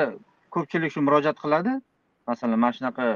ko'pchilik 0.55 0.91
shu 0.95 1.01
murojaat 1.07 1.39
qiladi. 1.45 1.73
Masalan 2.27 2.59
mana 2.65 2.73
shunaqa 2.79 3.07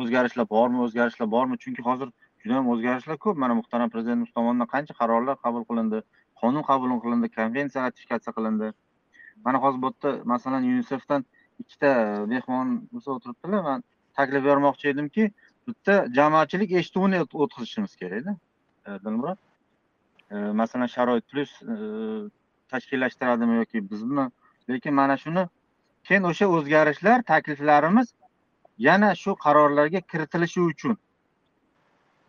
o'zgarishlar 0.00 0.46
bormi 0.54 0.78
o'zgarishlar 0.86 1.30
bormi? 1.36 1.58
Chunki 1.64 1.82
hozir 1.88 2.08
juda 2.42 2.54
yam 2.58 2.68
o'zgarishlar 2.74 3.16
ko'p. 3.24 3.36
Mana 3.44 3.54
muhtaram 3.60 3.90
prezidentimiz 3.94 4.32
tomonidan 4.36 4.68
qancha 4.74 4.94
qarorlar 5.00 5.36
qabul 5.44 5.64
qilindi 5.70 6.02
qonun 6.42 6.62
qabul 6.70 6.94
qilindi 7.04 7.28
konvensiya 7.38 7.84
ratifikatsiya 7.86 8.32
qilindi. 8.38 8.72
Mana 9.44 9.58
hozir 9.64 9.82
bu 9.82 9.92
yerda 9.92 10.24
masalan 10.32 10.62
yunisefdan 10.70 11.24
ikkita 11.62 11.90
mehmon 12.32 12.74
o'tiribdilar. 12.94 13.62
Man 13.68 13.84
taklif 14.16 14.44
bermoqchi 14.50 14.88
edimki 14.94 15.30
bitta 15.68 15.94
jamoatchilik 16.18 16.72
eshituvini 16.80 17.22
o'tkazishimiz 17.44 17.96
kerakda. 18.02 18.36
E, 18.86 18.90
Dilmurod? 19.04 19.38
E, 20.30 20.36
masalan 20.60 20.90
sharoit 20.96 21.24
plyus 21.30 21.52
e, 21.62 21.74
tashkillashtiradimi 22.72 23.56
yoki 23.62 23.90
bizmi 23.90 24.30
lekin 24.70 24.94
mana 24.94 25.16
shuni 25.24 25.44
keyin 26.08 26.24
o'sha 26.30 26.48
o'zgarishlar 26.56 27.22
takliflarimiz 27.32 28.14
yana 28.78 29.14
shu 29.14 29.34
qarorlarga 29.44 30.00
kiritilishi 30.10 30.60
uchun. 30.60 30.96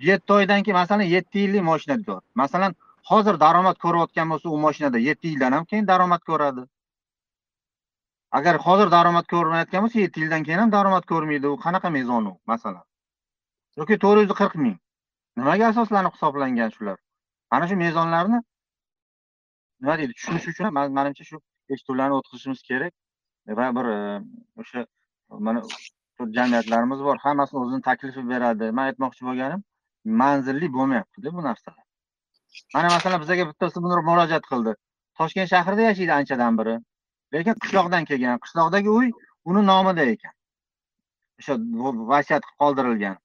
Yetti 0.09 0.33
oydan 0.33 0.63
keyin 0.63 0.77
masalan 0.81 1.07
yetti 1.15 1.39
yillik 1.43 1.63
moshinador 1.69 2.21
masalan 2.41 2.75
hozir 3.09 3.39
daromad 3.45 3.77
ko'rayotgan 3.85 4.29
bo'lsa 4.31 4.49
u 4.49 4.57
moshinada 4.65 4.99
yetti 5.07 5.27
yildan 5.31 5.51
ham 5.57 5.65
keyin 5.71 5.87
daromad 5.87 6.21
ko'radi. 6.29 6.63
Agar 8.37 8.55
hozir 8.67 8.91
daromad 8.95 9.25
ko'rmayotgan 9.33 9.83
bo'lsa 9.85 9.99
yetti 10.05 10.23
yildan 10.23 10.43
keyin 10.47 10.59
ham 10.63 10.71
daromad 10.77 11.05
ko'rmaydi 11.11 11.47
u. 11.47 11.55
Qanaqa 11.65 11.89
mezon 11.97 12.31
u 12.31 12.33
masalan? 12.53 12.85
Yoki 13.77 13.97
to'rt 14.05 14.21
yuz 14.23 14.37
qirq 14.41 14.55
ming. 14.65 14.77
Nimaga 15.37 15.67
asoslanib 15.73 16.13
hisoblangan 16.15 16.71
shular? 16.77 16.97
Mana 17.51 17.67
shu 17.69 17.75
mezonlarni 17.85 18.39
nima 19.81 19.95
deydi 19.99 20.13
tushunish 20.17 20.47
uchun 20.51 20.73
manimcha 20.77 21.23
shu 21.29 21.37
eshituvlarni 21.73 22.15
o'tkazishimiz 22.19 22.61
kerak. 22.69 22.93
Va 23.59 23.67
bir 23.77 23.85
e, 23.95 23.99
o'sha 24.61 24.85
mana 25.47 25.61
jamiyatlarimiz 26.27 26.99
bor. 26.99 27.17
Hammasi 27.17 27.57
o'zini 27.57 27.81
taklifi 27.81 28.29
beradi. 28.29 28.71
Man 28.71 28.91
aytmoqchi 28.91 29.25
bo'lganim 29.25 29.63
manzilli 30.21 30.73
bo'lmayaptida 30.73 31.33
bu 31.33 31.43
narsalar. 31.43 31.83
Mana 32.73 32.89
masalan 32.89 33.21
bizga 33.21 33.47
bittasi 33.49 33.83
buni 33.83 34.01
murojaat 34.09 34.45
qildi. 34.51 34.75
Toshkent 35.17 35.49
shahrida 35.53 35.81
yashaydi 35.89 36.13
anchadan 36.13 36.57
beri. 36.59 36.75
Lekin 37.33 37.55
qishloqdan 37.63 38.05
kelgan 38.09 38.39
qishloqdagi 38.45 38.89
uy 38.99 39.11
uni 39.45 39.65
nomida 39.71 40.05
ekan. 40.13 40.33
O'sha 41.39 41.57
vasiyat 42.13 42.43
qilib 42.47 42.59
qoldirilgan. 42.63 43.17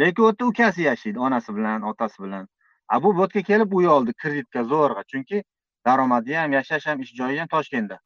Lekin 0.00 0.22
u 0.22 0.26
yerda 0.26 0.46
ukasi 0.52 0.82
yashaydi 0.90 1.18
onasi 1.28 1.56
bilan 1.56 1.82
otasi 1.92 2.22
bilan. 2.24 2.48
A 2.88 3.02
bu 3.02 3.16
bu 3.16 3.20
yerga 3.26 3.42
kelib 3.50 3.72
uy 3.72 3.86
oldi 3.96 4.14
kreditga 4.22 4.64
zo'rg'a. 4.72 5.04
Chunki 5.12 5.44
daromadi 5.86 6.36
ham 6.40 6.52
yashash 6.58 6.86
ham 6.86 7.00
ish 7.00 7.14
joyi 7.20 7.38
ham 7.40 7.48
toshkentda. 7.48 7.98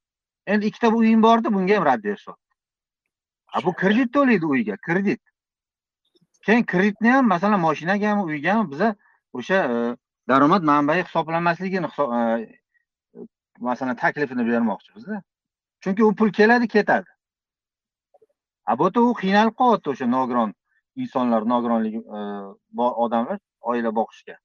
Endi 0.46 0.66
ikkita 0.66 0.88
uyim 0.88 1.22
bordi 1.22 1.54
bunga 1.54 1.76
ham 1.76 1.84
rad 1.90 2.04
berishyapti 2.04 2.47
bu 3.64 3.72
kredit 3.72 4.12
to'laydi 4.12 4.46
uyga 4.46 4.76
kredit. 4.76 5.20
Keyin 6.46 6.64
kreditni 6.64 7.10
ham 7.10 7.28
masalan 7.28 7.60
moshinagami 7.60 8.22
uygami 8.22 8.70
biza 8.70 8.94
o'sha 9.32 9.58
e, 9.74 9.96
daromad 10.28 10.62
manbai 10.62 11.02
hisoblanmasligini 11.02 11.86
e, 11.86 12.58
masalan 13.58 13.96
taklifini 13.96 14.46
bermoqchimizda. 14.50 15.22
Chunki 15.80 16.04
u 16.04 16.14
pul 16.14 16.32
keladi 16.32 16.68
ketadi. 16.68 17.10
A 18.66 18.78
bu 18.78 18.84
yerda 18.84 19.00
u 19.00 19.14
qiynalib 19.22 19.54
qolyapti 19.60 19.90
o'sha 19.94 20.06
nogiron 20.06 20.54
insonlar 20.96 21.48
nogironligi 21.54 21.98
e, 21.98 22.20
bor 22.80 22.92
odamlar 23.06 23.38
oila 23.60 23.94
boqishga. 24.00 24.38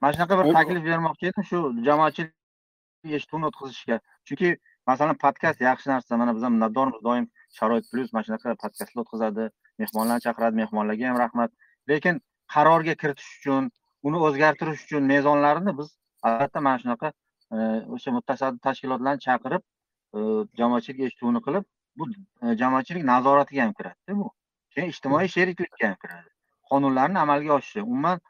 Mana 0.00 0.12
shunaqa 0.12 0.38
bir 0.40 0.52
taklif 0.58 0.84
bermoqchi 0.90 1.30
edim 1.30 1.44
shu 1.50 1.58
jamoatchilik 1.88 3.14
eshituvini 3.18 3.50
o'tkazishga. 3.50 4.00
Chunki 4.26 4.56
masalan 4.90 5.16
podkast 5.24 5.60
yaxshi 5.68 5.90
narsa 5.92 6.16
mana 6.16 6.34
biz 6.36 6.42
ham 6.46 6.52
minnatdormiz 6.56 7.02
doim 7.08 7.30
sharoit 7.58 7.86
plyus 7.90 8.12
mana 8.14 8.26
shunaqa 8.26 8.56
podkastlar 8.64 9.02
o'tkazadi. 9.04 9.48
Mehmonlarni 9.82 10.24
chaqiradi 10.26 10.60
mehmonlarga 10.62 11.10
ham 11.10 11.18
rahmat. 11.24 11.50
Lekin 11.92 12.20
qarorga 12.54 12.94
kiritish 13.02 13.30
uchun 13.38 13.70
uni 14.08 14.18
o'zgartirish 14.28 14.82
uchun 14.86 15.08
mezonlarini 15.12 15.76
biz 15.78 15.88
albatta 16.28 16.60
mana 16.66 16.82
shunaqa 16.82 17.10
e, 17.56 17.58
o'sha 17.96 18.14
mutasaddi 18.16 18.60
tashkilotlarni 18.66 19.24
chaqirib 19.26 19.62
e, 19.62 20.20
jamoatchilik 20.60 21.02
eshituvini 21.08 21.42
qilib 21.46 21.66
bu 21.98 22.08
e, 22.12 22.56
jamoatchilik 22.62 23.04
nazoratiga 23.12 23.66
ham 23.66 23.74
kiradida 23.80 24.18
bu. 24.20 24.30
Keyin 24.74 24.94
ijtimoiy 24.94 25.32
sheriklikka 25.36 25.88
ham 25.88 25.98
kiradi. 26.04 26.28
Qonunlarni 26.70 27.18
amalga 27.24 27.58
oshishi 27.58 27.86
umuman 27.88 28.20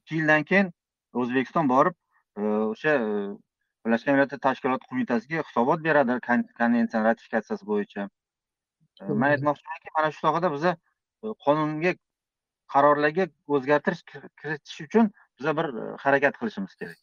ikki 0.00 0.20
yildan 0.20 0.48
keyin 0.52 0.72
o'zbekiston 1.22 1.70
borib 1.74 1.94
o'sha 2.46 2.94
birlashgan 3.84 4.16
millatlar 4.16 4.40
tashkiloti 4.46 4.90
qo'mitasiga 4.90 5.42
hisobot 5.48 5.84
beradi 5.88 6.18
konvensiyani 6.28 7.06
ratifikatsiyasi 7.08 7.68
bo'yicha. 7.72 8.08
Man 9.00 9.30
aytmoqchimanki 9.34 9.94
mana 9.96 10.12
shu 10.12 10.20
sohada 10.26 10.52
biza 10.56 10.76
qonunga 11.44 11.94
qarorlarga 12.74 13.28
o'zgartirish 13.56 14.02
kiritish 14.40 14.80
uchun 14.86 15.12
biza 15.38 15.56
bir 15.58 15.66
harakat 16.04 16.34
qilishimiz 16.40 16.74
kerak. 16.80 16.98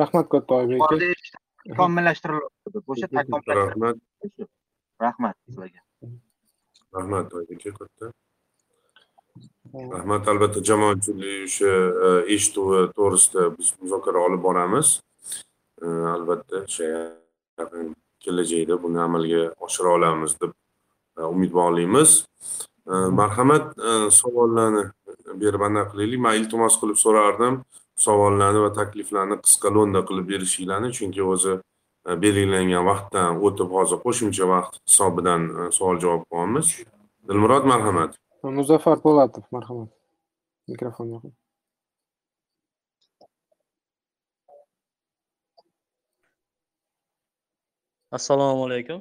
Rahmat 0.00 0.28
katta 0.32 0.54
oybek 0.54 0.82
aka. 0.82 0.96
takomillashtiriladi 1.68 2.82
o'sha 2.94 3.06
rahmat. 3.12 3.96
Rahmat 5.04 5.36
sizlarga. 5.46 5.80
Rahmat 6.96 7.34
oybek 7.40 7.66
aka 7.66 7.78
katta 7.78 8.12
rahmat. 9.94 10.28
Albatta 10.34 10.64
jamoatchilik 10.70 11.46
o'sha 11.48 11.72
e, 12.06 12.10
eshituvi 12.34 12.80
to'g'risida 12.98 13.48
biz 13.58 13.74
muzokara 13.80 14.24
olib 14.26 14.42
boramiz. 14.48 14.88
E, 15.82 15.86
albatta 16.14 16.64
o'sha 16.66 16.88
yaqin 17.60 17.94
kelajakda 18.24 18.82
buni 18.82 19.00
amalga 19.08 19.42
oshira 19.66 19.94
olamiz 19.98 20.36
deb 20.42 20.52
e, 21.18 21.22
umidvorligimiz. 21.22 22.24
Marhamat 23.18 23.76
savollarni 24.10 24.82
berib 25.42 25.62
anaqa 25.68 25.92
qilaylik. 25.92 26.20
Man 26.24 26.38
iltimos 26.40 26.78
qilib 26.80 26.98
so'rardim. 27.04 27.60
Savollarni 28.06 28.60
va 28.64 28.70
takliflarni 28.78 29.36
qisqa 29.44 29.70
lo'nda 29.76 30.00
qilib 30.08 30.26
berishinglarni 30.32 30.90
chunki 30.98 31.22
o'zi 31.34 31.54
e, 32.08 32.16
belgilangan 32.24 32.84
vaqtdan 32.90 33.42
o'tib 33.46 33.68
hozir 33.76 34.00
qo'shimcha 34.06 34.48
vaqt 34.54 34.80
hisobidan 34.88 35.42
e, 35.58 35.68
savol 35.76 36.00
javob 36.04 36.24
qilyapmiz 36.30 36.72
dilmurod 37.28 37.68
marhamat. 37.72 38.18
Muzaffar 38.58 38.98
po'latov 39.06 39.44
marhamat. 39.56 39.90
Mikrofon 40.72 41.14
yoqing 41.14 41.34
assalomu 48.18 48.64
alaykum 48.68 48.98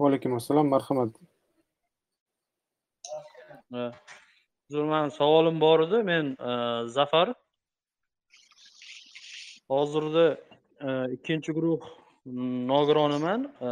vaalaykum 0.00 0.34
assalom 0.36 0.68
marhamat. 0.68 1.12
Uzr 4.70 4.84
mani 4.92 5.10
savolim 5.10 5.60
bor 5.60 5.80
edi. 5.86 6.02
Men 6.10 6.36
e, 6.50 6.52
zafar. 6.96 7.34
Hozirda 9.68 10.26
e, 10.80 10.88
ikkinchi 11.16 11.52
guruh 11.52 11.80
nogironiman 12.72 13.46
e, 13.68 13.70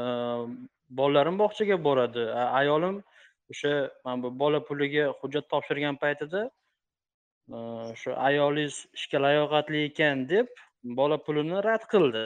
bolalarim 0.90 1.38
bog'chaga 1.38 1.78
boradi. 1.84 2.24
Ayolim 2.60 3.02
o'sha 3.50 3.90
mana 4.04 4.22
bu 4.22 4.38
bola 4.38 4.60
puliga 4.68 5.04
hujjat 5.20 5.48
topshirgan 5.52 5.96
paytida 6.02 6.42
shu 8.00 8.10
ayolingiz 8.28 8.76
ishga 8.98 9.18
layoqatli 9.26 9.84
ekan 9.90 10.28
deb 10.28 10.46
bola 10.98 11.18
pulini 11.26 11.62
rad 11.68 11.86
qildi. 11.92 12.24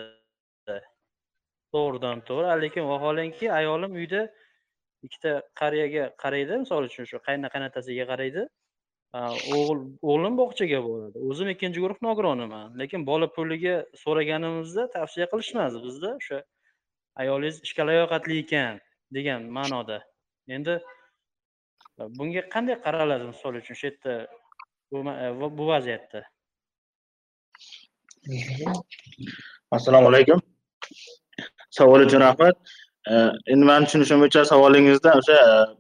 To'g'ridan 1.75 2.23
to'g'ri. 2.29 2.55
Lekin 2.65 2.85
vaholanki 2.93 3.53
ayolim 3.59 3.93
uyda 4.01 4.23
ikkita 5.07 5.33
qariyaga 5.61 6.05
qaraydi 6.23 6.59
misol 6.63 6.89
uchun 6.91 7.09
shu 7.11 7.19
qayna 7.29 7.49
qaynotasiga 7.55 8.05
qaraydi. 8.13 8.47
O'g'il 9.57 9.81
o'g'lim 10.11 10.35
bog'chaga 10.41 10.81
boradi. 10.87 11.19
O'zim 11.31 11.49
ikkinchi 11.55 11.83
guruh 11.85 11.99
nogironiman 12.07 12.79
lekin 12.81 13.07
bola 13.11 13.29
puliga 13.37 13.77
so'raganimizda 14.03 14.85
tavsiya 14.97 15.27
qilishmadi 15.33 15.83
bizda 15.87 16.11
o'sha 16.19 16.39
ayolingiz 17.23 17.57
ishga 17.67 17.87
layoqatli 17.91 18.37
ekan 18.43 18.79
degan 19.17 19.49
ma'noda. 19.57 19.99
Endi 20.57 20.77
e, 22.01 22.03
bunga 22.19 22.43
qanday 22.55 22.79
qaraladi 22.87 23.33
misol 23.33 23.59
uchun 23.63 23.81
shu 23.81 23.87
yerda 23.89 24.15
bu 24.93 24.99
e, 25.25 25.27
bu 25.59 25.67
vaziyatda? 25.73 26.23
Assalomu 29.77 30.09
alaykum. 30.13 30.50
Savol 31.79 32.07
uchun 32.07 32.21
rahmat 32.27 32.55
e, 33.11 33.15
endi 33.53 33.65
man 33.71 33.87
tushunishim 33.87 34.19
bo'yicha 34.23 34.45
savolingizda 34.53 35.15
o'sha 35.21 35.39
ayolingizni 35.41 35.79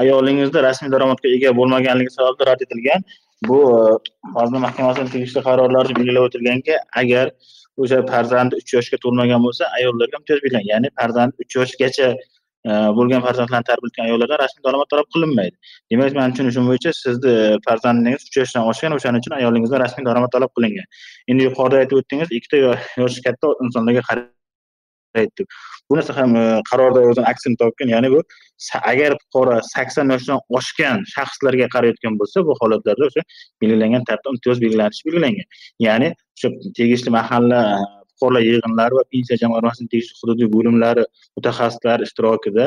ayolingizda 0.00 0.62
rasmiy 0.68 0.92
daromadga 0.92 1.28
ega 1.36 1.50
bo'lmaganligi 1.58 2.10
sababli 2.18 2.46
rad 2.48 2.60
etilgan. 2.66 3.04
Bu 3.48 3.58
e, 3.76 3.80
vazirlar 4.36 4.62
mahkamasini 4.66 5.10
tegishli 5.14 5.40
qarorlarida 5.48 5.96
belgilab 5.98 6.28
o'tilganki 6.28 6.76
agar 7.02 7.32
o'sha 7.82 7.98
farzandi 8.12 8.60
uch 8.60 8.74
yoshga 8.76 9.00
to'lmagan 9.04 9.40
bo'lsa 9.46 9.70
ayollarga 9.78 10.20
imtiyoz 10.20 10.44
berilgan 10.44 10.68
ya'ni 10.72 10.92
farzandi 11.00 11.44
uch 11.44 11.56
yoshgacha 11.60 12.08
e, 12.12 12.72
bo'lgan 12.98 13.24
farzandlarni 13.26 13.68
tarbiyalayotgan 13.70 14.04
ayollardan 14.08 14.42
rasmiy 14.44 14.64
daromad 14.68 14.92
talab 14.92 15.08
qilinmaydi. 15.14 15.56
Demak 15.92 16.20
mani 16.20 16.36
tushunishim 16.36 16.68
bo'yicha 16.70 16.92
sizni 17.04 17.34
farzandingiz 17.66 18.28
uch 18.28 18.38
yoshdan 18.42 18.70
oshgan 18.74 18.98
o'shaning 18.98 19.24
uchun 19.24 19.34
ayolingizdan 19.40 19.84
rasmiy 19.84 20.06
daromad 20.10 20.32
talab 20.36 20.54
qilingan. 20.56 20.86
Endi 21.30 21.48
yuqorida 21.48 21.82
aytib 21.82 22.00
o'tdingiz 22.02 22.38
ikkita 22.38 22.62
yoshi 23.02 23.26
katta 23.26 23.56
insonlarga 23.66 24.04
qarab 24.10 24.30
deb 25.14 25.46
bu 25.90 25.96
narsa 25.96 26.16
ham 26.16 26.36
e, 26.36 26.44
qarorda 26.70 27.00
o'zini 27.10 27.26
aksini 27.32 27.56
topgan 27.62 27.88
ya'ni 27.94 28.10
bu 28.14 28.20
agar 28.92 29.16
fuqaro 29.22 29.56
sakson 29.74 30.12
yoshdan 30.14 30.38
oshgan 30.58 31.04
shaxslarga 31.14 31.68
qarayotgan 31.74 32.18
bo'lsa 32.20 32.44
bu 32.48 32.56
holatlarda 32.60 33.08
o'sha 33.10 33.22
belgilangan 33.62 34.06
tartibda 34.08 34.36
imtiyoz 34.36 34.62
belgilanishi 34.64 35.08
belgilangan. 35.08 35.46
Ya'ni 35.86 36.08
o'sha 36.36 36.48
tegishli 36.78 37.10
mahalla 37.18 37.60
e, 37.72 38.02
fuqarolar 38.22 38.42
yig'inlari 38.48 38.94
va 38.98 39.04
pensiya 39.12 39.36
jamg'armasining 39.42 39.90
tegishli 39.92 40.14
hududiy 40.22 40.48
bo'limlari 40.56 41.04
mutaxassislari 41.36 42.08
ishtirokida 42.08 42.66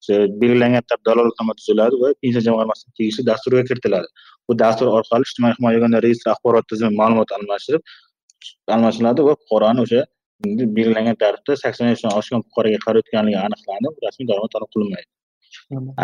o'sha 0.00 0.16
belgilangan 0.42 0.82
tartibda 0.88 1.10
dalolatnoma 1.10 1.54
tuziladi 1.60 2.02
va 2.02 2.12
pensiya 2.22 2.42
jamg'armasining 2.48 2.94
tegishli 3.00 3.26
dasturiga 3.30 3.64
kiritiladi. 3.70 4.08
Bu 4.48 4.58
dastur 4.64 4.86
orqali 4.98 5.28
ijtimoiy 5.28 5.56
himoya 5.58 5.78
yagona 5.78 6.04
reyestri 6.06 6.30
axborot 6.34 6.70
tizimi 6.72 6.94
ma'lumot 7.00 7.34
almashtirib 7.38 7.82
almashiladi 8.74 9.28
va 9.28 9.34
fuqaroni 9.40 9.84
o'sha 9.86 10.02
belgilangan 10.44 11.16
tartibda 11.22 11.56
sakson 11.64 11.86
yoshdan 11.92 12.12
oshgan 12.20 12.42
fuqaroga 12.46 12.78
qarayotganligi 12.86 13.38
aniqlanib 13.46 13.94
rasmiy 14.06 14.26
daromad 14.30 14.50
talab 14.54 14.70
qilinmaydi. 14.74 15.08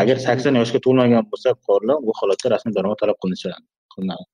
Agar 0.02 0.16
sakson 0.26 0.54
yoshga 0.60 0.78
to'lmagan 0.86 1.28
bo'lsa 1.32 1.48
fuqarolar 1.58 1.98
bu 2.06 2.12
holatda 2.20 2.54
rasmiy 2.54 2.74
daromad 2.78 2.98
talab 3.02 3.18
qilinishi 3.22 3.50
qilinadi. 3.94 4.24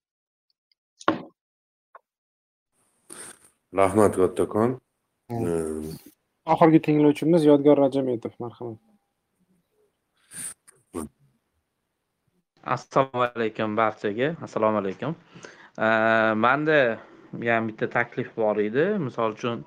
Rahmat 3.81 4.12
kattakon 4.20 4.70
oxirgi 6.55 6.81
tinglovchimiz 6.86 7.44
yodgor 7.51 7.77
rajametov 7.85 8.32
marhamat. 8.43 8.78
Assalomu 12.74 13.22
alaykum 13.27 13.77
barchaga. 13.77 14.28
Assalomu 14.47 14.78
alaykum. 14.82 15.14
Eh, 15.78 16.32
manda 16.44 16.98
ham 17.32 17.68
bitta 17.68 17.86
taklif 17.97 18.28
bor 18.36 18.56
edi. 18.68 18.86
Misol 19.06 19.36
uchun 19.36 19.64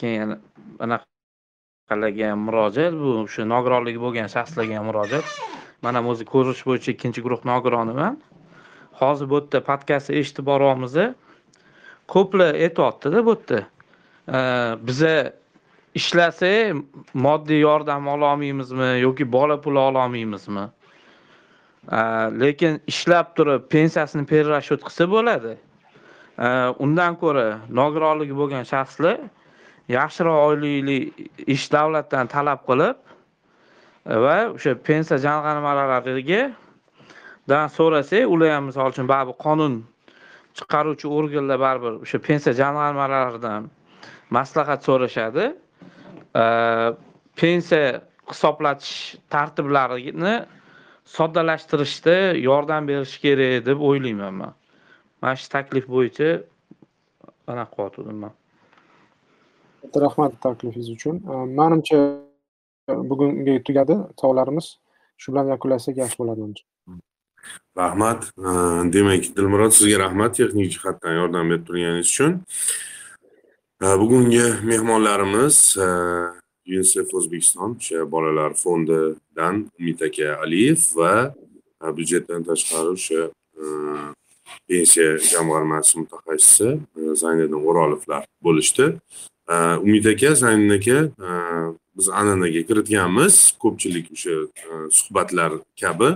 keyin 0.00 0.36
anaqalarga 0.84 2.30
ham 2.30 2.40
murojaat 2.48 2.94
bu 3.02 3.10
o'sha 3.22 3.46
nogironligi 3.54 4.00
bo'lgan 4.04 4.28
shaxslarga 4.34 4.74
ham 4.78 4.86
murojaat. 4.90 5.26
Man 5.82 5.94
ham 5.98 6.06
o'zi 6.12 6.24
ko'rish 6.34 6.62
bo'yicha 6.68 6.90
ikkinchi 6.94 7.20
guruh 7.26 7.42
nogironiman. 7.50 8.14
Hozir 9.00 9.26
bu 9.30 9.40
yerda 9.40 9.58
podkastni 9.70 10.16
eshitib 10.20 10.46
boryapmiz 10.50 10.96
ko'plar 12.14 12.54
aytyaptida 12.66 13.18
bu 13.28 13.34
yerda. 13.36 13.60
Biza 14.88 15.14
ishlasak 15.94 16.76
moddiy 17.14 17.60
yordam 17.68 18.08
ololmaymizmi 18.14 18.90
yoki 19.00 19.32
bola 19.32 19.60
puli 19.60 19.78
ololmaymizmi 19.78 20.66
lekin 22.42 22.80
ishlab 22.86 23.32
turib 23.36 23.62
pensiyasini 23.72 24.26
перерасчет 24.26 24.82
qilsa 24.86 25.04
bo'ladi. 25.14 25.54
Undan 26.84 27.16
ko'ra 27.22 27.46
nogironligi 27.80 28.34
bo'lgan 28.40 28.64
shaxslar 28.72 29.16
yaxshiroq 29.88 30.38
oylikli 30.48 30.98
ish 31.54 31.66
davlatdan 31.72 32.26
talab 32.34 32.60
qilib 32.68 32.96
e, 34.06 34.16
va 34.24 34.36
o'sha 34.56 34.74
pensiya 34.88 35.18
jamg'armalariga 35.26 36.42
dan 37.48 37.64
so'rasak 37.78 38.28
ular 38.34 38.50
ham 38.56 38.64
misol 38.70 38.92
uchun 38.92 39.08
baribir 39.12 39.36
qonun 39.46 39.74
chiqaruvchi 40.58 41.06
organlar 41.18 41.58
baribir 41.66 41.92
o'sha 42.04 42.18
pensiya 42.28 42.54
jamg'armalaridan 42.62 43.70
maslahat 44.36 44.80
so'rashadi. 44.88 45.46
E, 46.42 46.44
pensiya 47.40 48.00
hisoblatish 48.30 49.16
tartiblarini 49.32 50.34
soddalashtirishda 51.16 52.16
yordam 52.48 52.88
berish 52.88 53.16
kerak 53.24 53.64
deb 53.66 53.78
o'ylayman 53.88 54.34
man. 54.40 54.52
Mana 55.22 55.36
shu 55.40 55.48
taklif 55.56 55.86
bo'yicha 55.94 56.28
anaqa 57.50 57.72
qilyotgandim 57.76 58.18
man. 58.24 58.34
Katta 59.82 60.00
rahmat 60.06 60.40
taklifingiz 60.42 60.90
uchun. 60.96 61.20
Manimcha 61.58 61.98
bugungi 62.88 63.62
tugadi 63.66 63.94
savollarimiz 64.20 64.66
shu 65.20 65.32
bilan 65.32 65.46
yakunlasak 65.54 65.96
yaxshi 66.02 66.18
bo'ladi 66.20 66.40
manimcha. 66.40 66.64
Rahmat. 67.80 68.20
Demak 68.94 69.22
dilmurod 69.36 69.72
sizga 69.78 69.98
rahmat 70.04 70.34
texnik 70.38 70.68
jihatdan 70.74 71.14
yordam 71.20 71.50
berib 71.50 71.64
turganingiz 71.66 72.10
uchun. 72.14 72.32
Bugungi 74.02 74.46
mehmonlarimiz 74.70 75.56
unicef 76.68 77.14
o'zbekiston 77.14 77.76
o'sha 77.80 78.04
bolalar 78.12 78.52
fondidan 78.62 79.56
umid 79.80 80.00
aka 80.08 80.28
aliyev 80.44 80.80
va 80.98 81.12
e, 81.84 81.86
byudjetdan 81.96 82.44
tashqari 82.48 82.88
o'sha 82.96 83.22
e, 83.62 83.64
pensiya 84.68 85.18
jamg'armasi 85.32 85.98
mutaxassisi 85.98 86.68
e, 86.98 87.14
zayniddin 87.22 87.60
o'rolovlar 87.68 88.24
bo'lishdi. 88.46 88.86
E, 89.48 89.54
Umid 89.84 90.04
aka 90.12 90.34
zayniddin 90.34 90.76
aka 90.78 90.98
e, 91.28 91.30
biz 91.96 92.08
an'anaga 92.20 92.62
kiritganmiz. 92.68 93.34
Ko'pchilik 93.62 94.06
o'sha 94.14 94.34
suhbatlar 94.98 95.52
kabi. 95.80 96.10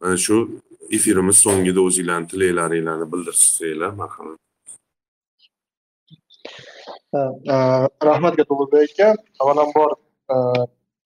Mana 0.00 0.16
shu 0.24 0.36
efirimiz 0.96 1.36
so'ngida 1.44 1.80
o'zinglarni 1.88 2.26
tilaklaringlarni 2.32 3.06
bildirsanglar 3.12 3.92
marhamat. 4.00 4.38
Rahmat 8.08 8.34
Gatulbek 8.40 8.90
aka 8.90 9.08
avvalambor 9.40 9.90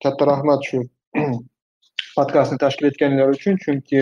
katta 0.03 0.23
rahmat 0.31 0.61
shu 0.69 0.79
podkastni 2.17 2.57
tashkil 2.63 2.85
etganinglar 2.91 3.29
uchun. 3.37 3.55
Chunki 3.63 3.99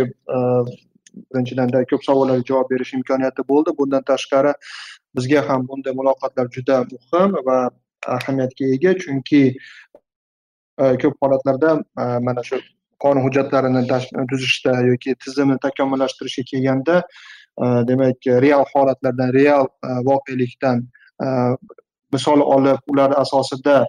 birinchidan 1.34 1.76
ko'p 1.92 2.04
savollarga 2.08 2.48
javob 2.52 2.72
berish 2.74 2.94
imkoniyati 3.00 3.46
bo'ldi. 3.52 3.76
Bundan 3.80 4.04
tashqari 4.12 4.54
bizga 5.16 5.44
ham 5.50 5.68
bunday 5.68 5.94
muloqotlar 6.00 6.50
juda 6.56 6.84
muhim 6.94 7.38
va 7.48 7.60
ahamiyatga 8.08 8.74
ega 8.76 8.94
chunki 9.04 9.42
e, 10.82 10.84
ko'p 11.02 11.16
holatlarda 11.22 11.72
e, 12.02 12.06
mana 12.28 12.44
shu 12.50 12.62
qonun 13.04 13.26
hujjatlarini 13.26 13.84
tuzishda 14.32 14.74
yoki 14.92 15.16
tizimni 15.26 15.58
takomillashtirishga 15.66 16.44
kelganda 16.52 16.98
e, 17.64 17.66
demak 17.92 18.30
real 18.46 18.66
holatlardan 18.74 19.34
real 19.40 19.68
voqelikdan 20.12 20.86
misol 22.14 22.42
olib 22.56 22.94
ular 22.94 23.12
asosida 23.24 23.80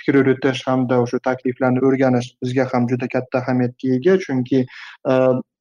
fikr 0.00 0.18
yuritish 0.20 0.62
hamda 0.68 0.98
o'sha 1.04 1.20
takliflarni 1.28 1.84
o'rganish 1.88 2.32
bizga 2.42 2.66
ham 2.72 2.88
juda 2.92 3.08
katta 3.14 3.42
ahamiyatga 3.42 3.94
ega 3.98 4.16
chunki 4.24 4.64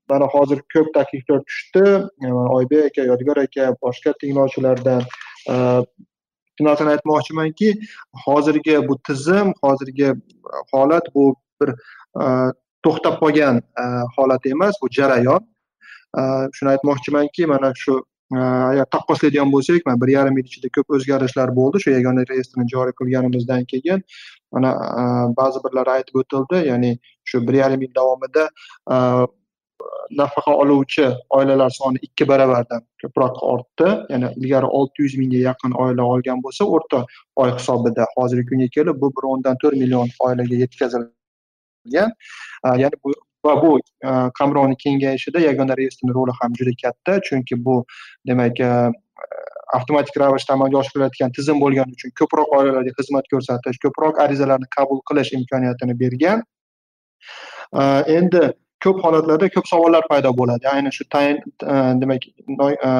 mana 0.09 0.25
hozir 0.25 0.61
ko'p 0.73 0.93
takliflar 0.93 1.43
tushdi. 1.43 1.83
E, 2.25 2.31
Oybek 2.31 2.85
aka 2.85 3.07
yodgor 3.11 3.37
aka 3.37 3.75
boshqa 3.83 4.13
tinglovchilardan 4.21 5.01
e, 5.49 5.53
uh, 5.53 5.83
narsani 6.61 6.89
aytmoqchimanki 6.95 7.69
hozirgi 8.25 8.87
bu 8.87 8.99
tizim 9.07 9.53
hozirgi 9.63 10.13
holat 10.73 11.05
bu 11.15 11.35
bir 11.61 11.69
e, 12.21 12.25
to'xtab 12.83 13.15
qolgan 13.21 13.61
holat 14.17 14.45
emas 14.45 14.75
bu 14.81 14.87
jarayon. 14.97 15.47
Shuni 16.55 16.69
aytmoqchimanki 16.73 17.45
mana 17.45 17.71
shu 17.83 17.99
agar 18.37 18.85
taqqoslaydigan 18.95 19.51
bo'lsak 19.55 19.85
mana 19.85 20.01
bir 20.01 20.11
yarim 20.13 20.37
yil 20.37 20.47
ichida 20.51 20.69
ko'p 20.75 20.95
o'zgarishlar 20.95 21.55
bo'ldi. 21.59 21.81
Shu 21.83 21.93
yagona 21.95 22.23
reyestrni 22.31 22.65
joriy 22.73 22.95
qilganimizdan 22.99 23.65
keyin 23.71 24.03
mana 24.51 24.71
ba'zi 25.39 25.63
birlari 25.65 25.95
aytib 25.97 26.21
o'tildi 26.21 26.63
ya'ni 26.67 26.91
shu 27.31 27.41
bir 27.47 27.59
yarim 27.61 27.81
yil 27.85 27.93
davomida 27.99 28.45
nafaqa 30.19 30.51
oluvchi 30.61 31.05
oilalar 31.37 31.69
soni 31.69 31.97
ikki 32.07 32.27
baravardan 32.31 32.81
ko'proq 33.01 33.39
ortdi. 33.53 33.87
Ya'ni 34.13 34.27
ilgari 34.39 34.67
olti 34.79 35.05
yuz 35.05 35.15
mingga 35.21 35.39
yaqin 35.49 35.71
oila 35.83 36.03
olgan 36.13 36.43
bo'lsa 36.45 36.67
o'rta 36.75 37.05
oy 37.35 37.49
hisobida 37.57 38.07
hozirgi 38.15 38.45
kunga 38.49 38.67
kelib 38.75 39.01
bu 39.01 39.11
bir 39.17 39.23
o'ndan 39.31 39.55
to'rt 39.63 39.77
million 39.81 40.07
oilaga 40.27 40.55
yetkazilgan. 40.63 42.13
Ya'ni 42.83 42.95
bu 43.03 43.13
va 43.45 43.53
bu 43.63 43.71
qamrovni 44.39 44.75
kengayishida 44.85 45.39
yagona 45.49 45.77
reyestrni 45.81 46.13
roli 46.17 46.33
ham 46.39 46.51
juda 46.59 46.73
katta. 46.83 47.19
Chunki 47.27 47.55
bu 47.65 47.75
demak 48.27 48.57
avtomatik 49.77 50.15
ravishda 50.21 50.53
amalga 50.53 50.77
oshirilayotgan 50.81 51.31
tizim 51.37 51.57
bo'lgani 51.63 51.93
uchun 51.97 52.11
ko'proq 52.19 52.55
oilalarga 52.57 52.93
xizmat 52.99 53.25
ko'rsatish 53.33 53.77
ko'proq 53.83 54.15
arizalarni 54.23 54.67
qabul 54.77 54.99
qilish 55.09 55.31
imkoniyatini 55.37 55.95
bergan. 56.03 56.41
Endi 58.17 58.43
ko'p 58.83 58.99
holatlarda 59.03 59.49
ko'p 59.55 59.67
savollar 59.71 60.03
paydo 60.11 60.31
bo'ladi. 60.39 60.67
Ayni 60.73 60.91
shu 60.97 61.05
tayin 61.15 61.37
e, 61.73 61.75
demak 62.01 62.27
e, 62.27 62.91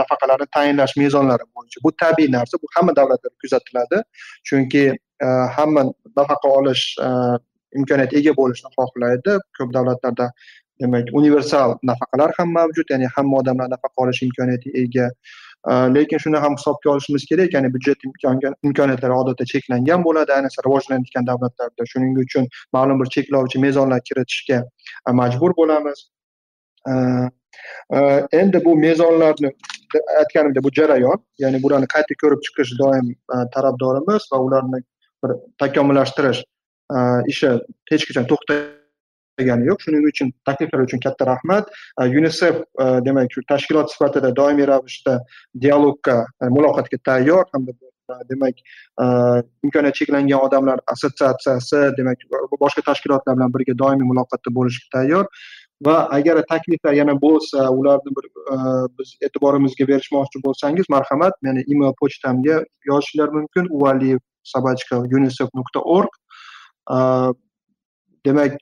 nafaqalarni 0.00 0.46
tayinlash 0.56 0.96
mezonlari 1.02 1.46
bo'yicha. 1.54 1.82
Bu 1.86 1.92
tabiiy 2.02 2.30
narsa 2.36 2.60
bu 2.62 2.70
hamma 2.76 2.96
davlatlarda 2.98 3.38
kuzatiladi. 3.44 4.02
Chunki 4.50 4.84
e, 5.26 5.26
hamma 5.56 5.82
nafaqa 6.20 6.52
olish 6.58 6.84
imkoniyatiga 7.78 8.22
ega 8.22 8.36
bo'lishni 8.40 8.70
xohlaydi. 8.78 9.38
Ko'p 9.58 9.74
davlatlarda 9.78 10.30
demak 10.80 11.12
universal 11.20 11.76
nafaqalar 11.90 12.32
ham 12.38 12.52
mavjud 12.58 12.94
ya'ni 12.94 13.12
hamma 13.16 13.42
odamlar 13.42 13.68
nafaqa 13.74 14.06
olish 14.06 14.22
imkoniyatiga 14.28 14.84
ega. 14.84 15.10
Э, 15.70 15.94
lekin 15.94 16.18
shuni 16.18 16.38
ham 16.38 16.54
hisobga 16.56 16.90
olishimiz 16.90 17.24
kerak 17.26 17.54
ya'ni 17.54 17.68
byudjet 17.74 18.04
imkoniyatlari 18.62 19.14
odatda 19.20 19.44
cheklangan 19.52 20.04
bo'ladi 20.04 20.32
ayniqsa 20.36 20.62
rivojlanayotgan 20.66 21.26
davlatlarda. 21.30 21.86
Shuning 21.92 22.20
uchun 22.24 22.46
ma'lum 22.76 23.00
bir 23.00 23.10
cheklovchi 23.16 23.62
mezonlar 23.64 24.00
kiritishga 24.10 24.60
e, 25.08 25.12
majbur 25.20 25.56
bo'lamiz. 25.60 26.04
E, 26.90 26.92
e, 27.96 27.98
endi 28.42 28.64
bu 28.64 28.76
mezonlarni 28.76 29.52
aytganimdek 30.20 30.64
bu 30.68 30.74
jarayon 30.78 31.18
ya'ni 31.38 31.62
bularni 31.62 31.90
qayta 31.96 32.20
ko'rib 32.22 32.46
chiqish 32.46 32.78
doim 32.82 33.12
tarafdorimiz 33.54 34.30
va 34.32 34.42
ularni 34.46 34.84
bir 35.24 35.36
takomillashtirish 35.64 36.42
ishi 37.34 37.54
hech 37.90 38.04
qachon 38.08 38.26
degani 39.38 39.68
yo'q. 39.70 39.82
Shuning 39.86 40.06
uchun 40.10 40.32
takliflar 40.48 40.84
uchun 40.86 41.02
katta 41.06 41.26
rahmat. 41.32 41.68
E, 42.00 42.04
Unisef 42.20 42.62
e, 42.84 42.86
demak 43.08 43.32
shu 43.32 43.42
tashkilot 43.52 43.92
sifatida 43.94 44.32
doimiy 44.36 44.68
ravishda 44.72 45.18
dialogga 45.66 46.18
e, 46.42 46.50
muloqotga 46.56 46.98
tayyor. 47.10 47.44
Hamda 47.52 47.72
demak 48.30 48.54
imkoniyati 49.66 49.98
cheklangan 49.98 50.44
odamlar 50.46 50.82
assotsiatsiyasi 50.92 51.80
demak 51.98 52.18
boshqa 52.60 52.84
tashkilotlar 52.88 53.38
bilan 53.38 53.54
birga 53.56 53.74
doimiy 53.82 54.06
muloqotda 54.12 54.52
bo'lishga 54.58 54.92
tayyor. 54.98 55.24
Va 55.86 55.96
agar 56.16 56.38
takliflar 56.52 56.94
yana 56.96 57.14
bo'lsa 57.24 57.66
ularni 57.78 58.12
bir 58.18 58.28
biz 58.98 59.10
e'tiborimizga 59.26 59.88
berishmoqchi 59.90 60.40
bo'lsangiz 60.46 60.86
marhamat. 60.94 61.34
Meni 61.42 61.64
email 61.72 61.92
pochtamga 62.00 62.62
yozishinglar 62.90 63.34
mumkin 63.38 63.68
uvaliyev 63.78 64.22
собачка 64.46 64.96
unicef 64.98 65.48
nuqta 65.54 65.80
org. 65.80 66.12
Demak 68.26 68.58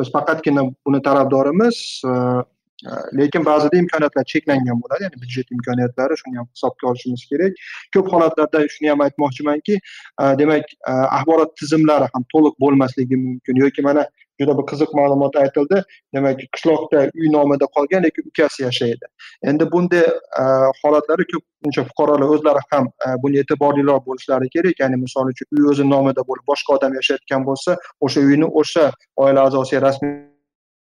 biz 0.00 0.12
faqatgina 0.12 0.62
buni 0.86 1.02
tarafdorimiz 1.02 2.02
e, 2.04 2.10
e, 2.10 2.92
lekin 3.18 3.44
ba'zida 3.44 3.76
imkoniyatlar 3.82 4.24
cheklangan 4.32 4.80
bo'ladi. 4.82 5.06
Ya'ni 5.06 5.22
byudjet 5.22 5.52
imkoniyatlari 5.56 6.18
shuni 6.22 6.40
ham 6.40 6.48
hisobga 6.54 6.88
olishimiz 6.90 7.26
kerak. 7.32 7.60
Ko'p 7.94 8.12
holatlarda 8.14 8.64
shuni 8.74 8.92
ham 8.92 9.04
aytmoqchimanki 9.06 9.76
e, 10.22 10.24
demak 10.42 10.74
axborot 11.18 11.56
tizimlari 11.62 12.10
ham 12.14 12.26
to'liq 12.34 12.58
bo'lmasligi 12.64 13.22
mumkin 13.26 13.62
yoki 13.64 13.86
mana 13.88 14.06
juda 14.40 14.56
bir 14.58 14.64
qiziq 14.70 14.94
ma'lumot 14.98 15.36
aytildi. 15.42 15.82
Demak 16.14 16.40
qishloqda 16.54 17.02
uy 17.20 17.28
nomida 17.36 17.66
qolgan 17.76 18.02
lekin 18.06 18.28
ukasi 18.30 18.62
yashaydi. 18.62 19.10
Endi 19.50 19.68
bunday 19.74 20.04
e, 20.42 20.44
holatlarda 20.80 21.26
ko'pincha 21.32 21.84
fuqarolar 21.90 22.34
o'zlari 22.36 22.62
ham 22.72 22.88
e, 23.06 23.12
bunga 23.22 23.44
e'tiborliroq 23.44 24.02
bo'lishlari 24.08 24.50
kerak. 24.56 24.82
Ya'ni 24.82 24.96
misol 25.04 25.32
uchun 25.34 25.46
uy 25.58 25.70
o'zi 25.74 25.86
nomida 25.92 26.26
bo'lib 26.30 26.44
boshqa 26.52 26.76
odam 26.78 26.96
yashayotgan 27.00 27.46
bo'lsa 27.50 27.76
o'sha 28.08 28.26
uyni 28.30 28.50
o'sha 28.62 28.84
oila 29.24 29.46
a'zosiga 29.46 29.84
rasmiy 29.86 30.16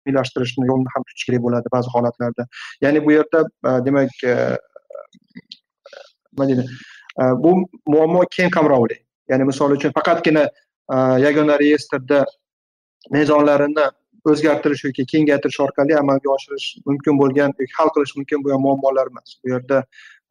rasmiylashtirishni 0.09 0.71
yo'lini 0.71 0.95
ham 0.95 1.03
tutish 1.09 1.27
kerak 1.29 1.43
bo'ladi 1.47 1.75
ba'zi 1.77 1.89
holatlarda. 1.97 2.47
Ya'ni 2.85 3.05
bu 3.07 3.11
yerda 3.17 3.41
e, 3.69 3.71
demak 3.89 4.13
nima 6.33 6.49
deydi? 6.51 6.65
Bu 7.45 7.51
muammo 7.93 8.23
keng 8.37 8.51
qamrovli. 8.57 8.97
Ya'ni 9.31 9.45
misol 9.51 9.71
uchun 9.77 9.93
faqatgina 9.97 10.45
yagona 11.27 11.59
reyestrda 11.59 12.25
mezonlarini 13.17 13.87
o'zgartirish 14.31 14.85
yoki 14.89 15.07
kengaytirish 15.13 15.61
orqali 15.67 15.97
amalga 16.03 16.31
oshirish 16.37 16.67
mumkin 16.89 17.19
bo'lgan 17.23 17.55
yoki 17.61 17.75
hal 17.79 17.89
qilish 17.97 18.15
mumkin 18.19 18.45
bo'lgan 18.45 18.63
muammolar 18.67 19.11
emas 19.13 19.39
bu 19.43 19.55
yerda 19.55 19.79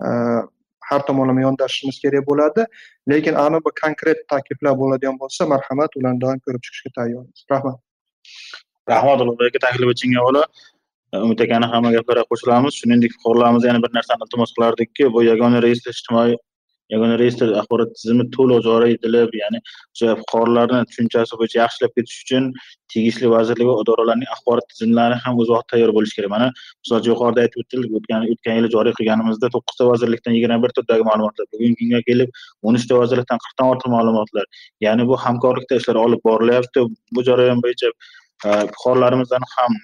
e, 0.05 0.07
har 0.89 1.01
tomonlama 1.07 1.41
yondashishimiz 1.41 1.99
kerak 2.03 2.23
bo'ladi. 2.29 2.65
Lekin 3.11 3.35
aniq 3.45 3.61
bir 3.67 3.73
konkret 3.81 4.23
takliflar 4.33 4.73
bo'ladigan 4.81 5.19
bo'lsa 5.21 5.47
marhamat 5.53 5.99
ularni 5.99 6.21
doim 6.23 6.39
ko'rib 6.45 6.61
chiqishga 6.65 6.91
tayyormiz. 6.99 7.45
Rahmat. 7.51 7.77
Rahmat 8.93 9.23
ulug'bek 9.23 9.49
aka 9.51 9.63
taklif 9.67 9.93
uchun 9.95 10.15
avvalo 10.21 10.43
umid 11.25 11.39
akani 11.45 11.71
hamma 11.73 11.91
gaplariga 11.97 12.25
qo'shilamiz. 12.31 12.73
Shuningdek 12.81 13.11
fuqarolarimiz 13.17 13.67
yana 13.69 13.83
bir 13.85 13.91
narsani 13.97 14.27
iltimos 14.27 14.51
qilardikki 14.57 15.13
bu 15.15 15.23
yagona 15.31 15.63
reyestr 15.65 15.95
ijtimoiy 15.95 16.37
yagona 16.93 17.15
reyestr 17.21 17.53
axborot 17.61 17.93
tizimi 17.97 18.25
to'liq 18.35 18.59
joriy 18.67 18.95
etilib 18.97 19.31
ya'ni 19.41 19.59
o'sha 19.93 20.15
fuqarolarni 20.21 20.81
tushunchasi 20.89 21.39
bo'yicha 21.39 21.57
yaxshilab 21.63 21.95
ketish 21.97 22.19
uchun 22.25 22.51
tegishli 22.93 23.31
vazirlik 23.35 23.67
va 23.69 23.75
idoralarning 23.83 24.29
axborot 24.35 24.67
tizimlari 24.73 25.17
ham 25.23 25.41
o'z 25.43 25.49
vaqtida 25.55 25.71
tayyor 25.73 25.91
bo'lishi 25.97 26.15
kerak. 26.17 26.31
Mana 26.35 26.47
misol 26.57 26.99
uchun 26.99 27.11
yuqorida 27.13 27.43
aytib 27.45 27.63
o'tildik 27.63 27.97
o'tgan 27.99 28.27
o'tgan 28.33 28.59
yili 28.59 28.69
joriy 28.75 28.93
qilganimizda 28.99 29.51
to'qqizta 29.55 29.89
vazirlikdan 29.91 30.37
yigirma 30.37 30.59
bir 30.63 30.75
turdagi 30.77 31.07
ma'lumotlar 31.09 31.49
bugungi 31.53 31.77
kunga 31.81 32.01
kelib 32.09 32.29
o'n 32.67 32.79
uchta 32.79 33.01
vazirlikdan 33.01 33.43
qirqdan 33.43 33.73
ortiq 33.73 33.93
ma'lumotlar. 33.97 34.45
Ya'ni 34.85 35.09
bu 35.11 35.19
hamkorlikda 35.25 35.81
ishlar 35.81 36.01
olib 36.05 36.23
borilyapti. 36.29 36.87
Bu 37.15 37.27
jarayon 37.29 37.63
bo'yicha 37.65 37.91
e, 38.47 38.49
fuqarolarimizdan 38.75 39.43
ham 39.55 39.79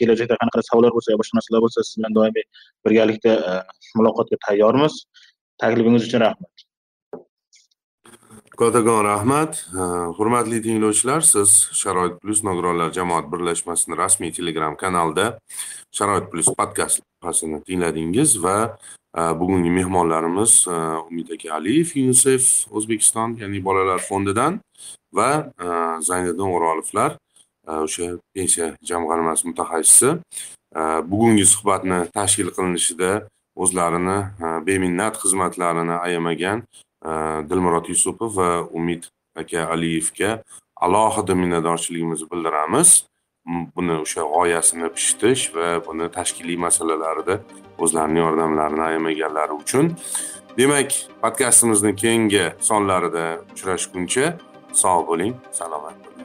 kelajakda 0.00 0.36
qanaqa 0.40 0.64
savollar 0.68 0.92
bo'lsa 0.96 1.16
boshqa 1.20 1.38
narsalar 1.38 1.62
bo'lsa 1.64 1.84
siz 1.88 1.94
bilan 2.00 2.16
doimiy 2.18 2.46
birgalikda 2.86 3.32
e, 3.50 3.54
muloqotga 3.98 4.36
tayyormiz. 4.46 4.94
Taklifingiz 5.60 6.06
uchun 6.08 6.20
rahmat. 6.26 6.50
Kattakon 8.56 9.04
rahmat. 9.04 9.52
Hurmatli 10.16 10.62
tinglovchilar 10.64 11.20
siz 11.20 11.50
sharoit 11.80 12.20
plyus 12.20 12.40
nogironlar 12.44 12.92
jamoat 12.98 13.26
birlashmasini 13.32 13.96
rasmiy 13.96 14.32
telegram 14.32 14.76
kanalida 14.76 15.26
sharoit 15.92 16.30
plyus 16.32 16.48
podkast 16.58 17.02
loyihasini 17.02 17.60
tingladingiz 17.68 18.38
va 18.44 18.56
bugungi 19.40 19.70
mehmonlarimiz 19.78 20.52
umid 21.08 21.30
aka 21.36 21.54
aliyev 21.58 21.92
unisef 22.00 22.42
o'zbekiston 22.76 23.36
ya'ni 23.42 23.60
bolalar 23.68 24.00
fondidan 24.08 24.60
va 25.12 25.30
zayniddin 26.08 26.48
o'rolovlar 26.56 27.16
o'sha 27.84 28.16
pensiya 28.34 28.66
jamg'armasi 28.90 29.48
mutaxassisi. 29.50 30.10
Bugungi 31.10 31.46
suhbatni 31.52 31.98
tashkil 32.16 32.50
qilinishida 32.56 33.10
o'zlarini 33.56 34.18
e, 34.44 34.46
beminnat 34.66 35.18
xizmatlarini 35.22 35.96
ayamagan 36.06 36.62
e, 36.62 37.10
dilmurod 37.50 37.88
yusupov 37.92 38.36
va 38.36 38.50
umid 38.78 39.08
aka 39.36 39.66
aliyevga 39.74 40.42
alohida 40.76 41.34
minnatdorchiligimizni 41.34 42.30
bildiramiz. 42.32 43.04
Buni 43.76 44.00
o'sha 44.02 44.24
g'oyasini 44.26 44.88
pishitish 44.96 45.44
va 45.54 45.68
buni 45.86 46.08
tashkiliy 46.16 46.58
masalalarida 46.66 47.36
o'zlarini 47.78 48.18
yordamlarini 48.24 48.82
ayamaganlari 48.88 49.54
uchun. 49.62 49.92
Demak 50.58 50.90
podkastimizni 51.22 51.94
keyingi 52.02 52.44
sonlarida 52.68 53.24
uchrashguncha 53.54 54.34
sog' 54.82 55.06
bo'ling 55.10 55.34
salomat 55.52 55.96
bo'ling. 56.04 56.15